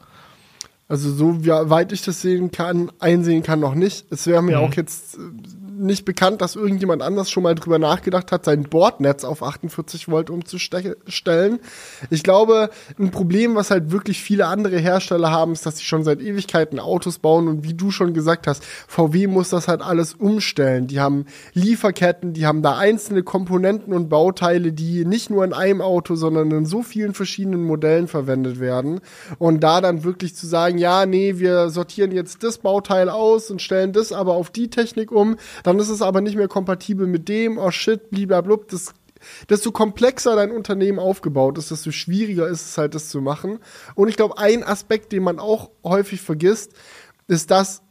Also 0.89 1.11
so 1.11 1.45
weit 1.47 1.93
ich 1.93 2.03
das 2.03 2.21
sehen 2.21 2.51
kann, 2.51 2.91
einsehen 2.99 3.43
kann 3.43 3.61
noch 3.61 3.75
nicht. 3.75 4.05
Es 4.11 4.27
wäre 4.27 4.43
mir 4.43 4.59
mhm. 4.59 4.65
auch 4.65 4.75
jetzt 4.75 5.15
äh, 5.15 5.19
nicht 5.79 6.05
bekannt, 6.05 6.41
dass 6.41 6.57
irgendjemand 6.57 7.03
anders 7.03 7.31
schon 7.31 7.43
mal 7.43 7.55
drüber 7.55 7.79
nachgedacht 7.79 8.33
hat, 8.33 8.45
sein 8.45 8.65
Bordnetz 8.65 9.25
auf 9.25 9.43
48 9.43 10.09
Volt 10.09 10.31
umzustellen. 10.31 11.61
Ich 12.11 12.23
glaube, 12.23 12.71
ein 12.99 13.11
Problem, 13.11 13.55
was 13.55 13.71
halt 13.71 13.91
wirklich 13.91 14.21
viele 14.21 14.47
andere 14.47 14.79
Hersteller 14.79 15.31
haben, 15.31 15.53
ist, 15.53 15.67
dass 15.67 15.79
sie 15.79 15.85
schon 15.85 16.05
seit 16.05 16.21
Ewigkeiten 16.21 16.79
Autos 16.79 17.19
bauen 17.19 17.49
und 17.49 17.65
wie 17.65 17.75
du 17.75 17.91
schon 17.91 18.15
gesagt 18.15 18.47
hast, 18.47 18.65
VW 18.65 19.27
muss 19.27 19.51
das 19.51 19.69
halt 19.69 19.83
alles 19.83 20.15
umstellen. 20.15 20.87
Die 20.87 21.01
haben 21.01 21.27
Lieferketten, 21.55 22.33
die 22.33 22.47
haben 22.47 22.63
da 22.63 22.77
einzelne 22.77 23.23
Komponenten 23.23 23.93
und 23.93 24.09
Bauteile, 24.09 24.73
die 24.73 25.05
nicht 25.05 25.31
nur 25.31 25.45
in 25.45 25.53
einem 25.53 25.81
Auto, 25.81 26.15
sondern 26.15 26.51
in 26.51 26.67
so 26.67 26.83
vielen 26.83 27.15
verschiedenen 27.15 27.65
Modellen 27.65 28.09
verwendet 28.09 28.61
werden. 28.61 29.01
Und 29.39 29.61
da 29.61 29.81
dann 29.81 30.05
wirklich 30.05 30.35
zu 30.35 30.47
sagen, 30.47 30.79
ja, 30.79 31.07
nee, 31.07 31.39
wir 31.39 31.71
sortieren 31.71 32.13
jetzt 32.13 32.43
das 32.43 32.59
Bauteil 32.59 33.09
aus 33.09 33.51
und 33.51 33.63
stellen 33.63 33.93
das 33.93 34.13
aber 34.13 34.35
auf 34.35 34.51
die 34.51 34.71
Technik 34.71 35.13
um, 35.13 35.37
dann 35.63 35.79
ist 35.79 35.89
es 35.89 36.03
aber 36.03 36.21
nicht 36.21 36.37
mehr 36.37 36.49
kompatibel 36.49 37.07
mit 37.07 37.29
dem, 37.29 37.59
oh 37.59 37.71
shit, 37.71 38.11
bliblablub, 38.11 38.69
das 38.69 38.95
desto 39.49 39.71
komplexer 39.73 40.37
dein 40.37 40.51
Unternehmen 40.51 40.99
aufgebaut 40.99 41.59
ist, 41.59 41.71
desto 41.71 41.93
schwieriger 41.93 42.49
ist 42.49 42.67
es 42.67 42.79
halt, 42.79 42.95
das 42.95 43.09
zu 43.09 43.21
machen. 43.21 43.61
Und 43.95 44.09
ich 44.09 44.17
glaube, 44.17 44.39
ein 44.39 44.65
Aspekt, 44.65 45.13
den 45.13 45.23
man 45.23 45.39
auch 45.39 45.71
häufig 45.85 46.21
vergisst, 46.21 46.73
ist, 47.29 47.51
dass 47.51 47.83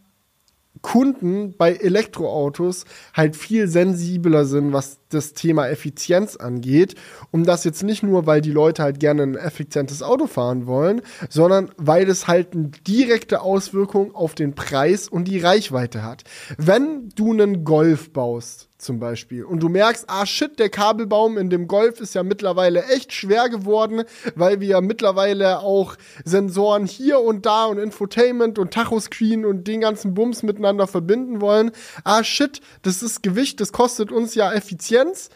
Kunden 0.81 1.55
bei 1.57 1.73
Elektroautos 1.73 2.85
halt 3.13 3.35
viel 3.35 3.67
sensibler 3.67 4.45
sind, 4.45 4.73
was 4.73 4.99
das 5.09 5.33
Thema 5.33 5.67
Effizienz 5.67 6.35
angeht. 6.35 6.95
Und 7.31 7.45
das 7.45 7.63
jetzt 7.63 7.83
nicht 7.83 8.03
nur, 8.03 8.25
weil 8.25 8.41
die 8.41 8.51
Leute 8.51 8.83
halt 8.83 8.99
gerne 8.99 9.23
ein 9.23 9.35
effizientes 9.35 10.01
Auto 10.01 10.27
fahren 10.27 10.65
wollen, 10.65 11.01
sondern 11.29 11.69
weil 11.77 12.09
es 12.09 12.27
halt 12.27 12.53
eine 12.53 12.69
direkte 12.87 13.41
Auswirkung 13.41 14.15
auf 14.15 14.35
den 14.35 14.55
Preis 14.55 15.07
und 15.07 15.25
die 15.25 15.39
Reichweite 15.39 16.03
hat. 16.03 16.23
Wenn 16.57 17.09
du 17.15 17.31
einen 17.31 17.63
Golf 17.63 18.11
baust, 18.11 18.70
zum 18.81 18.99
Beispiel. 18.99 19.43
Und 19.43 19.61
du 19.61 19.69
merkst, 19.69 20.05
ah 20.07 20.25
shit, 20.25 20.59
der 20.59 20.69
Kabelbaum 20.69 21.37
in 21.37 21.49
dem 21.49 21.67
Golf 21.67 21.99
ist 21.99 22.15
ja 22.15 22.23
mittlerweile 22.23 22.83
echt 22.85 23.13
schwer 23.13 23.49
geworden, 23.49 24.03
weil 24.35 24.59
wir 24.59 24.67
ja 24.67 24.81
mittlerweile 24.81 25.59
auch 25.59 25.95
Sensoren 26.25 26.85
hier 26.85 27.19
und 27.19 27.45
da 27.45 27.65
und 27.65 27.77
Infotainment 27.77 28.59
und 28.59 28.73
Tachoscreen 28.73 29.45
und 29.45 29.67
den 29.67 29.81
ganzen 29.81 30.13
Bums 30.13 30.43
miteinander 30.43 30.87
verbinden 30.87 31.41
wollen. 31.41 31.71
Ah 32.03 32.23
shit, 32.23 32.61
das 32.81 33.03
ist 33.03 33.23
Gewicht, 33.23 33.59
das 33.59 33.71
kostet 33.71 34.11
uns 34.11 34.35
ja 34.35 34.51
Effizienz 34.51 35.29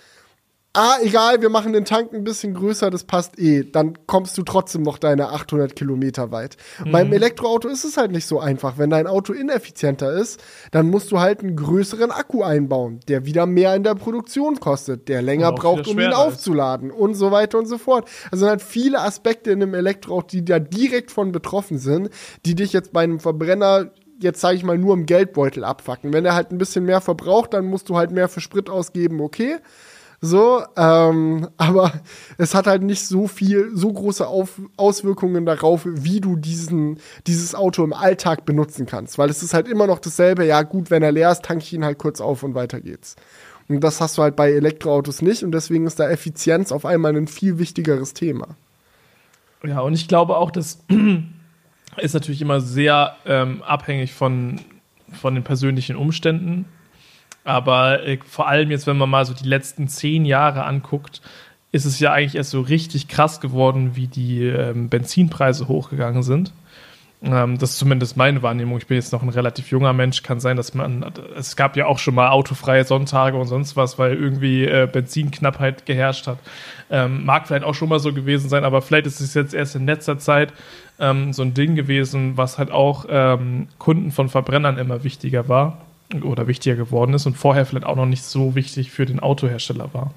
ah, 0.76 0.98
egal, 1.02 1.42
wir 1.42 1.50
machen 1.50 1.74
den 1.74 1.86
Tank 1.86 2.14
ein 2.14 2.24
bisschen 2.24 2.54
größer, 2.54 2.90
das 2.90 3.04
passt 3.04 3.40
eh. 3.40 3.64
Dann 3.64 3.98
kommst 4.06 4.38
du 4.38 4.44
trotzdem 4.44 4.84
noch 4.84 4.98
deine 4.98 5.30
800 5.30 5.76
Kilometer 5.76 6.32
weit. 6.32 6.58
Mhm. 6.84 6.92
Beim 6.92 7.14
Elektroauto 7.14 7.68
ist 7.68 7.84
es 7.84 7.98
halt 7.98 8.12
nicht 8.12 8.26
so 8.26 8.40
einfach. 8.40 8.78
Wenn 8.78 8.90
dein 8.90 9.08
Auto 9.08 9.34
ineffizienter 9.34 10.14
ist, 10.14 10.44
dann 10.72 10.90
musst 10.90 11.12
du 11.12 11.20
halt 11.20 11.40
einen 11.40 11.56
größeren 11.56 12.12
Akku 12.12 12.44
einbauen, 12.44 13.00
der 13.08 13.26
wieder 13.26 13.46
mehr 13.46 13.76
in 13.76 13.84
der 13.84 13.96
Produktion 13.96 14.60
kostet, 14.60 15.08
der 15.08 15.22
länger 15.22 15.52
braucht, 15.52 15.88
um 15.88 16.00
ihn 16.00 16.14
aufzuladen 16.14 16.90
ist. 16.90 16.98
und 16.98 17.16
so 17.16 17.32
weiter 17.32 17.58
und 17.58 17.66
so 17.66 17.78
fort. 17.78 18.08
Also 18.32 18.48
halt 18.48 18.62
viele 18.62 19.02
Aspekte 19.02 19.52
in 19.52 19.62
einem 19.62 19.74
Elektroauto, 19.74 20.28
die 20.28 20.46
da 20.46 20.60
direkt 20.60 21.12
von 21.12 21.32
betroffen 21.32 21.78
sind, 21.78 22.10
die 22.46 22.56
dich 22.56 22.74
jetzt 22.74 22.94
bei 22.94 23.04
einem 23.04 23.20
Verbrenner 23.20 23.92
jetzt 24.22 24.42
sage 24.42 24.56
ich 24.56 24.64
mal 24.64 24.78
nur 24.78 24.94
im 24.94 25.06
Geldbeutel 25.06 25.64
abfacken. 25.64 26.14
Wenn 26.14 26.26
er 26.26 26.36
halt 26.36 26.52
ein 26.52 26.58
bisschen 26.58 26.86
mehr 26.86 27.02
verbraucht, 27.02 27.54
dann 27.54 27.66
musst 27.66 27.90
du 27.90 27.98
halt 27.98 28.12
mehr 28.12 28.30
für 28.30 28.42
Sprit 28.42 28.70
ausgeben, 28.70 29.22
okay. 29.22 29.58
So, 30.22 30.64
ähm, 30.78 31.48
aber 31.58 31.94
es 32.38 32.56
hat 32.56 32.68
halt 32.68 32.84
nicht 32.84 33.06
so 33.06 33.28
viel, 33.28 33.72
so 33.74 33.92
große 33.92 34.28
Auf 34.28 34.62
Auswirkungen 34.78 35.46
darauf, 35.46 35.82
wie 35.86 36.22
du 36.22 36.36
diesen, 36.36 37.00
dieses 37.28 37.56
Auto 37.56 37.84
im 37.84 37.94
Alltag 37.94 38.46
benutzen 38.46 38.86
kannst. 38.86 39.18
Weil 39.18 39.30
es 39.30 39.44
ist 39.44 39.54
halt 39.54 39.68
immer 39.68 39.88
noch 39.88 40.00
dasselbe, 40.00 40.46
ja 40.46 40.62
gut, 40.64 40.92
wenn 40.92 41.04
er 41.04 41.12
leer 41.12 41.32
ist, 41.32 41.44
tanke 41.44 41.64
ich 41.64 41.74
ihn 41.74 41.86
halt 41.86 41.98
kurz 41.98 42.22
auf 42.22 42.44
und 42.44 42.56
weiter 42.56 42.82
geht's. 42.82 43.16
Und 43.68 43.82
das 43.82 44.00
hast 44.00 44.18
du 44.18 44.22
halt 44.22 44.36
bei 44.36 44.52
Elektroautos 44.52 45.22
nicht 45.22 45.44
und 45.44 45.52
deswegen 45.52 45.88
ist 45.88 46.00
da 46.00 46.10
Effizienz 46.10 46.72
auf 46.72 46.86
einmal 46.86 47.16
ein 47.16 47.28
viel 47.28 47.58
wichtigeres 47.58 48.14
Thema. 48.14 48.56
Ja, 49.64 49.80
und 49.80 49.94
ich 49.94 50.08
glaube 50.08 50.38
auch, 50.38 50.52
das 50.52 50.84
ist 51.98 52.14
natürlich 52.14 52.42
immer 52.42 52.62
sehr 52.62 53.16
ähm, 53.26 53.64
abhängig 53.64 54.14
von, 54.14 54.62
von 55.12 55.34
den 55.34 55.44
persönlichen 55.44 55.96
Umständen 55.96 56.66
aber 57.46 58.06
äh, 58.06 58.18
vor 58.28 58.48
allem 58.48 58.72
jetzt, 58.72 58.88
wenn 58.88 58.98
man 58.98 59.10
mal 59.10 59.26
so 59.26 59.34
die 59.34 59.48
letzten 59.48 59.88
zehn 59.88 60.26
Jahre 60.26 60.66
anguckt, 60.66 61.22
ist 61.72 61.86
es 61.86 62.00
ja 62.00 62.12
eigentlich 62.12 62.36
erst 62.36 62.52
so 62.52 62.62
richtig 62.62 63.08
krass 63.08 63.40
geworden, 63.40 63.96
wie 63.96 64.08
die 64.08 64.44
ähm, 64.44 64.90
Benzinpreise 64.90 65.68
hochgegangen 65.68 66.24
sind. 66.24 66.52
Ähm, 67.22 67.58
das 67.58 67.72
ist 67.72 67.78
zumindest 67.78 68.18
meine 68.18 68.42
Wahrnehmung. 68.42 68.78
Ich 68.78 68.88
bin 68.88 68.96
jetzt 68.96 69.14
noch 69.14 69.22
ein 69.22 69.30
relativ 69.30 69.70
junger 69.72 69.94
Mensch. 69.94 70.24
Kann 70.24 70.40
sein, 70.40 70.58
dass 70.58 70.74
man. 70.74 71.06
Es 71.38 71.56
gab 71.56 71.76
ja 71.78 71.86
auch 71.86 72.00
schon 72.00 72.16
mal 72.16 72.30
autofreie 72.30 72.84
Sonntage 72.84 73.38
und 73.38 73.48
sonst 73.48 73.76
was, 73.76 74.00
weil 74.00 74.16
irgendwie 74.16 74.66
äh, 74.66 74.88
Benzinknappheit 74.92 75.86
geherrscht 75.86 76.28
hat. 76.28 76.40
Ähm, 76.90 77.26
mag 77.26 77.48
vielleicht 77.48 77.66
auch 77.66 77.76
schon 77.76 77.90
mal 77.90 78.00
so 78.00 78.14
gewesen 78.14 78.50
sein, 78.50 78.64
aber 78.64 78.82
vielleicht 78.82 79.08
ist 79.08 79.20
es 79.22 79.34
jetzt 79.34 79.54
erst 79.54 79.76
in 79.76 79.86
letzter 79.86 80.18
Zeit 80.18 80.54
ähm, 81.00 81.34
so 81.34 81.42
ein 81.42 81.54
Ding 81.54 81.76
gewesen, 81.76 82.38
was 82.38 82.58
halt 82.58 82.72
auch 82.72 83.06
ähm, 83.10 83.68
Kunden 83.80 84.12
von 84.12 84.30
Verbrennern 84.30 84.78
immer 84.78 85.04
wichtiger 85.04 85.48
war 85.50 85.85
oder 86.22 86.48
wichtiger 86.48 86.76
geworden 86.76 87.14
ist 87.14 87.26
und 87.26 87.36
vorher 87.36 87.66
vielleicht 87.66 87.86
auch 87.86 87.96
noch 87.96 88.06
nicht 88.06 88.24
so 88.24 88.56
wichtig 88.56 88.92
für 88.92 89.06
den 89.06 89.20
Autohersteller 89.20 89.94
war. 89.94 90.14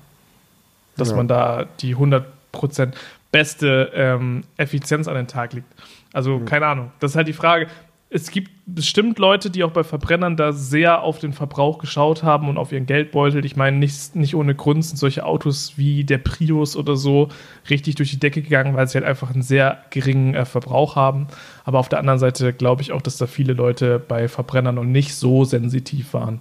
Dass 0.97 1.11
ja. 1.11 1.16
man 1.16 1.28
da 1.28 1.66
die 1.80 1.97
100% 1.97 2.93
beste 3.30 3.91
ähm, 3.95 4.45
Effizienz 4.57 5.09
an 5.09 5.14
den 5.14 5.28
Tag 5.28 5.53
legt. 5.53 5.66
Also, 6.12 6.39
mhm. 6.39 6.45
keine 6.45 6.66
Ahnung. 6.66 6.93
Das 7.01 7.12
ist 7.12 7.16
halt 7.16 7.28
die 7.28 7.32
Frage 7.32 7.68
es 8.11 8.31
gibt 8.31 8.51
bestimmt 8.65 9.19
Leute, 9.19 9.51
die 9.51 9.65
auch 9.65 9.71
bei 9.71 9.85
Verbrennern 9.85 10.37
da 10.37 10.53
sehr 10.53 11.03
auf 11.03 11.19
den 11.19 11.35
Verbrauch 11.35 11.79
geschaut 11.79 12.23
haben 12.23 12.49
und 12.49 12.57
auf 12.57 12.73
ihren 12.73 12.87
Geldbeutel. 12.87 13.45
Ich 13.45 13.55
meine, 13.55 13.77
nicht, 13.77 14.17
nicht 14.17 14.35
ohne 14.35 14.55
Grund 14.55 14.85
sind 14.85 14.97
solche 14.97 15.27
Autos 15.27 15.75
wie 15.77 16.05
der 16.05 16.17
Prius 16.17 16.75
oder 16.75 16.97
so 16.97 17.29
richtig 17.69 17.97
durch 17.97 18.11
die 18.11 18.19
Decke 18.19 18.41
gegangen, 18.41 18.75
weil 18.75 18.89
sie 18.89 18.95
halt 18.95 19.05
einfach 19.05 19.31
einen 19.31 19.43
sehr 19.43 19.85
geringen 19.91 20.35
äh, 20.35 20.47
Verbrauch 20.47 20.97
haben. 20.97 21.27
Aber 21.65 21.79
auf 21.79 21.91
der 21.91 21.99
anderen 21.99 22.19
Seite 22.19 22.55
glaube 22.55 22.81
ich 22.81 22.93
auch, 22.93 23.03
dass 23.03 23.19
da 23.19 23.27
viele 23.27 23.53
Leute 23.53 23.99
bei 23.99 24.29
Verbrennern 24.29 24.77
noch 24.77 24.85
nicht 24.85 25.15
so 25.15 25.45
sensitiv 25.45 26.15
waren. 26.15 26.41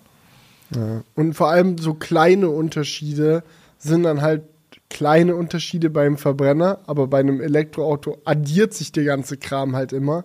Ja. 0.74 1.04
Und 1.16 1.34
vor 1.34 1.50
allem 1.50 1.78
so 1.78 1.94
kleine 1.94 2.50
Unterschiede 2.50 3.44
sind 3.78 4.04
dann 4.04 4.22
halt 4.22 4.44
kleine 4.90 5.36
Unterschiede 5.36 5.90
beim 5.90 6.18
Verbrenner, 6.18 6.80
aber 6.88 7.08
bei 7.08 7.20
einem 7.20 7.42
Elektroauto 7.42 8.20
addiert 8.24 8.74
sich 8.74 8.94
der 8.94 9.04
ganze 9.04 9.36
Kram 9.36 9.76
halt 9.76 9.92
immer 9.92 10.24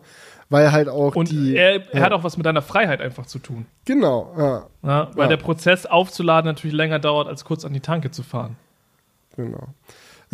weil 0.53 0.71
halt 0.71 0.89
auch 0.89 1.17
und 1.17 1.31
die. 1.31 1.57
Er, 1.57 1.77
er 1.93 1.99
ja. 1.99 2.05
hat 2.05 2.13
auch 2.13 2.25
was 2.25 2.37
mit 2.37 2.45
deiner 2.45 2.61
Freiheit 2.61 3.01
einfach 3.01 3.25
zu 3.25 3.39
tun. 3.39 3.65
Genau, 3.87 4.35
ja. 4.37 4.67
ja 4.83 5.11
weil 5.15 5.25
ja. 5.25 5.29
der 5.29 5.37
Prozess 5.39 5.87
aufzuladen 5.87 6.47
natürlich 6.47 6.77
länger 6.77 6.99
dauert, 6.99 7.27
als 7.27 7.45
kurz 7.45 7.65
an 7.65 7.73
die 7.73 7.81
Tanke 7.81 8.11
zu 8.11 8.23
fahren. 8.23 8.57
Genau. 9.35 9.69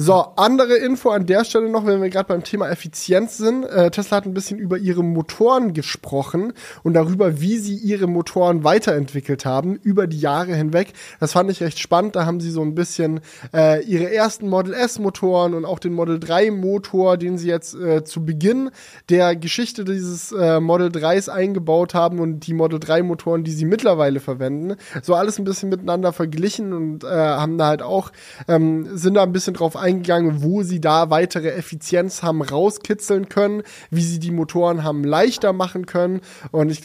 So, 0.01 0.15
andere 0.37 0.77
Info 0.77 1.11
an 1.11 1.27
der 1.27 1.45
Stelle 1.45 1.69
noch, 1.69 1.85
wenn 1.85 2.01
wir 2.01 2.09
gerade 2.09 2.29
beim 2.29 2.45
Thema 2.45 2.69
Effizienz 2.69 3.37
sind. 3.37 3.65
Äh, 3.65 3.91
Tesla 3.91 4.19
hat 4.19 4.27
ein 4.27 4.33
bisschen 4.33 4.57
über 4.57 4.79
ihre 4.79 5.03
Motoren 5.03 5.73
gesprochen 5.73 6.53
und 6.85 6.95
darüber, 6.95 7.41
wie 7.41 7.59
sie 7.59 7.75
ihre 7.75 8.07
Motoren 8.07 8.63
weiterentwickelt 8.63 9.45
haben 9.45 9.75
über 9.75 10.07
die 10.07 10.21
Jahre 10.21 10.55
hinweg. 10.55 10.93
Das 11.19 11.33
fand 11.33 11.51
ich 11.51 11.61
recht 11.61 11.81
spannend. 11.81 12.15
Da 12.15 12.27
haben 12.27 12.39
sie 12.39 12.53
so 12.53 12.63
ein 12.63 12.77
bisschen 12.77 13.23
äh, 13.53 13.83
ihre 13.87 14.15
ersten 14.15 14.49
Model 14.49 14.73
S 14.73 15.01
Motoren 15.01 15.53
und 15.53 15.65
auch 15.65 15.81
den 15.81 15.95
Model 15.95 16.21
3 16.21 16.53
Motor, 16.53 17.17
den 17.17 17.37
sie 17.37 17.49
jetzt 17.49 17.75
äh, 17.75 18.05
zu 18.05 18.25
Beginn 18.25 18.71
der 19.09 19.35
Geschichte 19.35 19.85
dieses 19.85 20.31
äh, 20.31 20.61
Model 20.61 20.91
3s 20.91 21.29
eingebaut 21.29 21.95
haben 21.95 22.21
und 22.21 22.47
die 22.47 22.55
Model 22.55 22.79
3 22.79 23.03
Motoren, 23.03 23.43
die 23.43 23.51
sie 23.51 23.65
mittlerweile 23.65 24.21
verwenden. 24.21 24.77
So 25.03 25.17
alles 25.17 25.41
ein 25.41 25.45
bisschen 25.45 25.71
miteinander 25.71 26.13
verglichen 26.13 26.73
und 26.73 27.03
äh, 27.03 27.09
haben 27.09 27.59
da 27.59 27.67
halt 27.67 27.83
auch, 27.83 28.13
ähm, 28.47 28.97
sind 28.97 29.15
da 29.15 29.25
ein 29.25 29.33
bisschen 29.33 29.55
drauf 29.55 29.75
eingegangen 29.75 29.88
eingegangen, 29.89 30.43
wo 30.43 30.63
sie 30.63 30.81
da 30.81 31.11
weitere 31.11 31.51
Effizienz 31.51 32.23
haben 32.23 32.43
rauskitzeln 32.43 33.29
können, 33.29 33.63
wie 33.91 34.03
sie 34.03 34.19
die 34.19 34.31
Motoren 34.31 34.85
haben 34.85 35.05
leichter 35.05 35.53
machen 35.53 35.87
können. 35.87 36.21
Und 36.51 36.71
ich 36.71 36.83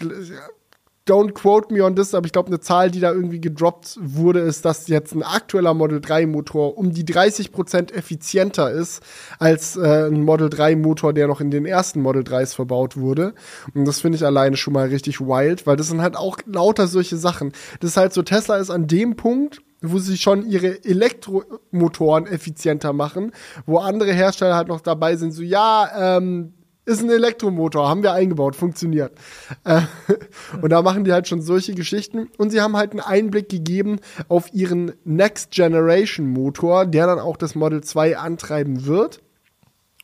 don't 1.07 1.33
quote 1.33 1.73
me 1.73 1.83
on 1.83 1.95
this, 1.95 2.13
aber 2.13 2.25
ich 2.25 2.31
glaube, 2.31 2.47
eine 2.47 2.59
Zahl, 2.59 2.89
die 2.89 2.99
da 2.99 3.11
irgendwie 3.11 3.41
gedroppt 3.41 3.97
wurde, 4.01 4.39
ist, 4.39 4.63
dass 4.63 4.87
jetzt 4.87 5.13
ein 5.13 5.23
aktueller 5.23 5.73
Model 5.73 5.99
3 5.99 6.27
Motor 6.27 6.77
um 6.77 6.93
die 6.93 7.03
30% 7.03 7.93
effizienter 7.93 8.71
ist 8.71 9.01
als 9.39 9.75
äh, 9.75 10.07
ein 10.07 10.23
Model 10.23 10.49
3 10.49 10.75
Motor, 10.77 11.13
der 11.13 11.27
noch 11.27 11.41
in 11.41 11.51
den 11.51 11.65
ersten 11.65 12.01
Model 12.01 12.23
3s 12.23 12.55
verbaut 12.55 12.95
wurde. 12.95 13.33
Und 13.73 13.85
das 13.85 13.99
finde 13.99 14.17
ich 14.17 14.25
alleine 14.25 14.55
schon 14.55 14.73
mal 14.73 14.87
richtig 14.87 15.19
wild, 15.19 15.67
weil 15.67 15.75
das 15.75 15.87
sind 15.87 16.01
halt 16.01 16.15
auch 16.15 16.37
lauter 16.45 16.87
solche 16.87 17.17
Sachen. 17.17 17.51
Das 17.81 17.91
ist 17.91 17.97
halt 17.97 18.13
so, 18.13 18.21
Tesla 18.21 18.57
ist 18.57 18.69
an 18.69 18.87
dem 18.87 19.15
Punkt, 19.15 19.61
wo 19.83 19.99
sie 19.99 20.17
schon 20.17 20.47
ihre 20.49 20.83
Elektromotoren 20.83 22.25
effizienter 22.25 22.93
machen, 22.93 23.31
wo 23.65 23.77
andere 23.77 24.13
Hersteller 24.13 24.55
halt 24.55 24.69
noch 24.69 24.81
dabei 24.81 25.15
sind, 25.17 25.31
so 25.31 25.43
ja, 25.43 26.17
ähm, 26.17 26.53
ist 26.85 27.01
ein 27.01 27.09
Elektromotor, 27.09 27.87
haben 27.87 28.03
wir 28.03 28.11
eingebaut, 28.11 28.55
funktioniert. 28.55 29.13
Äh, 29.63 29.81
und 30.61 30.69
da 30.69 30.81
machen 30.81 31.03
die 31.05 31.13
halt 31.13 31.27
schon 31.27 31.41
solche 31.41 31.73
Geschichten. 31.73 32.29
Und 32.37 32.49
sie 32.49 32.61
haben 32.61 32.75
halt 32.75 32.91
einen 32.91 32.99
Einblick 32.99 33.49
gegeben 33.49 33.99
auf 34.27 34.53
ihren 34.53 34.93
Next 35.05 35.51
Generation 35.51 36.27
Motor, 36.27 36.85
der 36.85 37.07
dann 37.07 37.19
auch 37.19 37.37
das 37.37 37.55
Model 37.55 37.81
2 37.81 38.17
antreiben 38.17 38.85
wird. 38.85 39.22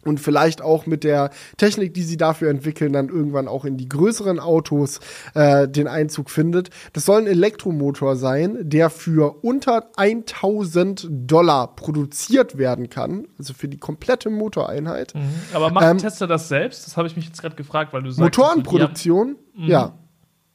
Und 0.09 0.19
vielleicht 0.19 0.61
auch 0.61 0.87
mit 0.87 1.03
der 1.03 1.29
Technik, 1.57 1.93
die 1.93 2.01
sie 2.01 2.17
dafür 2.17 2.49
entwickeln, 2.49 2.91
dann 2.91 3.09
irgendwann 3.09 3.47
auch 3.47 3.63
in 3.63 3.77
die 3.77 3.87
größeren 3.87 4.39
Autos 4.39 4.99
äh, 5.35 5.67
den 5.67 5.87
Einzug 5.87 6.31
findet. 6.31 6.71
Das 6.93 7.05
soll 7.05 7.21
ein 7.21 7.27
Elektromotor 7.27 8.15
sein, 8.15 8.57
der 8.61 8.89
für 8.89 9.43
unter 9.43 9.91
1000 9.95 11.07
Dollar 11.09 11.75
produziert 11.75 12.57
werden 12.57 12.89
kann, 12.89 13.27
also 13.37 13.53
für 13.53 13.67
die 13.67 13.77
komplette 13.77 14.31
Motoreinheit. 14.31 15.13
Mhm. 15.13 15.29
Aber 15.53 15.69
macht 15.69 15.85
ähm, 15.85 15.97
Tesla 15.99 16.25
das 16.25 16.49
selbst? 16.49 16.87
Das 16.87 16.97
habe 16.97 17.07
ich 17.07 17.15
mich 17.15 17.25
jetzt 17.25 17.39
gerade 17.41 17.55
gefragt, 17.55 17.93
weil 17.93 18.01
du 18.01 18.09
sagst. 18.09 18.19
Motorenproduktion, 18.19 19.37
mhm. 19.55 19.67
ja. 19.67 19.93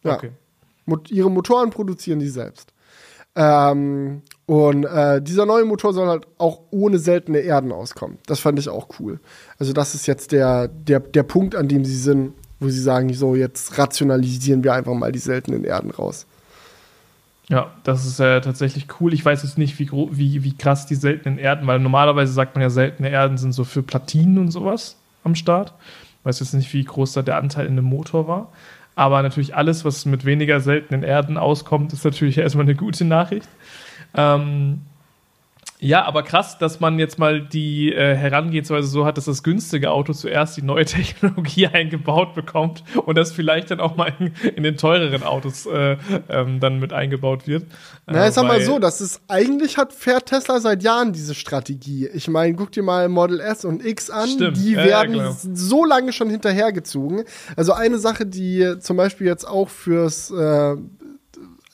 ja. 0.03 0.17
Okay. 0.17 0.33
ihre 1.11 1.31
Motoren 1.31 1.71
produzieren 1.71 2.19
die 2.19 2.29
selbst. 2.29 2.74
Ähm, 3.37 4.23
und 4.47 4.85
äh, 4.85 5.23
dieser 5.23 5.47
neue 5.47 5.65
Motor 5.65 5.93
soll 5.93 6.09
halt 6.09 6.27
auch 6.39 6.61
ohne 6.71 6.99
seltene 6.99 7.39
Erden 7.39 7.73
auskommen. 7.73 8.19
Das 8.27 8.41
fand 8.41 8.59
ich 8.59 8.69
auch 8.69 8.89
cool. 8.99 9.21
Also 9.59 9.73
das 9.73 9.95
ist 9.95 10.07
jetzt 10.07 10.33
der, 10.33 10.69
der, 10.69 11.01
der 11.01 11.23
Punkt, 11.23 11.57
an 11.57 11.69
dem 11.69 11.85
sie 11.85 11.97
sind, 11.97 12.35
wo 12.61 12.69
sie 12.69 12.81
sagen, 12.81 13.13
so 13.15 13.35
jetzt 13.35 13.79
rationalisieren 13.79 14.63
wir 14.63 14.75
einfach 14.75 14.95
mal 14.95 15.13
die 15.13 15.19
seltenen 15.19 15.65
Erden 15.65 15.91
raus. 15.91 16.27
Ja, 17.49 17.73
das 17.83 18.07
ist 18.07 18.21
äh, 18.21 18.41
tatsächlich 18.41 18.87
cool. 19.01 19.13
Ich 19.13 19.25
weiß 19.25 19.43
jetzt 19.43 19.59
nicht, 19.59 19.79
wie, 19.79 19.91
wie, 19.91 20.45
wie 20.45 20.57
krass 20.57 20.87
die 20.87 20.95
seltenen 20.95 21.39
Erden, 21.39 21.67
weil 21.67 21.79
normalerweise 21.79 22.33
sagt 22.33 22.55
man 22.55 22.63
ja, 22.63 22.71
seltene 22.71 23.11
Erden 23.11 23.37
sind 23.37 23.53
so 23.53 23.65
für 23.65 23.83
Platinen 23.83 24.39
und 24.39 24.51
sowas 24.51 24.97
am 25.25 25.35
Start. 25.35 25.75
Ich 26.21 26.25
weiß 26.25 26.41
jetzt 26.41 26.55
nicht, 26.55 26.73
wie 26.73 26.85
groß 26.85 27.13
da 27.13 27.23
der 27.23 27.37
Anteil 27.37 27.67
in 27.67 27.77
dem 27.77 27.85
Motor 27.85 28.29
war. 28.29 28.53
Aber 28.97 29.23
natürlich 29.23 29.55
alles, 29.55 29.85
was 29.85 30.07
mit 30.07 30.25
weniger 30.25 30.61
seltenen 30.61 31.03
Erden 31.03 31.37
auskommt, 31.37 31.93
ist 31.93 32.05
natürlich 32.05 32.39
erstmal 32.39 32.65
eine 32.65 32.77
gute 32.77 33.05
Nachricht. 33.05 33.49
Ähm, 34.15 34.83
ja, 35.85 36.03
aber 36.07 36.23
krass, 36.23 36.57
dass 36.57 36.81
man 36.81 36.99
jetzt 36.99 37.19
mal 37.19 37.43
die 37.43 37.93
äh, 37.93 38.17
Herangehensweise 38.17 38.89
so 38.89 39.05
hat, 39.05 39.19
dass 39.19 39.27
das 39.27 39.43
günstige 39.43 39.91
Auto 39.91 40.15
zuerst 40.15 40.57
die 40.57 40.63
neue 40.63 40.85
Technologie 40.87 41.67
eingebaut 41.73 42.35
bekommt 42.35 42.83
und 43.05 43.19
das 43.19 43.33
vielleicht 43.33 43.71
dann 43.71 43.81
auch 43.81 43.95
mal 43.95 44.15
in, 44.19 44.33
in 44.57 44.63
den 44.63 44.79
teureren 44.79 45.23
Autos 45.23 45.67
äh, 45.67 45.99
ähm, 46.31 46.59
dann 46.59 46.81
mit 46.81 46.95
eingebaut 46.95 47.47
wird. 47.47 47.67
Na, 48.07 48.27
äh, 48.27 48.33
sag 48.33 48.47
mal 48.47 48.63
so, 48.63 48.79
das 48.79 49.03
ist 49.03 49.21
eigentlich 49.29 49.77
hat 49.77 49.93
fährt 49.93 50.27
Tesla 50.27 50.59
seit 50.59 50.83
Jahren 50.83 51.13
diese 51.13 51.35
Strategie. 51.35 52.09
Ich 52.15 52.29
meine, 52.29 52.55
guck 52.55 52.73
dir 52.73 52.83
mal 52.83 53.11
Model 53.11 53.41
S 53.41 53.67
und 53.67 53.85
X 53.85 54.09
an, 54.09 54.29
Stimmt. 54.29 54.57
die 54.57 54.77
werden 54.77 55.17
ja, 55.17 55.33
so 55.33 55.85
lange 55.85 56.15
schon 56.15 56.31
hinterhergezogen. 56.31 57.25
Also 57.57 57.75
eine 57.75 57.99
Sache, 57.99 58.25
die 58.25 58.77
zum 58.81 58.97
Beispiel 58.97 59.27
jetzt 59.27 59.47
auch 59.47 59.69
fürs 59.69 60.31
äh, 60.31 60.77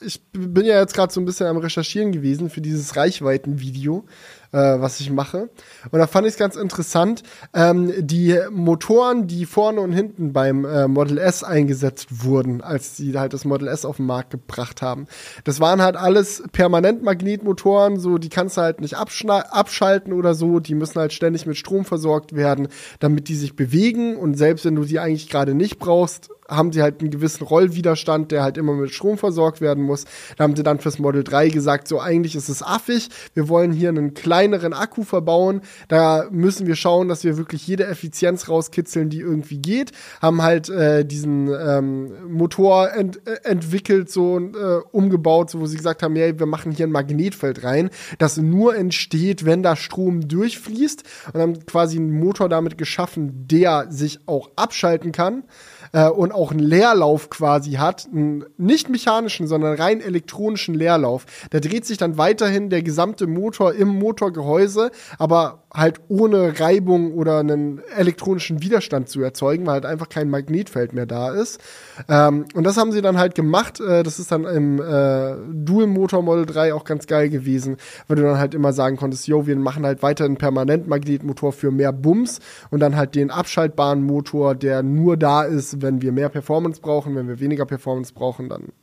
ich 0.01 0.21
bin 0.31 0.65
ja 0.65 0.79
jetzt 0.79 0.93
gerade 0.93 1.13
so 1.13 1.21
ein 1.21 1.25
bisschen 1.25 1.47
am 1.47 1.57
Recherchieren 1.57 2.11
gewesen 2.11 2.49
für 2.49 2.61
dieses 2.61 2.95
Reichweitenvideo 2.95 4.05
äh, 4.51 4.57
was 4.57 4.99
ich 4.99 5.09
mache. 5.11 5.49
Und 5.91 5.99
da 5.99 6.07
fand 6.07 6.27
ich 6.27 6.33
es 6.33 6.39
ganz 6.39 6.55
interessant, 6.55 7.23
ähm, 7.53 7.93
die 7.97 8.37
Motoren, 8.51 9.27
die 9.27 9.45
vorne 9.45 9.81
und 9.81 9.91
hinten 9.91 10.33
beim 10.33 10.65
äh, 10.65 10.87
Model 10.87 11.17
S 11.17 11.43
eingesetzt 11.43 12.23
wurden, 12.23 12.61
als 12.61 12.97
sie 12.97 13.17
halt 13.17 13.33
das 13.33 13.45
Model 13.45 13.67
S 13.67 13.85
auf 13.85 13.97
den 13.97 14.05
Markt 14.05 14.31
gebracht 14.31 14.81
haben. 14.81 15.07
Das 15.43 15.59
waren 15.59 15.81
halt 15.81 15.95
alles 15.95 16.43
Permanentmagnetmotoren, 16.51 17.99
so 17.99 18.17
die 18.17 18.29
kannst 18.29 18.57
du 18.57 18.61
halt 18.61 18.81
nicht 18.81 18.97
abschalten 18.97 20.13
oder 20.13 20.33
so, 20.33 20.59
die 20.59 20.75
müssen 20.75 20.99
halt 20.99 21.13
ständig 21.13 21.45
mit 21.45 21.57
Strom 21.57 21.85
versorgt 21.85 22.35
werden, 22.35 22.67
damit 22.99 23.27
die 23.27 23.35
sich 23.35 23.55
bewegen 23.55 24.17
und 24.17 24.37
selbst 24.37 24.65
wenn 24.65 24.75
du 24.75 24.83
sie 24.83 24.99
eigentlich 24.99 25.29
gerade 25.29 25.55
nicht 25.55 25.79
brauchst, 25.79 26.29
haben 26.51 26.71
sie 26.73 26.81
halt 26.81 27.01
einen 27.01 27.09
gewissen 27.09 27.43
Rollwiderstand, 27.45 28.31
der 28.31 28.43
halt 28.43 28.57
immer 28.57 28.73
mit 28.73 28.91
Strom 28.91 29.17
versorgt 29.17 29.61
werden 29.61 29.83
muss. 29.83 30.05
Da 30.37 30.43
haben 30.43 30.55
sie 30.55 30.63
dann 30.63 30.79
fürs 30.79 30.99
Model 30.99 31.23
3 31.23 31.49
gesagt, 31.49 31.87
so 31.87 31.99
eigentlich 31.99 32.35
ist 32.35 32.49
es 32.49 32.61
affig, 32.61 33.09
wir 33.33 33.47
wollen 33.47 33.71
hier 33.71 33.89
einen 33.89 34.13
kleineren 34.13 34.73
Akku 34.73 35.03
verbauen. 35.03 35.61
Da 35.87 36.27
müssen 36.29 36.67
wir 36.67 36.75
schauen, 36.75 37.07
dass 37.07 37.23
wir 37.23 37.37
wirklich 37.37 37.65
jede 37.65 37.87
Effizienz 37.87 38.49
rauskitzeln, 38.49 39.09
die 39.09 39.19
irgendwie 39.19 39.59
geht. 39.59 39.91
Haben 40.21 40.41
halt 40.41 40.69
äh, 40.69 41.05
diesen 41.05 41.47
ähm, 41.47 42.11
Motor 42.27 42.91
ent 42.91 43.25
äh, 43.25 43.47
entwickelt, 43.47 44.11
so 44.11 44.37
äh, 44.37 44.81
umgebaut, 44.91 45.49
so, 45.49 45.59
wo 45.59 45.65
sie 45.65 45.77
gesagt 45.77 46.03
haben, 46.03 46.15
ja, 46.15 46.37
wir 46.37 46.45
machen 46.45 46.71
hier 46.71 46.87
ein 46.87 46.91
Magnetfeld 46.91 47.63
rein, 47.63 47.89
das 48.17 48.37
nur 48.37 48.75
entsteht, 48.75 49.45
wenn 49.45 49.63
da 49.63 49.75
Strom 49.75 50.27
durchfließt. 50.27 51.03
Und 51.33 51.41
haben 51.41 51.65
quasi 51.65 51.97
einen 51.97 52.19
Motor 52.19 52.49
damit 52.49 52.77
geschaffen, 52.77 53.47
der 53.47 53.87
sich 53.89 54.19
auch 54.25 54.49
abschalten 54.55 55.11
kann 55.11 55.43
äh, 55.93 56.07
und 56.07 56.31
auch 56.31 56.51
einen 56.51 56.59
Leerlauf 56.59 57.29
quasi 57.29 57.73
hat, 57.73 58.07
einen 58.11 58.45
nicht 58.57 58.89
mechanischen, 58.89 59.47
sondern 59.47 59.75
rein 59.75 60.01
elektronischen 60.01 60.75
Leerlauf. 60.75 61.25
Da 61.49 61.59
dreht 61.59 61.85
sich 61.85 61.97
dann 61.97 62.17
weiterhin 62.17 62.69
der 62.69 62.83
gesamte 62.83 63.27
Motor 63.27 63.73
im 63.73 63.87
Motorgehäuse, 63.87 64.91
aber 65.17 65.63
halt 65.73 66.01
ohne 66.09 66.59
Reibung 66.59 67.13
oder 67.13 67.39
einen 67.39 67.81
elektronischen 67.95 68.61
Widerstand 68.61 69.07
zu 69.07 69.21
erzeugen, 69.21 69.65
weil 69.65 69.75
halt 69.75 69.85
einfach 69.85 70.09
kein 70.09 70.29
Magnetfeld 70.29 70.91
mehr 70.93 71.05
da 71.05 71.31
ist. 71.31 71.61
Ähm, 72.09 72.45
und 72.53 72.65
das 72.65 72.75
haben 72.77 72.91
sie 72.91 73.01
dann 73.01 73.17
halt 73.17 73.35
gemacht. 73.35 73.79
Äh, 73.79 74.03
das 74.03 74.19
ist 74.19 74.31
dann 74.31 74.43
im 74.43 74.81
äh, 74.81 75.35
Dual 75.53 75.87
Motor 75.87 76.23
Model 76.23 76.45
3 76.45 76.73
auch 76.73 76.83
ganz 76.83 77.07
geil 77.07 77.29
gewesen, 77.29 77.77
weil 78.07 78.17
du 78.17 78.23
dann 78.23 78.37
halt 78.37 78.53
immer 78.53 78.73
sagen 78.73 78.97
konntest, 78.97 79.27
yo, 79.27 79.47
wir 79.47 79.55
machen 79.55 79.85
halt 79.85 80.03
weiter 80.03 80.25
einen 80.25 80.37
Permanentmagnetmotor 80.37 81.53
für 81.53 81.71
mehr 81.71 81.93
Bums 81.93 82.39
und 82.69 82.81
dann 82.81 82.97
halt 82.97 83.15
den 83.15 83.31
abschaltbaren 83.31 84.03
Motor, 84.03 84.55
der 84.55 84.83
nur 84.83 85.15
da 85.15 85.43
ist, 85.43 85.81
wenn 85.81 86.01
wir 86.01 86.11
mehr 86.11 86.29
Performance 86.29 86.81
brauchen, 86.81 87.15
wenn 87.15 87.29
wir 87.29 87.39
weniger 87.39 87.65
Performance 87.65 88.13
brauchen, 88.13 88.49
dann 88.49 88.73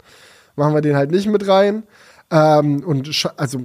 machen 0.56 0.74
wir 0.74 0.80
den 0.80 0.96
halt 0.96 1.10
nicht 1.10 1.28
mit 1.28 1.46
rein. 1.46 1.82
Ähm, 2.30 2.82
und 2.84 3.30
also 3.36 3.60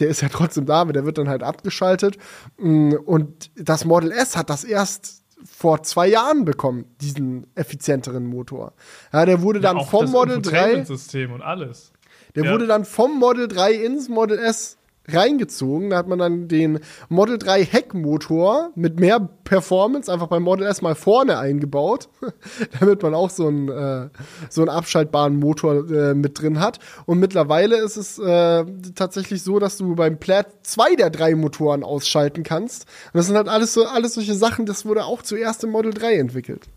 der 0.00 0.08
ist 0.08 0.22
ja 0.22 0.28
trotzdem 0.28 0.66
da, 0.66 0.80
aber 0.80 0.92
der 0.92 1.04
wird 1.04 1.18
dann 1.18 1.28
halt 1.28 1.42
abgeschaltet. 1.42 2.16
Mm, 2.58 2.92
und 3.04 3.50
das 3.56 3.84
Model 3.84 4.10
S 4.10 4.36
hat 4.36 4.50
das 4.50 4.64
erst 4.64 5.22
vor 5.44 5.82
zwei 5.82 6.08
Jahren 6.08 6.44
bekommen, 6.44 6.84
diesen 7.00 7.46
effizienteren 7.54 8.26
Motor. 8.26 8.74
Ja, 9.12 9.24
der 9.24 9.42
wurde 9.42 9.60
dann 9.60 9.78
ja, 9.78 9.84
vom 9.84 10.10
Model 10.10 10.42
3. 10.42 10.84
System 10.84 11.32
und 11.32 11.42
alles. 11.42 11.92
Der 12.34 12.44
ja. 12.44 12.52
wurde 12.52 12.66
dann 12.66 12.84
vom 12.84 13.18
Model 13.18 13.48
3 13.48 13.72
ins 13.72 14.08
Model 14.08 14.38
S 14.38 14.76
reingezogen. 15.14 15.90
Da 15.90 15.98
hat 15.98 16.08
man 16.08 16.18
dann 16.18 16.48
den 16.48 16.80
Model 17.08 17.38
3 17.38 17.64
Heckmotor 17.64 18.70
mit 18.74 18.98
mehr 18.98 19.20
Performance 19.44 20.12
einfach 20.12 20.28
beim 20.28 20.42
Model 20.42 20.66
S 20.66 20.82
mal 20.82 20.94
vorne 20.94 21.38
eingebaut, 21.38 22.08
damit 22.80 23.02
man 23.02 23.14
auch 23.14 23.30
so 23.30 23.46
einen, 23.48 23.68
äh, 23.68 24.08
so 24.48 24.62
einen 24.62 24.70
abschaltbaren 24.70 25.36
Motor 25.36 25.90
äh, 25.90 26.14
mit 26.14 26.40
drin 26.40 26.60
hat. 26.60 26.78
Und 27.06 27.18
mittlerweile 27.18 27.76
ist 27.76 27.96
es 27.96 28.18
äh, 28.18 28.64
tatsächlich 28.94 29.42
so, 29.42 29.58
dass 29.58 29.76
du 29.76 29.94
beim 29.94 30.18
Plaid 30.18 30.46
zwei 30.62 30.94
der 30.94 31.10
drei 31.10 31.34
Motoren 31.34 31.84
ausschalten 31.84 32.42
kannst. 32.42 32.86
Und 33.12 33.18
das 33.18 33.26
sind 33.26 33.36
halt 33.36 33.48
alles 33.48 33.74
so 33.74 33.86
alles 33.86 34.14
solche 34.14 34.34
Sachen, 34.34 34.66
das 34.66 34.84
wurde 34.84 35.04
auch 35.04 35.22
zuerst 35.22 35.64
im 35.64 35.70
Model 35.70 35.92
3 35.92 36.14
entwickelt. 36.16 36.68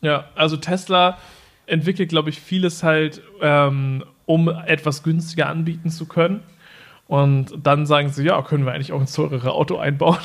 Ja, 0.00 0.26
also 0.34 0.56
Tesla 0.56 1.18
entwickelt, 1.66 2.08
glaube 2.08 2.30
ich, 2.30 2.40
vieles 2.40 2.82
halt, 2.82 3.22
ähm, 3.40 4.04
um 4.24 4.48
etwas 4.48 5.02
günstiger 5.02 5.48
anbieten 5.48 5.90
zu 5.90 6.06
können. 6.06 6.42
Und 7.08 7.54
dann 7.62 7.86
sagen 7.86 8.08
sie, 8.08 8.24
ja, 8.24 8.42
können 8.42 8.66
wir 8.66 8.72
eigentlich 8.72 8.92
auch 8.92 9.00
ein 9.00 9.06
teurere 9.06 9.52
Auto 9.52 9.76
einbauen. 9.76 10.18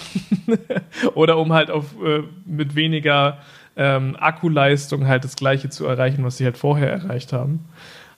Oder 1.13 1.37
um 1.37 1.53
halt 1.53 1.69
auf 1.69 1.95
äh, 2.03 2.23
mit 2.45 2.75
weniger 2.75 3.37
ähm, 3.75 4.15
Akkuleistung 4.19 5.07
halt 5.07 5.23
das 5.23 5.35
gleiche 5.35 5.69
zu 5.69 5.85
erreichen, 5.85 6.23
was 6.23 6.37
sie 6.37 6.45
halt 6.45 6.57
vorher 6.57 6.91
erreicht 6.91 7.33
haben. 7.33 7.65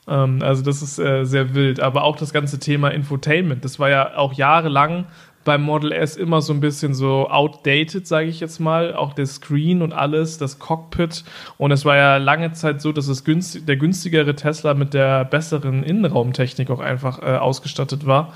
Ähm, 0.07 0.41
also 0.41 0.63
das 0.63 0.81
ist 0.81 0.97
äh, 0.97 1.25
sehr 1.25 1.55
wild. 1.55 1.81
Aber 1.81 2.03
auch 2.03 2.15
das 2.15 2.31
ganze 2.31 2.59
Thema 2.59 2.89
Infotainment, 2.89 3.65
das 3.65 3.79
war 3.79 3.89
ja 3.89 4.15
auch 4.15 4.33
jahrelang 4.33 5.05
beim 5.43 5.61
Model 5.61 5.91
S 5.91 6.15
immer 6.15 6.41
so 6.41 6.53
ein 6.53 6.59
bisschen 6.59 6.93
so 6.93 7.29
outdated, 7.29 8.07
sage 8.07 8.27
ich 8.27 8.39
jetzt 8.39 8.59
mal. 8.59 8.95
Auch 8.95 9.13
der 9.13 9.25
Screen 9.25 9.81
und 9.81 9.93
alles, 9.93 10.37
das 10.37 10.59
Cockpit. 10.59 11.23
Und 11.57 11.71
es 11.71 11.85
war 11.85 11.95
ja 11.95 12.17
lange 12.17 12.53
Zeit 12.53 12.81
so, 12.81 12.91
dass 12.91 13.07
es 13.07 13.23
günstig, 13.23 13.65
der 13.65 13.77
günstigere 13.77 14.35
Tesla 14.35 14.73
mit 14.73 14.93
der 14.93 15.25
besseren 15.25 15.83
Innenraumtechnik 15.83 16.69
auch 16.69 16.79
einfach 16.79 17.21
äh, 17.21 17.37
ausgestattet 17.37 18.05
war. 18.05 18.33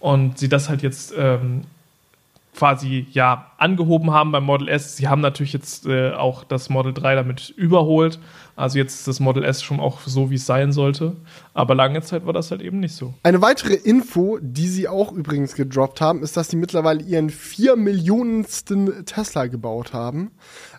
Und 0.00 0.38
sie 0.38 0.48
das 0.48 0.68
halt 0.68 0.82
jetzt 0.82 1.12
ähm, 1.16 1.62
quasi 2.58 3.06
ja 3.12 3.52
angehoben 3.56 4.10
haben 4.10 4.32
beim 4.32 4.42
Model 4.42 4.68
S. 4.68 4.96
Sie 4.96 5.06
haben 5.06 5.20
natürlich 5.20 5.52
jetzt 5.52 5.86
äh, 5.86 6.10
auch 6.10 6.42
das 6.42 6.68
Model 6.70 6.92
3 6.92 7.14
damit 7.14 7.50
überholt. 7.50 8.18
Also 8.56 8.78
jetzt 8.78 8.96
ist 8.96 9.06
das 9.06 9.20
Model 9.20 9.44
S 9.44 9.62
schon 9.62 9.78
auch 9.78 10.00
so, 10.00 10.30
wie 10.30 10.34
es 10.34 10.44
sein 10.44 10.72
sollte. 10.72 11.14
Aber 11.54 11.76
lange 11.76 12.02
Zeit 12.02 12.26
war 12.26 12.32
das 12.32 12.50
halt 12.50 12.60
eben 12.60 12.80
nicht 12.80 12.96
so. 12.96 13.14
Eine 13.22 13.40
weitere 13.42 13.74
Info, 13.74 14.38
die 14.40 14.66
sie 14.66 14.88
auch 14.88 15.12
übrigens 15.12 15.54
gedroppt 15.54 16.00
haben, 16.00 16.24
ist, 16.24 16.36
dass 16.36 16.48
sie 16.48 16.56
mittlerweile 16.56 17.00
ihren 17.00 17.30
4 17.30 17.76
Millionensten 17.76 19.06
Tesla 19.06 19.46
gebaut 19.46 19.92
haben. 19.92 20.32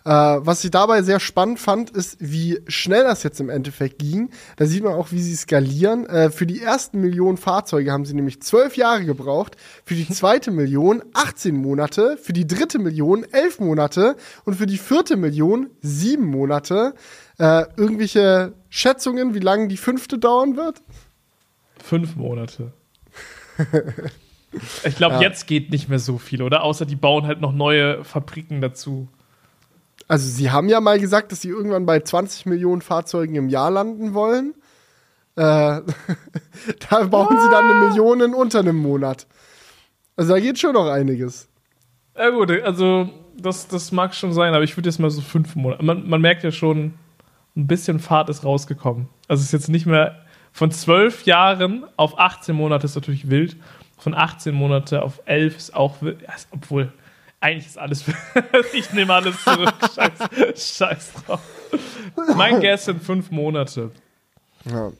Äh, 0.04 0.10
was 0.10 0.64
ich 0.64 0.70
dabei 0.70 1.02
sehr 1.02 1.20
spannend 1.20 1.58
fand, 1.58 1.90
ist, 1.90 2.16
wie 2.20 2.60
schnell 2.66 3.04
das 3.04 3.22
jetzt 3.22 3.40
im 3.40 3.50
Endeffekt 3.50 3.98
ging. 3.98 4.30
Da 4.56 4.66
sieht 4.66 4.82
man 4.82 4.94
auch, 4.94 5.12
wie 5.12 5.20
sie 5.20 5.36
skalieren. 5.36 6.06
Äh, 6.06 6.30
für 6.30 6.46
die 6.46 6.62
ersten 6.62 7.00
Millionen 7.00 7.36
Fahrzeuge 7.36 7.92
haben 7.92 8.04
sie 8.04 8.14
nämlich 8.14 8.42
zwölf 8.42 8.76
Jahre 8.76 9.04
gebraucht. 9.04 9.56
Für 9.84 9.94
die 9.94 10.08
zweite 10.08 10.50
Million 10.50 11.02
18 11.12 11.56
Monate. 11.56 12.16
Für 12.16 12.32
die 12.32 12.46
dritte 12.46 12.78
Million 12.78 13.24
11 13.24 13.60
Monate. 13.60 14.16
Und 14.44 14.54
für 14.54 14.66
die 14.66 14.78
vierte 14.78 15.16
Million 15.16 15.70
7 15.82 16.24
Monate. 16.24 16.94
Äh, 17.38 17.64
irgendwelche 17.76 18.54
Schätzungen, 18.68 19.34
wie 19.34 19.40
lange 19.40 19.68
die 19.68 19.76
fünfte 19.76 20.18
dauern 20.18 20.56
wird? 20.56 20.82
Fünf 21.78 22.16
Monate. 22.16 22.72
Ich 24.84 24.96
glaube, 24.96 25.16
ja. 25.16 25.22
jetzt 25.22 25.46
geht 25.46 25.70
nicht 25.70 25.88
mehr 25.88 25.98
so 25.98 26.18
viel, 26.18 26.42
oder? 26.42 26.64
Außer 26.64 26.84
die 26.84 26.96
bauen 26.96 27.26
halt 27.26 27.40
noch 27.40 27.52
neue 27.52 28.02
Fabriken 28.04 28.60
dazu. 28.60 29.08
Also 30.10 30.28
sie 30.28 30.50
haben 30.50 30.68
ja 30.68 30.80
mal 30.80 30.98
gesagt, 30.98 31.30
dass 31.30 31.40
sie 31.40 31.50
irgendwann 31.50 31.86
bei 31.86 32.00
20 32.00 32.44
Millionen 32.46 32.82
Fahrzeugen 32.82 33.36
im 33.36 33.48
Jahr 33.48 33.70
landen 33.70 34.12
wollen. 34.12 34.54
Äh, 35.36 35.42
da 36.90 37.04
brauchen 37.04 37.40
sie 37.40 37.48
dann 37.48 37.70
eine 37.70 37.88
Million 37.88 38.20
in 38.20 38.34
unter 38.34 38.58
einem 38.58 38.76
Monat. 38.76 39.28
Also 40.16 40.32
da 40.32 40.40
geht 40.40 40.58
schon 40.58 40.72
noch 40.72 40.88
einiges. 40.88 41.48
Ja 42.18 42.30
gut, 42.30 42.50
also 42.50 43.08
das, 43.36 43.68
das 43.68 43.92
mag 43.92 44.12
schon 44.12 44.32
sein, 44.32 44.52
aber 44.52 44.64
ich 44.64 44.76
würde 44.76 44.88
jetzt 44.88 44.98
mal 44.98 45.10
so 45.10 45.20
fünf 45.20 45.54
Monate. 45.54 45.84
Man, 45.84 46.08
man 46.08 46.20
merkt 46.20 46.42
ja 46.42 46.50
schon, 46.50 46.94
ein 47.56 47.68
bisschen 47.68 48.00
Fahrt 48.00 48.30
ist 48.30 48.44
rausgekommen. 48.44 49.08
Also 49.28 49.42
es 49.42 49.46
ist 49.46 49.52
jetzt 49.52 49.68
nicht 49.68 49.86
mehr 49.86 50.24
von 50.50 50.72
zwölf 50.72 51.24
Jahren 51.24 51.84
auf 51.96 52.18
18 52.18 52.56
Monate 52.56 52.86
ist 52.86 52.96
natürlich 52.96 53.30
wild. 53.30 53.56
Von 53.96 54.14
18 54.14 54.56
Monate 54.56 55.02
auf 55.02 55.22
11 55.26 55.56
ist 55.56 55.76
auch 55.76 56.02
wild. 56.02 56.20
Ja, 56.22 56.34
obwohl, 56.50 56.92
eigentlich 57.40 57.66
ist 57.66 57.78
alles. 57.78 58.04
ich 58.72 58.92
nehme 58.92 59.14
alles 59.14 59.42
zurück. 59.42 59.72
Scheiß, 59.94 60.76
Scheiß 60.76 61.12
drauf. 61.14 61.40
Mein 62.36 62.60
Guess 62.60 62.84
sind 62.84 63.02
fünf 63.02 63.30
Monate. 63.30 63.90
Ja. 64.64 64.92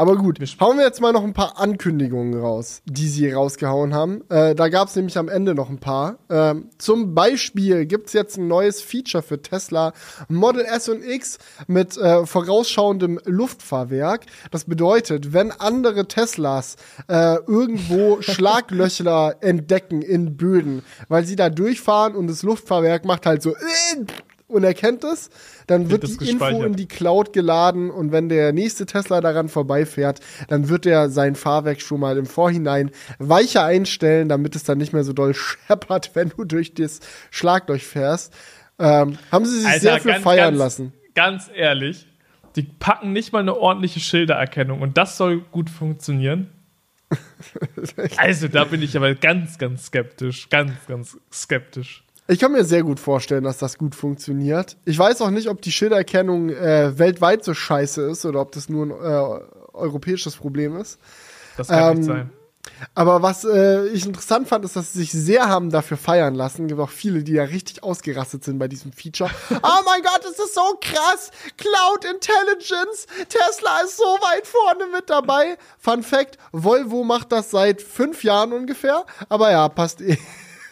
Aber 0.00 0.16
gut, 0.16 0.38
hauen 0.60 0.78
wir 0.78 0.86
jetzt 0.86 1.02
mal 1.02 1.12
noch 1.12 1.24
ein 1.24 1.34
paar 1.34 1.60
Ankündigungen 1.60 2.40
raus, 2.40 2.80
die 2.86 3.06
sie 3.06 3.30
rausgehauen 3.30 3.92
haben. 3.92 4.22
Äh, 4.30 4.54
da 4.54 4.70
gab 4.70 4.88
es 4.88 4.96
nämlich 4.96 5.18
am 5.18 5.28
Ende 5.28 5.54
noch 5.54 5.68
ein 5.68 5.76
paar. 5.76 6.16
Ähm, 6.30 6.70
zum 6.78 7.14
Beispiel 7.14 7.84
gibt 7.84 8.06
es 8.06 8.14
jetzt 8.14 8.38
ein 8.38 8.48
neues 8.48 8.80
Feature 8.80 9.22
für 9.22 9.42
Tesla 9.42 9.92
Model 10.30 10.64
S 10.64 10.88
und 10.88 11.04
X 11.04 11.36
mit 11.66 11.98
äh, 11.98 12.24
vorausschauendem 12.24 13.20
Luftfahrwerk. 13.26 14.24
Das 14.50 14.64
bedeutet, 14.64 15.34
wenn 15.34 15.52
andere 15.52 16.08
Teslas 16.08 16.76
äh, 17.08 17.34
irgendwo 17.46 18.22
Schlaglöcher 18.22 19.36
entdecken 19.42 20.00
in 20.00 20.38
Böden, 20.38 20.82
weil 21.08 21.26
sie 21.26 21.36
da 21.36 21.50
durchfahren 21.50 22.14
und 22.14 22.26
das 22.26 22.42
Luftfahrwerk 22.42 23.04
macht 23.04 23.26
halt 23.26 23.42
so 23.42 23.54
und 24.50 24.64
erkennt 24.64 25.04
es, 25.04 25.30
dann 25.66 25.90
wird, 25.90 26.02
wird 26.02 26.20
die 26.20 26.30
Info 26.30 26.62
in 26.62 26.74
die 26.74 26.86
Cloud 26.86 27.32
geladen 27.32 27.90
und 27.90 28.12
wenn 28.12 28.28
der 28.28 28.52
nächste 28.52 28.86
Tesla 28.86 29.20
daran 29.20 29.48
vorbeifährt, 29.48 30.20
dann 30.48 30.68
wird 30.68 30.86
er 30.86 31.10
sein 31.10 31.36
Fahrwerk 31.36 31.80
schon 31.80 32.00
mal 32.00 32.18
im 32.18 32.26
Vorhinein 32.26 32.90
weicher 33.18 33.64
einstellen, 33.64 34.28
damit 34.28 34.56
es 34.56 34.64
dann 34.64 34.78
nicht 34.78 34.92
mehr 34.92 35.04
so 35.04 35.12
doll 35.12 35.34
scheppert, 35.34 36.10
wenn 36.14 36.30
du 36.30 36.44
durch 36.44 36.74
das 36.74 37.00
Schlagloch 37.30 37.80
fährst. 37.80 38.34
Ähm, 38.78 39.18
haben 39.30 39.44
sie 39.44 39.60
sich 39.60 39.66
Alter, 39.66 39.80
sehr 39.80 40.00
viel 40.00 40.12
ganz, 40.12 40.22
feiern 40.22 40.44
ganz, 40.50 40.58
lassen. 40.58 40.92
Ganz 41.14 41.50
ehrlich, 41.54 42.06
die 42.56 42.62
packen 42.62 43.12
nicht 43.12 43.32
mal 43.32 43.40
eine 43.40 43.56
ordentliche 43.56 44.00
Schildererkennung 44.00 44.80
und 44.80 44.96
das 44.96 45.16
soll 45.16 45.40
gut 45.52 45.70
funktionieren. 45.70 46.50
also 48.16 48.48
da 48.48 48.64
bin 48.64 48.82
ich 48.82 48.96
aber 48.96 49.14
ganz, 49.14 49.58
ganz 49.58 49.86
skeptisch. 49.86 50.48
Ganz, 50.48 50.72
ganz 50.86 51.18
skeptisch. 51.32 52.04
Ich 52.30 52.38
kann 52.38 52.52
mir 52.52 52.64
sehr 52.64 52.84
gut 52.84 53.00
vorstellen, 53.00 53.42
dass 53.42 53.58
das 53.58 53.76
gut 53.76 53.96
funktioniert. 53.96 54.76
Ich 54.84 54.96
weiß 54.96 55.20
auch 55.20 55.30
nicht, 55.30 55.48
ob 55.48 55.60
die 55.62 55.72
Schilderkennung 55.72 56.50
äh, 56.50 56.96
weltweit 56.96 57.44
so 57.44 57.54
scheiße 57.54 58.02
ist 58.02 58.24
oder 58.24 58.40
ob 58.40 58.52
das 58.52 58.68
nur 58.68 58.86
ein 58.86 58.90
äh, 58.92 59.40
europäisches 59.72 60.36
Problem 60.36 60.76
ist. 60.76 61.00
Das 61.56 61.66
kann 61.66 61.90
ähm, 61.90 61.98
nicht 61.98 62.06
sein. 62.06 62.30
Aber 62.94 63.22
was 63.22 63.44
äh, 63.44 63.88
ich 63.88 64.06
interessant 64.06 64.46
fand, 64.46 64.64
ist, 64.64 64.76
dass 64.76 64.92
sie 64.92 65.00
sich 65.00 65.10
sehr 65.10 65.48
haben 65.48 65.70
dafür 65.70 65.96
feiern 65.96 66.36
lassen. 66.36 66.62
Es 66.62 66.68
gibt 66.68 66.80
auch 66.80 66.90
viele, 66.90 67.24
die 67.24 67.32
ja 67.32 67.42
richtig 67.42 67.82
ausgerastet 67.82 68.44
sind 68.44 68.60
bei 68.60 68.68
diesem 68.68 68.92
Feature. 68.92 69.30
oh 69.50 69.82
mein 69.84 70.02
Gott, 70.02 70.20
das 70.22 70.38
ist 70.38 70.54
so 70.54 70.78
krass! 70.80 71.32
Cloud 71.56 72.04
Intelligence! 72.04 73.06
Tesla 73.28 73.80
ist 73.84 73.96
so 73.96 74.04
weit 74.04 74.46
vorne 74.46 74.86
mit 74.92 75.10
dabei. 75.10 75.58
Fun 75.78 76.04
Fact: 76.04 76.38
Volvo 76.52 77.02
macht 77.02 77.32
das 77.32 77.50
seit 77.50 77.82
fünf 77.82 78.22
Jahren 78.22 78.52
ungefähr. 78.52 79.04
Aber 79.28 79.50
ja, 79.50 79.68
passt 79.68 80.00
eh. 80.00 80.16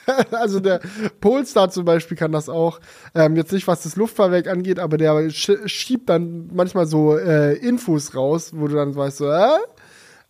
also 0.33 0.61
der 0.61 0.81
Polestar 1.21 1.71
zum 1.71 1.85
Beispiel 1.85 2.17
kann 2.17 2.33
das 2.33 2.49
auch. 2.49 2.81
Ähm, 3.15 3.37
jetzt 3.37 3.53
nicht, 3.53 3.67
was 3.67 3.83
das 3.83 3.97
Luftfahrwerk 3.97 4.49
angeht, 4.49 4.79
aber 4.79 4.97
der 4.97 5.31
schiebt 5.31 6.09
dann 6.09 6.51
manchmal 6.53 6.87
so 6.87 7.17
äh, 7.17 7.55
Infos 7.55 8.15
raus, 8.15 8.53
wo 8.55 8.69
du 8.69 8.77
dann 8.77 8.95
weißt 8.95 9.19
so, 9.19 9.31
äh? 9.31 9.59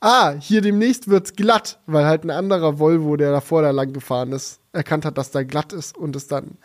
Ah, 0.00 0.34
hier 0.38 0.60
demnächst 0.60 1.08
wird's 1.08 1.34
glatt, 1.34 1.80
weil 1.86 2.06
halt 2.06 2.22
ein 2.22 2.30
anderer 2.30 2.78
Volvo, 2.78 3.16
der 3.16 3.32
davor 3.32 3.62
da 3.62 3.72
lang 3.72 3.92
gefahren 3.92 4.30
ist, 4.30 4.60
erkannt 4.72 5.04
hat, 5.04 5.18
dass 5.18 5.32
da 5.32 5.42
glatt 5.42 5.72
ist 5.72 5.98
und 5.98 6.14
es 6.14 6.28
dann 6.28 6.58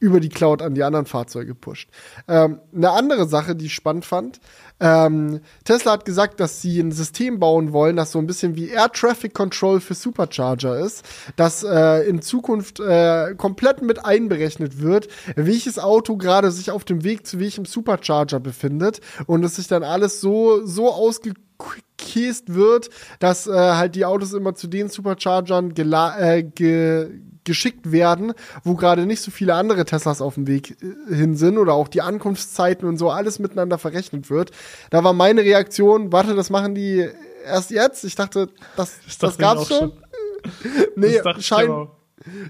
über 0.00 0.18
die 0.18 0.30
Cloud 0.30 0.62
an 0.62 0.74
die 0.74 0.82
anderen 0.82 1.06
Fahrzeuge 1.06 1.54
pusht. 1.54 1.90
Ähm, 2.26 2.60
eine 2.74 2.90
andere 2.90 3.28
Sache, 3.28 3.54
die 3.54 3.66
ich 3.66 3.74
spannend 3.74 4.04
fand, 4.04 4.40
ähm, 4.80 5.40
Tesla 5.64 5.92
hat 5.92 6.06
gesagt, 6.06 6.40
dass 6.40 6.62
sie 6.62 6.80
ein 6.80 6.90
System 6.90 7.38
bauen 7.38 7.72
wollen, 7.72 7.96
das 7.96 8.12
so 8.12 8.18
ein 8.18 8.26
bisschen 8.26 8.56
wie 8.56 8.70
Air 8.70 8.90
Traffic 8.90 9.34
Control 9.34 9.78
für 9.78 9.94
Supercharger 9.94 10.78
ist, 10.78 11.04
das 11.36 11.62
äh, 11.62 12.08
in 12.08 12.22
Zukunft 12.22 12.80
äh, 12.80 13.34
komplett 13.36 13.82
mit 13.82 14.04
einberechnet 14.04 14.80
wird, 14.80 15.08
welches 15.36 15.78
Auto 15.78 16.16
gerade 16.16 16.50
sich 16.50 16.70
auf 16.70 16.84
dem 16.84 17.04
Weg 17.04 17.26
zu 17.26 17.38
welchem 17.38 17.66
Supercharger 17.66 18.40
befindet 18.40 19.00
und 19.26 19.44
es 19.44 19.56
sich 19.56 19.68
dann 19.68 19.82
alles 19.82 20.22
so, 20.22 20.64
so 20.64 20.90
ausgekäst 20.90 22.54
wird, 22.54 22.88
dass 23.18 23.46
äh, 23.46 23.52
halt 23.52 23.94
die 23.96 24.06
Autos 24.06 24.32
immer 24.32 24.54
zu 24.54 24.66
den 24.66 24.88
Superchargern 24.88 25.74
äh, 25.76 26.42
ge 26.42 27.20
geschickt 27.44 27.92
werden, 27.92 28.32
wo 28.64 28.74
gerade 28.74 29.06
nicht 29.06 29.22
so 29.22 29.30
viele 29.30 29.54
andere 29.54 29.84
Teslas 29.84 30.20
auf 30.20 30.34
dem 30.34 30.46
Weg 30.46 30.76
äh, 30.82 31.14
hin 31.14 31.36
sind 31.36 31.58
oder 31.58 31.74
auch 31.74 31.88
die 31.88 32.02
Ankunftszeiten 32.02 32.86
und 32.88 32.96
so 32.96 33.10
alles 33.10 33.38
miteinander 33.38 33.78
verrechnet 33.78 34.30
wird. 34.30 34.50
Da 34.90 35.02
war 35.04 35.12
meine 35.12 35.42
Reaktion, 35.42 36.12
warte, 36.12 36.34
das 36.34 36.50
machen 36.50 36.74
die 36.74 37.08
erst 37.44 37.70
jetzt. 37.70 38.04
Ich 38.04 38.14
dachte, 38.14 38.48
das, 38.76 38.98
das, 39.04 39.18
das 39.18 39.38
gab's 39.38 39.68
schon. 39.68 39.78
schon. 39.78 39.92
nee, 40.96 41.20
schein, 41.40 41.88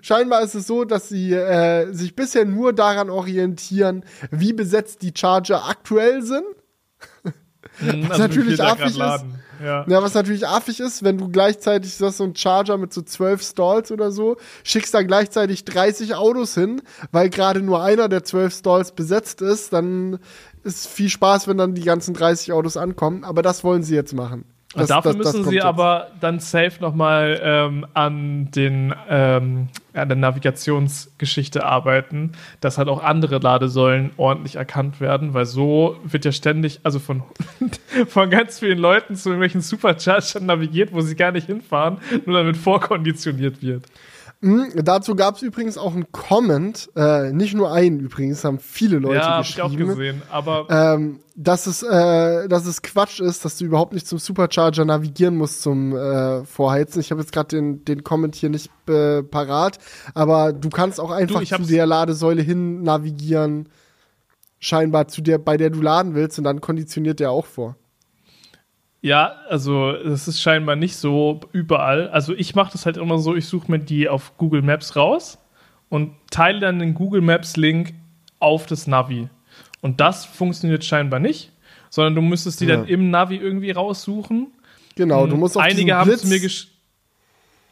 scheinbar 0.03 0.43
ist 0.43 0.55
es 0.55 0.67
so, 0.67 0.85
dass 0.85 1.09
sie 1.09 1.33
äh, 1.33 1.93
sich 1.93 2.15
bisher 2.15 2.45
nur 2.45 2.73
daran 2.73 3.11
orientieren, 3.11 4.05
wie 4.31 4.53
besetzt 4.53 5.03
die 5.03 5.13
Charger 5.17 5.69
aktuell 5.69 6.23
sind. 6.23 6.45
Mhm, 7.81 8.05
Was 8.05 8.11
also 8.13 8.23
natürlich 8.23 8.63
affig 8.63 8.99
ist. 8.99 9.25
Ja. 9.63 9.85
ja, 9.87 10.03
was 10.03 10.15
natürlich 10.15 10.47
affig 10.47 10.81
ist, 10.81 11.03
wenn 11.03 11.19
du 11.19 11.29
gleichzeitig 11.29 11.95
so 11.95 12.25
ein 12.25 12.35
Charger 12.35 12.79
mit 12.79 12.95
so 12.95 13.03
zwölf 13.03 13.43
Stalls 13.43 13.93
oder 13.93 14.11
so, 14.11 14.39
schickst 14.65 14.95
da 14.95 15.03
gleichzeitig 15.03 15.67
30 15.67 16.15
Autos 16.15 16.55
hin, 16.55 16.81
weil 17.13 17.29
gerade 17.29 17.61
nur 17.61 17.83
einer 17.83 18.09
der 18.09 18.25
zwölf 18.25 18.55
Stalls 18.55 18.93
besetzt 18.93 19.43
ist, 19.43 19.75
dann 19.75 20.19
ist 20.65 20.87
viel 20.87 21.11
Spaß, 21.11 21.47
wenn 21.47 21.59
dann 21.59 21.75
die 21.75 21.85
ganzen 21.85 22.15
30 22.15 22.53
Autos 22.53 22.79
ankommen. 22.79 23.23
Aber 23.23 23.43
das 23.43 23.63
wollen 23.63 23.83
sie 23.83 23.95
jetzt 23.95 24.15
machen. 24.15 24.45
Das, 24.75 24.89
Dafür 24.89 25.15
das, 25.15 25.19
müssen 25.19 25.43
das 25.43 25.49
sie 25.49 25.57
jetzt. 25.57 25.65
aber 25.65 26.13
dann 26.21 26.39
safe 26.39 26.81
nochmal 26.81 27.41
ähm, 27.43 27.87
an, 27.93 28.53
den, 28.53 28.95
ähm, 29.09 29.67
an 29.95 30.09
der 30.09 30.17
Navigationsgeschichte 30.17 31.65
arbeiten, 31.65 32.33
dass 32.61 32.79
halt 32.79 32.89
auch 32.89 33.03
andere 33.03 33.39
Ladesäulen 33.39 34.13
ordentlich 34.17 34.55
erkannt 34.55 35.01
werden, 35.01 35.35
weil 35.35 35.45
so 35.45 35.97
wird 36.05 36.25
ja 36.25 36.31
ständig, 36.31 36.81
also 36.85 37.01
von, 37.01 37.25
von 38.07 38.31
ganz 38.31 38.61
vielen 38.61 38.79
Leuten 38.79 39.17
zu 39.17 39.31
irgendwelchen 39.31 39.61
Superchargern 39.61 40.47
navigiert, 40.47 40.93
wo 40.93 41.01
sie 41.01 41.17
gar 41.17 41.33
nicht 41.33 41.49
hinfahren, 41.49 41.99
nur 42.25 42.37
damit 42.37 42.57
vorkonditioniert 42.57 43.61
wird. 43.63 43.87
Mhm, 44.43 44.73
dazu 44.85 45.15
gab 45.15 45.37
es 45.37 45.43
übrigens 45.43 45.77
auch 45.77 45.93
einen 45.93 46.11
Comment, 46.13 46.89
äh, 46.97 47.31
nicht 47.31 47.55
nur 47.55 47.73
einen 47.73 48.01
übrigens, 48.01 48.43
haben 48.43 48.59
viele 48.59 48.99
Leute 48.99 49.17
ja, 49.17 49.39
geschrieben. 49.39 49.63
Hab 49.63 49.73
ich 49.73 49.83
auch 49.83 49.89
gesehen, 49.89 50.23
aber 50.31 50.67
ähm, 50.71 51.21
dass 51.37 51.67
es 51.67 51.83
äh, 51.83 52.49
dass 52.49 52.65
es 52.65 52.81
Quatsch 52.81 53.21
ist, 53.21 53.45
dass 53.45 53.59
du 53.59 53.67
überhaupt 53.67 53.93
nicht 53.93 54.07
zum 54.07 54.19
Supercharger 54.19 54.87
navigieren 54.87 55.37
musst 55.37 55.61
zum 55.61 55.95
äh, 55.95 56.43
Vorheizen. 56.47 57.01
Ich 57.01 57.11
habe 57.11 57.21
jetzt 57.21 57.33
gerade 57.33 57.49
den 57.49 57.85
den 57.85 58.03
Comment 58.03 58.35
hier 58.35 58.49
nicht 58.49 58.71
äh, 58.89 59.23
parat, 59.23 59.79
aber 60.15 60.55
du 60.55 60.71
kannst 60.71 61.01
auch 61.01 61.11
einfach 61.11 61.41
du, 61.41 61.47
zu 61.47 61.63
der 61.65 61.85
Ladesäule 61.85 62.41
hin 62.41 62.83
navigieren, 62.83 63.69
scheinbar 64.59 65.09
zu 65.09 65.21
der 65.21 65.37
bei 65.37 65.59
der 65.59 65.69
du 65.69 65.83
laden 65.83 66.15
willst 66.15 66.39
und 66.39 66.45
dann 66.45 66.63
konditioniert 66.63 67.21
der 67.21 67.31
auch 67.31 67.47
vor. 67.47 67.77
Ja, 69.03 69.37
also 69.49 69.93
das 69.93 70.29
ist 70.29 70.41
scheinbar 70.41 70.77
nicht 70.77 70.97
so 70.97 71.41
überall. 71.53 72.09
Also 72.09 72.35
ich 72.35 72.55
mache 72.55 72.73
das 72.73 72.85
halt 72.85 72.99
immer 72.99 73.19
so, 73.19 73.35
ich 73.35 73.47
suche 73.47 73.71
mir 73.71 73.79
die 73.79 74.09
auf 74.09 74.37
Google 74.37 74.63
Maps 74.63 74.95
raus 74.95 75.39
und 75.89 76.13
teile 76.31 76.61
dann 76.61 76.79
den 76.79 76.95
Google 76.95 77.23
Maps 77.23 77.57
Link 77.57 77.95
auf 78.41 78.67
das 78.67 78.87
Navi. 78.87 79.29
Und 79.81 80.01
das 80.01 80.27
funktioniert 80.27 80.85
scheinbar 80.85 81.19
nicht, 81.19 81.53
sondern 81.89 82.15
du 82.15 82.21
müsstest 82.21 82.61
die 82.61 82.67
ja. 82.67 82.77
dann 82.77 82.87
im 82.87 83.11
Navi 83.11 83.37
irgendwie 83.37 83.71
raussuchen. 83.71 84.49
Genau, 84.97 85.27
du 85.27 85.37
musst 85.37 85.57
auf 85.57 85.63
einige 85.63 85.97
haben 85.97 86.15
zu 86.19 86.29
mir 86.29 86.41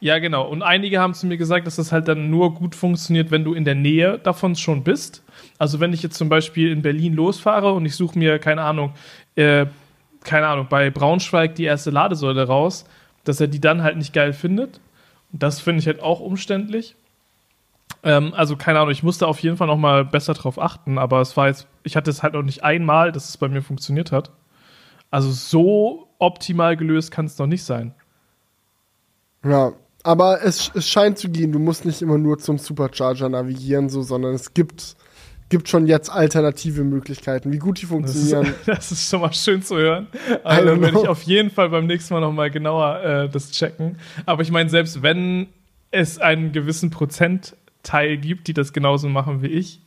ja, 0.01 0.19
genau. 0.19 0.47
Und 0.47 0.61
einige 0.61 0.99
haben 0.99 1.13
zu 1.13 1.27
mir 1.27 1.37
gesagt, 1.37 1.67
dass 1.67 1.75
das 1.75 1.91
halt 1.91 2.07
dann 2.07 2.29
nur 2.29 2.53
gut 2.53 2.73
funktioniert, 2.73 3.31
wenn 3.31 3.43
du 3.43 3.53
in 3.53 3.65
der 3.65 3.75
Nähe 3.75 4.17
davon 4.17 4.55
schon 4.55 4.83
bist. 4.83 5.23
Also 5.57 5.79
wenn 5.79 5.91
ich 5.91 6.01
jetzt 6.01 6.17
zum 6.17 6.29
Beispiel 6.29 6.71
in 6.71 6.81
Berlin 6.81 7.13
losfahre 7.13 7.73
und 7.73 7.85
ich 7.85 7.95
suche 7.95 8.17
mir, 8.17 8.39
keine 8.39 8.61
Ahnung, 8.61 8.93
äh, 9.35 9.65
keine 10.23 10.47
Ahnung, 10.47 10.67
bei 10.69 10.89
Braunschweig 10.89 11.55
die 11.55 11.65
erste 11.65 11.91
Ladesäule 11.91 12.47
raus, 12.47 12.85
dass 13.23 13.39
er 13.39 13.47
die 13.47 13.61
dann 13.61 13.83
halt 13.83 13.97
nicht 13.97 14.13
geil 14.13 14.33
findet. 14.33 14.79
Und 15.31 15.43
das 15.43 15.59
finde 15.59 15.79
ich 15.79 15.87
halt 15.87 16.01
auch 16.01 16.19
umständlich. 16.19 16.95
Ähm, 18.03 18.33
also 18.33 18.55
keine 18.55 18.79
Ahnung, 18.79 18.91
ich 18.91 19.03
musste 19.03 19.27
auf 19.27 19.39
jeden 19.39 19.57
Fall 19.57 19.67
noch 19.67 19.77
mal 19.77 20.05
besser 20.05 20.33
drauf 20.33 20.59
achten, 20.59 20.97
aber 20.97 21.21
es 21.21 21.35
war 21.35 21.47
jetzt, 21.47 21.67
ich 21.83 21.95
hatte 21.95 22.09
es 22.09 22.23
halt 22.23 22.33
noch 22.33 22.43
nicht 22.43 22.63
einmal, 22.63 23.11
dass 23.11 23.29
es 23.29 23.37
bei 23.37 23.47
mir 23.47 23.61
funktioniert 23.61 24.11
hat. 24.11 24.31
Also 25.11 25.31
so 25.31 26.07
optimal 26.19 26.77
gelöst 26.77 27.11
kann 27.11 27.25
es 27.25 27.37
noch 27.37 27.47
nicht 27.47 27.63
sein. 27.63 27.93
Ja, 29.43 29.73
aber 30.03 30.43
es, 30.43 30.71
es 30.75 30.87
scheint 30.87 31.17
zu 31.17 31.29
gehen, 31.29 31.51
du 31.51 31.59
musst 31.59 31.85
nicht 31.85 32.01
immer 32.01 32.17
nur 32.17 32.37
zum 32.37 32.57
Supercharger 32.57 33.29
navigieren, 33.29 33.89
so, 33.89 34.01
sondern 34.01 34.33
es 34.33 34.53
gibt 34.53 34.95
gibt 35.49 35.67
schon 35.67 35.87
jetzt 35.87 36.09
alternative 36.09 36.83
Möglichkeiten. 36.83 37.51
Wie 37.51 37.57
gut 37.57 37.81
die 37.81 37.87
funktionieren. 37.87 38.43
Das 38.43 38.51
ist, 38.51 38.67
das 38.67 38.91
ist 38.91 39.09
schon 39.09 39.21
mal 39.21 39.33
schön 39.33 39.61
zu 39.61 39.77
hören. 39.77 40.07
Also 40.43 40.79
werde 40.79 40.99
ich 40.99 41.07
auf 41.07 41.23
jeden 41.23 41.49
Fall 41.49 41.69
beim 41.69 41.87
nächsten 41.87 42.13
Mal 42.13 42.21
nochmal 42.21 42.51
genauer 42.51 43.01
äh, 43.03 43.29
das 43.29 43.51
checken. 43.51 43.97
Aber 44.25 44.43
ich 44.43 44.51
meine, 44.51 44.69
selbst 44.69 45.01
wenn 45.01 45.47
es 45.91 46.19
einen 46.19 46.51
gewissen 46.51 46.91
Prozentteil 46.91 48.17
gibt, 48.17 48.47
die 48.47 48.53
das 48.53 48.73
genauso 48.73 49.09
machen 49.09 49.41
wie 49.41 49.47
ich, 49.47 49.81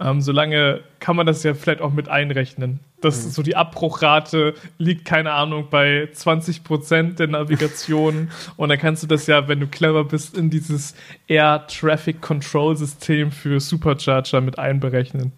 ähm, 0.00 0.20
solange 0.20 0.80
kann 0.98 1.16
man 1.16 1.26
das 1.26 1.42
ja 1.42 1.54
vielleicht 1.54 1.80
auch 1.80 1.92
mit 1.92 2.08
einrechnen. 2.08 2.80
Das 3.00 3.24
mhm. 3.24 3.30
so 3.30 3.42
die 3.42 3.56
Abbruchrate 3.56 4.54
liegt, 4.78 5.04
keine 5.04 5.32
Ahnung, 5.32 5.68
bei 5.70 6.08
20 6.12 6.64
Prozent 6.64 7.18
der 7.18 7.28
Navigation. 7.28 8.30
und 8.56 8.68
dann 8.68 8.78
kannst 8.78 9.02
du 9.02 9.06
das 9.06 9.26
ja, 9.26 9.46
wenn 9.48 9.60
du 9.60 9.66
clever 9.66 10.04
bist, 10.04 10.36
in 10.36 10.50
dieses 10.50 10.94
Air 11.28 11.66
Traffic 11.66 12.20
Control 12.20 12.76
System 12.76 13.30
für 13.30 13.60
Supercharger 13.60 14.40
mit 14.40 14.58
einberechnen. 14.58 15.32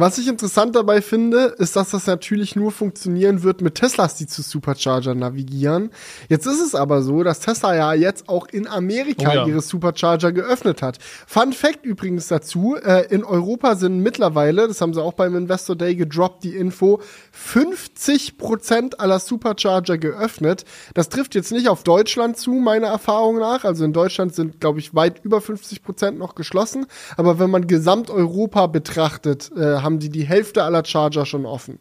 Was 0.00 0.16
ich 0.16 0.28
interessant 0.28 0.76
dabei 0.76 1.02
finde, 1.02 1.56
ist, 1.58 1.74
dass 1.74 1.90
das 1.90 2.06
natürlich 2.06 2.54
nur 2.54 2.70
funktionieren 2.70 3.42
wird 3.42 3.62
mit 3.62 3.74
Teslas, 3.74 4.14
die 4.14 4.28
zu 4.28 4.42
Supercharger 4.42 5.16
navigieren. 5.16 5.90
Jetzt 6.28 6.46
ist 6.46 6.60
es 6.60 6.76
aber 6.76 7.02
so, 7.02 7.24
dass 7.24 7.40
Tesla 7.40 7.74
ja 7.74 7.94
jetzt 7.94 8.28
auch 8.28 8.46
in 8.46 8.68
Amerika 8.68 9.28
oh 9.28 9.34
ja. 9.34 9.46
ihre 9.48 9.60
Supercharger 9.60 10.30
geöffnet 10.30 10.82
hat. 10.82 10.98
Fun 11.26 11.52
Fact 11.52 11.84
übrigens 11.84 12.28
dazu, 12.28 12.76
äh, 12.76 13.12
in 13.12 13.24
Europa 13.24 13.74
sind 13.74 13.98
mittlerweile, 13.98 14.68
das 14.68 14.80
haben 14.80 14.94
sie 14.94 15.02
auch 15.02 15.14
beim 15.14 15.34
Investor 15.34 15.74
Day 15.74 15.96
gedroppt, 15.96 16.44
die 16.44 16.54
Info, 16.54 17.00
50% 17.36 18.98
aller 18.98 19.18
Supercharger 19.18 19.98
geöffnet. 19.98 20.64
Das 20.94 21.08
trifft 21.08 21.34
jetzt 21.34 21.50
nicht 21.50 21.68
auf 21.68 21.82
Deutschland 21.82 22.36
zu, 22.36 22.52
meiner 22.52 22.86
Erfahrung 22.86 23.40
nach. 23.40 23.64
Also 23.64 23.84
in 23.84 23.92
Deutschland 23.92 24.32
sind, 24.32 24.60
glaube 24.60 24.78
ich, 24.78 24.94
weit 24.94 25.24
über 25.24 25.38
50% 25.38 26.12
noch 26.12 26.36
geschlossen. 26.36 26.86
Aber 27.16 27.40
wenn 27.40 27.50
man 27.50 27.66
Gesamteuropa 27.66 28.68
betrachtet, 28.68 29.50
äh, 29.56 29.87
haben 29.88 29.98
die 29.98 30.10
die 30.10 30.26
Hälfte 30.26 30.62
aller 30.64 30.84
Charger 30.84 31.24
schon 31.24 31.46
offen. 31.46 31.78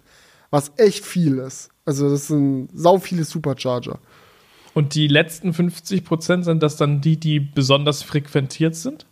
Was 0.49 0.71
echt 0.77 1.05
viel 1.05 1.39
ist. 1.39 1.69
Also 1.83 2.09
das 2.09 2.27
sind 2.27 2.69
sau 2.73 2.99
viele 2.99 3.25
Supercharger. 3.25 3.99
Und 4.73 4.95
die 4.95 5.07
letzten 5.07 5.53
50 5.53 6.05
Prozent 6.05 6.45
sind 6.45 6.63
das 6.63 6.77
dann 6.77 7.01
die, 7.01 7.19
die 7.19 7.41
besonders 7.41 8.01
frequentiert 8.03 8.75
sind? 8.75 9.05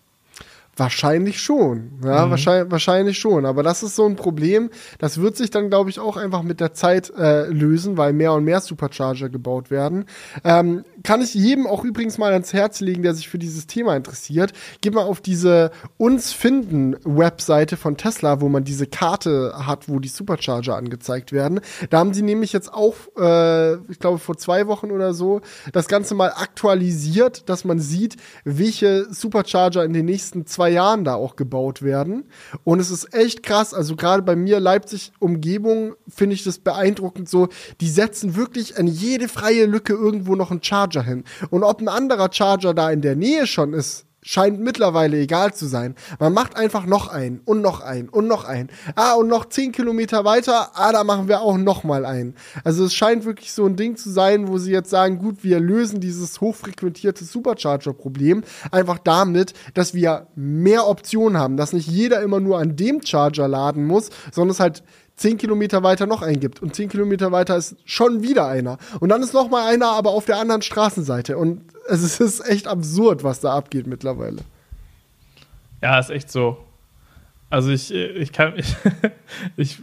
Wahrscheinlich 0.77 1.39
schon. 1.39 1.91
Ja, 2.03 2.25
mhm. 2.25 2.31
wahrscheinlich, 2.31 2.71
wahrscheinlich 2.71 3.17
schon. 3.17 3.45
Aber 3.45 3.63
das 3.63 3.81
ist 3.81 3.95
so 3.95 4.05
ein 4.05 4.17
Problem. 4.17 4.69
Das 4.99 5.21
wird 5.21 5.37
sich 5.37 5.49
dann, 5.49 5.69
glaube 5.69 5.89
ich, 5.89 5.99
auch 5.99 6.17
einfach 6.17 6.43
mit 6.43 6.59
der 6.59 6.73
Zeit 6.73 7.13
äh, 7.17 7.45
lösen, 7.47 7.95
weil 7.95 8.11
mehr 8.11 8.33
und 8.33 8.43
mehr 8.43 8.59
Supercharger 8.59 9.29
gebaut 9.29 9.71
werden. 9.71 10.03
Ähm, 10.43 10.83
kann 11.03 11.21
ich 11.21 11.33
jedem 11.33 11.65
auch 11.65 11.85
übrigens 11.85 12.17
mal 12.17 12.33
ans 12.33 12.51
Herz 12.51 12.81
legen, 12.81 13.03
der 13.03 13.13
sich 13.13 13.29
für 13.29 13.37
dieses 13.37 13.67
Thema 13.67 13.95
interessiert. 13.95 14.51
Geh 14.81 14.89
mal 14.91 15.03
auf 15.03 15.21
diese 15.21 15.71
Uns 15.95 16.33
finden 16.33 16.97
Webseite 17.05 17.77
von 17.77 17.95
Tesla, 17.95 18.41
wo 18.41 18.49
man 18.49 18.65
diese 18.65 18.85
Karte 18.85 19.53
hat, 19.55 19.87
wo 19.87 19.99
die 19.99 20.09
Supercharger 20.09 20.75
angezeigt 20.75 21.31
werden. 21.31 21.61
Da 21.89 21.99
haben 21.99 22.13
sie 22.13 22.23
nämlich 22.23 22.51
jetzt 22.51 22.73
auch, 22.73 22.95
äh, 23.17 23.75
ich 23.89 23.99
glaube, 23.99 24.19
vor 24.19 24.37
zwei 24.37 24.67
Wochen 24.67 24.91
oder 24.91 25.13
so, 25.13 25.39
das 25.71 25.87
Ganze 25.87 26.15
mal 26.15 26.33
aktualisiert, 26.35 27.47
dass 27.47 27.63
man 27.63 27.79
sieht, 27.79 28.17
welche 28.43 29.05
Supercharger 29.09 29.85
in 29.85 29.93
den 29.93 30.05
nächsten 30.05 30.45
zwei 30.45 30.64
zwei 30.65 30.71
Jahren 30.71 31.03
da 31.03 31.13
auch 31.13 31.35
gebaut 31.35 31.83
werden. 31.83 32.23
Und 32.63 32.79
es 32.79 32.89
ist 32.89 33.13
echt 33.13 33.43
krass. 33.43 33.73
Also 33.73 33.95
gerade 33.95 34.23
bei 34.23 34.35
mir 34.35 34.59
Leipzig 34.59 35.11
Umgebung 35.19 35.93
finde 36.07 36.33
ich 36.33 36.43
das 36.43 36.57
beeindruckend 36.57 37.29
so. 37.29 37.49
Die 37.81 37.89
setzen 37.89 38.35
wirklich 38.35 38.79
an 38.79 38.87
jede 38.87 39.27
freie 39.27 39.67
Lücke 39.67 39.93
irgendwo 39.93 40.35
noch 40.35 40.49
einen 40.49 40.63
Charger 40.63 41.03
hin. 41.03 41.23
Und 41.51 41.63
ob 41.63 41.81
ein 41.81 41.87
anderer 41.87 42.29
Charger 42.31 42.73
da 42.73 42.89
in 42.89 43.01
der 43.01 43.15
Nähe 43.15 43.45
schon 43.45 43.73
ist, 43.73 44.05
scheint 44.25 44.59
mittlerweile 44.59 45.19
egal 45.19 45.53
zu 45.53 45.67
sein. 45.67 45.95
Man 46.19 46.33
macht 46.33 46.57
einfach 46.57 46.87
noch 46.87 47.07
einen 47.07 47.41
und 47.45 47.61
noch 47.61 47.79
einen 47.81 48.09
und 48.09 48.27
noch 48.27 48.43
einen. 48.43 48.69
Ah, 48.95 49.13
und 49.13 49.27
noch 49.27 49.45
zehn 49.45 49.71
Kilometer 49.71 50.25
weiter, 50.25 50.71
ah, 50.73 50.91
da 50.91 51.03
machen 51.03 51.27
wir 51.27 51.41
auch 51.41 51.57
noch 51.57 51.83
mal 51.83 52.05
einen. 52.05 52.33
Also 52.63 52.85
es 52.85 52.95
scheint 52.95 53.23
wirklich 53.23 53.53
so 53.53 53.65
ein 53.65 53.75
Ding 53.75 53.97
zu 53.97 54.09
sein, 54.09 54.47
wo 54.47 54.57
sie 54.57 54.71
jetzt 54.71 54.89
sagen, 54.89 55.19
gut, 55.19 55.43
wir 55.43 55.59
lösen 55.59 55.99
dieses 55.99 56.41
hochfrequentierte 56.41 57.23
Supercharger-Problem 57.23 58.43
einfach 58.71 58.97
damit, 58.97 59.53
dass 59.75 59.93
wir 59.93 60.27
mehr 60.35 60.87
Optionen 60.87 61.37
haben, 61.37 61.55
dass 61.55 61.71
nicht 61.71 61.87
jeder 61.87 62.21
immer 62.21 62.39
nur 62.39 62.57
an 62.57 62.75
dem 62.75 63.05
Charger 63.05 63.47
laden 63.47 63.85
muss, 63.85 64.09
sondern 64.31 64.51
es 64.51 64.59
halt 64.59 64.83
zehn 65.15 65.37
Kilometer 65.37 65.83
weiter 65.83 66.07
noch 66.07 66.23
einen 66.23 66.39
gibt 66.39 66.61
und 66.61 66.75
zehn 66.75 66.89
Kilometer 66.89 67.31
weiter 67.31 67.55
ist 67.55 67.75
schon 67.85 68.23
wieder 68.23 68.47
einer 68.47 68.79
und 68.99 69.09
dann 69.09 69.21
ist 69.21 69.33
noch 69.33 69.49
mal 69.49 69.67
einer, 69.67 69.89
aber 69.91 70.09
auf 70.09 70.25
der 70.25 70.37
anderen 70.39 70.61
Straßenseite 70.61 71.37
und 71.37 71.61
es 71.87 72.19
ist 72.19 72.47
echt 72.47 72.67
absurd, 72.67 73.23
was 73.23 73.39
da 73.39 73.55
abgeht 73.55 73.87
mittlerweile. 73.87 74.41
Ja, 75.81 75.99
ist 75.99 76.09
echt 76.09 76.31
so. 76.31 76.57
Also 77.49 77.69
ich, 77.69 77.93
ich 77.93 78.31
kann, 78.31 78.53
ich, 78.57 78.75
ich, 79.55 79.77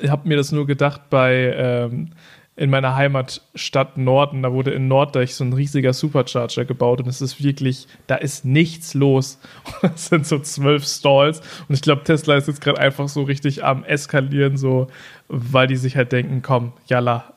ich 0.00 0.10
habe 0.10 0.28
mir 0.28 0.36
das 0.36 0.52
nur 0.52 0.66
gedacht 0.66 1.08
bei 1.10 1.54
ähm, 1.56 2.10
in 2.56 2.70
meiner 2.70 2.96
Heimatstadt 2.96 3.98
Norden, 3.98 4.42
da 4.42 4.50
wurde 4.50 4.70
in 4.70 4.88
Norddeich 4.88 5.34
so 5.34 5.44
ein 5.44 5.52
riesiger 5.52 5.92
Supercharger 5.92 6.64
gebaut 6.64 7.00
und 7.00 7.06
es 7.06 7.20
ist 7.20 7.42
wirklich, 7.42 7.86
da 8.06 8.16
ist 8.16 8.46
nichts 8.46 8.94
los. 8.94 9.38
Das 9.82 10.06
sind 10.06 10.26
so 10.26 10.38
zwölf 10.38 10.86
Stalls 10.86 11.40
und 11.68 11.74
ich 11.74 11.82
glaube, 11.82 12.04
Tesla 12.04 12.36
ist 12.36 12.48
jetzt 12.48 12.62
gerade 12.62 12.80
einfach 12.80 13.08
so 13.08 13.22
richtig 13.22 13.62
am 13.62 13.84
eskalieren, 13.84 14.56
so, 14.56 14.88
weil 15.28 15.66
die 15.66 15.76
sich 15.76 15.96
halt 15.96 16.12
denken, 16.12 16.40
komm, 16.40 16.72
jalla, 16.86 17.34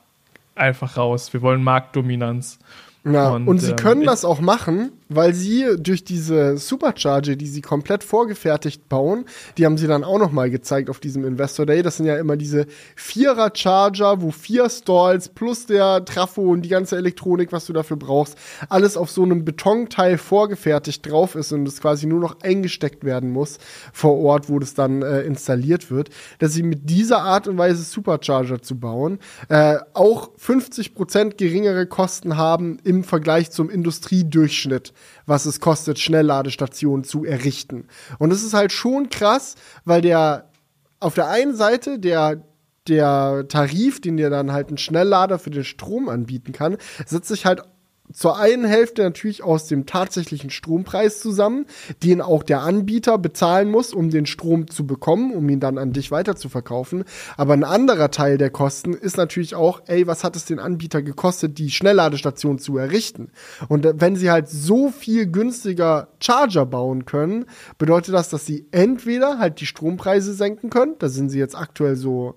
einfach 0.54 0.96
raus, 0.96 1.32
wir 1.32 1.42
wollen 1.42 1.62
Marktdominanz. 1.62 2.58
Ja, 3.04 3.30
und, 3.30 3.48
und 3.48 3.58
sie 3.58 3.70
ähm, 3.70 3.76
können 3.76 4.04
das 4.04 4.24
auch 4.24 4.40
machen, 4.40 4.92
weil 5.10 5.34
sie 5.34 5.76
durch 5.78 6.04
diese 6.04 6.56
Supercharger, 6.56 7.36
die 7.36 7.48
sie 7.48 7.60
komplett 7.60 8.04
vorgefertigt 8.04 8.88
bauen, 8.88 9.26
die 9.58 9.66
haben 9.66 9.76
sie 9.76 9.88
dann 9.88 10.04
auch 10.04 10.18
noch 10.18 10.32
mal 10.32 10.50
gezeigt 10.50 10.88
auf 10.88 11.00
diesem 11.00 11.24
Investor 11.24 11.66
Day. 11.66 11.82
Das 11.82 11.96
sind 11.96 12.06
ja 12.06 12.16
immer 12.16 12.36
diese 12.36 12.66
Vierer 12.94 13.50
Charger, 13.52 14.22
wo 14.22 14.30
vier 14.30 14.70
Stalls 14.70 15.28
plus 15.28 15.66
der 15.66 16.04
Trafo 16.04 16.42
und 16.42 16.62
die 16.62 16.68
ganze 16.68 16.96
Elektronik, 16.96 17.52
was 17.52 17.66
du 17.66 17.72
dafür 17.72 17.96
brauchst, 17.96 18.38
alles 18.68 18.96
auf 18.96 19.10
so 19.10 19.24
einem 19.24 19.44
Betonteil 19.44 20.16
vorgefertigt 20.16 21.10
drauf 21.10 21.34
ist 21.34 21.52
und 21.52 21.66
es 21.66 21.80
quasi 21.80 22.06
nur 22.06 22.20
noch 22.20 22.40
eingesteckt 22.42 23.04
werden 23.04 23.30
muss 23.30 23.58
vor 23.92 24.16
Ort, 24.18 24.48
wo 24.48 24.60
das 24.60 24.74
dann 24.74 25.02
äh, 25.02 25.22
installiert 25.22 25.90
wird. 25.90 26.10
Dass 26.38 26.52
sie 26.52 26.62
mit 26.62 26.88
dieser 26.88 27.22
Art 27.22 27.48
und 27.48 27.58
Weise 27.58 27.82
Supercharger 27.82 28.62
zu 28.62 28.78
bauen, 28.78 29.18
äh, 29.48 29.78
auch 29.92 30.30
50% 30.36 31.36
geringere 31.36 31.86
Kosten 31.86 32.36
haben 32.36 32.78
im 32.84 33.02
Vergleich 33.02 33.50
zum 33.50 33.68
Industriedurchschnitt 33.68 34.92
was 35.26 35.46
es 35.46 35.60
kostet, 35.60 35.98
Schnellladestationen 35.98 37.04
zu 37.04 37.24
errichten. 37.24 37.88
Und 38.18 38.32
es 38.32 38.42
ist 38.42 38.54
halt 38.54 38.72
schon 38.72 39.10
krass, 39.10 39.54
weil 39.84 40.00
der 40.02 40.50
auf 40.98 41.14
der 41.14 41.28
einen 41.28 41.54
Seite 41.54 41.98
der 41.98 42.44
der 42.88 43.46
Tarif, 43.48 44.00
den 44.00 44.16
dir 44.16 44.30
dann 44.30 44.52
halt 44.52 44.70
ein 44.70 44.78
Schnelllader 44.78 45.38
für 45.38 45.50
den 45.50 45.64
Strom 45.64 46.08
anbieten 46.08 46.52
kann, 46.52 46.76
setzt 47.06 47.28
sich 47.28 47.46
halt 47.46 47.62
zur 48.12 48.38
einen 48.38 48.64
Hälfte 48.64 49.02
natürlich 49.02 49.42
aus 49.42 49.66
dem 49.66 49.86
tatsächlichen 49.86 50.50
Strompreis 50.50 51.20
zusammen, 51.20 51.66
den 52.02 52.20
auch 52.20 52.42
der 52.42 52.62
Anbieter 52.62 53.18
bezahlen 53.18 53.70
muss, 53.70 53.92
um 53.92 54.10
den 54.10 54.26
Strom 54.26 54.68
zu 54.68 54.86
bekommen, 54.86 55.32
um 55.32 55.48
ihn 55.48 55.60
dann 55.60 55.78
an 55.78 55.92
dich 55.92 56.10
weiter 56.10 56.36
zu 56.36 56.48
verkaufen. 56.48 57.04
Aber 57.36 57.54
ein 57.54 57.64
anderer 57.64 58.10
Teil 58.10 58.38
der 58.38 58.50
Kosten 58.50 58.94
ist 58.94 59.16
natürlich 59.16 59.54
auch, 59.54 59.82
ey, 59.86 60.06
was 60.06 60.24
hat 60.24 60.36
es 60.36 60.44
den 60.44 60.58
Anbieter 60.58 61.02
gekostet, 61.02 61.58
die 61.58 61.70
Schnellladestation 61.70 62.58
zu 62.58 62.78
errichten? 62.78 63.30
Und 63.68 63.86
wenn 63.94 64.16
sie 64.16 64.30
halt 64.30 64.48
so 64.48 64.90
viel 64.90 65.26
günstiger 65.26 66.08
Charger 66.20 66.66
bauen 66.66 67.04
können, 67.04 67.46
bedeutet 67.78 68.14
das, 68.14 68.28
dass 68.28 68.46
sie 68.46 68.66
entweder 68.70 69.38
halt 69.38 69.60
die 69.60 69.66
Strompreise 69.66 70.34
senken 70.34 70.70
können, 70.70 70.96
da 70.98 71.08
sind 71.08 71.30
sie 71.30 71.38
jetzt 71.38 71.56
aktuell 71.56 71.96
so 71.96 72.34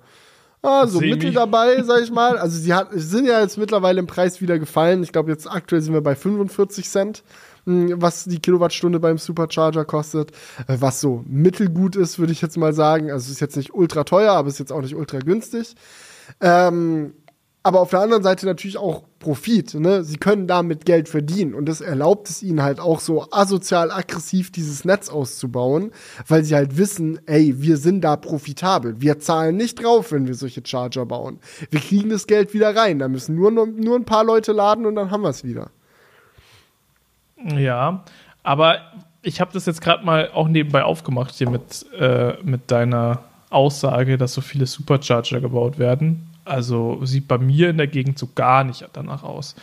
ah, 0.64 0.88
so 0.88 1.00
Semi. 1.00 1.12
Mittel 1.12 1.34
dabei, 1.34 1.84
sag 1.84 2.02
ich 2.02 2.12
mal. 2.12 2.38
Also 2.38 2.58
sie 2.58 2.74
hat, 2.74 2.90
sind 2.92 3.26
ja 3.26 3.40
jetzt 3.42 3.58
mittlerweile 3.58 4.00
im 4.00 4.08
Preis 4.08 4.42
wieder 4.42 4.58
gefallen. 4.58 5.04
Ich 5.04 5.12
glaube, 5.12 5.32
jetzt 5.32 5.50
aktuell 5.50 5.82
sind 5.82 5.94
wir 5.94 6.02
bei 6.02 6.16
45 6.16 6.90
Cent, 6.90 7.24
hm, 7.66 8.02
was 8.02 8.24
die 8.24 8.40
Kilowattstunde 8.40 9.00
beim 9.00 9.18
Supercharger 9.18 9.86
kostet. 9.86 10.32
Äh, 10.68 10.78
was 10.80 11.00
so 11.00 11.24
mittelgut 11.28 11.96
ist, 11.96 12.18
würde 12.18 12.34
ich 12.34 12.42
jetzt 12.42 12.58
mal 12.58 12.74
sagen. 12.74 13.12
Also 13.12 13.32
ist 13.32 13.42
jetzt 13.42 13.58
nicht 13.58 13.74
ultra 13.74 14.04
teuer, 14.04 14.34
aber 14.34 14.48
ist 14.48 14.60
jetzt 14.60 14.72
auch 14.72 14.82
nicht 14.82 14.96
ultra 14.96 15.20
günstig. 15.20 15.76
Ähm, 16.42 17.14
aber 17.66 17.80
auf 17.80 17.92
der 17.92 18.02
anderen 18.02 18.24
Seite 18.24 18.46
natürlich 18.46 18.78
auch 18.78 19.04
Profit. 19.20 19.74
Ne? 19.76 20.04
Sie 20.04 20.18
können 20.18 20.48
damit 20.48 20.86
Geld 20.86 21.08
verdienen 21.08 21.54
und 21.54 21.66
das 21.66 21.80
erlaubt 21.80 22.30
es 22.30 22.44
ihnen 22.44 22.62
halt 22.62 22.82
auch 22.82 23.00
so 23.00 23.26
asozial 23.32 23.90
aggressiv 23.90 24.52
dieses 24.52 24.84
Netz 24.84 25.08
auszubauen, 25.08 25.92
weil 26.28 26.44
sie 26.44 26.56
halt 26.56 26.78
wissen, 26.78 27.26
ey, 27.26 27.62
wir 27.62 27.78
sind 27.78 28.02
da 28.02 28.18
profitabel. 28.18 29.00
Wir 29.00 29.20
zahlen 29.20 29.56
nicht 29.56 29.82
drauf, 29.82 30.12
wenn 30.12 30.28
wir 30.28 30.36
solche 30.36 30.62
Charger 30.66 31.06
bauen. 31.06 31.40
Wir 31.72 31.80
kriegen 31.80 32.10
das 32.10 32.28
Geld 32.28 32.54
wieder 32.54 32.76
rein. 32.76 33.00
Da 33.00 33.08
müssen 33.08 33.36
nur, 33.36 33.50
nur 33.50 33.96
ein 33.96 34.06
paar 34.06 34.26
Leute 34.26 34.52
laden 34.52 34.86
und 34.86 34.96
dann 34.96 35.10
haben 35.10 35.22
wir 35.22 35.30
es 35.30 35.46
wieder. 35.46 35.72
Ja, 37.56 38.04
aber 38.44 38.80
ich 39.22 39.40
habe 39.40 39.54
das 39.54 39.66
jetzt 39.66 39.80
gerade 39.80 40.06
mal 40.06 40.30
auch 40.34 40.50
nebenbei 40.50 40.84
aufgemacht 40.84 41.34
hier 41.36 41.50
mit, 41.50 41.86
äh, 41.98 42.34
mit 42.44 42.70
deiner 42.72 43.24
Aussage, 43.50 44.18
dass 44.18 44.34
so 44.34 44.42
viele 44.42 44.66
Supercharger 44.66 45.40
gebaut 45.40 45.80
werden 45.80 46.33
Also 46.46 47.00
sieht 47.06 47.28
bei 47.28 47.38
mir 47.38 47.70
in 47.70 47.78
der 47.78 47.88
Gegend 47.88 48.20
so 48.20 48.28
gar 48.36 48.64
nicht 48.64 48.86
danach 48.94 49.24
aus. 49.24 49.56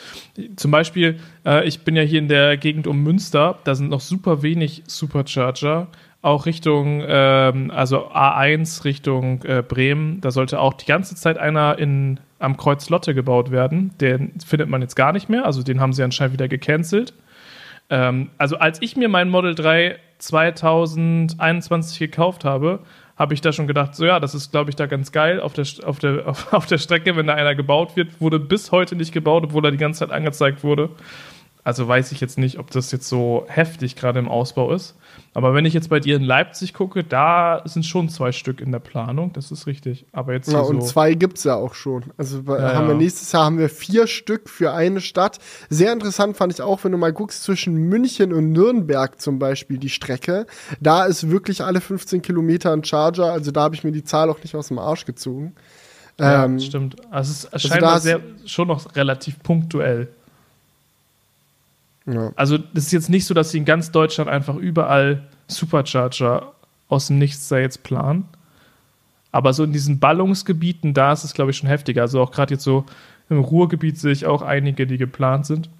Zum 0.56 0.70
Beispiel, 0.70 1.18
äh, 1.44 1.66
ich 1.66 1.80
bin 1.80 1.96
ja 1.96 2.02
hier 2.02 2.18
in 2.18 2.28
der 2.28 2.56
Gegend 2.56 2.86
um 2.86 3.02
Münster, 3.02 3.58
da 3.64 3.74
sind 3.74 3.90
noch 3.90 4.00
super 4.00 4.42
wenig 4.42 4.82
Supercharger. 4.86 5.88
Auch 6.22 6.44
Richtung, 6.44 7.02
ähm, 7.06 7.70
also 7.70 8.10
A1 8.10 8.84
Richtung 8.84 9.42
äh, 9.44 9.62
Bremen, 9.66 10.20
da 10.20 10.30
sollte 10.30 10.60
auch 10.60 10.74
die 10.74 10.84
ganze 10.84 11.14
Zeit 11.14 11.38
einer 11.38 11.78
in, 11.78 12.20
am 12.38 12.58
Kreuz 12.58 12.90
Lotte 12.90 13.14
gebaut 13.14 13.50
werden. 13.50 13.92
Den 14.00 14.32
findet 14.44 14.68
man 14.68 14.82
jetzt 14.82 14.96
gar 14.96 15.12
nicht 15.12 15.28
mehr, 15.30 15.46
also 15.46 15.62
den 15.62 15.80
haben 15.80 15.94
sie 15.94 16.02
anscheinend 16.02 16.34
wieder 16.34 16.48
gecancelt. 16.48 17.14
Ähm, 17.90 18.30
also 18.38 18.56
als 18.56 18.80
ich 18.82 18.96
mir 18.96 19.08
mein 19.08 19.28
Model 19.28 19.54
3 19.54 19.98
2021 20.18 21.98
gekauft 21.98 22.44
habe, 22.44 22.80
habe 23.20 23.34
ich 23.34 23.42
da 23.42 23.52
schon 23.52 23.66
gedacht, 23.66 23.94
so 23.94 24.06
ja, 24.06 24.18
das 24.18 24.34
ist, 24.34 24.50
glaube 24.50 24.70
ich, 24.70 24.76
da 24.76 24.86
ganz 24.86 25.12
geil 25.12 25.40
auf 25.40 25.52
der, 25.52 25.66
auf, 25.84 25.98
der, 25.98 26.26
auf, 26.26 26.54
auf 26.54 26.64
der 26.64 26.78
Strecke, 26.78 27.16
wenn 27.16 27.26
da 27.26 27.34
einer 27.34 27.54
gebaut 27.54 27.94
wird. 27.94 28.18
Wurde 28.18 28.40
bis 28.40 28.72
heute 28.72 28.96
nicht 28.96 29.12
gebaut, 29.12 29.44
obwohl 29.44 29.62
er 29.66 29.70
die 29.70 29.76
ganze 29.76 30.00
Zeit 30.00 30.10
angezeigt 30.10 30.64
wurde. 30.64 30.88
Also 31.62 31.86
weiß 31.86 32.12
ich 32.12 32.20
jetzt 32.22 32.38
nicht, 32.38 32.58
ob 32.58 32.70
das 32.70 32.90
jetzt 32.92 33.06
so 33.06 33.44
heftig 33.46 33.94
gerade 33.94 34.18
im 34.18 34.28
Ausbau 34.30 34.72
ist. 34.72 34.98
Aber 35.32 35.54
wenn 35.54 35.64
ich 35.64 35.74
jetzt 35.74 35.88
bei 35.88 36.00
dir 36.00 36.16
in 36.16 36.24
Leipzig 36.24 36.74
gucke, 36.74 37.04
da 37.04 37.62
sind 37.64 37.86
schon 37.86 38.08
zwei 38.08 38.32
Stück 38.32 38.60
in 38.60 38.72
der 38.72 38.80
Planung, 38.80 39.32
das 39.32 39.52
ist 39.52 39.68
richtig. 39.68 40.04
Aber 40.10 40.32
jetzt 40.32 40.50
ja, 40.50 40.58
und 40.58 40.80
so 40.80 40.88
zwei 40.88 41.14
gibt 41.14 41.38
es 41.38 41.44
ja 41.44 41.54
auch 41.54 41.74
schon. 41.74 42.06
Also 42.16 42.42
ja, 42.48 42.74
haben 42.74 42.88
wir 42.88 42.94
nächstes 42.94 43.30
Jahr 43.30 43.44
haben 43.44 43.58
wir 43.58 43.68
vier 43.68 44.08
Stück 44.08 44.48
für 44.48 44.72
eine 44.72 45.00
Stadt. 45.00 45.38
Sehr 45.68 45.92
interessant 45.92 46.36
fand 46.36 46.52
ich 46.52 46.62
auch, 46.62 46.82
wenn 46.82 46.90
du 46.90 46.98
mal 46.98 47.12
guckst, 47.12 47.44
zwischen 47.44 47.74
München 47.76 48.32
und 48.32 48.50
Nürnberg 48.50 49.20
zum 49.20 49.38
Beispiel 49.38 49.78
die 49.78 49.88
Strecke. 49.88 50.46
Da 50.80 51.04
ist 51.04 51.30
wirklich 51.30 51.62
alle 51.62 51.80
15 51.80 52.22
Kilometer 52.22 52.72
ein 52.72 52.82
Charger. 52.82 53.32
Also 53.32 53.52
da 53.52 53.62
habe 53.62 53.76
ich 53.76 53.84
mir 53.84 53.92
die 53.92 54.04
Zahl 54.04 54.30
auch 54.30 54.42
nicht 54.42 54.56
aus 54.56 54.68
dem 54.68 54.80
Arsch 54.80 55.04
gezogen. 55.04 55.54
Ja, 56.18 56.44
ähm, 56.44 56.58
stimmt. 56.58 56.96
Also 57.10 57.48
es 57.52 57.64
ist 57.64 57.72
also 57.72 57.98
sehr, 57.98 58.20
schon 58.46 58.66
noch 58.66 58.96
relativ 58.96 59.40
punktuell. 59.42 60.08
Ja. 62.10 62.32
Also 62.36 62.58
das 62.58 62.86
ist 62.86 62.92
jetzt 62.92 63.10
nicht 63.10 63.26
so, 63.26 63.34
dass 63.34 63.50
sie 63.50 63.58
in 63.58 63.64
ganz 63.64 63.92
Deutschland 63.92 64.28
einfach 64.28 64.56
überall 64.56 65.22
Supercharger 65.46 66.52
aus 66.88 67.06
dem 67.06 67.18
Nichts 67.18 67.48
da 67.48 67.58
jetzt 67.58 67.82
planen. 67.82 68.28
Aber 69.32 69.52
so 69.52 69.62
in 69.62 69.72
diesen 69.72 70.00
Ballungsgebieten, 70.00 70.92
da 70.92 71.12
ist 71.12 71.22
es, 71.22 71.34
glaube 71.34 71.52
ich, 71.52 71.56
schon 71.56 71.68
heftiger. 71.68 72.02
Also 72.02 72.20
auch 72.20 72.32
gerade 72.32 72.54
jetzt 72.54 72.64
so 72.64 72.84
im 73.28 73.38
Ruhrgebiet 73.38 73.98
sehe 73.98 74.10
ich 74.10 74.26
auch 74.26 74.42
einige, 74.42 74.88
die 74.88 74.98
geplant 74.98 75.46
sind. 75.46 75.70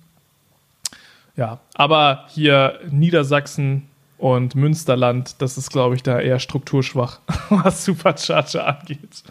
Ja, 1.37 1.59
aber 1.75 2.27
hier 2.29 2.79
Niedersachsen 2.91 3.89
und 4.19 4.55
Münsterland, 4.55 5.41
das 5.43 5.59
ist, 5.59 5.71
glaube 5.71 5.97
ich, 5.97 6.03
da 6.03 6.21
eher 6.21 6.39
strukturschwach, 6.39 7.21
was 7.49 7.85
Supercharger 7.85 8.67
angeht. 8.67 9.25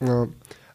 Ja. 0.00 0.26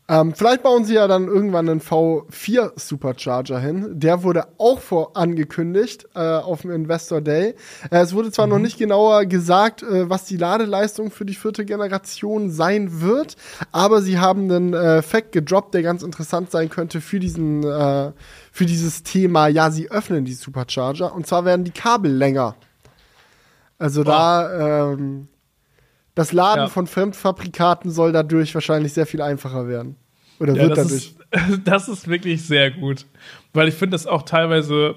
Ähm, 0.08 0.36
vielleicht 0.36 0.62
bauen 0.62 0.86
sie 0.86 0.94
ja 0.94 1.08
dann 1.08 1.28
irgendwann 1.28 1.68
einen 1.68 1.82
V4 1.82 2.74
Supercharger 2.76 3.60
hin. 3.60 3.88
Der 3.90 4.22
wurde 4.22 4.46
auch 4.60 4.80
vor 4.80 5.18
angekündigt 5.18 6.08
äh, 6.14 6.20
auf 6.20 6.62
dem 6.62 6.70
Investor 6.70 7.22
Day. 7.22 7.56
Äh, 7.90 8.02
es 8.02 8.14
wurde 8.14 8.32
zwar 8.32 8.46
mhm. 8.46 8.54
noch 8.54 8.60
nicht 8.60 8.78
genauer 8.78 9.26
gesagt, 9.26 9.82
äh, 9.82 10.08
was 10.08 10.26
die 10.26 10.38
Ladeleistung 10.38 11.10
für 11.10 11.26
die 11.26 11.34
vierte 11.34 11.66
Generation 11.66 12.52
sein 12.52 13.02
wird, 13.02 13.36
aber 13.72 14.04
sie 14.04 14.20
haben 14.20 14.44
einen 14.52 14.74
äh, 14.76 15.02
Fact 15.02 15.32
gedroppt, 15.32 15.74
der 15.74 15.82
ganz 15.82 16.04
interessant 16.04 16.52
sein 16.52 16.70
könnte 16.70 17.02
für 17.02 17.20
diesen 17.20 17.64
äh, 17.64 18.12
für 18.52 18.68
dieses 18.68 19.02
Thema. 19.02 19.48
Ja, 19.48 19.72
sie 19.72 19.90
öffnen 19.90 20.24
die 20.24 20.34
Supercharger 20.34 21.16
und 21.16 21.26
zwar 21.26 21.46
werden 21.46 21.66
die 21.66 21.72
Kabel 21.72 22.12
länger. 22.12 22.56
Also 23.80 24.02
wow. 24.02 24.06
da 24.06 24.92
ähm, 24.92 25.30
das 26.16 26.32
Laden 26.32 26.64
ja. 26.64 26.68
von 26.68 26.88
Fremdfabrikaten 26.88 27.92
soll 27.92 28.14
dadurch 28.14 28.54
wahrscheinlich 28.56 28.94
sehr 28.94 29.06
viel 29.06 29.22
einfacher 29.22 29.68
werden. 29.68 29.98
Oder 30.40 30.54
ja, 30.56 30.64
wird 30.64 30.78
das 30.78 30.88
dadurch. 30.88 31.16
Ist, 31.52 31.62
das 31.68 31.88
ist 31.90 32.08
wirklich 32.08 32.46
sehr 32.46 32.72
gut. 32.72 33.06
Weil 33.54 33.68
ich 33.68 33.76
finde 33.76 33.96
das 33.96 34.08
auch 34.08 34.24
teilweise, 34.24 34.96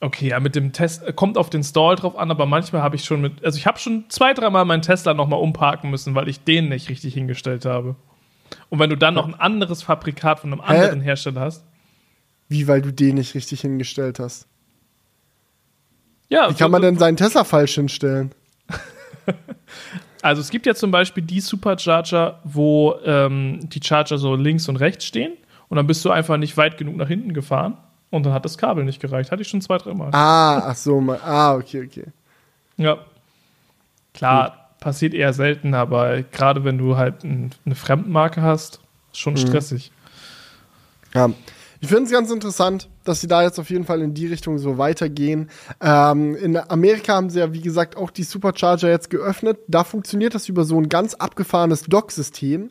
okay, 0.00 0.28
ja, 0.28 0.40
mit 0.40 0.54
dem 0.56 0.72
Test, 0.72 1.14
kommt 1.14 1.36
auf 1.36 1.50
den 1.50 1.62
Stall 1.62 1.96
drauf 1.96 2.16
an, 2.16 2.30
aber 2.30 2.46
manchmal 2.46 2.82
habe 2.82 2.96
ich 2.96 3.04
schon 3.04 3.20
mit, 3.20 3.44
also 3.44 3.58
ich 3.58 3.66
habe 3.66 3.78
schon 3.78 4.04
zwei, 4.08 4.32
dreimal 4.32 4.64
meinen 4.64 4.82
Tesla 4.82 5.12
nochmal 5.12 5.40
umparken 5.40 5.90
müssen, 5.90 6.14
weil 6.14 6.28
ich 6.28 6.42
den 6.42 6.70
nicht 6.70 6.88
richtig 6.88 7.14
hingestellt 7.14 7.66
habe. 7.66 7.96
Und 8.70 8.78
wenn 8.78 8.90
du 8.90 8.96
dann 8.96 9.14
noch 9.14 9.26
ein 9.26 9.34
anderes 9.34 9.82
Fabrikat 9.82 10.40
von 10.40 10.52
einem 10.52 10.62
Hä? 10.66 10.74
anderen 10.74 11.00
Hersteller 11.00 11.42
hast. 11.42 11.64
Wie, 12.48 12.68
weil 12.68 12.82
du 12.82 12.92
den 12.92 13.16
nicht 13.16 13.34
richtig 13.34 13.62
hingestellt 13.62 14.18
hast? 14.18 14.46
Ja. 16.28 16.50
Wie 16.50 16.54
kann 16.54 16.70
man 16.70 16.82
denn 16.82 16.98
seinen 16.98 17.16
Tesla 17.16 17.44
falsch 17.44 17.74
hinstellen? 17.74 18.32
Also 20.24 20.40
es 20.40 20.48
gibt 20.48 20.64
ja 20.64 20.74
zum 20.74 20.90
Beispiel 20.90 21.22
die 21.22 21.40
Supercharger, 21.40 22.40
wo 22.44 22.94
ähm, 23.04 23.60
die 23.64 23.80
Charger 23.82 24.16
so 24.16 24.34
links 24.34 24.70
und 24.70 24.76
rechts 24.76 25.04
stehen 25.04 25.34
und 25.68 25.76
dann 25.76 25.86
bist 25.86 26.02
du 26.02 26.10
einfach 26.10 26.38
nicht 26.38 26.56
weit 26.56 26.78
genug 26.78 26.96
nach 26.96 27.08
hinten 27.08 27.34
gefahren 27.34 27.76
und 28.08 28.24
dann 28.24 28.32
hat 28.32 28.46
das 28.46 28.56
Kabel 28.56 28.84
nicht 28.84 29.02
gereicht. 29.02 29.30
Hatte 29.30 29.42
ich 29.42 29.48
schon 29.48 29.60
zwei, 29.60 29.76
dreimal. 29.76 30.08
Ah, 30.12 30.70
ach 30.70 30.76
so, 30.76 30.98
mal. 30.98 31.20
ah, 31.22 31.56
okay, 31.56 31.84
okay. 31.84 32.06
Ja. 32.78 32.96
Klar, 34.14 34.48
Gut. 34.48 34.80
passiert 34.80 35.12
eher 35.12 35.34
selten, 35.34 35.74
aber 35.74 36.22
gerade 36.22 36.64
wenn 36.64 36.78
du 36.78 36.96
halt 36.96 37.22
ein, 37.22 37.50
eine 37.66 37.74
Fremdmarke 37.74 38.40
hast, 38.40 38.80
schon 39.12 39.34
mhm. 39.34 39.38
stressig. 39.38 39.92
Ja. 41.12 41.28
Ich 41.84 41.90
finde 41.90 42.04
es 42.04 42.12
ganz 42.12 42.30
interessant, 42.30 42.88
dass 43.04 43.20
sie 43.20 43.26
da 43.26 43.42
jetzt 43.42 43.60
auf 43.60 43.68
jeden 43.68 43.84
Fall 43.84 44.00
in 44.00 44.14
die 44.14 44.26
Richtung 44.26 44.56
so 44.56 44.78
weitergehen. 44.78 45.50
Ähm, 45.82 46.34
in 46.34 46.56
Amerika 46.56 47.12
haben 47.12 47.28
sie 47.28 47.40
ja, 47.40 47.52
wie 47.52 47.60
gesagt, 47.60 47.98
auch 47.98 48.10
die 48.10 48.22
Supercharger 48.22 48.88
jetzt 48.88 49.10
geöffnet. 49.10 49.58
Da 49.68 49.84
funktioniert 49.84 50.34
das 50.34 50.48
über 50.48 50.64
so 50.64 50.80
ein 50.80 50.88
ganz 50.88 51.12
abgefahrenes 51.12 51.82
Dock-System. 51.82 52.70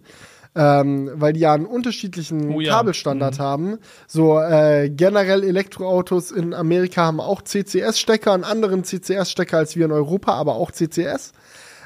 Ähm, 0.55 1.11
weil 1.13 1.33
die 1.33 1.41
ja 1.41 1.53
einen 1.53 1.67
unterschiedlichen 1.67 2.55
oh, 2.55 2.59
ja. 2.59 2.71
Kabelstandard 2.71 3.37
mhm. 3.37 3.43
haben. 3.43 3.77
So 4.07 4.39
äh, 4.39 4.89
generell 4.89 5.43
Elektroautos 5.43 6.31
in 6.31 6.55
Amerika 6.55 7.05
haben 7.05 7.19
auch 7.19 7.43
CCS-Stecker, 7.43 8.33
einen 8.33 8.43
anderen 8.43 8.83
CCS-Stecker 8.83 9.59
als 9.59 9.75
wir 9.75 9.85
in 9.85 9.91
Europa, 9.91 10.33
aber 10.33 10.55
auch 10.55 10.71
CCS. 10.71 11.33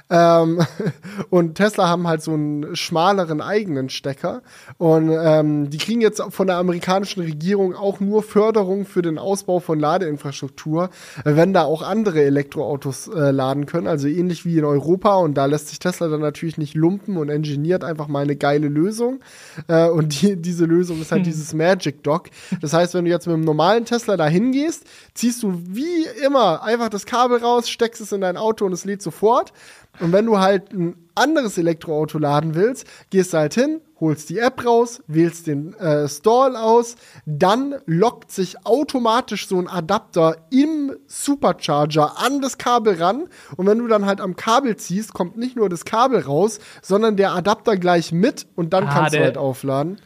Ähm, 0.10 0.66
und 1.30 1.56
Tesla 1.56 1.88
haben 1.88 2.08
halt 2.08 2.22
so 2.22 2.34
einen 2.34 2.76
schmaleren 2.76 3.42
eigenen 3.42 3.90
Stecker. 3.90 4.42
Und 4.78 5.10
ähm, 5.12 5.70
die 5.70 5.78
kriegen 5.78 6.02
jetzt 6.02 6.22
von 6.30 6.48
der 6.48 6.58
amerikanischen 6.58 7.22
Regierung 7.22 7.76
auch 7.76 8.00
nur 8.00 8.24
Förderung 8.24 8.86
für 8.86 9.02
den 9.02 9.18
Ausbau 9.18 9.60
von 9.60 9.80
Ladeinfrastruktur, 9.80 10.90
wenn 11.24 11.54
da 11.54 11.64
auch 11.64 11.82
andere 11.82 12.24
Elektroautos 12.24 13.08
äh, 13.08 13.32
laden 13.32 13.66
können. 13.66 13.88
Also 13.88 14.08
ähnlich 14.08 14.46
wie 14.46 14.58
in 14.58 14.66
Europa. 14.66 15.16
Und 15.16 15.36
da 15.36 15.46
lässt 15.46 15.70
sich 15.70 15.80
Tesla 15.80 16.08
dann 16.08 16.22
natürlich 16.22 16.58
nicht 16.58 16.76
lumpen 16.76 17.18
und 17.18 17.30
engineiert 17.30 17.84
einfach 17.84 18.08
mal 18.08 18.24
eine 18.24 18.36
geile 18.36 18.68
Lösung. 18.68 19.20
Äh, 19.68 19.90
und 19.90 20.22
die, 20.22 20.36
diese 20.36 20.66
Lösung 20.66 21.02
ist 21.02 21.12
halt 21.12 21.22
hm. 21.22 21.32
dieses 21.32 21.54
Magic 21.54 22.04
Dock. 22.04 22.30
Das 22.62 22.74
heißt, 22.74 22.94
wenn 22.94 23.06
du 23.06 23.12
jetzt 23.12 23.28
mit 23.28 23.34
einem 23.34 23.44
normalen 23.44 23.86
Tesla 23.86 24.18
da 24.18 24.28
hingehst, 24.28 24.86
ziehst 25.14 25.44
du 25.44 25.54
wie 25.66 26.06
immer 26.24 26.64
einfach 26.64 26.90
das 26.90 27.06
Kabel 27.06 27.40
raus, 27.40 27.70
steckst 27.70 28.02
es 28.02 28.12
in 28.12 28.22
dein 28.22 28.38
Auto 28.38 28.66
und 28.66 28.74
es 28.74 28.86
lädt 28.86 29.02
sofort. 29.02 29.52
Und 30.00 30.12
wenn 30.12 30.26
du 30.26 30.40
halt 30.40 30.72
ein 30.74 30.96
anderes 31.16 31.58
Elektroauto 31.58 32.20
laden 32.20 32.56
willst, 32.56 32.86
gehst 33.10 33.34
du 33.34 33.38
halt 33.38 33.56
hin, 33.56 33.82
holst 34.00 34.30
die 34.30 34.38
App 34.38 34.64
raus, 34.66 35.02
wählst 35.08 35.48
den 35.48 35.74
äh, 35.76 36.08
Stall 36.08 36.56
aus, 36.56 36.96
dann 37.26 37.76
lockt 37.86 38.32
sich 38.32 38.66
automatisch 38.66 39.48
so 39.48 39.58
ein 39.58 39.68
Adapter 39.68 40.38
im 40.52 40.96
Supercharger 41.08 42.20
an 42.20 42.42
das 42.42 42.58
Kabel 42.58 43.02
ran 43.02 43.28
und 43.56 43.66
wenn 43.66 43.80
du 43.80 43.88
dann 43.88 44.06
halt 44.06 44.22
am 44.22 44.36
Kabel 44.36 44.76
ziehst, 44.78 45.14
kommt 45.14 45.38
nicht 45.38 45.56
nur 45.56 45.70
das 45.70 45.86
Kabel 45.86 46.22
raus, 46.22 46.60
sondern 46.82 47.18
der 47.18 47.32
Adapter 47.32 47.78
gleich 47.78 48.12
mit 48.12 48.46
und 48.56 48.74
dann 48.74 48.86
ah, 48.86 48.94
kannst 48.94 49.14
der, 49.14 49.22
du 49.22 49.26
halt 49.26 49.38
aufladen. 49.38 50.00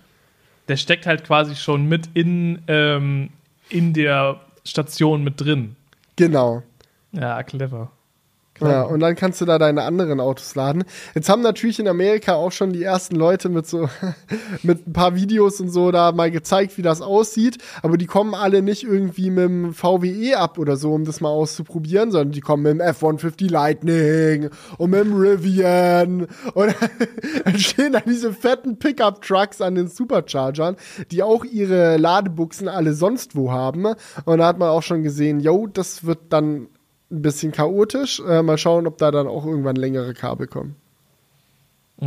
Der 0.67 0.77
steckt 0.77 1.05
halt 1.05 1.25
quasi 1.25 1.55
schon 1.55 1.85
mit 1.85 2.09
in, 2.13 2.61
ähm, 2.67 3.31
in 3.69 3.93
der 3.93 4.39
Station 4.63 5.23
mit 5.23 5.41
drin. 5.41 5.75
Genau. 6.15 6.63
Ja, 7.11 7.43
clever. 7.43 7.91
Ja, 8.69 8.83
und 8.83 8.99
dann 8.99 9.15
kannst 9.15 9.41
du 9.41 9.45
da 9.45 9.57
deine 9.57 9.83
anderen 9.83 10.19
Autos 10.19 10.55
laden. 10.55 10.83
Jetzt 11.15 11.29
haben 11.29 11.41
natürlich 11.41 11.79
in 11.79 11.87
Amerika 11.87 12.35
auch 12.35 12.51
schon 12.51 12.73
die 12.73 12.83
ersten 12.83 13.15
Leute 13.15 13.49
mit 13.49 13.67
so, 13.67 13.89
mit 14.63 14.87
ein 14.87 14.93
paar 14.93 15.15
Videos 15.15 15.59
und 15.59 15.69
so 15.69 15.91
da 15.91 16.11
mal 16.11 16.31
gezeigt, 16.31 16.77
wie 16.77 16.81
das 16.81 17.01
aussieht. 17.01 17.57
Aber 17.81 17.97
die 17.97 18.05
kommen 18.05 18.33
alle 18.33 18.61
nicht 18.61 18.83
irgendwie 18.83 19.29
mit 19.29 19.45
dem 19.45 19.73
VWE 19.73 20.37
ab 20.37 20.57
oder 20.57 20.77
so, 20.77 20.93
um 20.93 21.05
das 21.05 21.21
mal 21.21 21.29
auszuprobieren, 21.29 22.11
sondern 22.11 22.31
die 22.31 22.41
kommen 22.41 22.63
mit 22.63 22.73
dem 22.73 22.81
F-150 22.81 23.49
Lightning 23.49 24.49
und 24.77 24.91
mit 24.91 25.03
dem 25.03 25.15
Rivian. 25.15 26.27
Und 26.53 26.75
dann 27.45 27.57
stehen 27.57 27.93
da 27.93 28.01
diese 28.01 28.33
fetten 28.33 28.77
Pickup-Trucks 28.77 29.61
an 29.61 29.75
den 29.75 29.87
Superchargern, 29.87 30.75
die 31.11 31.23
auch 31.23 31.45
ihre 31.45 31.97
Ladebuchsen 31.97 32.67
alle 32.67 32.93
sonst 32.93 33.35
wo 33.35 33.51
haben. 33.51 33.85
Und 34.25 34.37
da 34.37 34.45
hat 34.45 34.59
man 34.59 34.69
auch 34.69 34.83
schon 34.83 35.03
gesehen, 35.03 35.39
yo, 35.39 35.67
das 35.67 36.05
wird 36.05 36.19
dann 36.29 36.67
ein 37.11 37.21
bisschen 37.21 37.51
chaotisch. 37.51 38.21
Äh, 38.27 38.41
mal 38.41 38.57
schauen, 38.57 38.87
ob 38.87 38.97
da 38.97 39.11
dann 39.11 39.27
auch 39.27 39.45
irgendwann 39.45 39.75
längere 39.75 40.13
Kabel 40.13 40.47
kommen. 40.47 40.75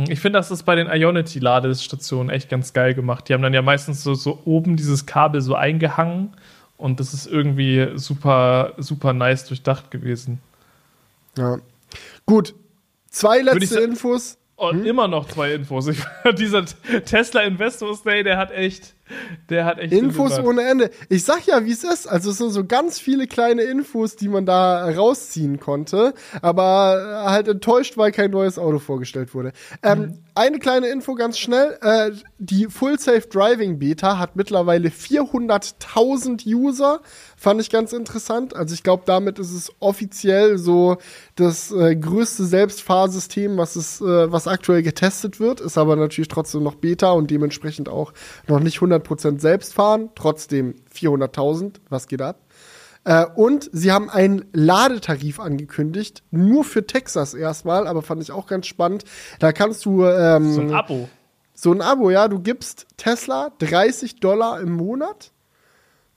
Ich 0.09 0.19
finde, 0.19 0.39
das 0.39 0.51
ist 0.51 0.63
bei 0.63 0.75
den 0.75 0.87
Ionity-Ladestationen 0.87 2.29
echt 2.29 2.49
ganz 2.49 2.73
geil 2.73 2.93
gemacht. 2.93 3.29
Die 3.29 3.33
haben 3.33 3.41
dann 3.41 3.53
ja 3.53 3.61
meistens 3.61 4.03
so, 4.03 4.13
so 4.13 4.41
oben 4.43 4.75
dieses 4.75 5.05
Kabel 5.05 5.39
so 5.39 5.55
eingehangen 5.55 6.33
und 6.75 6.99
das 6.99 7.13
ist 7.13 7.27
irgendwie 7.27 7.87
super, 7.95 8.73
super 8.77 9.13
nice 9.13 9.45
durchdacht 9.45 9.91
gewesen. 9.91 10.41
Ja. 11.37 11.59
Gut. 12.25 12.55
Zwei 13.09 13.39
letzte 13.41 13.79
Infos 13.79 14.37
Und 14.57 14.79
hm? 14.79 14.85
immer 14.85 15.07
noch 15.07 15.29
zwei 15.29 15.53
Infos. 15.53 15.87
Ich, 15.87 16.03
dieser 16.37 16.65
Tesla 17.05 17.41
Investors 17.43 18.03
Day, 18.03 18.23
der 18.23 18.37
hat 18.37 18.51
echt, 18.51 18.94
der 19.49 19.65
hat 19.65 19.79
echt. 19.79 19.93
Infos 19.93 20.39
ohne 20.39 20.63
Ende. 20.63 20.89
Ich 21.09 21.23
sag 21.23 21.45
ja, 21.45 21.63
wie 21.65 21.71
es 21.71 21.83
ist. 21.83 22.07
Also 22.07 22.31
es 22.31 22.37
sind 22.37 22.51
so 22.51 22.65
ganz 22.65 22.99
viele 22.99 23.27
kleine 23.27 23.61
Infos, 23.63 24.15
die 24.15 24.27
man 24.27 24.45
da 24.45 24.89
rausziehen 24.89 25.59
konnte, 25.59 26.13
aber 26.41 27.23
halt 27.25 27.47
enttäuscht, 27.47 27.97
weil 27.97 28.11
kein 28.11 28.31
neues 28.31 28.57
Auto 28.57 28.79
vorgestellt 28.79 29.33
wurde. 29.33 29.51
Ähm, 29.83 29.99
mhm. 29.99 30.19
Eine 30.33 30.59
kleine 30.59 30.87
Info 30.87 31.13
ganz 31.15 31.37
schnell. 31.37 31.77
Äh, 31.81 32.11
die 32.39 32.67
Full 32.67 32.99
Safe 32.99 33.21
Driving 33.21 33.79
Beta 33.79 34.17
hat 34.17 34.35
mittlerweile 34.35 34.89
400.000 34.89 36.45
User. 36.45 37.01
Fand 37.37 37.61
ich 37.61 37.69
ganz 37.69 37.93
interessant. 37.93 38.55
Also 38.55 38.73
ich 38.73 38.83
glaube, 38.83 39.03
damit 39.05 39.39
ist 39.39 39.53
es 39.53 39.71
offiziell 39.79 40.57
so 40.57 40.97
das 41.35 41.71
äh, 41.71 41.95
größte 41.95 42.43
Selbstfahrsystem, 42.43 43.57
was 43.57 43.75
es, 43.75 44.01
äh, 44.01 44.31
was 44.31 44.47
aktuell 44.47 44.83
getestet 44.83 45.39
wird. 45.39 45.61
Ist 45.61 45.77
aber 45.77 45.95
natürlich 45.95 46.27
trotzdem 46.27 46.63
noch 46.63 46.75
Beta 46.75 47.11
und 47.11 47.31
dementsprechend 47.31 47.87
auch 47.87 48.13
noch 48.47 48.59
nicht 48.59 48.79
100% 48.79 48.94
selbst 49.37 49.73
fahren. 49.73 50.09
Trotzdem 50.15 50.75
400.000. 50.93 51.75
Was 51.89 52.07
geht 52.07 52.21
ab? 52.21 52.39
Äh, 53.05 53.25
und 53.35 53.69
sie 53.71 53.91
haben 53.91 54.09
einen 54.09 54.45
Ladetarif 54.51 55.39
angekündigt, 55.39 56.23
nur 56.31 56.63
für 56.63 56.85
Texas 56.85 57.33
erstmal, 57.33 57.87
aber 57.87 58.01
fand 58.01 58.21
ich 58.21 58.31
auch 58.31 58.47
ganz 58.47 58.67
spannend. 58.67 59.05
Da 59.39 59.51
kannst 59.53 59.85
du. 59.85 60.03
Ähm, 60.03 60.53
so 60.53 60.61
ein 60.61 60.73
Abo. 60.73 61.07
So 61.53 61.71
ein 61.71 61.81
Abo, 61.81 62.09
ja. 62.09 62.27
Du 62.27 62.39
gibst 62.39 62.87
Tesla 62.97 63.51
30 63.59 64.19
Dollar 64.19 64.59
im 64.59 64.73
Monat. 64.73 65.31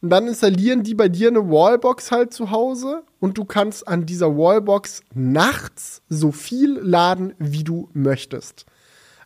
Und 0.00 0.10
dann 0.10 0.28
installieren 0.28 0.84
die 0.84 0.94
bei 0.94 1.08
dir 1.08 1.28
eine 1.28 1.50
Wallbox 1.50 2.12
halt 2.12 2.32
zu 2.32 2.50
Hause 2.50 3.02
und 3.18 3.36
du 3.36 3.44
kannst 3.44 3.88
an 3.88 4.06
dieser 4.06 4.36
Wallbox 4.36 5.02
nachts 5.12 6.02
so 6.08 6.30
viel 6.30 6.78
laden, 6.78 7.34
wie 7.38 7.64
du 7.64 7.88
möchtest. 7.94 8.64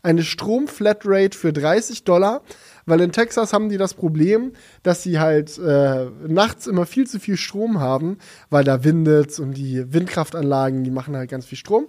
Eine 0.02 0.22
Stromflatrate 0.22 1.36
für 1.36 1.52
30 1.52 2.04
Dollar 2.04 2.40
weil 2.86 3.00
in 3.00 3.12
Texas 3.12 3.52
haben 3.52 3.68
die 3.68 3.78
das 3.78 3.94
Problem, 3.94 4.52
dass 4.82 5.02
sie 5.02 5.18
halt 5.18 5.59
äh, 5.59 6.06
nachts 6.26 6.66
immer 6.66 6.86
viel 6.86 7.06
zu 7.06 7.18
viel 7.20 7.36
Strom 7.36 7.80
haben, 7.80 8.18
weil 8.50 8.64
da 8.64 8.84
windet 8.84 9.38
und 9.38 9.54
die 9.54 9.92
Windkraftanlagen, 9.92 10.84
die 10.84 10.90
machen 10.90 11.16
halt 11.16 11.30
ganz 11.30 11.46
viel 11.46 11.59
Strom. 11.59 11.86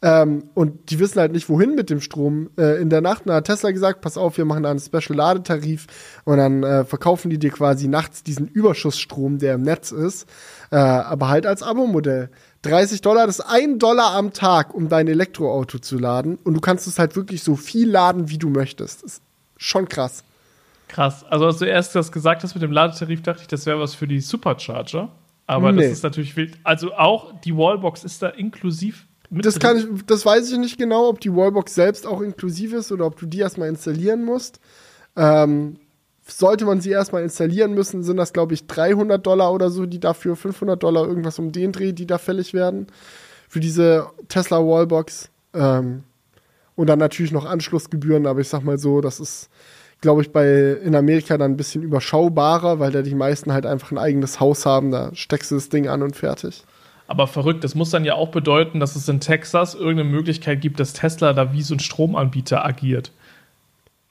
Ähm, 0.00 0.44
und 0.54 0.90
die 0.90 1.00
wissen 1.00 1.18
halt 1.18 1.32
nicht, 1.32 1.48
wohin 1.48 1.74
mit 1.74 1.90
dem 1.90 2.00
Strom. 2.00 2.50
Äh, 2.56 2.80
in 2.80 2.88
der 2.88 3.00
Nacht 3.00 3.26
hat 3.26 3.46
Tesla 3.46 3.72
gesagt, 3.72 4.00
pass 4.00 4.16
auf, 4.16 4.36
wir 4.36 4.44
machen 4.44 4.62
da 4.62 4.70
einen 4.70 4.78
Special-Ladetarif 4.78 5.86
und 6.24 6.38
dann 6.38 6.62
äh, 6.62 6.84
verkaufen 6.84 7.30
die 7.30 7.38
dir 7.38 7.50
quasi 7.50 7.88
nachts 7.88 8.22
diesen 8.22 8.46
Überschussstrom, 8.46 9.38
der 9.38 9.54
im 9.54 9.62
Netz 9.62 9.90
ist, 9.90 10.28
äh, 10.70 10.76
aber 10.76 11.28
halt 11.28 11.46
als 11.46 11.62
Abo-Modell. 11.62 12.30
30 12.62 13.00
Dollar, 13.00 13.26
das 13.26 13.40
ist 13.40 13.46
ein 13.46 13.78
Dollar 13.78 14.14
am 14.14 14.32
Tag, 14.32 14.74
um 14.74 14.88
dein 14.88 15.08
Elektroauto 15.08 15.78
zu 15.78 15.98
laden. 15.98 16.38
Und 16.44 16.54
du 16.54 16.60
kannst 16.60 16.86
es 16.86 16.98
halt 16.98 17.16
wirklich 17.16 17.42
so 17.42 17.56
viel 17.56 17.90
laden, 17.90 18.30
wie 18.30 18.38
du 18.38 18.50
möchtest. 18.50 19.02
Das 19.02 19.14
ist 19.14 19.22
schon 19.56 19.88
krass. 19.88 20.22
Krass. 20.88 21.24
Also 21.24 21.46
als 21.46 21.58
du 21.58 21.66
erst 21.66 21.94
das 21.94 22.10
gesagt 22.12 22.42
hast 22.42 22.54
mit 22.54 22.62
dem 22.62 22.72
Ladetarif, 22.72 23.22
dachte 23.22 23.42
ich, 23.42 23.48
das 23.48 23.66
wäre 23.66 23.78
was 23.78 23.94
für 23.94 24.08
die 24.08 24.20
Supercharger. 24.20 25.10
Aber 25.46 25.72
nee. 25.72 25.82
das 25.82 25.92
ist 25.92 26.02
natürlich 26.02 26.36
wild. 26.36 26.58
Also 26.64 26.94
auch 26.94 27.32
die 27.40 27.56
Wallbox 27.56 28.04
ist 28.04 28.22
da 28.22 28.28
inklusiv 28.28 29.06
mit 29.30 29.44
das 29.44 29.58
kann 29.58 29.76
ich, 29.76 29.86
das 30.06 30.24
weiß 30.24 30.50
ich 30.50 30.58
nicht 30.58 30.78
genau, 30.78 31.08
ob 31.08 31.20
die 31.20 31.34
Wallbox 31.34 31.74
selbst 31.74 32.06
auch 32.06 32.22
inklusiv 32.22 32.72
ist 32.72 32.90
oder 32.92 33.04
ob 33.06 33.18
du 33.18 33.26
die 33.26 33.40
erstmal 33.40 33.68
installieren 33.68 34.24
musst. 34.24 34.58
Ähm, 35.16 35.76
sollte 36.26 36.64
man 36.64 36.80
sie 36.80 36.90
erstmal 36.90 37.22
installieren 37.22 37.74
müssen, 37.74 38.02
sind 38.02 38.16
das, 38.16 38.32
glaube 38.32 38.54
ich, 38.54 38.66
300 38.66 39.26
Dollar 39.26 39.52
oder 39.52 39.70
so, 39.70 39.86
die 39.86 40.00
dafür 40.00 40.36
500 40.36 40.82
Dollar 40.82 41.06
irgendwas 41.06 41.38
um 41.38 41.52
den 41.52 41.72
Dreh, 41.72 41.92
die 41.92 42.06
da 42.06 42.18
fällig 42.18 42.54
werden. 42.54 42.86
Für 43.48 43.60
diese 43.60 44.06
Tesla 44.28 44.58
Wallbox. 44.58 45.30
Ähm, 45.54 46.04
und 46.74 46.86
dann 46.86 46.98
natürlich 46.98 47.32
noch 47.32 47.44
Anschlussgebühren, 47.44 48.26
aber 48.26 48.40
ich 48.40 48.48
sag 48.48 48.62
mal 48.62 48.78
so, 48.78 49.00
das 49.00 49.20
ist 49.20 49.50
glaube 50.00 50.22
ich, 50.22 50.32
bei 50.32 50.78
in 50.82 50.94
Amerika 50.94 51.38
dann 51.38 51.52
ein 51.52 51.56
bisschen 51.56 51.82
überschaubarer, 51.82 52.78
weil 52.78 52.92
da 52.92 53.02
die 53.02 53.14
meisten 53.14 53.52
halt 53.52 53.66
einfach 53.66 53.90
ein 53.90 53.98
eigenes 53.98 54.40
Haus 54.40 54.66
haben. 54.66 54.90
Da 54.90 55.10
steckst 55.14 55.50
du 55.50 55.56
das 55.56 55.68
Ding 55.68 55.88
an 55.88 56.02
und 56.02 56.16
fertig. 56.16 56.64
Aber 57.08 57.26
verrückt, 57.26 57.64
das 57.64 57.74
muss 57.74 57.90
dann 57.90 58.04
ja 58.04 58.14
auch 58.14 58.28
bedeuten, 58.28 58.80
dass 58.80 58.94
es 58.94 59.08
in 59.08 59.18
Texas 59.18 59.74
irgendeine 59.74 60.10
Möglichkeit 60.10 60.60
gibt, 60.60 60.78
dass 60.78 60.92
Tesla 60.92 61.32
da 61.32 61.52
wie 61.52 61.62
so 61.62 61.74
ein 61.74 61.80
Stromanbieter 61.80 62.64
agiert. 62.64 63.12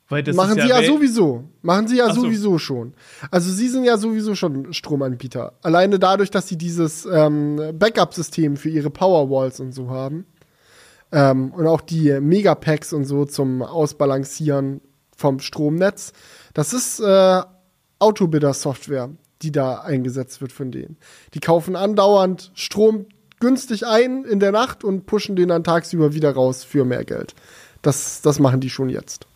Machen 0.10 0.56
sie 0.56 0.70
ja, 0.70 0.82
ja 0.82 0.84
sowieso. 0.84 1.44
Machen 1.62 1.88
sie 1.88 1.98
ja 1.98 2.14
so. 2.14 2.22
sowieso 2.22 2.58
schon. 2.58 2.94
Also 3.30 3.52
sie 3.52 3.68
sind 3.68 3.84
ja 3.84 3.98
sowieso 3.98 4.36
schon 4.36 4.74
Stromanbieter. 4.74 5.54
Alleine 5.62 6.00
dadurch, 6.00 6.32
dass 6.32 6.48
sie 6.48 6.58
dieses 6.58 7.06
ähm, 7.06 7.60
Backup-System 7.74 8.56
für 8.56 8.70
ihre 8.70 8.90
Powerwalls 8.90 9.60
und 9.60 9.74
so 9.74 9.90
haben. 9.90 10.26
Ähm, 11.12 11.52
und 11.52 11.68
auch 11.68 11.82
die 11.82 12.20
Megapacks 12.22 12.94
und 12.94 13.04
so 13.04 13.26
zum 13.26 13.62
Ausbalancieren 13.62 14.82
vom 15.18 15.39
Stromnetz. 15.39 16.14
Das 16.53 16.73
ist 16.73 16.99
äh, 16.99 17.41
Autobidder-Software, 17.99 19.10
die 19.41 19.52
da 19.52 19.81
eingesetzt 19.81 20.41
wird 20.41 20.52
von 20.52 20.72
denen. 20.72 20.98
Die 21.34 21.39
kaufen 21.39 21.76
andauernd 21.76 22.52
Strom 22.53 23.07
günstig 23.39 23.85
ein 23.85 24.23
in 24.23 24.39
der 24.39 24.52
Nacht 24.52 24.84
und 24.84 25.06
pushen 25.06 25.35
den 25.35 25.49
dann 25.49 25.64
tagsüber 25.64 26.14
wieder 26.14 26.31
raus 26.31 26.64
für 26.64 26.85
mehr 26.85 27.03
Geld. 27.03 27.35
Das, 27.81 28.22
das 28.22 28.39
machen 28.39 28.61
die 28.61 28.69
schon 28.69 28.89
jetzt. 28.89 29.27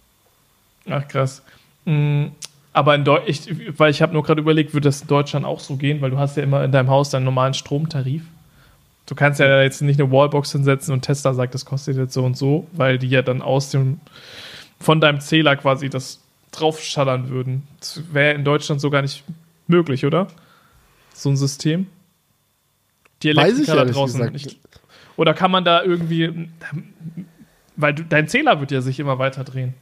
Ach 0.90 1.08
krass. 1.08 1.42
Mhm. 1.86 2.32
Aber 2.74 2.96
in 2.96 3.04
Deutschland, 3.04 3.80
weil 3.80 3.92
ich 3.92 4.02
habe 4.02 4.14
nur 4.14 4.24
gerade 4.24 4.42
überlegt, 4.42 4.74
würde 4.74 4.88
das 4.88 5.02
in 5.02 5.08
Deutschland 5.08 5.46
auch 5.46 5.60
so 5.60 5.76
gehen, 5.76 6.02
weil 6.02 6.10
du 6.10 6.18
hast 6.18 6.38
ja 6.38 6.44
immer 6.44 6.64
in 6.64 6.72
deinem 6.72 6.90
Haus 6.90 7.10
deinen 7.10 7.26
normalen 7.26 7.54
Stromtarif. 7.54 8.24
Du 9.06 9.16
kannst 9.16 9.42
ja 9.42 9.62
jetzt 9.62 9.82
nicht 9.82 10.00
eine 10.00 10.10
Wallbox 10.10 10.54
hinsetzen 10.54 10.94
und 10.94 11.02
Tesla 11.02 11.34
sagt, 11.34 11.54
das 11.54 11.66
kostet 11.66 11.98
jetzt 11.98 12.14
so 12.14 12.24
und 12.24 12.38
so, 12.38 12.68
weil 12.72 12.98
die 12.98 13.10
ja 13.10 13.22
dann 13.22 13.42
aus 13.42 13.70
dem 13.70 14.00
von 14.82 15.00
deinem 15.00 15.20
Zähler 15.20 15.56
quasi 15.56 15.90
das 15.90 16.22
draufschallern 16.52 17.30
würden. 17.30 17.68
Das 17.80 18.02
wäre 18.14 18.34
in 18.34 18.44
Deutschland 18.44 18.82
so 18.82 18.90
gar 18.90 19.02
nicht 19.02 19.24
möglich, 19.68 20.06
oder? 20.06 20.28
So 21.14 21.30
ein 21.30 21.38
System. 21.38 21.88
Die 23.24 23.30
Elektriker 23.30 23.76
da 23.76 23.86
draußen 23.86 24.32
nicht. 24.32 24.60
Oder 25.16 25.34
kann 25.34 25.52
man 25.52 25.64
da 25.64 25.84
irgendwie, 25.84 26.50
weil 27.76 27.94
du, 27.94 28.04
dein 28.04 28.28
Zähler 28.28 28.60
wird 28.60 28.72
ja 28.72 28.82
sich 28.82 29.00
immer 29.00 29.20
weiter 29.20 29.44
drehen. 29.44 29.76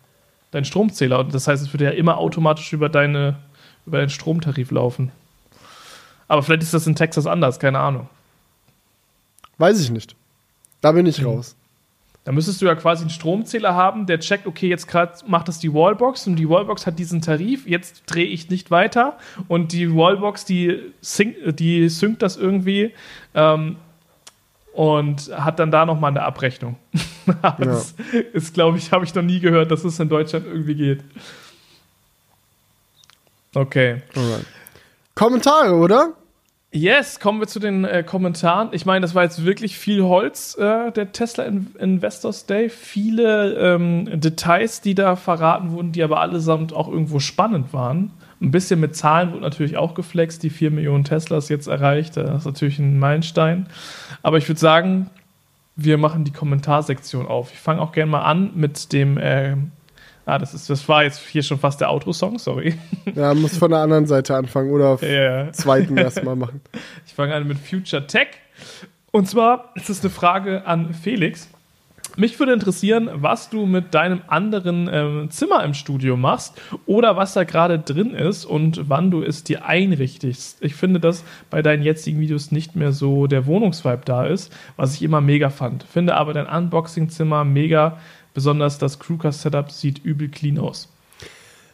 Dein 0.51 0.65
Stromzähler. 0.65 1.19
Und 1.19 1.33
das 1.33 1.47
heißt, 1.47 1.63
es 1.63 1.73
würde 1.73 1.85
ja 1.85 1.91
immer 1.91 2.17
automatisch 2.17 2.73
über 2.73 2.89
deine, 2.89 3.37
über 3.85 3.99
deinen 3.99 4.09
Stromtarif 4.09 4.71
laufen. 4.71 5.11
Aber 6.27 6.43
vielleicht 6.43 6.63
ist 6.63 6.73
das 6.73 6.87
in 6.87 6.95
Texas 6.95 7.25
anders, 7.25 7.59
keine 7.59 7.79
Ahnung. 7.79 8.09
Weiß 9.57 9.79
ich 9.81 9.89
nicht. 9.89 10.15
Da 10.81 10.91
bin 10.91 11.05
ich 11.05 11.19
mhm. 11.21 11.27
raus. 11.27 11.55
Da 12.29 12.33
müsstest 12.33 12.61
du 12.61 12.67
ja 12.67 12.75
quasi 12.75 13.01
einen 13.01 13.09
Stromzähler 13.09 13.73
haben, 13.73 14.05
der 14.05 14.19
checkt, 14.19 14.45
okay, 14.45 14.69
jetzt 14.69 14.87
gerade 14.87 15.13
macht 15.25 15.47
das 15.47 15.57
die 15.57 15.73
Wallbox 15.73 16.27
und 16.27 16.35
die 16.35 16.47
Wallbox 16.47 16.85
hat 16.85 16.99
diesen 16.99 17.21
Tarif, 17.21 17.65
jetzt 17.65 18.03
drehe 18.05 18.27
ich 18.27 18.51
nicht 18.51 18.69
weiter 18.69 19.17
und 19.47 19.71
die 19.71 19.91
Wallbox, 19.95 20.45
die, 20.45 20.93
sync, 21.01 21.35
die 21.57 21.89
synkt 21.89 22.21
das 22.21 22.37
irgendwie 22.37 22.93
ähm, 23.33 23.77
und 24.73 25.35
hat 25.35 25.57
dann 25.57 25.71
da 25.71 25.87
nochmal 25.87 26.11
eine 26.11 26.21
Abrechnung. 26.21 26.75
das 27.57 27.95
ja. 28.13 28.19
ist, 28.33 28.53
glaube 28.53 28.77
ich, 28.77 28.91
habe 28.91 29.05
ich 29.05 29.15
noch 29.15 29.23
nie 29.23 29.39
gehört, 29.39 29.71
dass 29.71 29.83
es 29.83 29.99
in 29.99 30.07
Deutschland 30.07 30.45
irgendwie 30.45 30.75
geht. 30.75 31.03
Okay. 33.55 34.03
Alright. 34.15 34.45
Kommentare, 35.15 35.73
oder? 35.73 36.13
Yes, 36.71 37.19
kommen 37.19 37.39
wir 37.39 37.47
zu 37.47 37.59
den 37.59 37.83
äh, 37.83 38.03
Kommentaren. 38.03 38.69
Ich 38.73 38.85
meine, 38.85 39.01
das 39.01 39.15
war 39.15 39.23
jetzt 39.23 39.43
wirklich 39.43 39.79
viel 39.79 40.03
Holz, 40.03 40.55
äh, 40.55 40.91
der 40.91 41.11
Tesla 41.11 41.45
In 41.45 41.67
Investors 41.79 42.45
Day. 42.45 42.69
Viele 42.69 43.53
ähm, 43.55 44.21
Details, 44.21 44.79
die 44.79 44.93
da 44.93 45.15
verraten 45.15 45.71
wurden, 45.71 45.91
die 45.93 46.03
aber 46.03 46.19
allesamt 46.19 46.71
auch 46.71 46.87
irgendwo 46.87 47.19
spannend 47.19 47.73
waren. 47.73 48.11
Ein 48.39 48.51
bisschen 48.51 48.79
mit 48.79 48.95
Zahlen 48.95 49.31
wurde 49.31 49.41
natürlich 49.41 49.77
auch 49.77 49.95
geflext, 49.95 50.43
die 50.43 50.51
4 50.51 50.69
Millionen 50.69 51.03
Teslas 51.03 51.49
jetzt 51.49 51.65
erreicht. 51.65 52.17
Das 52.17 52.41
ist 52.41 52.45
natürlich 52.45 52.77
ein 52.77 52.99
Meilenstein. 52.99 53.65
Aber 54.21 54.37
ich 54.37 54.47
würde 54.47 54.59
sagen, 54.59 55.09
wir 55.75 55.97
machen 55.97 56.23
die 56.23 56.31
Kommentarsektion 56.31 57.25
auf. 57.25 57.51
Ich 57.51 57.59
fange 57.59 57.81
auch 57.81 57.93
gerne 57.93 58.11
mal 58.11 58.21
an 58.21 58.51
mit 58.53 58.93
dem 58.93 59.17
äh, 59.17 59.55
Ah, 60.29 60.37
das, 60.37 60.53
ist, 60.53 60.69
das 60.69 60.87
war 60.87 61.03
jetzt 61.03 61.25
hier 61.27 61.41
schon 61.41 61.57
fast 61.57 61.81
der 61.81 61.89
Outro-Song, 61.89 62.37
sorry. 62.37 62.75
Ja, 63.15 63.33
muss 63.33 63.57
von 63.57 63.71
der 63.71 63.79
anderen 63.79 64.05
Seite 64.05 64.35
anfangen 64.35 64.69
oder 64.69 64.89
auf 64.89 65.01
yeah. 65.01 65.51
zweiten 65.51 65.97
erstmal 65.97 66.35
machen. 66.35 66.61
Ich 67.07 67.15
fange 67.15 67.33
an 67.33 67.47
mit 67.47 67.57
Future 67.57 68.05
Tech. 68.05 68.27
Und 69.11 69.27
zwar 69.27 69.71
ist 69.73 69.89
es 69.89 70.01
eine 70.01 70.11
Frage 70.11 70.67
an 70.67 70.93
Felix. 70.93 71.49
Mich 72.15 72.37
würde 72.39 72.53
interessieren, 72.53 73.09
was 73.13 73.49
du 73.49 73.65
mit 73.65 73.95
deinem 73.95 74.21
anderen 74.27 74.89
ähm, 74.91 75.31
Zimmer 75.31 75.63
im 75.63 75.73
Studio 75.73 76.15
machst 76.15 76.61
oder 76.85 77.17
was 77.17 77.33
da 77.33 77.43
gerade 77.43 77.79
drin 77.79 78.11
ist 78.11 78.45
und 78.45 78.89
wann 78.89 79.09
du 79.09 79.23
es 79.23 79.43
dir 79.43 79.65
einrichtest. 79.65 80.63
Ich 80.63 80.75
finde, 80.75 80.99
dass 80.99 81.23
bei 81.49 81.61
deinen 81.61 81.81
jetzigen 81.81 82.19
Videos 82.19 82.51
nicht 82.51 82.75
mehr 82.75 82.91
so 82.91 83.25
der 83.25 83.47
Wohnungsvibe 83.47 84.01
da 84.05 84.25
ist, 84.25 84.55
was 84.75 84.93
ich 84.93 85.01
immer 85.01 85.21
mega 85.21 85.49
fand. 85.49 85.83
Finde 85.83 86.15
aber 86.15 86.33
dein 86.33 86.45
Unboxing-Zimmer 86.45 87.43
mega 87.45 87.97
Besonders 88.39 88.77
das 88.77 88.99
Crewcast-Setup 88.99 89.69
sieht 89.69 89.99
übel 90.05 90.29
clean 90.29 90.59
aus. 90.59 90.87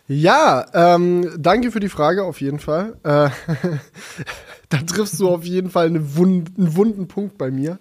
Ja, 0.08 0.66
ähm, 0.74 1.30
danke 1.38 1.70
für 1.70 1.80
die 1.80 1.90
Frage 1.90 2.24
auf 2.24 2.42
jeden 2.42 2.58
Fall. 2.58 2.98
Äh, 3.04 3.30
da 4.70 4.78
triffst 4.80 5.20
du 5.20 5.30
auf 5.30 5.44
jeden 5.44 5.70
Fall 5.70 5.86
eine 5.86 6.16
Wund 6.16 6.54
einen 6.58 6.76
wunden 6.76 7.08
Punkt 7.08 7.38
bei 7.38 7.52
mir. 7.52 7.78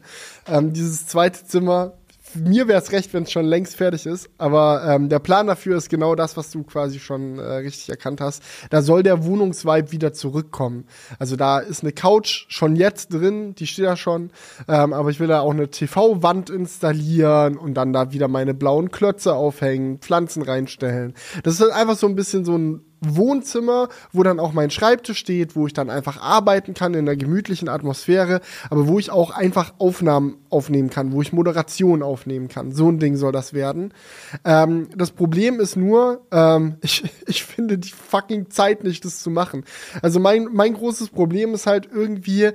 Ähm, 0.47 0.75
dieses 0.75 1.07
zweite 1.07 1.47
Zimmer 1.47 1.95
mir 2.37 2.69
wäre 2.69 2.81
es 2.81 2.93
recht, 2.93 3.13
wenn 3.13 3.25
es 3.25 3.33
schon 3.33 3.45
längst 3.45 3.77
fertig 3.77 4.07
ist. 4.07 4.29
Aber 4.39 4.85
ähm, 4.87 5.09
der 5.09 5.19
Plan 5.19 5.47
dafür 5.47 5.77
ist 5.77 5.89
genau 5.89 6.15
das, 6.15 6.37
was 6.37 6.51
du 6.51 6.63
quasi 6.63 6.99
schon 6.99 7.39
äh, 7.39 7.43
richtig 7.43 7.89
erkannt 7.89 8.21
hast. 8.21 8.43
Da 8.71 8.83
soll 8.83 9.03
der 9.03 9.25
Wohnungsvibe 9.25 9.93
wieder 9.93 10.13
zurückkommen. 10.13 10.85
Also 11.19 11.37
da 11.37 11.59
ist 11.59 11.83
eine 11.83 11.93
Couch 11.93 12.47
schon 12.49 12.77
jetzt 12.77 13.13
drin, 13.13 13.55
die 13.55 13.67
steht 13.67 13.87
da 13.87 13.97
schon. 13.97 14.31
Ähm, 14.69 14.93
aber 14.93 15.11
ich 15.11 15.21
will 15.21 15.29
da 15.29 15.41
auch 15.41 15.53
eine 15.53 15.69
TV-Wand 15.69 16.51
installieren 16.51 17.57
und 17.57 17.75
dann 17.75 17.93
da 17.93 18.13
wieder 18.13 18.29
meine 18.29 18.55
blauen 18.55 18.91
Klötze 18.91 19.35
aufhängen, 19.35 19.99
Pflanzen 19.99 20.43
reinstellen. 20.43 21.15
Das 21.43 21.55
ist 21.55 21.61
halt 21.61 21.73
einfach 21.73 21.97
so 21.97 22.07
ein 22.07 22.15
bisschen 22.15 22.45
so 22.45 22.57
ein 22.57 22.83
Wohnzimmer, 23.09 23.89
wo 24.13 24.23
dann 24.23 24.41
auch 24.41 24.53
mein 24.53 24.71
Schreibtisch 24.71 25.19
steht, 25.19 25.57
wo 25.57 25.67
ich 25.67 25.73
dann 25.73 25.91
einfach 25.91 26.21
arbeiten 26.21 26.75
kann 26.75 26.95
in 26.95 27.01
einer 27.01 27.17
gemütlichen 27.17 27.69
Atmosphäre, 27.69 28.41
aber 28.71 28.87
wo 28.87 28.99
ich 28.99 29.11
auch 29.11 29.31
einfach 29.31 29.75
Aufnahmen 29.79 30.39
aufnehmen 30.51 30.91
kann, 30.91 31.13
wo 31.13 31.23
ich 31.23 31.33
Moderation 31.33 32.03
aufnehmen 32.03 32.49
kann. 32.49 32.73
So 32.73 32.89
ein 32.89 32.99
Ding 32.99 33.17
soll 33.17 33.33
das 33.33 33.53
werden. 33.53 33.93
Ähm, 34.45 34.89
das 34.97 35.11
Problem 35.11 35.61
ist 35.61 35.77
nur, 35.77 36.23
ähm, 36.31 36.77
ich, 36.81 37.05
ich 37.27 37.45
finde 37.45 37.79
die 37.79 37.91
fucking 37.91 38.51
Zeit 38.51 38.85
nicht, 38.85 39.05
das 39.05 39.21
zu 39.21 39.31
machen. 39.31 39.65
Also 40.03 40.21
mein, 40.21 40.49
mein 40.53 40.75
großes 40.75 41.09
Problem 41.09 41.55
ist 41.55 41.67
halt 41.67 41.89
irgendwie, 41.93 42.51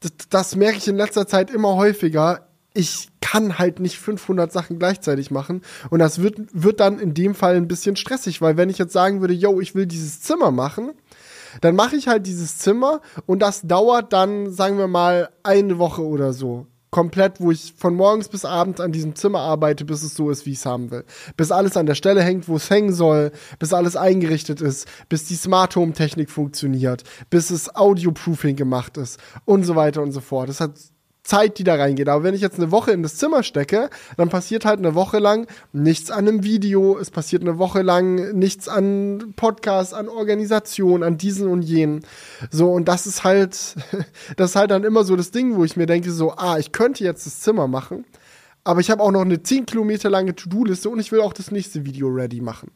das, 0.00 0.12
das 0.30 0.56
merke 0.56 0.78
ich 0.78 0.88
in 0.88 0.96
letzter 0.96 1.26
Zeit 1.26 1.50
immer 1.50 1.76
häufiger 1.76 2.46
ich 2.74 3.08
kann 3.20 3.58
halt 3.58 3.80
nicht 3.80 3.98
500 3.98 4.52
Sachen 4.52 4.78
gleichzeitig 4.78 5.30
machen. 5.30 5.62
Und 5.90 6.00
das 6.00 6.20
wird, 6.20 6.38
wird 6.52 6.80
dann 6.80 6.98
in 6.98 7.14
dem 7.14 7.34
Fall 7.34 7.56
ein 7.56 7.68
bisschen 7.68 7.96
stressig, 7.96 8.42
weil 8.42 8.56
wenn 8.56 8.68
ich 8.68 8.78
jetzt 8.78 8.92
sagen 8.92 9.20
würde, 9.20 9.32
yo, 9.32 9.60
ich 9.60 9.74
will 9.74 9.86
dieses 9.86 10.20
Zimmer 10.20 10.50
machen, 10.50 10.92
dann 11.60 11.76
mache 11.76 11.96
ich 11.96 12.08
halt 12.08 12.26
dieses 12.26 12.58
Zimmer 12.58 13.00
und 13.26 13.40
das 13.40 13.62
dauert 13.62 14.12
dann, 14.12 14.50
sagen 14.50 14.76
wir 14.76 14.88
mal, 14.88 15.30
eine 15.44 15.78
Woche 15.78 16.02
oder 16.02 16.32
so. 16.32 16.66
Komplett, 16.90 17.40
wo 17.40 17.50
ich 17.50 17.74
von 17.76 17.94
morgens 17.94 18.28
bis 18.28 18.44
abends 18.44 18.80
an 18.80 18.92
diesem 18.92 19.16
Zimmer 19.16 19.40
arbeite, 19.40 19.84
bis 19.84 20.02
es 20.02 20.14
so 20.14 20.30
ist, 20.30 20.46
wie 20.46 20.52
ich 20.52 20.58
es 20.58 20.66
haben 20.66 20.90
will. 20.92 21.04
Bis 21.36 21.50
alles 21.50 21.76
an 21.76 21.86
der 21.86 21.96
Stelle 21.96 22.22
hängt, 22.22 22.48
wo 22.48 22.56
es 22.56 22.70
hängen 22.70 22.92
soll, 22.92 23.32
bis 23.58 23.72
alles 23.72 23.96
eingerichtet 23.96 24.60
ist, 24.60 24.86
bis 25.08 25.24
die 25.26 25.34
Smart 25.34 25.74
Home 25.74 25.92
Technik 25.92 26.30
funktioniert, 26.30 27.02
bis 27.30 27.50
es 27.50 27.74
Audio-Proofing 27.74 28.54
gemacht 28.54 28.96
ist 28.96 29.18
und 29.44 29.64
so 29.64 29.74
weiter 29.74 30.02
und 30.02 30.12
so 30.12 30.20
fort. 30.20 30.48
Das 30.48 30.60
hat 30.60 30.72
Zeit, 31.24 31.58
die 31.58 31.64
da 31.64 31.74
reingeht. 31.74 32.08
Aber 32.08 32.22
wenn 32.22 32.34
ich 32.34 32.42
jetzt 32.42 32.58
eine 32.58 32.70
Woche 32.70 32.92
in 32.92 33.02
das 33.02 33.16
Zimmer 33.16 33.42
stecke, 33.42 33.88
dann 34.16 34.28
passiert 34.28 34.64
halt 34.64 34.78
eine 34.78 34.94
Woche 34.94 35.18
lang 35.18 35.46
nichts 35.72 36.10
an 36.10 36.28
einem 36.28 36.44
Video, 36.44 36.98
es 36.98 37.10
passiert 37.10 37.42
eine 37.42 37.58
Woche 37.58 37.82
lang 37.82 38.38
nichts 38.38 38.68
an 38.68 39.32
Podcasts, 39.34 39.94
an 39.94 40.08
Organisation, 40.08 41.02
an 41.02 41.16
diesen 41.16 41.48
und 41.48 41.62
jenen. 41.62 42.04
So, 42.50 42.70
und 42.70 42.86
das 42.86 43.06
ist 43.06 43.24
halt, 43.24 43.74
das 44.36 44.50
ist 44.50 44.56
halt 44.56 44.70
dann 44.70 44.84
immer 44.84 45.04
so 45.04 45.16
das 45.16 45.30
Ding, 45.30 45.56
wo 45.56 45.64
ich 45.64 45.76
mir 45.76 45.86
denke, 45.86 46.12
so, 46.12 46.32
ah, 46.36 46.58
ich 46.58 46.72
könnte 46.72 47.02
jetzt 47.02 47.26
das 47.26 47.40
Zimmer 47.40 47.68
machen, 47.68 48.04
aber 48.62 48.80
ich 48.80 48.90
habe 48.90 49.02
auch 49.02 49.10
noch 49.10 49.22
eine 49.22 49.42
10 49.42 49.66
Kilometer 49.66 50.10
lange 50.10 50.34
To-Do-Liste 50.34 50.90
und 50.90 50.98
ich 51.00 51.10
will 51.10 51.20
auch 51.20 51.32
das 51.32 51.50
nächste 51.50 51.86
Video 51.86 52.08
ready 52.08 52.40
machen 52.42 52.70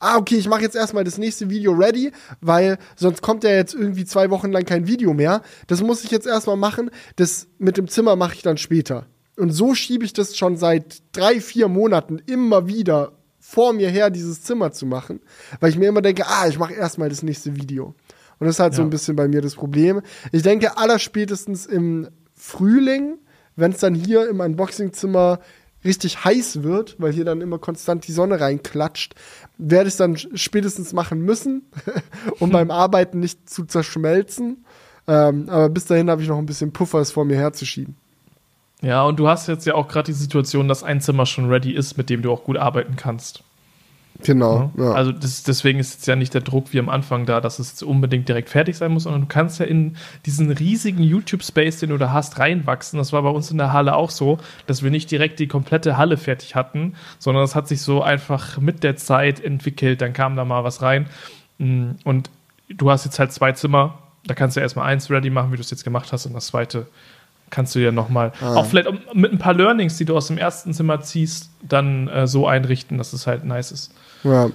ah, 0.00 0.16
okay, 0.16 0.36
ich 0.36 0.48
mache 0.48 0.62
jetzt 0.62 0.74
erstmal 0.74 1.04
das 1.04 1.18
nächste 1.18 1.50
Video 1.50 1.72
ready, 1.72 2.10
weil 2.40 2.78
sonst 2.96 3.22
kommt 3.22 3.44
ja 3.44 3.50
jetzt 3.50 3.74
irgendwie 3.74 4.04
zwei 4.04 4.30
Wochen 4.30 4.50
lang 4.50 4.64
kein 4.64 4.86
Video 4.86 5.14
mehr. 5.14 5.42
Das 5.68 5.82
muss 5.82 6.02
ich 6.02 6.10
jetzt 6.10 6.26
erstmal 6.26 6.56
machen. 6.56 6.90
Das 7.16 7.46
mit 7.58 7.76
dem 7.76 7.86
Zimmer 7.86 8.16
mache 8.16 8.34
ich 8.34 8.42
dann 8.42 8.56
später. 8.56 9.06
Und 9.36 9.52
so 9.52 9.74
schiebe 9.74 10.04
ich 10.04 10.12
das 10.12 10.36
schon 10.36 10.56
seit 10.56 11.02
drei, 11.12 11.40
vier 11.40 11.68
Monaten 11.68 12.20
immer 12.26 12.66
wieder 12.66 13.12
vor 13.38 13.72
mir 13.72 13.88
her, 13.88 14.10
dieses 14.10 14.42
Zimmer 14.42 14.72
zu 14.72 14.86
machen, 14.86 15.20
weil 15.60 15.70
ich 15.70 15.78
mir 15.78 15.88
immer 15.88 16.02
denke, 16.02 16.26
ah, 16.26 16.46
ich 16.46 16.58
mache 16.58 16.74
erstmal 16.74 17.08
das 17.08 17.22
nächste 17.22 17.56
Video. 17.56 17.94
Und 18.38 18.46
das 18.46 18.56
ist 18.56 18.60
halt 18.60 18.72
ja. 18.72 18.78
so 18.78 18.82
ein 18.82 18.90
bisschen 18.90 19.16
bei 19.16 19.28
mir 19.28 19.42
das 19.42 19.54
Problem. 19.54 20.02
Ich 20.32 20.42
denke, 20.42 20.76
allerspätestens 20.78 21.66
im 21.66 22.08
Frühling, 22.34 23.18
wenn 23.56 23.72
es 23.72 23.78
dann 23.78 23.94
hier 23.94 24.28
im 24.28 24.40
Unboxing-Zimmer 24.40 25.40
richtig 25.84 26.24
heiß 26.24 26.62
wird, 26.62 26.96
weil 26.98 27.12
hier 27.12 27.24
dann 27.24 27.40
immer 27.40 27.58
konstant 27.58 28.06
die 28.06 28.12
Sonne 28.12 28.40
reinklatscht, 28.40 29.14
werde 29.58 29.88
ich 29.88 29.94
es 29.94 29.98
dann 29.98 30.16
spätestens 30.16 30.92
machen 30.92 31.20
müssen, 31.20 31.62
um 32.38 32.50
beim 32.50 32.70
Arbeiten 32.70 33.20
nicht 33.20 33.48
zu 33.48 33.64
zerschmelzen. 33.64 34.64
Ähm, 35.06 35.48
aber 35.48 35.68
bis 35.68 35.86
dahin 35.86 36.10
habe 36.10 36.22
ich 36.22 36.28
noch 36.28 36.38
ein 36.38 36.46
bisschen 36.46 36.72
Puffer, 36.72 37.00
es 37.00 37.12
vor 37.12 37.24
mir 37.24 37.36
herzuschieben. 37.36 37.96
Ja, 38.82 39.04
und 39.04 39.18
du 39.18 39.28
hast 39.28 39.46
jetzt 39.46 39.66
ja 39.66 39.74
auch 39.74 39.88
gerade 39.88 40.06
die 40.06 40.18
Situation, 40.18 40.68
dass 40.68 40.82
ein 40.82 41.00
Zimmer 41.00 41.26
schon 41.26 41.50
ready 41.50 41.72
ist, 41.72 41.98
mit 41.98 42.08
dem 42.08 42.22
du 42.22 42.32
auch 42.32 42.44
gut 42.44 42.56
arbeiten 42.56 42.96
kannst. 42.96 43.42
Genau. 44.22 44.70
Ja. 44.76 44.92
Also 44.92 45.12
das, 45.12 45.42
deswegen 45.42 45.78
ist 45.78 45.94
jetzt 45.94 46.06
ja 46.06 46.16
nicht 46.16 46.34
der 46.34 46.40
Druck 46.40 46.72
wie 46.72 46.78
am 46.78 46.88
Anfang 46.88 47.26
da, 47.26 47.40
dass 47.40 47.58
es 47.58 47.82
unbedingt 47.82 48.28
direkt 48.28 48.48
fertig 48.48 48.76
sein 48.76 48.92
muss, 48.92 49.04
sondern 49.04 49.22
du 49.22 49.26
kannst 49.28 49.60
ja 49.60 49.66
in 49.66 49.96
diesen 50.26 50.50
riesigen 50.50 51.02
YouTube-Space, 51.02 51.78
den 51.78 51.90
du 51.90 51.98
da 51.98 52.12
hast, 52.12 52.38
reinwachsen. 52.38 52.98
Das 52.98 53.12
war 53.12 53.22
bei 53.22 53.30
uns 53.30 53.50
in 53.50 53.58
der 53.58 53.72
Halle 53.72 53.94
auch 53.94 54.10
so, 54.10 54.38
dass 54.66 54.82
wir 54.82 54.90
nicht 54.90 55.10
direkt 55.10 55.38
die 55.38 55.48
komplette 55.48 55.96
Halle 55.96 56.16
fertig 56.16 56.54
hatten, 56.54 56.94
sondern 57.18 57.42
das 57.42 57.54
hat 57.54 57.68
sich 57.68 57.82
so 57.82 58.02
einfach 58.02 58.58
mit 58.58 58.82
der 58.82 58.96
Zeit 58.96 59.42
entwickelt. 59.42 60.00
Dann 60.00 60.12
kam 60.12 60.36
da 60.36 60.44
mal 60.44 60.64
was 60.64 60.82
rein. 60.82 61.06
Mm, 61.58 61.92
und 62.04 62.30
du 62.68 62.90
hast 62.90 63.04
jetzt 63.04 63.18
halt 63.18 63.32
zwei 63.32 63.52
Zimmer. 63.52 63.98
Da 64.24 64.34
kannst 64.34 64.56
du 64.56 64.60
erstmal 64.60 64.86
eins 64.86 65.10
ready 65.10 65.30
machen, 65.30 65.52
wie 65.52 65.56
du 65.56 65.62
es 65.62 65.70
jetzt 65.70 65.84
gemacht 65.84 66.12
hast, 66.12 66.26
und 66.26 66.34
das 66.34 66.48
zweite 66.48 66.86
kannst 67.50 67.74
du 67.74 67.80
ja 67.80 67.92
nochmal, 67.92 68.32
ah. 68.40 68.56
auch 68.56 68.66
vielleicht 68.66 68.88
mit 69.14 69.32
ein 69.32 69.38
paar 69.38 69.54
Learnings, 69.54 69.96
die 69.96 70.04
du 70.04 70.16
aus 70.16 70.28
dem 70.28 70.38
ersten 70.38 70.72
Zimmer 70.72 71.00
ziehst, 71.00 71.50
dann 71.62 72.08
äh, 72.08 72.26
so 72.26 72.46
einrichten, 72.46 72.96
dass 72.96 73.12
es 73.12 73.26
halt 73.26 73.44
nice 73.44 73.72
ist. 73.72 73.92
Ja. 74.24 74.50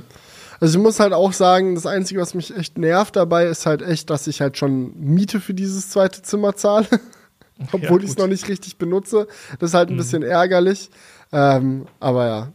Also 0.59 0.77
ich 0.77 0.83
muss 0.83 0.99
halt 0.99 1.13
auch 1.13 1.33
sagen, 1.33 1.75
das 1.75 1.85
Einzige, 1.85 2.21
was 2.21 2.33
mich 2.33 2.55
echt 2.55 2.77
nervt 2.77 3.15
dabei, 3.15 3.45
ist 3.45 3.65
halt 3.65 3.81
echt, 3.81 4.09
dass 4.09 4.27
ich 4.27 4.41
halt 4.41 4.57
schon 4.57 4.97
Miete 4.99 5.39
für 5.39 5.53
dieses 5.53 5.89
zweite 5.89 6.21
Zimmer 6.21 6.55
zahle. 6.55 6.87
Obwohl 7.71 8.01
ja, 8.01 8.05
ich 8.05 8.11
es 8.11 8.17
noch 8.17 8.27
nicht 8.27 8.47
richtig 8.49 8.77
benutze. 8.77 9.27
Das 9.59 9.71
ist 9.71 9.73
halt 9.73 9.89
ein 9.89 9.93
mhm. 9.93 9.97
bisschen 9.97 10.23
ärgerlich. 10.23 10.89
Ähm, 11.31 11.87
aber 11.99 12.27
ja. 12.27 12.51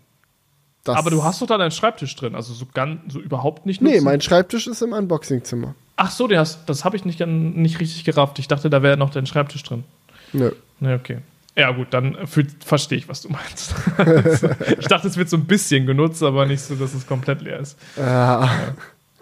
aber 0.86 1.10
du 1.10 1.24
hast 1.24 1.42
doch 1.42 1.46
da 1.46 1.58
deinen 1.58 1.70
Schreibtisch 1.70 2.14
drin, 2.16 2.34
also 2.34 2.52
so, 2.54 2.66
ganz, 2.72 3.12
so 3.12 3.20
überhaupt 3.20 3.66
nicht 3.66 3.82
nutzen. 3.82 3.94
Nee, 3.94 4.00
mein 4.00 4.20
Schreibtisch 4.20 4.66
ist 4.66 4.82
im 4.82 4.92
Unboxing-Zimmer. 4.92 5.74
Ach 5.96 6.10
so, 6.10 6.28
hast, 6.30 6.60
das 6.66 6.84
habe 6.84 6.96
ich 6.96 7.04
nicht, 7.04 7.20
nicht 7.26 7.80
richtig 7.80 8.04
gerafft. 8.04 8.38
Ich 8.38 8.48
dachte, 8.48 8.70
da 8.70 8.82
wäre 8.82 8.96
noch 8.96 9.10
dein 9.10 9.26
Schreibtisch 9.26 9.62
drin. 9.62 9.84
Nö. 10.32 10.52
Nee, 10.78 10.94
okay. 10.94 11.18
Ja, 11.60 11.72
gut, 11.72 11.88
dann 11.90 12.16
verstehe 12.26 12.96
ich, 12.96 13.06
was 13.06 13.20
du 13.20 13.28
meinst. 13.28 13.74
ich 14.78 14.86
dachte, 14.86 15.08
es 15.08 15.18
wird 15.18 15.28
so 15.28 15.36
ein 15.36 15.44
bisschen 15.44 15.84
genutzt, 15.84 16.22
aber 16.22 16.46
nicht 16.46 16.62
so, 16.62 16.74
dass 16.74 16.94
es 16.94 17.06
komplett 17.06 17.42
leer 17.42 17.60
ist. 17.60 17.78
Ja. 17.98 18.44
ja. 18.44 18.50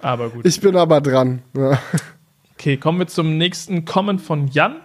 Aber 0.03 0.31
gut. 0.31 0.47
Ich 0.47 0.61
bin 0.61 0.77
aber 0.77 1.01
dran. 1.01 1.43
Ja. 1.57 1.81
Okay, 2.55 2.77
kommen 2.77 3.01
wir 3.01 3.09
zum 3.09 3.39
nächsten 3.39 3.87
Comment 3.87 4.21
von 4.21 4.47
Jan. 4.47 4.77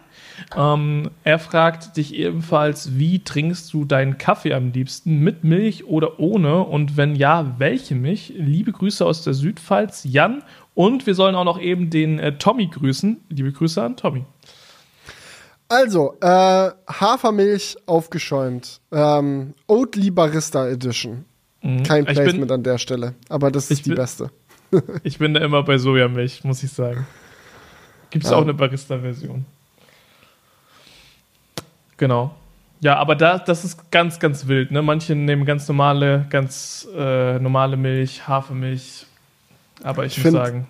Ähm, 0.58 1.12
er 1.24 1.38
fragt 1.38 1.96
dich 1.96 2.16
ebenfalls, 2.16 2.98
wie 2.98 3.20
trinkst 3.20 3.72
du 3.72 3.86
deinen 3.86 4.18
Kaffee 4.18 4.56
am 4.56 4.72
liebsten? 4.72 5.20
Mit 5.20 5.44
Milch 5.44 5.86
oder 5.86 6.20
ohne? 6.20 6.62
Und 6.62 6.98
wenn 6.98 7.16
ja, 7.16 7.54
welche 7.60 7.94
Milch? 7.94 8.34
Liebe 8.36 8.72
Grüße 8.72 9.06
aus 9.06 9.24
der 9.24 9.36
Südpfalz, 9.36 10.06
Jan. 10.06 10.42
Und 10.74 11.06
wir 11.06 11.14
sollen 11.14 11.36
auch 11.36 11.44
noch 11.44 11.62
eben 11.62 11.92
den 11.92 12.18
äh, 12.18 12.36
Tommy 12.40 12.66
grüßen. 12.66 13.22
Liebe 13.30 13.52
Grüße 13.52 13.84
an 13.84 13.96
Tommy. 13.96 14.26
Also, 15.70 16.18
äh, 16.22 16.26
Hafermilch 16.88 17.78
aufgeschäumt. 17.86 18.80
Ähm, 18.92 19.54
Oatly 19.68 20.12
Barista 20.12 20.68
Edition. 20.68 21.26
Mhm. 21.62 21.84
Kein 21.84 22.06
Placement 22.06 22.42
bin, 22.42 22.52
an 22.52 22.64
der 22.64 22.78
Stelle, 22.78 23.16
aber 23.30 23.50
das 23.50 23.72
ist 23.72 23.86
die 23.86 23.90
bin, 23.90 23.98
beste. 23.98 24.30
ich 25.04 25.18
bin 25.18 25.34
da 25.34 25.40
immer 25.40 25.64
bei 25.64 25.78
Sojamilch, 25.78 26.44
muss 26.44 26.62
ich 26.62 26.72
sagen. 26.72 27.08
Gibt 28.10 28.26
es 28.26 28.32
ja. 28.32 28.38
auch 28.38 28.42
eine 28.42 28.54
Barista-Version. 28.54 29.46
Genau. 31.98 32.36
Ja, 32.82 32.98
aber 32.98 33.16
da, 33.16 33.40
das 33.40 33.64
ist 33.64 33.90
ganz, 33.92 34.20
ganz 34.20 34.48
wild. 34.48 34.72
Ne? 34.72 34.82
Manche 34.82 35.16
nehmen 35.16 35.46
ganz 35.46 35.68
normale, 35.68 36.26
ganz 36.30 36.86
äh, 36.96 37.40
normale 37.40 37.78
Milch, 37.78 38.28
Hafermilch. 38.28 39.06
Aber 39.84 40.06
ich, 40.06 40.18
ich 40.18 40.24
muss 40.26 40.34
sagen. 40.34 40.68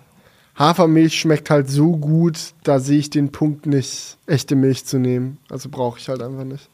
Hafermilch 0.56 1.18
schmeckt 1.18 1.50
halt 1.50 1.68
so 1.68 1.96
gut, 1.96 2.54
da 2.62 2.78
sehe 2.78 2.98
ich 2.98 3.10
den 3.10 3.32
Punkt 3.32 3.66
nicht, 3.66 4.16
echte 4.26 4.54
Milch 4.54 4.84
zu 4.84 4.98
nehmen. 4.98 5.38
Also 5.50 5.68
brauche 5.68 5.98
ich 5.98 6.08
halt 6.08 6.22
einfach 6.22 6.44
nicht. 6.44 6.68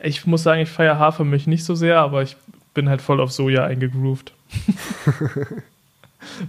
Ich 0.00 0.26
muss 0.26 0.42
sagen, 0.42 0.60
ich 0.60 0.68
feiere 0.68 0.98
Hafermilch 0.98 1.46
nicht 1.46 1.64
so 1.64 1.74
sehr, 1.74 2.00
aber 2.00 2.22
ich 2.22 2.36
bin 2.74 2.88
halt 2.88 3.00
voll 3.00 3.20
auf 3.20 3.32
Soja 3.32 3.64
eingegroovt. 3.64 4.32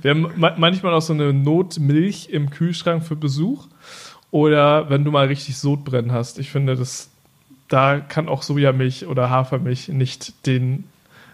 Wir 0.01 0.11
haben 0.11 0.31
manchmal 0.57 0.93
auch 0.93 1.01
so 1.01 1.14
eine 1.14 1.34
Notmilch 1.34 2.30
im 2.30 2.49
Kühlschrank 2.49 3.03
für 3.03 3.15
Besuch. 3.15 3.68
Oder 4.31 4.89
wenn 4.89 5.03
du 5.03 5.11
mal 5.11 5.27
richtig 5.27 5.57
Sodbrennen 5.57 6.11
hast. 6.11 6.39
Ich 6.39 6.49
finde, 6.49 6.76
das, 6.76 7.10
da 7.68 7.99
kann 7.99 8.27
auch 8.27 8.41
Sojamilch 8.41 9.05
oder 9.05 9.30
Hafermilch 9.30 9.89
nicht 9.89 10.45
den, 10.47 10.85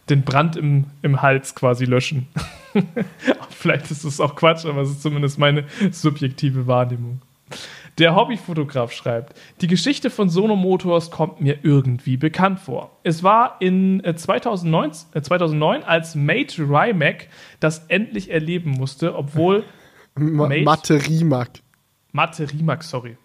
den 0.09 0.23
Brand 0.23 0.55
im, 0.55 0.85
im 1.01 1.21
Hals 1.21 1.55
quasi 1.55 1.85
löschen. 1.85 2.27
Vielleicht 3.49 3.91
ist 3.91 4.03
es 4.03 4.19
auch 4.19 4.35
Quatsch, 4.35 4.65
aber 4.65 4.81
es 4.81 4.89
ist 4.89 5.01
zumindest 5.01 5.37
meine 5.37 5.65
subjektive 5.91 6.67
Wahrnehmung. 6.67 7.21
Der 7.97 8.15
Hobbyfotograf 8.15 8.93
schreibt, 8.93 9.37
die 9.59 9.67
Geschichte 9.67 10.09
von 10.09 10.29
Sono 10.29 10.55
Motors 10.55 11.11
kommt 11.11 11.41
mir 11.41 11.59
irgendwie 11.63 12.15
bekannt 12.15 12.59
vor. 12.59 12.97
Es 13.03 13.23
war 13.23 13.57
in 13.59 14.01
2009, 14.03 14.91
äh, 15.13 15.21
2009 15.21 15.81
äh, 15.81 15.83
als 15.83 16.15
Mate 16.15 16.61
Rimac 16.61 17.27
das 17.59 17.85
endlich 17.87 18.31
erleben 18.31 18.71
musste, 18.71 19.15
obwohl 19.15 19.65
Mate 20.15 21.05
Rimac. 21.07 21.49
Mate 22.13 22.47
Rimac, 22.51 22.83
sorry. 22.83 23.17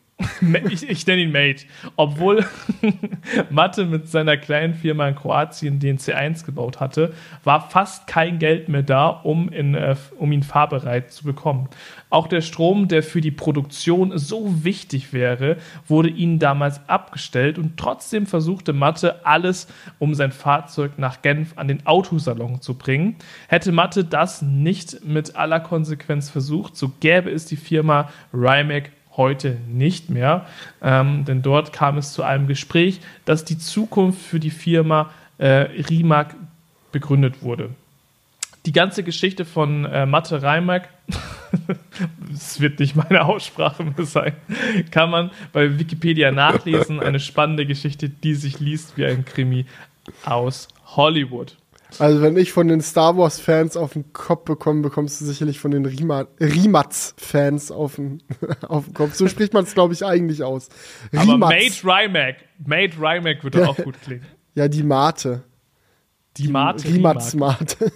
Ich, 0.71 0.89
ich 0.89 1.07
nenne 1.07 1.23
ihn 1.23 1.33
Mate. 1.33 1.67
Obwohl 1.97 2.45
Mathe 3.51 3.85
mit 3.85 4.09
seiner 4.09 4.37
kleinen 4.37 4.75
Firma 4.75 5.09
in 5.09 5.15
Kroatien 5.15 5.81
den 5.81 5.99
C1 5.99 6.45
gebaut 6.45 6.81
hatte, 6.81 7.13
war 7.45 7.69
fast 7.71 8.07
kein 8.07 8.39
Geld 8.39 8.69
mehr 8.69 8.83
da, 8.83 9.09
um, 9.09 9.49
in, 9.49 9.75
äh, 9.75 9.97
um 10.19 10.33
ihn 10.33 10.43
fahrbereit 10.43 11.13
zu 11.13 11.25
bekommen. 11.25 11.69
Auch 12.11 12.29
der 12.29 12.43
Strom, 12.43 12.89
der 12.89 13.03
für 13.03 13.21
die 13.21 13.31
Produktion 13.31 14.17
so 14.19 14.65
wichtig 14.65 15.13
wäre, 15.13 15.57
wurde 15.89 16.09
ihnen 16.09 16.39
damals 16.39 16.89
abgestellt 16.89 17.59
und 17.59 17.77
trotzdem 17.77 18.27
versuchte 18.27 18.73
Mathe 18.73 19.25
alles, 19.27 19.67
um 19.99 20.15
sein 20.15 20.33
Fahrzeug 20.33 20.93
nach 20.99 21.23
Genf 21.23 21.55
an 21.57 21.69
den 21.69 21.87
Autosalon 21.87 22.61
zu 22.61 22.75
bringen. 22.75 23.17
Hätte 23.49 23.73
Mathe 23.73 24.05
das 24.05 24.43
nicht 24.43 25.05
mit 25.05 25.37
aller 25.37 25.61
Konsequenz 25.61 26.31
versucht, 26.31 26.77
so 26.77 26.93
gäbe 27.01 27.31
es 27.31 27.47
die 27.47 27.57
Firma 27.57 28.09
Rimac 28.33 28.91
heute 29.17 29.59
nicht 29.69 30.11
mehr. 30.11 30.47
Ähm, 30.83 31.25
denn 31.25 31.43
dort 31.43 31.73
kam 31.73 31.99
es 31.99 32.13
zu 32.13 32.23
einem 32.23 32.47
Gespräch, 32.47 33.01
dass 33.25 33.45
die 33.45 33.59
Zukunft 33.59 34.21
für 34.21 34.41
die 34.41 34.51
Firma 34.51 35.11
äh, 35.39 35.67
Rimac 35.89 36.35
begründet 36.93 37.43
wurde. 37.43 37.71
Die 38.67 38.73
ganze 38.73 39.03
Geschichte 39.03 39.45
von 39.45 39.85
äh, 39.85 40.07
Mathe 40.07 40.43
Rimac, 40.43 40.89
es 42.33 42.61
wird 42.61 42.81
nicht 42.81 42.97
meine 42.97 43.25
Aussprache 43.27 43.85
mehr 43.85 44.07
sein, 44.07 44.33
kann 44.91 45.11
man 45.11 45.31
bei 45.53 45.79
Wikipedia 45.79 46.31
nachlesen. 46.31 47.01
Eine 47.01 47.21
spannende 47.21 47.67
Geschichte, 47.67 48.09
die 48.09 48.35
sich 48.35 48.61
liest 48.61 48.97
wie 48.97 49.05
ein 49.05 49.25
Krimi 49.25 49.67
aus 50.25 50.69
Hollywood. 50.97 51.57
Also 51.99 52.23
wenn 52.23 52.37
ich 52.37 52.53
von 52.53 52.69
den 52.69 52.81
Star 52.81 53.17
Wars 53.17 53.41
Fans 53.41 53.77
auf 53.77 53.93
den 53.93 54.13
Kopf 54.13 54.45
bekomme, 54.45 54.83
bekommst 54.83 55.21
du 55.21 55.25
sicherlich 55.25 55.61
von 55.61 55.71
den 55.71 55.87
Rimatz 55.87 57.15
Fans 57.17 57.71
auf 57.71 57.97
den, 57.97 58.23
auf 58.69 58.87
den 58.87 58.95
Kopf. 58.95 59.15
So 59.15 59.29
spricht 59.29 59.53
man 59.53 59.65
es, 59.65 59.75
glaube 59.75 59.95
ich, 59.95 60.05
eigentlich 60.05 60.43
aus. 60.43 60.69
Rimatz. 61.13 61.29
Aber 61.29 61.39
Mate 61.39 61.85
Rymac, 61.85 62.37
Mate 62.65 62.97
Rymac 62.99 63.45
würde 63.45 63.69
auch 63.69 63.77
gut 63.77 64.01
klingen. 64.03 64.27
Ja, 64.55 64.69
die 64.69 64.83
Mate. 64.83 65.43
Die, 66.37 66.49
Mate. 66.49 66.89
Rimatz 66.89 67.35
Mate. 67.35 67.93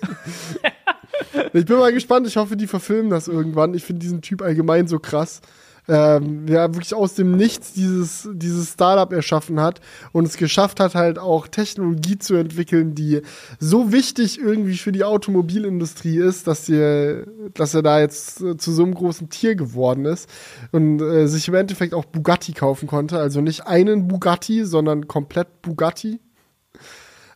ich 1.52 1.66
bin 1.66 1.78
mal 1.78 1.92
gespannt. 1.92 2.26
Ich 2.26 2.36
hoffe, 2.36 2.56
die 2.56 2.66
verfilmen 2.66 3.10
das 3.10 3.28
irgendwann. 3.28 3.74
Ich 3.74 3.84
finde 3.84 4.00
diesen 4.00 4.22
Typ 4.22 4.42
allgemein 4.42 4.86
so 4.86 4.98
krass 4.98 5.40
ähm, 5.88 6.46
ja, 6.46 6.72
wirklich 6.74 6.94
aus 6.94 7.14
dem 7.14 7.32
Nichts 7.36 7.72
dieses, 7.72 8.28
dieses 8.32 8.72
Startup 8.72 9.10
erschaffen 9.12 9.60
hat 9.60 9.80
und 10.12 10.26
es 10.26 10.36
geschafft 10.36 10.80
hat, 10.80 10.94
halt 10.94 11.18
auch 11.18 11.48
Technologie 11.48 12.18
zu 12.18 12.34
entwickeln, 12.34 12.94
die 12.94 13.22
so 13.58 13.90
wichtig 13.90 14.38
irgendwie 14.38 14.76
für 14.76 14.92
die 14.92 15.04
Automobilindustrie 15.04 16.18
ist, 16.18 16.46
dass, 16.46 16.68
ihr, 16.68 17.26
dass 17.54 17.74
er 17.74 17.82
da 17.82 18.00
jetzt 18.00 18.42
äh, 18.42 18.56
zu 18.56 18.72
so 18.72 18.82
einem 18.82 18.94
großen 18.94 19.30
Tier 19.30 19.54
geworden 19.54 20.04
ist 20.04 20.28
und 20.72 21.00
äh, 21.00 21.26
sich 21.26 21.48
im 21.48 21.54
Endeffekt 21.54 21.94
auch 21.94 22.04
Bugatti 22.04 22.52
kaufen 22.52 22.86
konnte. 22.86 23.18
Also 23.18 23.40
nicht 23.40 23.66
einen 23.66 24.08
Bugatti, 24.08 24.64
sondern 24.64 25.08
komplett 25.08 25.62
Bugatti. 25.62 26.20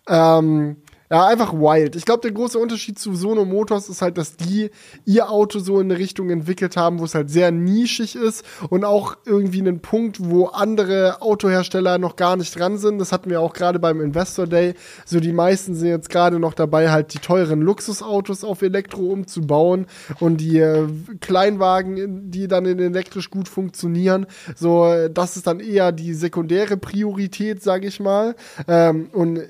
Ähm, 0.09 0.77
ja, 1.13 1.27
einfach 1.27 1.53
wild. 1.53 1.95
Ich 1.95 2.07
glaube, 2.07 2.23
der 2.23 2.31
große 2.31 2.59
Unterschied 2.59 2.99
zu 2.99 3.15
Sono 3.15 3.45
Motors 3.45 3.91
ist 3.91 4.01
halt, 4.01 4.17
dass 4.17 4.37
die 4.37 4.71
ihr 5.05 5.29
Auto 5.29 5.59
so 5.59 5.79
in 5.79 5.91
eine 5.91 5.99
Richtung 5.99 6.31
entwickelt 6.31 6.79
haben, 6.79 7.01
wo 7.01 7.05
es 7.05 7.15
halt 7.15 7.29
sehr 7.29 7.51
nischig 7.51 8.17
ist 8.17 8.47
und 8.71 8.87
auch 8.87 9.19
irgendwie 9.27 9.61
einen 9.61 9.81
Punkt, 9.81 10.31
wo 10.31 10.47
andere 10.47 11.21
Autohersteller 11.21 11.99
noch 11.99 12.17
gar 12.17 12.37
nicht 12.37 12.59
dran 12.59 12.79
sind. 12.79 12.99
Das 12.99 13.13
hatten 13.13 13.29
wir 13.29 13.43
auch 13.43 13.53
gerade 13.53 13.79
beim 13.79 14.01
Investor 14.01 14.47
Day. 14.47 14.73
So 15.05 15.21
die 15.21 15.35
meisten 15.35 15.75
sind 15.75 15.89
jetzt 15.89 16.09
gerade 16.09 16.39
noch 16.39 16.55
dabei, 16.55 16.91
halt 16.91 17.13
die 17.13 17.19
teuren 17.19 17.61
Luxusautos 17.61 18.43
auf 18.43 18.63
Elektro 18.63 19.03
umzubauen 19.03 19.89
und 20.19 20.39
die 20.39 20.61
äh, 20.61 20.87
Kleinwagen, 21.21 22.31
die 22.31 22.49
dann 22.49 22.65
in 22.65 22.79
elektrisch 22.79 23.29
gut 23.29 23.49
funktionieren. 23.49 24.25
So, 24.57 25.09
das 25.13 25.37
ist 25.37 25.47
dann 25.47 25.61
eher 25.61 25.93
die 25.93 26.15
sekundäre 26.15 26.79
Priorität, 26.79 27.63
sage 27.63 27.87
ich 27.87 28.01
mal. 28.01 28.35
Ähm, 28.67 29.11
und 29.13 29.41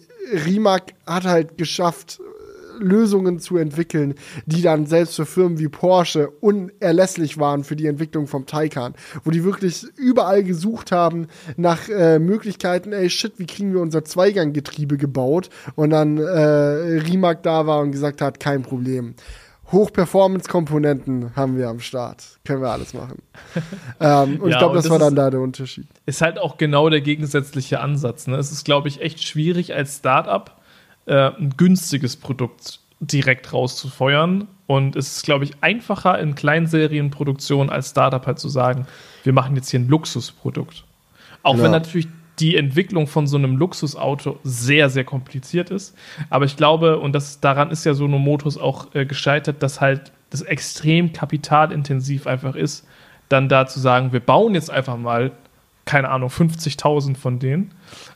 Rimac 0.47 0.94
hat 1.07 1.24
halt 1.24 1.59
geschafft, 1.59 2.20
Lösungen 2.78 3.39
zu 3.39 3.57
entwickeln, 3.57 4.15
die 4.47 4.62
dann 4.62 4.86
selbst 4.86 5.16
für 5.16 5.27
Firmen 5.27 5.59
wie 5.59 5.69
Porsche 5.69 6.31
unerlässlich 6.40 7.39
waren 7.39 7.65
für 7.65 7.77
die 7.77 7.86
Entwicklung 7.86 8.27
vom 8.27 8.47
Taycan, 8.47 8.94
wo 9.24 9.31
die 9.31 9.44
wirklich 9.44 9.85
überall 9.97 10.43
gesucht 10.43 10.93
haben 10.93 11.28
nach 11.57 11.89
äh, 11.89 12.19
Möglichkeiten, 12.19 12.93
ey 12.93 13.09
shit, 13.11 13.35
wie 13.39 13.47
kriegen 13.47 13.73
wir 13.73 13.81
unser 13.81 14.05
Zweiganggetriebe 14.05 14.97
gebaut 14.97 15.49
und 15.74 15.90
dann 15.90 16.19
äh, 16.19 16.23
Rimac 16.23 17.43
da 17.43 17.66
war 17.66 17.81
und 17.81 17.93
gesagt 17.93 18.20
hat, 18.20 18.40
kein 18.40 18.62
Problem. 18.62 19.15
Hochperformance-Komponenten 19.73 21.35
haben 21.35 21.57
wir 21.57 21.69
am 21.69 21.81
Start. 21.81 22.39
Können 22.44 22.62
wir 22.62 22.70
alles 22.70 22.93
machen. 22.94 23.23
ähm, 24.01 24.40
und 24.40 24.51
ja, 24.51 24.57
ich 24.57 24.59
glaube, 24.59 24.74
das, 24.74 24.85
das, 24.85 24.93
war 24.93 24.99
dann 24.99 25.16
da 25.16 25.31
der 25.31 25.40
Unterschied. 25.40 25.86
Ist 26.07 26.20
halt 26.20 26.39
auch 26.39 26.59
genau 26.59 26.90
der 26.90 27.01
gegensätzliche 27.01 27.81
Ansatz. 27.81 28.27
Ne? 28.27 28.36
Es 28.36 28.53
ist, 28.53 28.65
glaube 28.65 28.89
ich, 28.89 29.01
echt 29.01 29.24
schwierig 29.24 29.74
als 29.74 29.97
Startup 29.97 30.53
äh, 31.07 31.31
ein 31.31 31.55
günstiges 31.57 32.16
Produkt 32.16 32.81
direkt 33.01 33.53
rauszufeuern. 33.53 34.47
Und 34.66 34.94
es 34.94 35.16
ist, 35.16 35.24
glaube 35.24 35.44
ich, 35.44 35.53
einfacher 35.61 36.19
in 36.19 36.35
Kleinserienproduktion 36.35 37.70
als 37.70 37.90
Startup 37.90 38.24
halt 38.27 38.39
zu 38.39 38.49
sagen, 38.49 38.86
wir 39.24 39.32
machen 39.32 39.57
jetzt 39.57 39.70
hier 39.70 39.81
ein 39.81 39.89
Luxusprodukt. 39.89 40.85
Auch 41.43 41.57
ja. 41.57 41.65
wenn 41.65 41.70
natürlich 41.73 42.09
die 42.43 42.56
Entwicklung 42.56 43.06
von 43.06 43.28
so 43.28 43.36
einem 43.36 43.56
Luxusauto 43.56 44.40
sehr, 44.43 44.90
sehr 44.90 45.05
kompliziert 45.05 45.70
ist. 45.70 45.94
Aber 46.28 46.44
ich 46.44 46.56
glaube, 46.56 46.98
und 46.98 47.12
das, 47.12 47.39
daran 47.39 47.70
ist 47.70 47.85
ja 47.85 47.94
Sono 47.94 48.19
Motors 48.19 48.59
auch 48.59 48.93
äh, 48.97 49.06
gescheitert, 49.06 49.62
dass 49.62 49.81
halt 49.81 50.10
das 50.31 50.43
extrem 50.43 51.12
kapitalintensiv 51.12 52.27
einfach 52.27 52.56
ist, 52.56 52.85
dann 53.28 53.48
da 53.48 53.69
zu 53.69 53.78
sagen, 53.78 54.12
wir 54.12 54.19
bauen 54.19 54.55
jetzt 54.55 54.73
einfach 54.73 54.97
mal, 54.97 55.31
keine 55.85 56.09
Ahnung, 56.10 56.31
50.000 56.31 57.16
von 57.16 57.39
denen. 57.39 57.70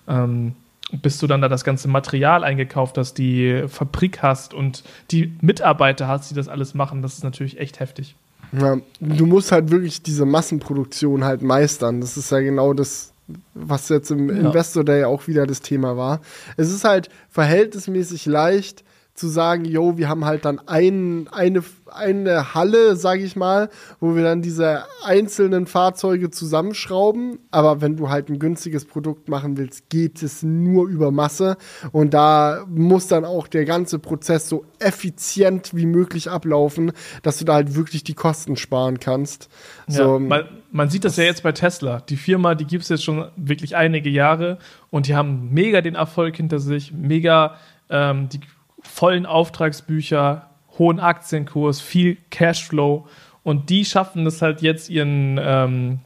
Ähm, 0.09 0.57
bis 0.91 1.19
du 1.19 1.29
dann 1.29 1.41
da 1.41 1.49
das 1.49 1.63
ganze 1.63 1.87
Material 1.87 2.43
eingekauft 2.43 2.99
hast, 2.99 3.19
die 3.19 3.65
Fabrik 3.69 4.23
hast 4.23 4.55
und 4.55 4.83
die 5.13 5.37
Mitarbeiter 5.41 6.09
hast, 6.09 6.31
die 6.31 6.35
das 6.35 6.49
alles 6.49 6.75
machen, 6.75 7.03
das 7.03 7.15
ist 7.15 7.25
natürlich 7.25 7.59
echt 7.59 7.79
heftig. 7.79 8.17
Ja, 8.53 8.77
du 9.01 9.27
musst 9.27 9.53
halt 9.53 9.71
wirklich 9.71 10.03
diese 10.03 10.25
Massenproduktion 10.25 11.25
halt 11.25 11.43
meistern. 11.43 12.01
Das 12.01 12.17
ist 12.17 12.31
ja 12.31 12.41
genau 12.41 12.73
das, 12.73 13.13
was 13.55 13.89
jetzt 13.89 14.11
im 14.11 14.29
ja. 14.29 14.37
Investor 14.37 14.85
Day 14.85 15.05
auch 15.05 15.27
wieder 15.27 15.47
das 15.47 15.61
Thema 15.61 15.97
war. 15.97 16.21
Es 16.57 16.73
ist 16.73 16.85
halt 16.85 17.09
verhältnismäßig 17.29 18.27
leicht 18.27 18.85
zu 19.17 19.29
sagen, 19.29 19.65
yo, 19.65 19.97
wir 19.97 20.09
haben 20.09 20.25
halt 20.25 20.45
dann 20.45 20.61
ein, 20.67 21.29
eine, 21.33 21.63
eine 21.93 22.55
Halle, 22.55 22.97
sage 22.97 23.23
ich 23.25 23.35
mal, 23.35 23.71
wo 23.99 24.15
wir 24.15 24.23
dann 24.23 24.43
diese 24.43 24.85
einzelnen 25.05 25.67
Fahrzeuge 25.67 26.31
zusammenschrauben. 26.31 27.39
Aber 27.51 27.81
wenn 27.81 27.97
du 27.97 28.11
halt 28.11 28.29
ein 28.29 28.39
günstiges 28.39 28.85
Produkt 28.85 29.29
machen 29.29 29.57
willst, 29.57 29.89
geht 29.89 30.23
es 30.23 30.43
nur 30.43 30.87
über 30.87 31.11
Masse. 31.11 31.57
Und 31.93 32.13
da 32.13 32.65
muss 32.69 33.09
dann 33.09 33.25
auch 33.25 33.49
der 33.49 33.65
ganze 33.65 33.99
Prozess 33.99 34.49
so 34.49 34.65
effizient 34.79 35.75
wie 35.75 35.87
möglich 35.87 36.31
ablaufen, 36.31 36.93
dass 37.23 37.39
du 37.39 37.47
da 37.47 37.55
halt 37.55 37.75
wirklich 37.75 38.05
die 38.05 38.15
Kosten 38.15 38.57
sparen 38.57 39.01
kannst. 39.01 39.49
Ja, 39.89 39.97
so, 39.97 40.19
man, 40.19 40.45
man 40.73 40.91
sieht 40.91 41.05
das 41.05 41.17
ja 41.17 41.25
jetzt 41.25 41.43
bei 41.43 41.53
Tesla. 41.53 42.01
Die 42.01 42.17
Firma, 42.17 42.55
die 42.55 42.67
gibt 42.67 42.83
es 42.83 42.91
jetzt 42.91 43.05
schon 43.05 43.29
wirklich 43.37 43.77
einige 43.77 44.11
Jahre 44.11 44.59
und 44.91 45.07
die 45.07 45.17
haben 45.17 45.49
mega 45.53 45.81
den 45.81 45.95
Erfolg 45.95 46.37
hinter 46.37 46.59
sich, 46.59 46.93
mega 46.93 47.57
ähm, 47.89 48.29
die 48.29 48.41
vollen 48.87 49.27
Auftragsbücher, 49.27 50.51
hohen 50.79 51.01
Aktienkurs, 51.01 51.81
viel 51.81 52.17
Cashflow. 52.31 53.07
Und 53.43 53.71
die 53.71 53.85
schaffen 53.85 54.27
es 54.27 54.43
halt 54.43 54.63
jetzt 54.63 54.89
ihren, 54.91 55.39
ähm, 55.41 56.01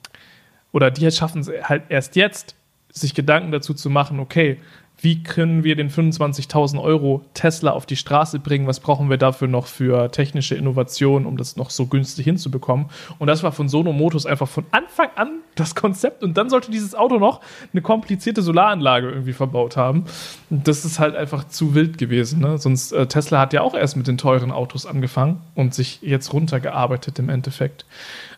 oder 0.72 0.90
die 0.90 1.10
schaffen 1.10 1.40
es 1.40 1.50
halt 1.62 1.84
erst 1.88 2.16
jetzt, 2.16 2.54
sich 2.92 3.14
Gedanken 3.14 3.52
dazu 3.52 3.72
zu 3.72 3.88
machen, 3.88 4.18
okay, 4.20 4.58
wie 5.02 5.22
können 5.22 5.64
wir 5.64 5.76
den 5.76 5.90
25.000 5.90 6.80
Euro 6.80 7.24
Tesla 7.34 7.72
auf 7.72 7.86
die 7.86 7.96
Straße 7.96 8.38
bringen, 8.38 8.66
was 8.66 8.80
brauchen 8.80 9.10
wir 9.10 9.16
dafür 9.16 9.48
noch 9.48 9.66
für 9.66 10.10
technische 10.10 10.54
Innovationen, 10.54 11.26
um 11.26 11.36
das 11.36 11.56
noch 11.56 11.70
so 11.70 11.86
günstig 11.86 12.24
hinzubekommen. 12.24 12.86
Und 13.18 13.26
das 13.26 13.42
war 13.42 13.52
von 13.52 13.68
Sono 13.68 13.92
Motors 13.92 14.26
einfach 14.26 14.48
von 14.48 14.64
Anfang 14.70 15.08
an 15.16 15.40
das 15.54 15.74
Konzept 15.74 16.22
und 16.22 16.36
dann 16.36 16.48
sollte 16.48 16.70
dieses 16.70 16.94
Auto 16.94 17.18
noch 17.18 17.40
eine 17.72 17.82
komplizierte 17.82 18.42
Solaranlage 18.42 19.08
irgendwie 19.08 19.32
verbaut 19.32 19.76
haben. 19.76 20.04
Das 20.48 20.84
ist 20.84 20.98
halt 20.98 21.16
einfach 21.16 21.48
zu 21.48 21.74
wild 21.74 21.98
gewesen. 21.98 22.40
Ne? 22.40 22.58
Sonst 22.58 22.92
äh, 22.92 23.06
Tesla 23.06 23.40
hat 23.40 23.52
ja 23.52 23.62
auch 23.62 23.74
erst 23.74 23.96
mit 23.96 24.06
den 24.06 24.18
teuren 24.18 24.52
Autos 24.52 24.86
angefangen 24.86 25.40
und 25.54 25.74
sich 25.74 26.00
jetzt 26.02 26.32
runtergearbeitet 26.32 27.18
im 27.18 27.28
Endeffekt. 27.28 27.84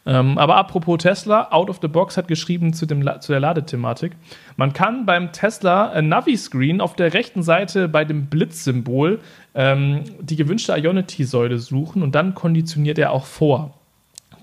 Ähm, 0.05 0.37
aber 0.37 0.57
apropos 0.57 0.99
Tesla, 0.99 1.49
Out 1.51 1.70
of 1.70 1.79
the 1.81 1.89
Box 1.89 2.16
hat 2.16 2.27
geschrieben 2.27 2.73
zu, 2.73 2.87
dem, 2.87 3.09
zu 3.20 3.33
der 3.33 3.41
Ladethematik. 3.41 4.12
Man 4.57 4.73
kann 4.73 5.07
beim 5.07 5.33
Tesla 5.33 6.01
Navi-Screen 6.01 6.81
auf 6.81 6.97
der 6.97 7.15
rechten 7.15 7.43
Seite 7.43 7.89
bei 7.89 8.05
dem 8.05 8.27
Blitzsymbol 8.27 9.20
ähm, 9.55 10.03
die 10.20 10.37
gewünschte 10.37 10.77
Ionity-Säule 10.77 11.59
suchen 11.59 12.03
und 12.03 12.15
dann 12.15 12.35
konditioniert 12.35 12.99
er 12.99 13.12
auch 13.12 13.27
vor. 13.27 13.74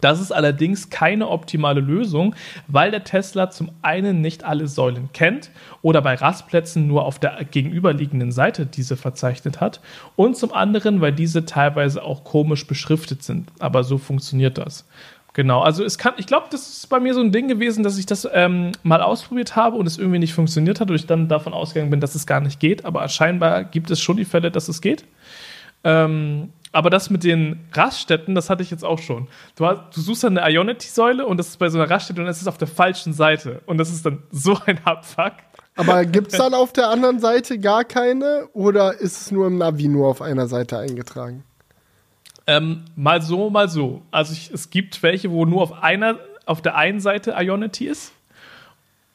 Das 0.01 0.21
ist 0.21 0.31
allerdings 0.31 0.89
keine 0.89 1.27
optimale 1.27 1.81
Lösung, 1.81 2.35
weil 2.67 2.91
der 2.91 3.03
Tesla 3.03 3.49
zum 3.49 3.71
einen 3.81 4.21
nicht 4.21 4.43
alle 4.43 4.67
Säulen 4.67 5.09
kennt 5.13 5.51
oder 5.81 6.01
bei 6.01 6.15
Rastplätzen 6.15 6.87
nur 6.87 7.05
auf 7.05 7.19
der 7.19 7.43
gegenüberliegenden 7.43 8.31
Seite 8.31 8.65
diese 8.65 8.95
verzeichnet 8.95 9.59
hat 9.59 9.81
und 10.15 10.37
zum 10.37 10.53
anderen, 10.53 11.01
weil 11.01 11.11
diese 11.11 11.45
teilweise 11.45 12.03
auch 12.03 12.23
komisch 12.23 12.65
beschriftet 12.65 13.23
sind. 13.23 13.51
Aber 13.59 13.83
so 13.83 13.97
funktioniert 13.97 14.57
das. 14.57 14.85
Genau, 15.33 15.61
also 15.61 15.83
es 15.83 15.97
kann, 15.97 16.15
ich 16.17 16.25
glaube, 16.25 16.47
das 16.49 16.69
ist 16.69 16.87
bei 16.89 16.99
mir 16.99 17.13
so 17.13 17.21
ein 17.21 17.31
Ding 17.31 17.47
gewesen, 17.47 17.83
dass 17.83 17.97
ich 17.97 18.05
das 18.05 18.27
ähm, 18.33 18.71
mal 18.81 19.01
ausprobiert 19.01 19.55
habe 19.55 19.77
und 19.77 19.85
es 19.85 19.97
irgendwie 19.97 20.19
nicht 20.19 20.33
funktioniert 20.33 20.79
hat 20.79 20.89
und 20.89 20.95
ich 20.95 21.05
dann 21.05 21.27
davon 21.27 21.53
ausgegangen 21.53 21.91
bin, 21.91 21.99
dass 21.99 22.15
es 22.15 22.25
gar 22.25 22.41
nicht 22.41 22.59
geht. 22.59 22.83
Aber 22.83 23.07
scheinbar 23.09 23.63
gibt 23.63 23.91
es 23.91 24.01
schon 24.01 24.17
die 24.17 24.25
Fälle, 24.25 24.49
dass 24.49 24.67
es 24.67 24.81
geht. 24.81 25.05
Ähm, 25.83 26.51
aber 26.71 26.89
das 26.89 27.09
mit 27.09 27.23
den 27.23 27.59
Raststätten, 27.73 28.35
das 28.35 28.49
hatte 28.49 28.63
ich 28.63 28.71
jetzt 28.71 28.83
auch 28.85 28.99
schon. 28.99 29.27
Du, 29.55 29.65
hast, 29.65 29.95
du 29.95 30.01
suchst 30.01 30.23
dann 30.23 30.37
eine 30.37 30.51
Ionity-Säule 30.53 31.25
und 31.25 31.37
das 31.37 31.49
ist 31.49 31.57
bei 31.57 31.69
so 31.69 31.79
einer 31.79 31.89
Raststätte 31.89 32.21
und 32.21 32.27
es 32.27 32.41
ist 32.41 32.47
auf 32.47 32.57
der 32.57 32.67
falschen 32.67 33.13
Seite. 33.13 33.61
Und 33.65 33.77
das 33.77 33.89
ist 33.89 34.05
dann 34.05 34.23
so 34.31 34.57
ein 34.65 34.79
Abfuck. 34.83 35.33
Aber 35.75 36.05
gibt 36.05 36.31
es 36.31 36.37
dann 36.37 36.53
auf 36.55 36.73
der 36.73 36.89
anderen 36.89 37.19
Seite 37.19 37.59
gar 37.59 37.83
keine 37.85 38.47
oder 38.53 38.99
ist 38.99 39.21
es 39.21 39.31
nur 39.31 39.47
im 39.47 39.57
Navi 39.57 39.87
nur 39.87 40.07
auf 40.07 40.21
einer 40.21 40.47
Seite 40.47 40.77
eingetragen? 40.77 41.43
Ähm, 42.49 42.81
mal 42.95 43.21
so, 43.21 43.51
mal 43.51 43.69
so. 43.69 44.01
Also 44.09 44.33
ich, 44.33 44.49
es 44.51 44.71
gibt 44.71 45.03
welche, 45.03 45.29
wo 45.29 45.45
nur 45.45 45.61
auf 45.61 45.83
einer, 45.83 46.15
auf 46.47 46.63
der 46.63 46.75
einen 46.75 46.99
Seite 46.99 47.35
Ionity 47.37 47.85
ist. 47.85 48.11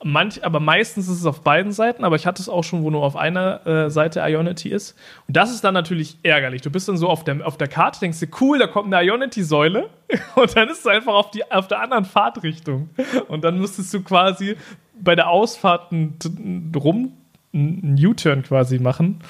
Manch, 0.04 0.44
aber 0.44 0.60
meistens 0.60 1.08
ist 1.08 1.18
es 1.18 1.26
auf 1.26 1.40
beiden 1.40 1.72
Seiten, 1.72 2.04
aber 2.04 2.14
ich 2.14 2.26
hatte 2.26 2.40
es 2.40 2.48
auch 2.48 2.62
schon, 2.62 2.84
wo 2.84 2.90
nur 2.90 3.02
auf 3.02 3.16
einer 3.16 3.66
äh, 3.66 3.90
Seite 3.90 4.20
Ionity 4.20 4.68
ist. 4.68 4.94
Und 5.26 5.36
das 5.36 5.50
ist 5.50 5.64
dann 5.64 5.74
natürlich 5.74 6.16
ärgerlich. 6.22 6.62
Du 6.62 6.70
bist 6.70 6.88
dann 6.88 6.96
so 6.96 7.08
auf 7.08 7.24
der, 7.24 7.44
auf 7.44 7.56
der 7.56 7.66
Karte, 7.66 7.98
denkst 7.98 8.20
dir, 8.20 8.28
cool, 8.40 8.60
da 8.60 8.68
kommt 8.68 8.94
eine 8.94 9.04
Ionity-Säule. 9.04 9.88
Und 10.36 10.56
dann 10.56 10.68
ist 10.68 10.80
es 10.80 10.86
einfach 10.86 11.14
auf, 11.14 11.32
die, 11.32 11.50
auf 11.50 11.66
der 11.66 11.80
anderen 11.80 12.04
Fahrtrichtung. 12.04 12.90
Und 13.26 13.42
dann 13.42 13.58
müsstest 13.58 13.92
du 13.94 14.02
quasi 14.02 14.56
bei 15.00 15.16
der 15.16 15.28
Ausfahrt 15.28 15.90
rum 15.90 17.12
einen 17.52 17.98
U-Turn 17.98 18.44
quasi 18.44 18.78
machen. 18.78 19.20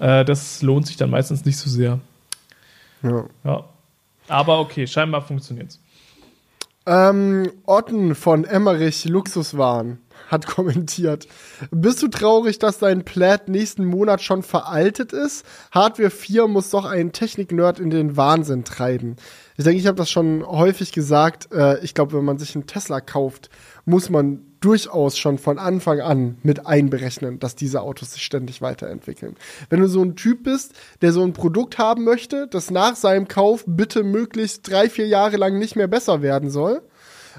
Äh, 0.00 0.24
das 0.24 0.62
lohnt 0.62 0.88
sich 0.88 0.96
dann 0.96 1.10
meistens 1.10 1.44
nicht 1.44 1.58
so 1.58 1.70
sehr. 1.70 2.00
Ja. 3.02 3.24
ja. 3.44 3.64
Aber 4.28 4.60
okay, 4.60 4.86
scheinbar 4.86 5.22
funktioniert's. 5.22 5.80
Ähm, 6.84 7.52
Otten 7.64 8.16
von 8.16 8.44
Emmerich 8.44 9.04
Luxuswaren 9.04 9.98
hat 10.28 10.46
kommentiert. 10.48 11.28
Bist 11.70 12.02
du 12.02 12.08
traurig, 12.08 12.58
dass 12.58 12.78
dein 12.78 13.04
Plaid 13.04 13.48
nächsten 13.48 13.84
Monat 13.84 14.20
schon 14.22 14.42
veraltet 14.42 15.12
ist? 15.12 15.46
Hardware 15.70 16.10
4 16.10 16.48
muss 16.48 16.70
doch 16.70 16.84
einen 16.84 17.12
Technik-Nerd 17.12 17.78
in 17.78 17.90
den 17.90 18.16
Wahnsinn 18.16 18.64
treiben. 18.64 19.16
Ich 19.56 19.64
denke, 19.64 19.78
ich 19.78 19.86
habe 19.86 19.96
das 19.96 20.10
schon 20.10 20.44
häufig 20.44 20.92
gesagt. 20.92 21.52
Äh, 21.52 21.78
ich 21.84 21.94
glaube, 21.94 22.14
wenn 22.14 22.24
man 22.24 22.38
sich 22.38 22.56
einen 22.56 22.66
Tesla 22.66 23.00
kauft, 23.00 23.48
muss 23.84 24.10
man 24.10 24.40
durchaus 24.62 25.18
schon 25.18 25.38
von 25.38 25.58
Anfang 25.58 26.00
an 26.00 26.38
mit 26.42 26.66
einberechnen, 26.66 27.38
dass 27.38 27.54
diese 27.54 27.82
Autos 27.82 28.14
sich 28.14 28.22
ständig 28.22 28.62
weiterentwickeln. 28.62 29.36
Wenn 29.68 29.80
du 29.80 29.88
so 29.88 30.02
ein 30.02 30.16
Typ 30.16 30.44
bist, 30.44 30.72
der 31.02 31.12
so 31.12 31.22
ein 31.22 31.34
Produkt 31.34 31.78
haben 31.78 32.04
möchte, 32.04 32.46
das 32.48 32.70
nach 32.70 32.96
seinem 32.96 33.28
Kauf 33.28 33.64
bitte 33.66 34.04
möglichst 34.04 34.70
drei, 34.70 34.88
vier 34.88 35.06
Jahre 35.06 35.36
lang 35.36 35.58
nicht 35.58 35.76
mehr 35.76 35.88
besser 35.88 36.22
werden 36.22 36.48
soll, 36.48 36.82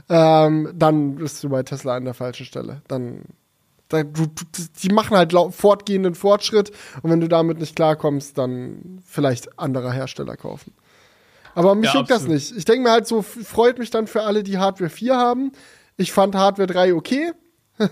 ähm, 0.10 0.72
dann 0.76 1.16
bist 1.16 1.44
du 1.44 1.50
bei 1.50 1.64
Tesla 1.64 1.95
an 1.95 2.06
der 2.06 2.14
falschen 2.14 2.45
Stelle. 2.45 2.82
Dann 2.88 3.24
da, 3.90 4.04
du, 4.04 4.26
die 4.82 4.90
machen 4.90 5.16
halt 5.16 5.34
fortgehenden 5.52 6.16
Fortschritt 6.16 6.72
und 7.04 7.12
wenn 7.12 7.22
du 7.22 7.28
damit 7.28 7.60
nicht 7.60 7.76
klarkommst, 7.76 8.38
dann 8.38 9.02
vielleicht 9.06 9.60
anderer 9.60 9.91
Hersteller 9.91 10.36
kaufen. 10.36 10.74
Aber 11.56 11.76
mich 11.76 11.94
ja, 11.94 12.00
juckt 12.00 12.10
das 12.10 12.28
nicht. 12.28 12.56
Ich 12.58 12.66
denke 12.66 12.84
mir 12.84 12.91
halt 12.91 13.08
so, 13.08 13.22
freut 13.22 13.78
mich 13.78 13.91
dann 13.91 14.08
für 14.08 14.24
alle, 14.24 14.41
die 14.41 14.58
Hardware 14.58 14.90
4 14.90 15.16
haben. 15.16 15.52
Ich 15.98 16.11
fand 16.11 16.36
Hardware 16.36 16.68
3 16.68 16.94
okay. 16.94 17.32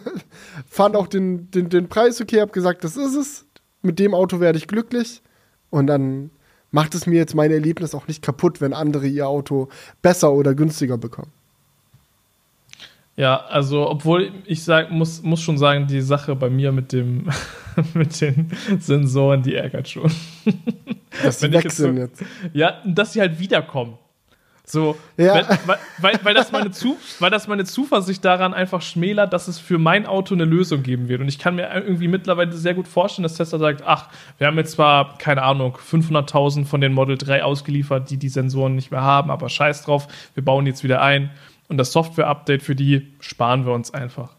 fand 0.68 0.96
auch 0.96 1.08
den, 1.08 1.50
den, 1.52 1.70
den 1.70 1.90
Preis 1.90 2.22
okay, 2.22 2.42
hab 2.42 2.54
gesagt, 2.54 2.84
das 2.84 2.98
ist 2.98 3.16
es. 3.16 3.46
Mit 3.82 4.00
dem 4.00 4.14
Auto 4.14 4.40
werde 4.40 4.58
ich 4.58 4.68
glücklich. 4.68 5.22
Und 5.70 5.88
dann 5.88 6.30
macht 6.72 6.96
es 6.96 7.08
mir 7.08 7.16
jetzt 7.16 7.36
mein 7.36 7.52
Erlebnis 7.52 7.96
auch 7.96 8.08
nicht 8.08 8.22
kaputt, 8.22 8.62
wenn 8.62 8.74
andere 8.74 9.08
ihr 9.08 9.28
Auto 9.28 9.70
besser 10.02 10.32
oder 10.34 10.54
günstiger 10.54 10.98
bekommen. 10.98 11.32
Ja, 13.18 13.46
also 13.46 13.90
obwohl 13.90 14.32
ich 14.46 14.64
sag, 14.64 14.90
muss, 14.90 15.22
muss 15.22 15.42
schon 15.42 15.58
sagen, 15.58 15.86
die 15.88 16.02
Sache 16.02 16.36
bei 16.36 16.50
mir 16.50 16.72
mit 16.72 16.94
dem 16.94 17.30
mit 17.94 18.20
den 18.22 18.52
Sensoren, 18.80 19.44
die 19.44 19.56
ärgert 19.56 19.90
schon. 19.90 20.12
Dass 21.24 21.40
die 21.40 21.52
weg 21.52 21.66
jetzt, 21.66 21.78
so, 21.78 21.88
jetzt. 21.90 22.24
Ja, 22.54 22.82
dass 22.86 23.14
sie 23.14 23.22
halt 23.22 23.40
wiederkommen. 23.40 23.98
So, 24.64 24.96
ja. 25.18 25.34
weil, 25.34 25.78
weil, 25.98 26.20
weil, 26.24 26.34
das 26.34 26.52
meine 26.52 26.72
Zu, 26.72 26.98
weil 27.20 27.30
das 27.30 27.48
meine 27.48 27.66
Zuversicht 27.66 28.24
daran 28.24 28.54
einfach 28.54 28.82
schmälert, 28.82 29.34
dass 29.34 29.48
es 29.48 29.60
für 29.60 29.78
mein 29.78 30.06
Auto 30.06 30.36
eine 30.36 30.46
Lösung 30.46 30.84
geben 30.84 31.10
wird. 31.10 31.20
Und 31.20 31.28
ich 31.28 31.40
kann 31.40 31.56
mir 31.56 31.70
irgendwie 31.74 32.08
mittlerweile 32.08 32.54
sehr 32.54 32.74
gut 32.74 32.88
vorstellen, 32.88 33.24
dass 33.24 33.36
Tesla 33.36 33.58
sagt, 33.58 33.84
ach, 33.86 34.10
wir 34.38 34.48
haben 34.48 34.58
jetzt 34.58 34.74
zwar, 34.74 35.18
keine 35.18 35.44
Ahnung, 35.44 35.78
500.000 35.78 36.66
von 36.66 36.80
den 36.80 36.94
Model 36.94 37.18
3 37.18 37.44
ausgeliefert, 37.44 38.10
die 38.12 38.18
die 38.18 38.30
Sensoren 38.30 38.76
nicht 38.76 38.92
mehr 38.92 39.02
haben, 39.02 39.32
aber 39.32 39.50
scheiß 39.50 39.84
drauf, 39.84 40.08
wir 40.36 40.46
bauen 40.46 40.66
jetzt 40.68 40.84
wieder 40.84 41.02
ein. 41.02 41.32
Und 41.68 41.78
das 41.78 41.92
Software-Update 41.92 42.62
für 42.62 42.76
die 42.76 43.14
sparen 43.20 43.66
wir 43.66 43.74
uns 43.74 43.94
einfach. 43.94 44.36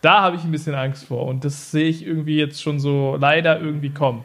Da 0.00 0.20
habe 0.20 0.36
ich 0.36 0.44
ein 0.44 0.50
bisschen 0.50 0.74
Angst 0.74 1.06
vor. 1.06 1.26
Und 1.26 1.44
das 1.44 1.70
sehe 1.70 1.88
ich 1.88 2.04
irgendwie 2.04 2.36
jetzt 2.36 2.62
schon 2.62 2.78
so 2.78 3.16
leider 3.18 3.60
irgendwie 3.60 3.90
kommen. 3.90 4.24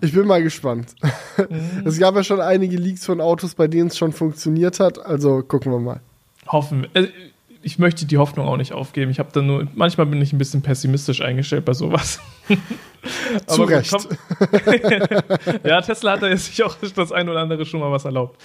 Ich 0.00 0.12
bin 0.12 0.26
mal 0.26 0.42
gespannt. 0.42 0.94
Mhm. 1.38 1.86
Es 1.86 1.98
gab 1.98 2.14
ja 2.14 2.24
schon 2.24 2.40
einige 2.40 2.76
Leaks 2.76 3.04
von 3.04 3.20
Autos, 3.20 3.54
bei 3.54 3.66
denen 3.68 3.88
es 3.88 3.98
schon 3.98 4.12
funktioniert 4.12 4.80
hat. 4.80 4.98
Also 4.98 5.42
gucken 5.42 5.72
wir 5.72 5.78
mal. 5.78 6.00
Hoffen 6.48 6.86
wir. 6.94 7.02
Äh, 7.02 7.08
ich 7.66 7.80
möchte 7.80 8.06
die 8.06 8.16
Hoffnung 8.16 8.46
auch 8.46 8.56
nicht 8.56 8.72
aufgeben. 8.72 9.10
Ich 9.10 9.18
habe 9.18 9.30
da 9.32 9.42
nur, 9.42 9.66
manchmal 9.74 10.06
bin 10.06 10.22
ich 10.22 10.32
ein 10.32 10.38
bisschen 10.38 10.62
pessimistisch 10.62 11.20
eingestellt 11.20 11.64
bei 11.64 11.74
sowas. 11.74 12.20
Zu 13.48 13.64
Aber 13.64 13.70
Recht. 13.72 13.92
Ja, 15.64 15.80
Tesla 15.80 16.12
hat 16.12 16.22
da 16.22 16.36
sich 16.36 16.62
auch 16.62 16.76
das 16.76 17.10
ein 17.10 17.28
oder 17.28 17.40
andere 17.40 17.66
schon 17.66 17.80
mal 17.80 17.90
was 17.90 18.04
erlaubt. 18.04 18.40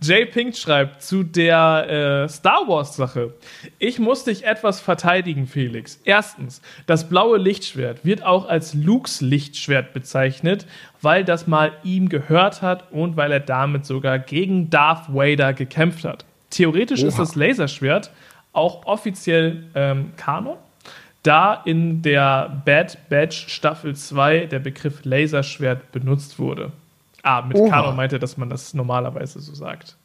Jay 0.00 0.24
Pink 0.24 0.56
schreibt 0.56 1.02
zu 1.02 1.24
der 1.24 2.26
äh, 2.26 2.28
Star 2.28 2.68
Wars 2.68 2.94
Sache. 2.94 3.34
Ich 3.80 3.98
muss 3.98 4.22
dich 4.22 4.44
etwas 4.44 4.80
verteidigen, 4.80 5.48
Felix. 5.48 5.98
Erstens, 6.04 6.62
das 6.86 7.08
blaue 7.08 7.38
Lichtschwert 7.38 8.04
wird 8.04 8.22
auch 8.22 8.48
als 8.48 8.72
Lukes 8.74 9.20
Lichtschwert 9.20 9.92
bezeichnet, 9.92 10.64
weil 11.02 11.24
das 11.24 11.48
mal 11.48 11.72
ihm 11.82 12.08
gehört 12.08 12.62
hat 12.62 12.92
und 12.92 13.16
weil 13.16 13.32
er 13.32 13.40
damit 13.40 13.84
sogar 13.84 14.20
gegen 14.20 14.70
Darth 14.70 15.12
Vader 15.12 15.54
gekämpft 15.54 16.04
hat. 16.04 16.24
Theoretisch 16.50 17.00
Oha. 17.00 17.08
ist 17.08 17.18
das 17.18 17.34
Laserschwert 17.34 18.12
auch 18.52 18.86
offiziell 18.86 19.64
ähm, 19.74 20.12
Kanon, 20.16 20.56
da 21.22 21.54
in 21.64 22.02
der 22.02 22.62
Bad 22.64 23.08
Batch 23.08 23.48
Staffel 23.48 23.94
2 23.94 24.46
der 24.46 24.58
Begriff 24.58 25.04
Laserschwert 25.04 25.92
benutzt 25.92 26.38
wurde. 26.38 26.72
Ah, 27.22 27.42
mit 27.42 27.56
Oha. 27.56 27.68
Kanon 27.68 27.96
meinte, 27.96 28.18
dass 28.18 28.36
man 28.36 28.48
das 28.48 28.74
normalerweise 28.74 29.40
so 29.40 29.54
sagt. 29.54 29.96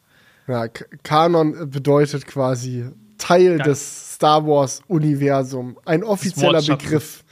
Ja, 0.47 0.67
Kanon 1.03 1.69
bedeutet 1.69 2.27
quasi 2.27 2.85
Teil 3.17 3.57
Ganz 3.57 3.63
des 3.63 4.13
Star 4.15 4.45
Wars-Universums. 4.45 5.77
Ein 5.85 6.03
offizieller 6.03 6.61
Begriff. 6.61 7.23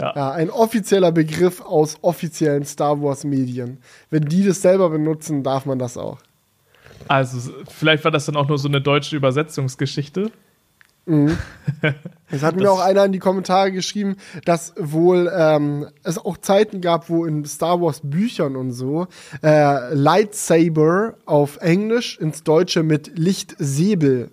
Ja. 0.00 0.12
ja. 0.14 0.30
ein 0.32 0.50
offizieller 0.50 1.12
Begriff 1.12 1.60
aus 1.60 1.96
offiziellen 2.02 2.64
Star 2.64 3.00
Wars-Medien. 3.00 3.78
Wenn 4.10 4.24
die 4.24 4.44
das 4.44 4.60
selber 4.60 4.90
benutzen, 4.90 5.42
darf 5.42 5.66
man 5.66 5.78
das 5.78 5.96
auch. 5.96 6.18
Also, 7.08 7.52
vielleicht 7.68 8.04
war 8.04 8.10
das 8.10 8.26
dann 8.26 8.36
auch 8.36 8.48
nur 8.48 8.58
so 8.58 8.68
eine 8.68 8.80
deutsche 8.80 9.16
Übersetzungsgeschichte. 9.16 10.30
Mhm. 11.06 11.38
Es 12.30 12.42
hat 12.42 12.56
mir 12.56 12.68
auch 12.72 12.80
einer 12.80 13.04
in 13.04 13.12
die 13.12 13.20
Kommentare 13.20 13.70
geschrieben, 13.70 14.16
dass 14.44 14.74
wohl 14.76 15.30
ähm, 15.32 15.86
es 16.02 16.18
auch 16.18 16.36
Zeiten 16.36 16.80
gab, 16.80 17.08
wo 17.08 17.26
in 17.26 17.44
Star 17.44 17.80
Wars 17.80 18.00
Büchern 18.02 18.56
und 18.56 18.72
so 18.72 19.06
äh, 19.40 19.94
Lightsaber 19.94 21.14
auf 21.26 21.58
Englisch 21.58 22.18
ins 22.18 22.42
Deutsche 22.42 22.82
mit 22.82 23.16
Lichtsäbel 23.16 24.30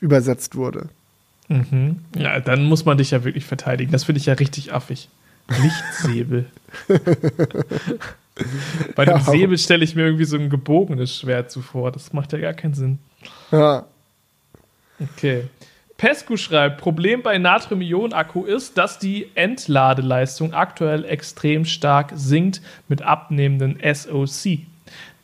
übersetzt 0.00 0.54
wurde. 0.54 0.90
Mhm. 1.48 2.00
Ja, 2.14 2.40
dann 2.40 2.64
muss 2.64 2.84
man 2.84 2.98
dich 2.98 3.12
ja 3.12 3.24
wirklich 3.24 3.46
verteidigen. 3.46 3.90
Das 3.90 4.04
finde 4.04 4.18
ich 4.18 4.26
ja 4.26 4.34
richtig 4.34 4.74
affig. 4.74 5.08
Lichtsäbel. 5.48 6.46
Bei 8.94 9.04
dem 9.04 9.16
ja, 9.16 9.20
Säbel 9.20 9.58
stelle 9.58 9.84
ich 9.84 9.94
mir 9.94 10.02
irgendwie 10.02 10.24
so 10.24 10.36
ein 10.36 10.50
gebogenes 10.50 11.16
Schwert 11.16 11.50
zuvor. 11.50 11.90
Das 11.90 12.12
macht 12.12 12.32
ja 12.32 12.38
gar 12.38 12.54
keinen 12.54 12.74
Sinn. 12.74 12.98
Ja. 13.50 13.86
Okay. 15.00 15.44
Pescu 15.96 16.38
schreibt, 16.38 16.80
Problem 16.80 17.22
bei 17.22 17.36
Natrium-Ionen-Akku 17.36 18.44
ist, 18.44 18.78
dass 18.78 18.98
die 18.98 19.26
Entladeleistung 19.34 20.54
aktuell 20.54 21.04
extrem 21.04 21.66
stark 21.66 22.12
sinkt 22.14 22.62
mit 22.88 23.02
abnehmenden 23.02 23.78
SOC. 23.82 24.60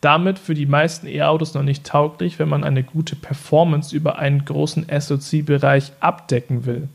Damit 0.02 0.38
für 0.38 0.52
die 0.52 0.66
meisten 0.66 1.06
E-Autos 1.06 1.54
noch 1.54 1.62
nicht 1.62 1.84
tauglich, 1.84 2.38
wenn 2.38 2.50
man 2.50 2.62
eine 2.62 2.82
gute 2.82 3.16
Performance 3.16 3.96
über 3.96 4.18
einen 4.18 4.44
großen 4.44 4.86
SOC-Bereich 4.88 5.92
abdecken 6.00 6.66
will. 6.66 6.88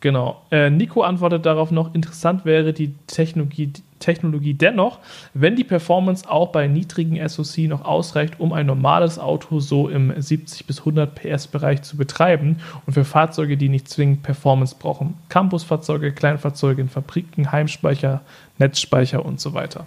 Genau. 0.00 0.42
Äh, 0.50 0.68
Nico 0.68 1.02
antwortet 1.02 1.46
darauf 1.46 1.70
noch, 1.70 1.94
interessant 1.94 2.44
wäre 2.44 2.72
die 2.72 2.94
Technologie, 3.06 3.72
Technologie 3.98 4.54
dennoch, 4.54 4.98
wenn 5.34 5.56
die 5.56 5.64
Performance 5.64 6.28
auch 6.28 6.52
bei 6.52 6.66
niedrigen 6.66 7.26
SoC 7.28 7.68
noch 7.68 7.84
ausreicht, 7.84 8.38
um 8.38 8.52
ein 8.52 8.66
normales 8.66 9.18
Auto 9.18 9.60
so 9.60 9.88
im 9.88 10.12
70 10.20 10.66
bis 10.66 10.80
100 10.80 11.14
PS 11.14 11.46
Bereich 11.46 11.82
zu 11.82 11.96
betreiben 11.96 12.58
und 12.86 12.92
für 12.92 13.04
Fahrzeuge, 13.04 13.56
die 13.56 13.68
nicht 13.68 13.88
zwingend 13.88 14.22
Performance 14.22 14.76
brauchen. 14.78 15.14
Campusfahrzeuge, 15.28 16.12
Kleinfahrzeuge 16.12 16.82
in 16.82 16.88
Fabriken, 16.88 17.52
Heimspeicher, 17.52 18.22
Netzspeicher 18.58 19.24
und 19.24 19.40
so 19.40 19.54
weiter. 19.54 19.86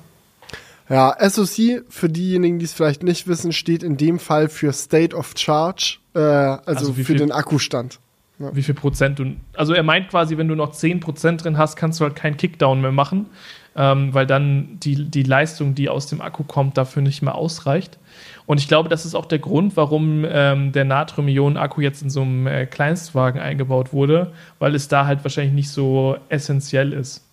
Ja, 0.89 1.15
SOC, 1.19 1.83
für 1.88 2.09
diejenigen, 2.09 2.59
die 2.59 2.65
es 2.65 2.73
vielleicht 2.73 3.01
nicht 3.01 3.25
wissen, 3.27 3.53
steht 3.53 3.81
in 3.81 3.95
dem 3.95 4.19
Fall 4.19 4.49
für 4.49 4.73
State 4.73 5.15
of 5.15 5.33
Charge, 5.38 5.99
äh, 6.13 6.19
also, 6.19 6.61
also 6.65 6.93
für 6.93 7.15
den 7.15 7.31
Akkustand. 7.31 7.99
Ja. 8.39 8.55
Wie 8.55 8.63
viel 8.63 8.75
Prozent 8.75 9.19
du. 9.19 9.35
Also 9.53 9.73
er 9.73 9.83
meint 9.83 10.09
quasi, 10.09 10.38
wenn 10.38 10.47
du 10.47 10.55
noch 10.55 10.71
10 10.71 10.99
Prozent 10.99 11.43
drin 11.43 11.57
hast, 11.57 11.75
kannst 11.75 11.99
du 11.99 12.05
halt 12.05 12.15
keinen 12.15 12.38
Kickdown 12.38 12.81
mehr 12.81 12.91
machen, 12.91 13.27
ähm, 13.76 14.14
weil 14.14 14.27
dann 14.27 14.77
die, 14.80 15.10
die 15.10 15.23
Leistung, 15.23 15.76
die 15.76 15.89
aus 15.89 16.07
dem 16.07 16.22
Akku 16.22 16.43
kommt, 16.43 16.77
dafür 16.77 17.02
nicht 17.02 17.22
mehr 17.22 17.35
ausreicht. 17.35 17.98
Und 18.45 18.60
ich 18.60 18.68
glaube, 18.68 18.89
das 18.89 19.06
ist 19.06 19.15
auch 19.15 19.26
der 19.26 19.39
Grund, 19.39 19.77
warum 19.77 20.26
ähm, 20.27 20.72
der 20.73 20.84
Natrium-Ionen-Akku 20.84 21.81
jetzt 21.81 22.02
in 22.02 22.10
so 22.10 22.22
einem 22.22 22.48
äh, 22.48 22.65
Kleinstwagen 22.65 23.39
eingebaut 23.39 23.93
wurde, 23.93 24.34
weil 24.60 24.76
es 24.76 24.88
da 24.88 25.06
halt 25.06 25.23
wahrscheinlich 25.23 25.53
nicht 25.53 25.69
so 25.69 26.18
essentiell 26.27 26.91
ist. 26.91 27.26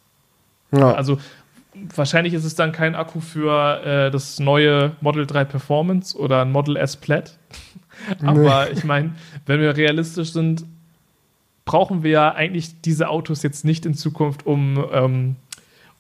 Ja. 0.71 0.93
Also 0.93 1.19
wahrscheinlich 1.95 2.35
ist 2.35 2.45
es 2.45 2.55
dann 2.55 2.73
kein 2.73 2.95
Akku 2.95 3.21
für 3.21 3.83
äh, 3.85 4.11
das 4.11 4.39
neue 4.39 4.93
Model 5.01 5.27
3 5.27 5.45
Performance 5.45 6.17
oder 6.17 6.43
ein 6.43 6.53
Model 6.53 6.77
S 6.77 6.97
Plaid. 6.97 7.37
Aber 8.25 8.67
nee. 8.67 8.73
ich 8.73 8.85
meine, 8.85 9.13
wenn 9.47 9.61
wir 9.61 9.77
realistisch 9.77 10.33
sind, 10.33 10.65
brauchen 11.65 12.03
wir 12.03 12.11
ja 12.11 12.35
eigentlich 12.35 12.81
diese 12.81 13.09
Autos 13.09 13.43
jetzt 13.43 13.65
nicht 13.65 13.85
in 13.87 13.95
Zukunft, 13.95 14.47
um 14.47 14.85
ähm, 14.93 15.37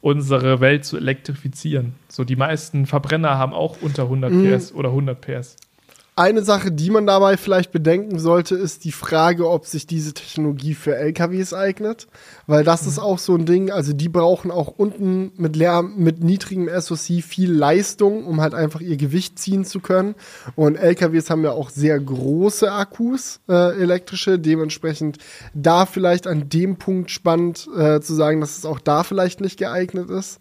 unsere 0.01 0.61
Welt 0.61 0.85
zu 0.85 0.97
elektrifizieren. 0.97 1.95
So 2.09 2.25
die 2.25 2.37
meisten 2.37 2.87
Verbrenner 2.87 3.39
haben 3.39 3.53
auch 3.53 3.77
unter 3.81 4.05
100 4.05 4.33
mhm. 4.33 4.57
PS 4.57 4.73
oder 4.73 4.91
100 4.91 5.21
PS. 5.21 5.57
Eine 6.19 6.43
Sache, 6.43 6.73
die 6.73 6.91
man 6.91 7.07
dabei 7.07 7.37
vielleicht 7.37 7.71
bedenken 7.71 8.19
sollte, 8.19 8.57
ist 8.57 8.83
die 8.83 8.91
Frage, 8.91 9.49
ob 9.49 9.67
sich 9.67 9.87
diese 9.87 10.15
Technologie 10.15 10.75
für 10.75 10.97
LKWs 10.97 11.55
eignet. 11.55 12.09
Weil 12.49 12.65
das 12.65 12.83
mhm. 12.83 12.89
ist 12.89 12.99
auch 12.99 13.21
so 13.21 13.37
ein 13.37 13.47
Ding, 13.47 13.71
also 13.71 13.93
die 13.93 14.09
brauchen 14.09 14.51
auch 14.51 14.67
unten 14.67 15.31
mit, 15.37 15.55
Lärm, 15.55 15.95
mit 15.97 16.21
niedrigem 16.21 16.69
SOC 16.77 17.23
viel 17.23 17.53
Leistung, 17.53 18.27
um 18.27 18.41
halt 18.41 18.53
einfach 18.53 18.81
ihr 18.81 18.97
Gewicht 18.97 19.39
ziehen 19.39 19.65
zu 19.65 19.79
können. 19.79 20.17
Und 20.57 20.75
LKWs 20.75 21.31
haben 21.31 21.45
ja 21.45 21.53
auch 21.53 21.71
sehr 21.71 22.01
große 22.01 22.73
Akkus, 22.73 23.39
äh, 23.49 23.81
elektrische. 23.81 24.41
Dementsprechend 24.41 25.19
da 25.55 25.87
vielleicht 25.87 26.27
an 26.27 26.49
dem 26.49 26.79
Punkt 26.79 27.13
spannend 27.13 27.69
äh, 27.79 28.01
zu 28.01 28.15
sagen, 28.17 28.41
dass 28.41 28.59
es 28.59 28.65
auch 28.65 28.81
da 28.81 29.05
vielleicht 29.05 29.41
nicht 29.41 29.57
geeignet 29.57 30.11
ist. 30.11 30.41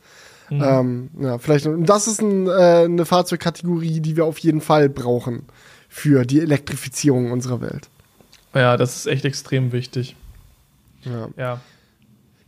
Mhm. 0.50 0.64
Ähm, 0.64 1.10
ja, 1.20 1.38
vielleicht. 1.38 1.68
Und 1.68 1.86
das 1.86 2.08
ist 2.08 2.20
ein, 2.20 2.48
äh, 2.48 2.86
eine 2.86 3.06
Fahrzeugkategorie, 3.06 4.00
die 4.00 4.16
wir 4.16 4.26
auf 4.26 4.40
jeden 4.40 4.62
Fall 4.62 4.90
brauchen 4.90 5.44
für 5.90 6.26
die 6.26 6.42
Elektrifizierung 6.42 7.32
unserer 7.32 7.62
Welt. 7.62 7.90
Ja, 8.54 8.78
das 8.78 8.96
ist 8.96 9.06
echt 9.08 9.26
extrem 9.26 9.72
wichtig. 9.72 10.16
Ja. 11.04 11.30
ja. 11.38 11.62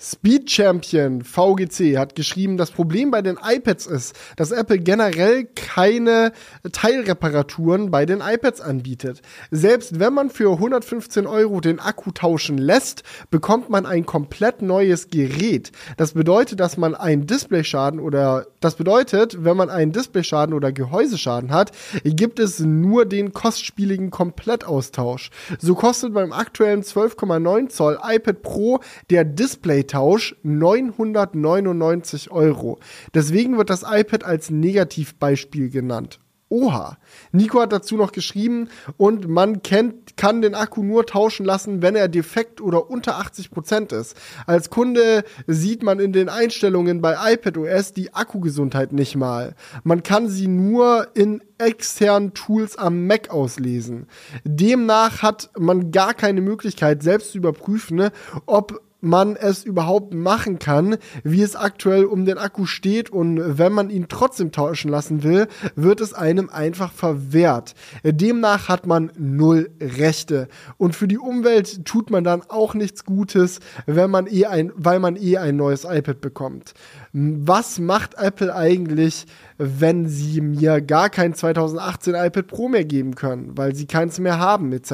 Speed 0.02 0.50
Champion 0.50 1.24
VGC 1.24 1.98
hat 1.98 2.16
geschrieben, 2.16 2.56
das 2.56 2.72
Problem 2.72 3.12
bei 3.12 3.22
den 3.22 3.38
iPads 3.44 3.86
ist, 3.86 4.16
dass 4.38 4.52
Apple 4.52 4.80
generell 4.80 5.44
keine 5.44 6.32
Teilreparaturen 6.72 7.92
bei 7.92 8.06
den 8.06 8.22
iPads 8.22 8.62
anbietet. 8.62 9.22
Selbst 9.52 10.00
wenn 10.00 10.14
man 10.14 10.30
für 10.30 10.54
115 10.54 11.28
Euro 11.28 11.60
den 11.60 11.82
Akku 11.82 12.12
tauschen 12.12 12.58
lässt, 12.58 13.04
bekommt 13.30 13.70
man 13.70 13.86
ein 13.86 14.06
komplett 14.06 14.62
neues 14.62 15.10
Gerät. 15.10 15.74
Das 15.98 16.14
bedeutet, 16.14 16.62
dass 16.62 16.78
man 16.78 16.96
einen 16.96 17.28
Displayschaden 17.28 18.00
oder 18.00 18.48
das 18.62 18.76
bedeutet, 18.76 19.44
wenn 19.44 19.58
man 19.58 19.70
einen 19.70 19.92
Displayschaden 19.92 20.56
oder 20.56 20.72
Gehäuseschaden 20.72 21.52
hat, 21.52 21.72
gibt 22.06 22.40
es 22.40 22.62
nur 22.62 23.06
den 23.06 23.34
kostspieligen 23.34 24.12
Komplettaustausch. 24.12 25.30
So 25.60 25.76
kostet 25.76 26.14
beim 26.14 26.32
aktuellen 26.32 26.84
12,9 26.84 27.68
Zoll 27.68 28.00
iPad 28.02 28.42
Pro 28.42 28.80
der 29.10 29.26
Display 29.26 29.89
Tausch 29.90 30.36
999 30.44 32.32
Euro. 32.32 32.80
Deswegen 33.14 33.58
wird 33.58 33.70
das 33.70 33.84
iPad 33.84 34.24
als 34.24 34.50
Negativbeispiel 34.50 35.70
genannt. 35.70 36.20
Oha. 36.52 36.98
Nico 37.32 37.62
hat 37.62 37.72
dazu 37.72 37.96
noch 37.96 38.12
geschrieben, 38.12 38.70
und 38.98 39.28
man 39.28 39.62
kennt, 39.62 40.18
kann 40.18 40.42
den 40.42 40.56
Akku 40.56 40.82
nur 40.82 41.06
tauschen 41.06 41.46
lassen, 41.46 41.84
wenn 41.84 41.96
er 41.96 42.08
defekt 42.08 42.60
oder 42.60 42.90
unter 42.90 43.20
80% 43.20 43.94
ist. 43.96 44.18
Als 44.48 44.72
Kunde 44.72 45.24
sieht 45.46 45.84
man 45.84 46.00
in 46.00 46.12
den 46.12 46.28
Einstellungen 46.28 47.02
bei 47.02 47.34
iPadOS 47.34 47.94
die 47.94 48.16
Akkugesundheit 48.16 48.94
nicht 48.94 49.16
mal. 49.16 49.54
Man 49.84 50.02
kann 50.02 50.28
sie 50.28 50.48
nur 50.48 51.08
in 51.14 51.44
externen 51.60 52.34
Tools 52.34 52.78
am 52.78 53.06
Mac 53.06 53.30
auslesen. 53.30 54.08
Demnach 54.44 55.22
hat 55.22 55.52
man 55.58 55.92
gar 55.92 56.16
keine 56.16 56.42
Möglichkeit, 56.42 57.04
selbst 57.04 57.34
zu 57.34 57.38
überprüfen, 57.38 57.98
ne, 57.98 58.12
ob 58.48 58.82
man 59.02 59.36
es 59.36 59.64
überhaupt 59.64 60.14
machen 60.14 60.60
kann, 60.60 60.98
wie 61.24 61.42
es 61.42 61.56
aktuell 61.56 62.06
um 62.06 62.26
den 62.26 62.38
Akku 62.38 62.66
steht 62.66 63.10
und 63.10 63.58
wenn 63.58 63.72
man 63.72 63.90
ihn 63.90 64.08
trotzdem 64.10 64.52
tauschen 64.52 64.90
lassen 64.90 65.24
will, 65.24 65.48
wird 65.76 66.02
es 66.02 66.14
einem 66.14 66.50
einfach 66.50 66.92
verwehrt. 66.92 67.76
Demnach 68.04 68.68
hat 68.68 68.86
man 68.86 69.12
null 69.18 69.70
Rechte 69.80 70.48
und 70.78 70.96
für 70.96 71.08
die 71.08 71.18
Umwelt 71.18 71.86
tut 71.86 72.10
man 72.10 72.24
dann 72.24 72.42
auch 72.50 72.74
nichts 72.74 73.06
Gutes, 73.06 73.60
wenn 73.86 74.12
man 74.12 74.28
eh 74.28 74.46
ein, 74.46 74.72
weil 74.76 75.00
man 75.00 75.16
eh 75.16 75.38
ein 75.38 75.56
neues 75.56 75.86
iPad 75.86 76.22
bekommt. 76.22 76.74
Was 77.14 77.80
macht 77.80 78.16
Apple 78.16 78.54
eigentlich, 78.54 79.26
wenn 79.58 80.08
sie 80.08 80.42
mir 80.42 80.82
gar 80.82 81.10
kein 81.10 81.34
2018 81.34 82.16
iPad 82.16 82.48
Pro 82.48 82.70
mehr 82.70 82.86
geben 82.86 83.16
können, 83.16 83.58
weil 83.58 83.76
sie 83.76 83.88
keins 83.88 84.20
mehr 84.20 84.40
haben 84.40 84.72
etc. 84.74 84.92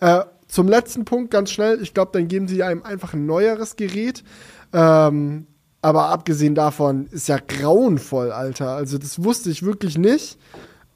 Äh, 0.00 0.20
zum 0.48 0.66
letzten 0.68 1.04
Punkt 1.04 1.30
ganz 1.30 1.50
schnell. 1.50 1.80
Ich 1.82 1.94
glaube, 1.94 2.10
dann 2.12 2.28
geben 2.28 2.48
sie 2.48 2.62
einem 2.62 2.82
einfach 2.82 3.14
ein 3.14 3.26
neueres 3.26 3.76
Gerät. 3.76 4.24
Ähm, 4.72 5.46
aber 5.80 6.08
abgesehen 6.08 6.54
davon 6.54 7.06
ist 7.12 7.28
ja 7.28 7.38
grauenvoll, 7.38 8.32
Alter. 8.32 8.70
Also 8.70 8.98
das 8.98 9.22
wusste 9.22 9.50
ich 9.50 9.62
wirklich 9.62 9.96
nicht, 9.96 10.38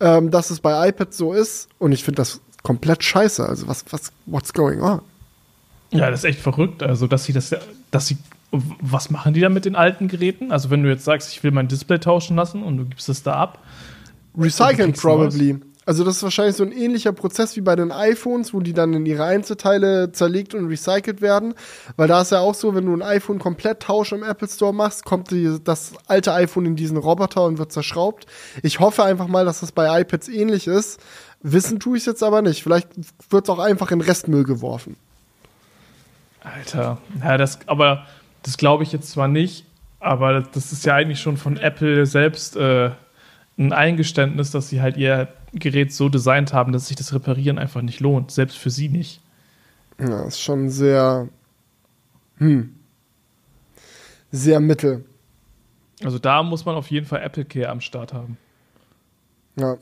ähm, 0.01 0.31
dass 0.31 0.51
es 0.51 0.61
bei 0.61 0.89
iPad 0.89 1.15
so 1.15 1.33
ist. 1.33 1.69
Und 1.79 1.93
ich 1.93 2.03
finde 2.03 2.16
das 2.16 2.41
komplett 2.62 3.05
scheiße. 3.05 3.47
Also 3.47 3.69
was, 3.69 3.85
was, 3.91 4.12
what's 4.27 4.53
going 4.53 4.81
on? 4.81 5.03
Ja, 5.93 6.11
das 6.11 6.20
ist 6.20 6.24
echt 6.24 6.41
verrückt. 6.41 6.83
Also, 6.83 7.07
dass 7.07 7.24
sie 7.24 7.33
das, 7.33 7.55
dass 7.91 8.07
sie, 8.07 8.16
was 8.51 9.11
machen 9.11 9.35
die 9.35 9.41
da 9.41 9.51
mit 9.51 9.65
den 9.66 9.77
alten 9.77 10.09
Geräten? 10.09 10.51
Also, 10.51 10.70
wenn 10.70 10.83
du 10.83 10.89
jetzt 10.89 11.05
sagst, 11.05 11.31
ich 11.33 11.43
will 11.43 11.51
mein 11.51 11.69
Display 11.69 11.99
tauschen 11.99 12.35
lassen 12.37 12.62
und 12.62 12.79
du 12.79 12.85
gibst 12.87 13.09
es 13.09 13.23
da 13.23 13.35
ab. 13.35 13.59
Recyceln 14.37 14.95
probably. 14.95 15.61
Also 15.85 16.05
das 16.05 16.17
ist 16.17 16.23
wahrscheinlich 16.23 16.55
so 16.55 16.63
ein 16.63 16.71
ähnlicher 16.71 17.13
Prozess 17.13 17.57
wie 17.57 17.61
bei 17.61 17.75
den 17.75 17.91
iPhones, 17.91 18.55
wo 18.55 18.61
die 18.61 18.73
dann 18.73 18.95
in 18.95 19.05
ihre 19.05 19.25
Einzelteile 19.25 20.13
zerlegt 20.13 20.55
und 20.55 20.69
recycelt 20.69 21.21
werden. 21.21 21.55
Weil 21.97 22.07
da 22.07 22.21
ist 22.23 22.31
ja 22.31 22.39
auch 22.39 22.55
so, 22.55 22.75
wenn 22.75 22.87
du 22.87 22.95
ein 22.95 23.03
iPhone 23.03 23.41
komplett 23.41 23.81
Tausch 23.81 24.13
im 24.13 24.23
Apple 24.23 24.49
Store 24.49 24.73
machst, 24.73 25.05
kommt 25.05 25.33
die, 25.33 25.59
das 25.65 25.95
alte 26.07 26.33
iPhone 26.35 26.67
in 26.67 26.77
diesen 26.77 26.97
Roboter 26.97 27.45
und 27.45 27.59
wird 27.59 27.73
zerschraubt. 27.73 28.27
Ich 28.63 28.79
hoffe 28.79 29.03
einfach 29.03 29.27
mal, 29.27 29.45
dass 29.45 29.61
das 29.61 29.73
bei 29.73 30.01
iPads 30.01 30.29
ähnlich 30.29 30.69
ist. 30.69 31.01
Wissen 31.43 31.81
tue 31.81 31.97
ich 31.97 32.03
es 32.03 32.07
jetzt 32.07 32.23
aber 32.23 32.43
nicht. 32.43 32.63
Vielleicht 32.63 32.89
wird 33.31 33.45
es 33.45 33.51
auch 33.51 33.59
einfach 33.59 33.91
in 33.91 34.01
Restmüll 34.01 34.45
geworfen. 34.45 34.97
Alter, 36.45 36.99
ja, 37.21 37.37
das, 37.39 37.59
aber 37.67 38.07
das 38.43 38.57
glaube 38.57 38.85
ich 38.85 38.93
jetzt 38.93 39.11
zwar 39.11 39.29
nicht, 39.29 39.65
aber 39.99 40.43
das 40.43 40.73
ist 40.73 40.85
ja 40.85 40.95
eigentlich 40.95 41.21
schon 41.21 41.37
von 41.37 41.57
Apple 41.57 42.07
selbst 42.07 42.57
äh, 42.57 42.91
ein 43.59 43.73
Eingeständnis, 43.73 44.51
dass 44.51 44.69
sie 44.69 44.81
halt 44.81 44.97
ihr 44.97 45.29
Gerät 45.53 45.93
so 45.93 46.09
designt 46.09 46.53
haben, 46.53 46.73
dass 46.73 46.89
sich 46.89 46.97
das 46.97 47.12
Reparieren 47.12 47.59
einfach 47.59 47.83
nicht 47.83 48.01
lohnt, 48.01 48.31
selbst 48.31 48.57
für 48.57 48.70
sie 48.70 48.89
nicht. 48.89 49.20
Ja, 49.99 50.24
ist 50.24 50.41
schon 50.41 50.70
sehr, 50.70 51.29
hm, 52.39 52.74
sehr 54.31 54.61
mittel. 54.61 55.05
Also 56.03 56.19
da 56.19 56.43
muss 56.43 56.65
man 56.65 56.74
auf 56.74 56.91
jeden 56.91 57.07
Fall 57.07 57.23
Apple 57.23 57.45
Care 57.45 57.69
am 57.69 57.81
Start 57.81 58.12
haben. 58.12 58.39
Ja. 59.57 59.77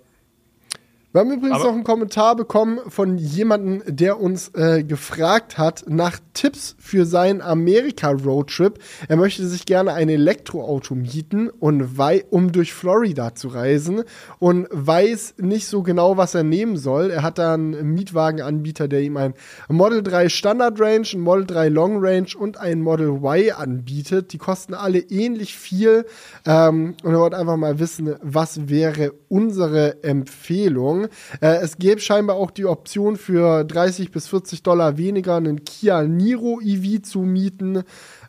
Wir 1.12 1.22
haben 1.22 1.32
übrigens 1.32 1.56
Aber 1.56 1.64
noch 1.64 1.72
einen 1.72 1.82
Kommentar 1.82 2.36
bekommen 2.36 2.78
von 2.86 3.18
jemandem, 3.18 3.82
der 3.84 4.20
uns 4.20 4.54
äh, 4.54 4.84
gefragt 4.84 5.58
hat 5.58 5.82
nach 5.88 6.20
Tipps 6.34 6.76
für 6.78 7.04
seinen 7.04 7.40
Amerika-Roadtrip. 7.40 8.78
Er 9.08 9.16
möchte 9.16 9.44
sich 9.48 9.66
gerne 9.66 9.92
ein 9.92 10.08
Elektroauto 10.08 10.94
mieten, 10.94 11.50
und 11.50 11.98
um 12.30 12.52
durch 12.52 12.72
Florida 12.72 13.34
zu 13.34 13.48
reisen 13.48 14.04
und 14.38 14.68
weiß 14.70 15.34
nicht 15.38 15.66
so 15.66 15.82
genau, 15.82 16.16
was 16.16 16.36
er 16.36 16.44
nehmen 16.44 16.76
soll. 16.76 17.10
Er 17.10 17.24
hat 17.24 17.38
da 17.38 17.54
einen 17.54 17.92
Mietwagenanbieter, 17.92 18.86
der 18.86 19.00
ihm 19.00 19.16
ein 19.16 19.34
Model 19.68 20.04
3 20.04 20.28
Standard 20.28 20.80
Range, 20.80 21.06
ein 21.12 21.20
Model 21.20 21.44
3 21.44 21.68
Long 21.70 21.98
Range 21.98 22.28
und 22.38 22.56
ein 22.56 22.82
Model 22.82 23.08
Y 23.08 23.50
anbietet. 23.50 24.32
Die 24.32 24.38
kosten 24.38 24.74
alle 24.74 25.00
ähnlich 25.00 25.58
viel. 25.58 26.06
Ähm, 26.46 26.94
und 27.02 27.12
er 27.12 27.18
wollte 27.18 27.36
einfach 27.36 27.56
mal 27.56 27.80
wissen, 27.80 28.14
was 28.22 28.68
wäre 28.68 29.12
unsere 29.28 30.04
Empfehlung. 30.04 30.99
Saison. 31.02 31.40
Äh, 31.40 31.62
es 31.62 31.78
gäbe 31.78 32.00
scheinbar 32.00 32.36
auch 32.36 32.50
die 32.50 32.66
Option 32.66 33.16
für 33.16 33.64
30 33.64 34.10
bis 34.10 34.28
40 34.28 34.62
Dollar 34.62 34.96
weniger 34.96 35.36
einen 35.36 35.64
Kia 35.64 36.02
Niro 36.02 36.60
EV 36.60 37.02
zu 37.02 37.20
mieten. 37.20 37.82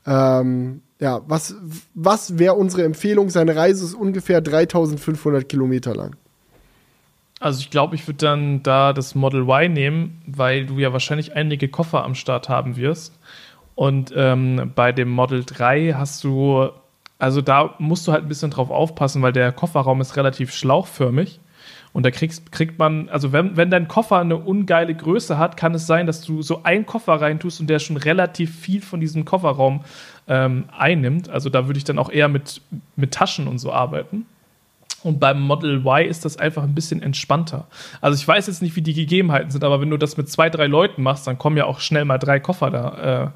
Ähm, 0.05 0.81
ja, 0.99 1.21
was, 1.27 1.55
was 1.93 2.37
wäre 2.37 2.53
unsere 2.55 2.83
Empfehlung? 2.83 3.29
Seine 3.29 3.55
Reise 3.55 3.85
ist 3.85 3.93
ungefähr 3.95 4.41
3500 4.41 5.47
Kilometer 5.49 5.95
lang. 5.95 6.15
Also 7.39 7.59
ich 7.61 7.71
glaube, 7.71 7.95
ich 7.95 8.07
würde 8.07 8.19
dann 8.19 8.61
da 8.61 8.93
das 8.93 9.15
Model 9.15 9.41
Y 9.41 9.73
nehmen, 9.73 10.21
weil 10.27 10.67
du 10.67 10.77
ja 10.77 10.93
wahrscheinlich 10.93 11.35
einige 11.35 11.69
Koffer 11.69 12.03
am 12.03 12.13
Start 12.13 12.49
haben 12.49 12.77
wirst. 12.77 13.17
Und 13.73 14.13
ähm, 14.15 14.71
bei 14.75 14.91
dem 14.91 15.09
Model 15.09 15.43
3 15.43 15.93
hast 15.97 16.23
du 16.23 16.69
Also 17.17 17.41
da 17.41 17.73
musst 17.79 18.07
du 18.07 18.11
halt 18.11 18.23
ein 18.23 18.27
bisschen 18.27 18.51
drauf 18.51 18.69
aufpassen, 18.69 19.23
weil 19.23 19.33
der 19.33 19.51
Kofferraum 19.51 20.01
ist 20.01 20.17
relativ 20.17 20.53
schlauchförmig. 20.53 21.39
Und 21.93 22.05
da 22.05 22.11
kriegst, 22.11 22.51
kriegt 22.51 22.79
man, 22.79 23.09
also 23.09 23.33
wenn, 23.33 23.57
wenn 23.57 23.69
dein 23.69 23.87
Koffer 23.87 24.19
eine 24.19 24.37
ungeile 24.37 24.95
Größe 24.95 25.37
hat, 25.37 25.57
kann 25.57 25.73
es 25.75 25.87
sein, 25.87 26.07
dass 26.07 26.21
du 26.21 26.41
so 26.41 26.63
einen 26.63 26.85
Koffer 26.85 27.19
reintust 27.19 27.59
und 27.59 27.69
der 27.69 27.79
schon 27.79 27.97
relativ 27.97 28.57
viel 28.57 28.81
von 28.81 29.01
diesem 29.01 29.25
Kofferraum 29.25 29.81
ähm, 30.27 30.65
einnimmt. 30.77 31.29
Also 31.29 31.49
da 31.49 31.67
würde 31.67 31.77
ich 31.77 31.83
dann 31.83 31.99
auch 31.99 32.09
eher 32.09 32.29
mit, 32.29 32.61
mit 32.95 33.13
Taschen 33.13 33.47
und 33.47 33.59
so 33.59 33.73
arbeiten. 33.73 34.25
Und 35.03 35.19
beim 35.19 35.41
Model 35.41 35.77
Y 35.77 36.07
ist 36.07 36.25
das 36.25 36.37
einfach 36.37 36.63
ein 36.63 36.75
bisschen 36.75 37.01
entspannter. 37.01 37.65
Also 38.01 38.19
ich 38.19 38.27
weiß 38.27 38.47
jetzt 38.47 38.61
nicht, 38.61 38.75
wie 38.75 38.81
die 38.81 38.93
Gegebenheiten 38.93 39.49
sind, 39.49 39.63
aber 39.63 39.81
wenn 39.81 39.89
du 39.89 39.97
das 39.97 40.15
mit 40.15 40.29
zwei, 40.29 40.49
drei 40.49 40.67
Leuten 40.67 41.01
machst, 41.01 41.25
dann 41.25 41.37
kommen 41.37 41.57
ja 41.57 41.65
auch 41.65 41.79
schnell 41.79 42.05
mal 42.05 42.19
drei 42.19 42.39
Koffer 42.39 42.69
da 42.69 43.23
äh, 43.23 43.27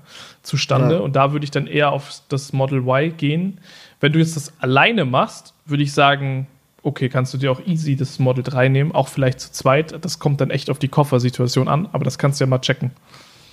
zustande. 0.43 0.95
Ja. 0.95 1.01
Und 1.01 1.15
da 1.15 1.31
würde 1.31 1.43
ich 1.43 1.51
dann 1.51 1.67
eher 1.67 1.91
auf 1.91 2.21
das 2.29 2.53
Model 2.53 2.79
Y 2.87 3.17
gehen. 3.17 3.59
Wenn 3.99 4.13
du 4.13 4.19
jetzt 4.19 4.35
das 4.35 4.53
alleine 4.59 5.05
machst, 5.05 5.55
würde 5.65 5.83
ich 5.83 5.91
sagen, 5.91 6.47
okay, 6.85 7.09
kannst 7.09 7.33
du 7.33 7.37
dir 7.37 7.51
auch 7.51 7.59
easy 7.65 7.95
das 7.95 8.19
Model 8.19 8.43
3 8.43 8.69
nehmen, 8.69 8.91
auch 8.91 9.07
vielleicht 9.07 9.39
zu 9.39 9.51
zweit. 9.51 10.03
Das 10.05 10.19
kommt 10.19 10.39
dann 10.39 10.51
echt 10.51 10.69
auf 10.69 10.79
die 10.79 10.87
Koffersituation 10.87 11.67
an, 11.67 11.89
aber 11.91 12.05
das 12.05 12.17
kannst 12.17 12.39
du 12.39 12.43
ja 12.43 12.49
mal 12.49 12.59
checken. 12.59 12.91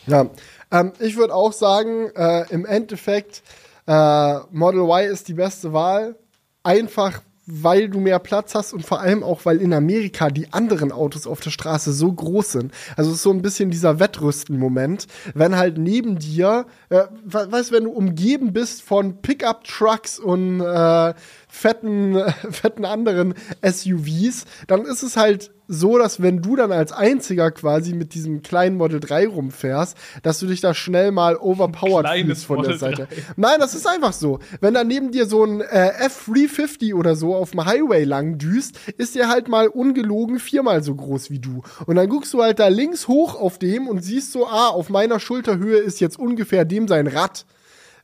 Ja, 0.06 0.26
ähm, 0.70 0.92
ich 1.00 1.16
würde 1.16 1.34
auch 1.34 1.52
sagen, 1.52 2.10
äh, 2.14 2.44
im 2.50 2.66
Endeffekt, 2.66 3.42
äh, 3.86 4.38
Model 4.50 4.80
Y 4.82 5.10
ist 5.10 5.28
die 5.28 5.34
beste 5.34 5.72
Wahl. 5.72 6.16
Einfach, 6.64 7.20
weil 7.46 7.88
du 7.88 7.98
mehr 7.98 8.20
Platz 8.20 8.54
hast 8.54 8.72
und 8.72 8.86
vor 8.86 9.00
allem 9.00 9.24
auch, 9.24 9.44
weil 9.44 9.60
in 9.60 9.72
Amerika 9.72 10.30
die 10.30 10.52
anderen 10.52 10.92
Autos 10.92 11.26
auf 11.26 11.40
der 11.40 11.50
Straße 11.50 11.92
so 11.92 12.12
groß 12.12 12.52
sind. 12.52 12.72
Also 12.96 13.10
es 13.10 13.16
ist 13.16 13.22
so 13.24 13.30
ein 13.30 13.42
bisschen 13.42 13.70
dieser 13.70 13.98
Wettrüsten-Moment, 13.98 15.08
wenn 15.34 15.56
halt 15.56 15.76
neben 15.76 16.18
dir, 16.18 16.66
äh, 16.88 17.02
weißt 17.24 17.70
du, 17.70 17.74
wenn 17.74 17.84
du 17.84 17.90
umgeben 17.90 18.52
bist 18.52 18.82
von 18.82 19.20
Pickup-Trucks 19.22 20.20
und 20.20 20.60
äh, 20.60 21.14
fetten, 21.52 22.18
fetten 22.50 22.84
anderen 22.84 23.34
SUVs, 23.62 24.46
dann 24.66 24.86
ist 24.86 25.02
es 25.02 25.16
halt 25.16 25.50
so, 25.68 25.98
dass 25.98 26.20
wenn 26.20 26.42
du 26.42 26.56
dann 26.56 26.72
als 26.72 26.92
einziger 26.92 27.50
quasi 27.50 27.94
mit 27.94 28.14
diesem 28.14 28.42
kleinen 28.42 28.76
Model 28.76 29.00
3 29.00 29.28
rumfährst, 29.28 29.96
dass 30.22 30.38
du 30.40 30.46
dich 30.46 30.60
da 30.60 30.74
schnell 30.74 31.12
mal 31.12 31.36
overpowered 31.36 32.08
fühlst 32.08 32.46
von 32.46 32.56
Model 32.56 32.70
der 32.72 32.78
Seite. 32.78 33.06
3. 33.06 33.22
Nein, 33.36 33.60
das 33.60 33.74
ist 33.74 33.86
einfach 33.86 34.12
so. 34.12 34.38
Wenn 34.60 34.74
da 34.74 34.82
neben 34.82 35.12
dir 35.12 35.26
so 35.26 35.44
ein 35.44 35.60
äh, 35.60 35.92
F350 36.06 36.94
oder 36.94 37.16
so 37.16 37.34
auf 37.34 37.52
dem 37.52 37.64
Highway 37.64 38.04
lang 38.04 38.38
düst, 38.38 38.78
ist 38.98 39.14
der 39.14 39.28
halt 39.28 39.48
mal 39.48 39.68
ungelogen 39.68 40.40
viermal 40.40 40.82
so 40.82 40.94
groß 40.94 41.30
wie 41.30 41.38
du. 41.38 41.62
Und 41.86 41.96
dann 41.96 42.08
guckst 42.08 42.32
du 42.34 42.42
halt 42.42 42.58
da 42.58 42.68
links 42.68 43.08
hoch 43.08 43.38
auf 43.38 43.58
dem 43.58 43.88
und 43.88 44.02
siehst 44.02 44.32
so, 44.32 44.46
ah, 44.46 44.68
auf 44.68 44.88
meiner 44.88 45.20
Schulterhöhe 45.20 45.78
ist 45.78 46.00
jetzt 46.00 46.18
ungefähr 46.18 46.64
dem 46.64 46.88
sein 46.88 47.06
Rad. 47.06 47.44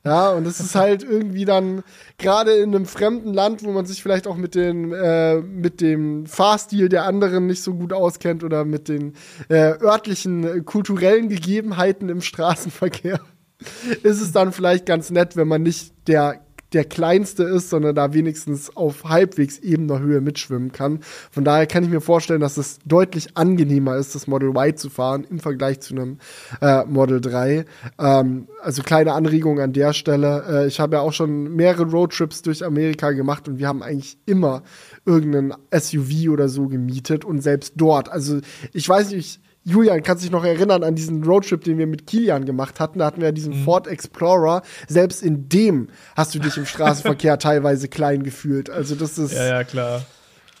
Ja, 0.05 0.29
und 0.29 0.47
es 0.47 0.61
ist 0.61 0.75
halt 0.75 1.03
irgendwie 1.03 1.43
dann 1.43 1.83
gerade 2.17 2.53
in 2.53 2.73
einem 2.73 2.85
fremden 2.85 3.33
Land, 3.33 3.65
wo 3.65 3.71
man 3.71 3.85
sich 3.85 4.01
vielleicht 4.01 4.27
auch 4.27 4.37
mit, 4.37 4.55
den, 4.55 4.93
äh, 4.93 5.41
mit 5.41 5.81
dem 5.81 6.25
Fahrstil 6.25 6.87
der 6.87 7.05
anderen 7.05 7.47
nicht 7.47 7.61
so 7.61 7.73
gut 7.73 7.91
auskennt 7.91 8.43
oder 8.45 8.63
mit 8.63 8.87
den 8.87 9.13
äh, 9.49 9.73
örtlichen 9.81 10.43
äh, 10.45 10.61
kulturellen 10.61 11.27
Gegebenheiten 11.27 12.07
im 12.07 12.21
Straßenverkehr, 12.21 13.19
ist 14.03 14.21
es 14.21 14.31
dann 14.31 14.53
vielleicht 14.53 14.85
ganz 14.85 15.09
nett, 15.09 15.35
wenn 15.35 15.49
man 15.49 15.63
nicht 15.63 15.93
der 16.07 16.45
der 16.73 16.85
kleinste 16.85 17.43
ist, 17.43 17.69
sondern 17.69 17.95
da 17.95 18.13
wenigstens 18.13 18.75
auf 18.75 19.05
halbwegs 19.05 19.57
ebener 19.59 19.99
Höhe 19.99 20.21
mitschwimmen 20.21 20.71
kann. 20.71 20.99
Von 21.31 21.43
daher 21.43 21.65
kann 21.67 21.83
ich 21.83 21.89
mir 21.89 22.01
vorstellen, 22.01 22.41
dass 22.41 22.57
es 22.57 22.79
deutlich 22.85 23.35
angenehmer 23.35 23.95
ist, 23.97 24.15
das 24.15 24.27
Model 24.27 24.49
Y 24.49 24.75
zu 24.77 24.89
fahren 24.89 25.25
im 25.29 25.39
Vergleich 25.39 25.79
zu 25.79 25.95
einem 25.95 26.19
äh, 26.61 26.85
Model 26.85 27.21
3. 27.21 27.65
Ähm, 27.99 28.47
also 28.61 28.83
kleine 28.83 29.13
Anregung 29.13 29.59
an 29.59 29.73
der 29.73 29.93
Stelle. 29.93 30.43
Äh, 30.47 30.67
ich 30.67 30.79
habe 30.79 30.97
ja 30.97 31.01
auch 31.01 31.13
schon 31.13 31.55
mehrere 31.55 31.89
Roadtrips 31.89 32.41
durch 32.41 32.63
Amerika 32.63 33.11
gemacht 33.11 33.47
und 33.47 33.57
wir 33.57 33.67
haben 33.67 33.81
eigentlich 33.81 34.17
immer 34.25 34.63
irgendeinen 35.05 35.53
SUV 35.73 36.29
oder 36.29 36.49
so 36.49 36.67
gemietet 36.67 37.25
und 37.25 37.41
selbst 37.41 37.73
dort. 37.77 38.09
Also 38.09 38.39
ich 38.73 38.87
weiß 38.87 39.11
nicht, 39.11 39.41
Julian, 39.69 40.01
kannst 40.03 40.23
dich 40.23 40.31
noch 40.31 40.43
erinnern 40.43 40.83
an 40.83 40.95
diesen 40.95 41.23
Roadtrip, 41.23 41.63
den 41.63 41.77
wir 41.77 41.87
mit 41.87 42.07
Kilian 42.07 42.45
gemacht 42.45 42.79
hatten? 42.79 42.99
Da 42.99 43.05
hatten 43.05 43.21
wir 43.21 43.31
diesen 43.31 43.59
mhm. 43.59 43.63
Ford 43.63 43.87
Explorer. 43.87 44.63
Selbst 44.87 45.21
in 45.21 45.47
dem 45.47 45.89
hast 46.15 46.33
du 46.33 46.39
dich 46.39 46.57
im 46.57 46.65
Straßenverkehr 46.65 47.37
teilweise 47.39 47.87
klein 47.87 48.23
gefühlt. 48.23 48.69
Also 48.69 48.95
das 48.95 49.17
ist. 49.17 49.33
Ja, 49.33 49.45
ja, 49.45 49.63
klar. 49.63 50.03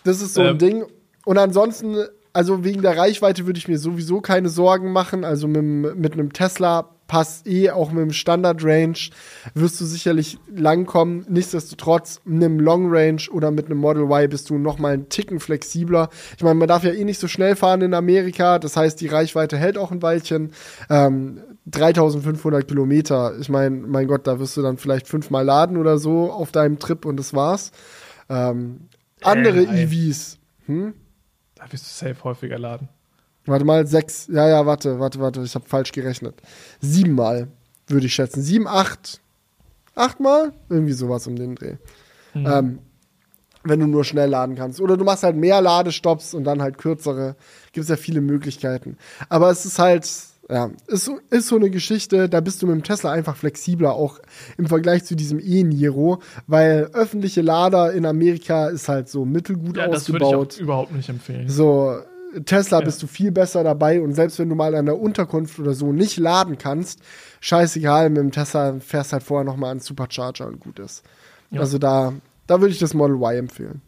Das 0.03 0.21
ist 0.21 0.35
so 0.35 0.41
ähm. 0.41 0.47
ein 0.49 0.57
Ding. 0.59 0.85
Und 1.25 1.37
ansonsten, 1.37 1.97
also 2.33 2.63
wegen 2.63 2.81
der 2.81 2.97
Reichweite 2.97 3.45
würde 3.45 3.57
ich 3.57 3.67
mir 3.67 3.79
sowieso 3.79 4.21
keine 4.21 4.49
Sorgen 4.49 4.91
machen. 4.91 5.25
Also 5.25 5.47
mit, 5.47 5.97
mit 5.97 6.13
einem 6.13 6.31
Tesla 6.31 6.89
passt 7.09 7.47
eh 7.47 7.71
auch 7.71 7.91
mit 7.91 8.03
dem 8.03 8.13
Standard 8.13 8.63
Range, 8.63 8.97
wirst 9.55 9.81
du 9.81 9.85
sicherlich 9.85 10.37
langkommen. 10.47 11.25
Nichtsdestotrotz, 11.27 12.21
mit 12.23 12.43
einem 12.43 12.59
Long 12.59 12.87
Range 12.89 13.23
oder 13.31 13.51
mit 13.51 13.65
einem 13.65 13.79
Model 13.79 14.03
Y 14.03 14.29
bist 14.29 14.49
du 14.49 14.57
noch 14.59 14.77
mal 14.77 14.93
einen 14.93 15.09
Ticken 15.09 15.39
flexibler. 15.41 16.09
Ich 16.37 16.43
meine, 16.43 16.55
man 16.55 16.67
darf 16.67 16.83
ja 16.83 16.91
eh 16.91 17.03
nicht 17.03 17.19
so 17.19 17.27
schnell 17.27 17.55
fahren 17.55 17.81
in 17.81 17.93
Amerika, 17.95 18.59
das 18.59 18.77
heißt, 18.77 19.01
die 19.01 19.07
Reichweite 19.07 19.57
hält 19.57 19.77
auch 19.77 19.91
ein 19.91 20.01
Weilchen. 20.03 20.53
Ähm, 20.89 21.41
3500 21.65 22.67
Kilometer, 22.67 23.37
ich 23.39 23.49
meine, 23.49 23.75
mein 23.75 24.07
Gott, 24.07 24.27
da 24.27 24.39
wirst 24.39 24.55
du 24.55 24.61
dann 24.61 24.77
vielleicht 24.77 25.07
fünfmal 25.07 25.43
laden 25.43 25.77
oder 25.77 25.97
so 25.97 26.31
auf 26.31 26.51
deinem 26.51 26.77
Trip 26.77 27.05
und 27.05 27.17
das 27.17 27.33
war's. 27.33 27.71
Ähm, 28.29 28.81
andere 29.21 29.61
äh, 29.63 29.83
EVs, 29.83 30.37
hm? 30.67 30.93
Da 31.55 31.63
wirst 31.71 31.85
du 31.85 32.05
safe 32.05 32.23
häufiger 32.23 32.59
laden. 32.59 32.87
Warte 33.49 33.65
mal, 33.65 33.87
sechs. 33.87 34.27
Ja, 34.31 34.47
ja, 34.47 34.65
warte, 34.65 34.99
warte, 34.99 35.19
warte. 35.19 35.41
Ich 35.41 35.55
habe 35.55 35.65
falsch 35.67 35.91
gerechnet. 35.91 36.35
Siebenmal, 36.81 37.47
würde 37.87 38.05
ich 38.05 38.13
schätzen. 38.13 38.43
Sieben, 38.43 38.67
acht. 38.67 39.21
Achtmal? 39.95 40.53
Irgendwie 40.69 40.93
sowas 40.93 41.25
um 41.25 41.35
den 41.35 41.55
Dreh. 41.55 41.77
Mhm. 42.35 42.45
Ähm, 42.45 42.79
wenn 43.63 43.79
du 43.79 43.87
nur 43.87 44.03
schnell 44.05 44.29
laden 44.29 44.55
kannst. 44.55 44.79
Oder 44.79 44.97
du 44.97 45.03
machst 45.03 45.23
halt 45.23 45.35
mehr 45.35 45.61
Ladestops 45.61 46.35
und 46.35 46.43
dann 46.43 46.61
halt 46.61 46.77
kürzere. 46.77 47.35
Gibt 47.73 47.83
es 47.83 47.89
ja 47.89 47.95
viele 47.97 48.21
Möglichkeiten. 48.21 48.97
Aber 49.29 49.49
es 49.49 49.65
ist 49.65 49.79
halt, 49.79 50.07
ja, 50.47 50.69
ist, 50.85 51.11
ist 51.31 51.47
so 51.47 51.55
eine 51.55 51.71
Geschichte, 51.71 52.29
da 52.29 52.41
bist 52.41 52.61
du 52.61 52.67
mit 52.67 52.75
dem 52.75 52.83
Tesla 52.83 53.11
einfach 53.11 53.35
flexibler, 53.35 53.93
auch 53.93 54.19
im 54.57 54.67
Vergleich 54.67 55.05
zu 55.05 55.15
diesem 55.15 55.39
E-Niro, 55.39 56.21
weil 56.45 56.89
öffentliche 56.93 57.41
Lader 57.41 57.93
in 57.93 58.05
Amerika 58.05 58.67
ist 58.67 58.87
halt 58.89 59.09
so 59.09 59.25
mittelgut 59.25 59.77
ja, 59.77 59.87
ausgebaut. 59.87 60.21
Das 60.21 60.31
würde 60.31 60.53
ich 60.53 60.59
überhaupt 60.59 60.93
nicht 60.93 61.09
empfehlen. 61.09 61.49
So, 61.49 61.99
Tesla 62.45 62.79
ja. 62.79 62.85
bist 62.85 63.01
du 63.01 63.07
viel 63.07 63.31
besser 63.31 63.63
dabei 63.63 64.01
und 64.01 64.13
selbst 64.13 64.39
wenn 64.39 64.49
du 64.49 64.55
mal 64.55 64.75
an 64.75 64.85
der 64.85 64.99
Unterkunft 64.99 65.59
oder 65.59 65.73
so 65.73 65.91
nicht 65.91 66.17
laden 66.17 66.57
kannst, 66.57 67.01
scheißegal, 67.41 68.09
mit 68.09 68.17
dem 68.17 68.31
Tesla 68.31 68.79
fährst 68.79 69.13
halt 69.13 69.23
vorher 69.23 69.45
nochmal 69.45 69.71
an 69.71 69.79
Supercharger 69.79 70.47
und 70.47 70.59
gut 70.59 70.79
ist. 70.79 71.03
Ja. 71.51 71.61
Also 71.61 71.77
da, 71.77 72.13
da 72.47 72.61
würde 72.61 72.73
ich 72.73 72.79
das 72.79 72.93
Model 72.93 73.15
Y 73.15 73.37
empfehlen. 73.37 73.81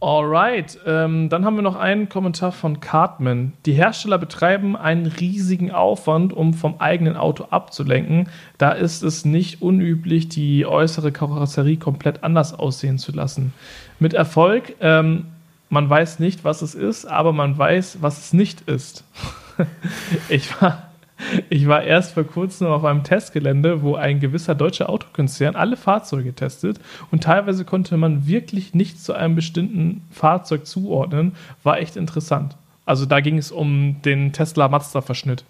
Alright, 0.00 0.78
ähm, 0.86 1.30
dann 1.30 1.46
haben 1.46 1.56
wir 1.56 1.62
noch 1.62 1.76
einen 1.76 2.10
Kommentar 2.10 2.52
von 2.52 2.80
Cartman. 2.80 3.54
Die 3.64 3.72
Hersteller 3.72 4.18
betreiben 4.18 4.76
einen 4.76 5.06
riesigen 5.06 5.70
Aufwand, 5.70 6.34
um 6.34 6.52
vom 6.52 6.78
eigenen 6.78 7.16
Auto 7.16 7.44
abzulenken. 7.44 8.28
Da 8.58 8.72
ist 8.72 9.02
es 9.02 9.24
nicht 9.24 9.62
unüblich, 9.62 10.28
die 10.28 10.66
äußere 10.66 11.10
Karosserie 11.10 11.78
komplett 11.78 12.22
anders 12.22 12.52
aussehen 12.52 12.98
zu 12.98 13.12
lassen. 13.12 13.54
Mit 13.98 14.12
Erfolg. 14.12 14.74
Ähm, 14.80 15.28
man 15.74 15.90
weiß 15.90 16.20
nicht, 16.20 16.44
was 16.44 16.62
es 16.62 16.74
ist, 16.74 17.04
aber 17.04 17.32
man 17.32 17.58
weiß, 17.58 17.98
was 18.00 18.18
es 18.18 18.32
nicht 18.32 18.62
ist. 18.62 19.04
ich, 20.28 20.60
war, 20.62 20.90
ich 21.50 21.66
war 21.66 21.82
erst 21.82 22.12
vor 22.12 22.24
kurzem 22.24 22.68
auf 22.68 22.84
einem 22.84 23.02
Testgelände, 23.02 23.82
wo 23.82 23.96
ein 23.96 24.20
gewisser 24.20 24.54
deutscher 24.54 24.88
Autokonzern 24.88 25.56
alle 25.56 25.76
Fahrzeuge 25.76 26.32
testet 26.32 26.80
und 27.10 27.24
teilweise 27.24 27.64
konnte 27.64 27.96
man 27.96 28.26
wirklich 28.26 28.72
nichts 28.72 29.02
zu 29.02 29.12
einem 29.12 29.34
bestimmten 29.34 30.02
Fahrzeug 30.12 30.66
zuordnen. 30.66 31.32
War 31.64 31.78
echt 31.78 31.96
interessant. 31.96 32.56
Also 32.86 33.04
da 33.04 33.20
ging 33.20 33.36
es 33.36 33.50
um 33.50 34.00
den 34.02 34.32
Tesla 34.32 34.68
Mazda-Verschnitt. 34.68 35.44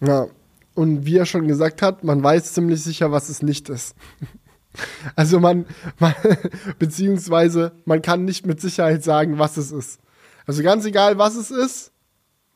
Ja, 0.00 0.26
und 0.74 1.06
wie 1.06 1.18
er 1.18 1.26
schon 1.26 1.46
gesagt 1.46 1.82
hat, 1.82 2.02
man 2.02 2.22
weiß 2.22 2.52
ziemlich 2.52 2.82
sicher, 2.82 3.12
was 3.12 3.28
es 3.28 3.42
nicht 3.42 3.68
ist. 3.68 3.94
Also 5.16 5.38
man, 5.40 5.66
man, 5.98 6.14
beziehungsweise 6.78 7.72
man 7.84 8.00
kann 8.00 8.24
nicht 8.24 8.46
mit 8.46 8.60
Sicherheit 8.60 9.04
sagen, 9.04 9.38
was 9.38 9.56
es 9.56 9.70
ist. 9.72 10.00
Also 10.46 10.62
ganz 10.62 10.84
egal, 10.84 11.18
was 11.18 11.36
es 11.36 11.50
ist, 11.50 11.92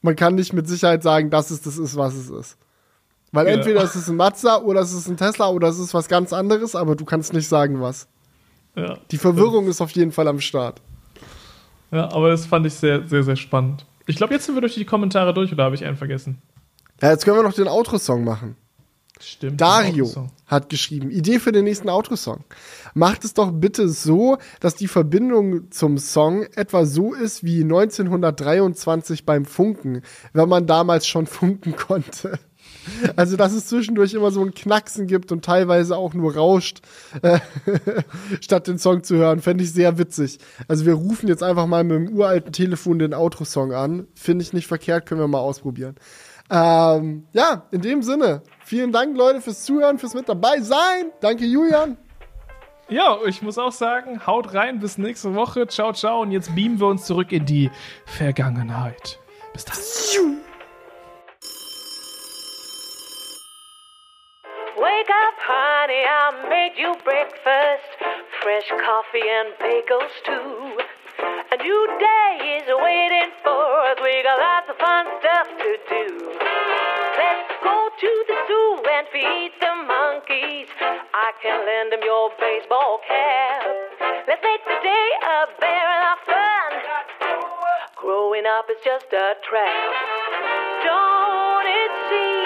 man 0.03 0.17
kann 0.17 0.35
nicht 0.35 0.53
mit 0.53 0.69
Sicherheit 0.69 1.03
sagen, 1.03 1.31
dass 1.31 1.51
es 1.51 1.61
das 1.63 1.79
ist, 1.79 1.97
was 1.97 2.15
es 2.15 2.31
ist. 2.31 2.59
Weil 3.33 3.47
ja. 3.47 3.53
entweder 3.55 3.83
es 3.83 3.97
ist 3.97 4.09
ein 4.09 4.17
Mazda 4.17 4.63
oder 4.63 4.81
es 4.81 4.93
ist 4.93 5.09
ein 5.09 5.17
Tesla 5.17 5.49
oder 5.49 5.69
es 5.69 5.79
ist 5.79 5.93
was 5.93 6.09
ganz 6.09 6.33
anderes, 6.33 6.75
aber 6.75 6.97
du 6.97 7.05
kannst 7.05 7.33
nicht 7.33 7.49
sagen, 7.49 7.81
was. 7.81 8.09
Ja, 8.77 8.99
Die 9.11 9.19
Verwirrung 9.19 9.65
stimmt. 9.65 9.71
ist 9.71 9.81
auf 9.81 9.91
jeden 9.93 10.13
Fall 10.13 10.29
am 10.29 10.41
Start. 10.41 10.81
Ja, 11.91 12.11
aber 12.13 12.31
das 12.31 12.47
fand 12.47 12.67
ich 12.67 12.75
sehr, 12.75 13.07
sehr, 13.09 13.23
sehr 13.23 13.37
spannend. 13.37 13.87
Ich 14.07 14.17
glaube, 14.17 14.35
jetzt 14.35 14.47
sind 14.47 14.55
wir 14.55 14.61
durch 14.61 14.75
die 14.75 14.85
Kommentare 14.85 15.35
durch 15.35 15.53
oder 15.53 15.65
habe 15.65 15.75
ich 15.75 15.85
einen 15.85 15.97
vergessen? 15.97 16.41
Ja, 17.01 17.11
jetzt 17.11 17.25
können 17.25 17.37
wir 17.37 17.43
noch 17.43 17.53
den 17.53 17.69
Outro-Song 17.69 18.25
machen. 18.25 18.57
Stimmt. 19.21 19.61
Dario 19.61 20.29
hat 20.47 20.69
geschrieben, 20.69 21.11
Idee 21.11 21.39
für 21.39 21.53
den 21.53 21.65
nächsten 21.65 21.89
Outro-Song. 21.89 22.45
Macht 22.95 23.25
es 23.25 23.35
doch 23.35 23.51
bitte 23.51 23.89
so, 23.89 24.39
dass 24.61 24.75
die 24.75 24.89
Verbindung 24.89 25.71
zum 25.71 25.99
Song 25.99 26.43
etwa 26.55 26.87
so 26.87 27.15
ist 27.15 27.43
wie 27.43 27.63
1923 27.63 29.25
beim 29.25 29.45
Funken, 29.45 30.03
wenn 30.33 30.49
man 30.49 30.67
damals 30.67 31.07
schon 31.07 31.27
funken 31.27 31.77
konnte. 31.77 32.39
Also, 33.17 33.37
dass 33.37 33.53
es 33.53 33.67
zwischendurch 33.67 34.15
immer 34.15 34.31
so 34.31 34.43
ein 34.45 34.55
Knacksen 34.55 35.07
gibt 35.07 35.33
und 35.33 35.45
teilweise 35.45 35.97
auch 35.97 36.15
nur 36.15 36.35
rauscht, 36.35 36.83
äh, 37.23 37.41
statt 38.41 38.69
den 38.69 38.79
Song 38.79 39.03
zu 39.03 39.17
hören, 39.17 39.41
fände 39.41 39.65
ich 39.65 39.73
sehr 39.73 39.99
witzig. 39.99 40.39
Also, 40.69 40.87
wir 40.87 40.95
rufen 40.95 41.29
jetzt 41.29 41.43
einfach 41.43 41.67
mal 41.67 41.83
mit 41.85 41.97
dem 41.97 42.17
uralten 42.17 42.53
Telefon 42.53 42.99
den 42.99 43.15
Outro-Song 43.15 43.73
an. 43.73 44.07
Finde 44.15 44.43
ich 44.43 44.53
nicht 44.53 44.67
verkehrt, 44.69 45.07
können 45.07 45.21
wir 45.21 45.29
mal 45.29 45.41
ausprobieren. 45.41 45.97
Ähm, 46.49 47.25
ja, 47.33 47.67
in 47.73 47.81
dem 47.81 48.03
Sinne, 48.03 48.43
vielen 48.67 48.93
Dank, 48.93 49.17
Leute, 49.17 49.41
fürs 49.41 49.65
Zuhören, 49.65 49.99
fürs 49.99 50.15
mit 50.15 50.29
dabei 50.29 50.61
sein. 50.61 51.13
Danke, 51.21 51.45
Julian. 51.45 51.97
Ja, 52.89 53.19
ich 53.27 53.43
muss 53.43 53.59
auch 53.59 53.73
sagen, 53.73 54.27
haut 54.27 54.55
rein, 54.55 54.79
bis 54.79 54.99
nächste 54.99 55.35
Woche. 55.35 55.67
Ciao, 55.67 55.93
ciao. 55.93 56.21
Und 56.21 56.31
jetzt 56.31 56.55
beamen 56.55 56.79
wir 56.79 56.87
uns 56.87 57.05
zurück 57.05 57.33
in 57.33 57.45
die 57.45 57.71
Vergangenheit. 58.05 59.19
Bis 59.53 59.65
dann. 59.65 59.77
Wake 64.77 65.11
up, 65.11 65.37
honey, 65.49 66.05
I 66.05 66.31
made 66.49 66.81
you 66.81 66.93
breakfast. 67.03 67.89
Fresh 68.43 68.69
coffee 68.69 69.27
and 69.41 69.57
bagels, 69.59 70.13
too. 70.25 70.79
A 71.51 71.57
new 71.57 71.87
day 71.99 72.59
is 72.59 72.69
waiting 72.69 73.33
for 73.43 73.65
us. 73.91 73.99
We 74.03 74.23
got 74.23 74.39
lots 74.39 74.69
of 74.69 74.77
fun 74.77 75.07
stuff 75.21 75.49
to 75.59 75.79
do. 75.89 76.96
Let's 77.17 77.53
go 77.65 77.89
to 78.01 78.11
the 78.29 78.37
zoo 78.47 78.83
and 78.85 79.07
feed 79.13 79.53
the 79.61 79.75
monkeys. 79.89 80.69
I 80.81 81.33
can 81.43 81.65
lend 81.65 81.93
them 81.93 82.01
your 82.05 82.31
baseball 82.39 83.01
cap. 83.09 83.65
Let's 84.29 84.43
make 84.43 84.65
the 84.65 84.79
day 84.83 85.09
a 85.25 85.47
very 85.61 85.99
of 86.13 86.19
fun. 86.29 86.71
Growing 87.97 88.45
up 88.47 88.67
is 88.71 88.77
just 88.85 89.13
a 89.13 89.35
trap. 89.49 89.93
Don't 90.85 91.67
it 91.67 91.93
seem 92.11 92.46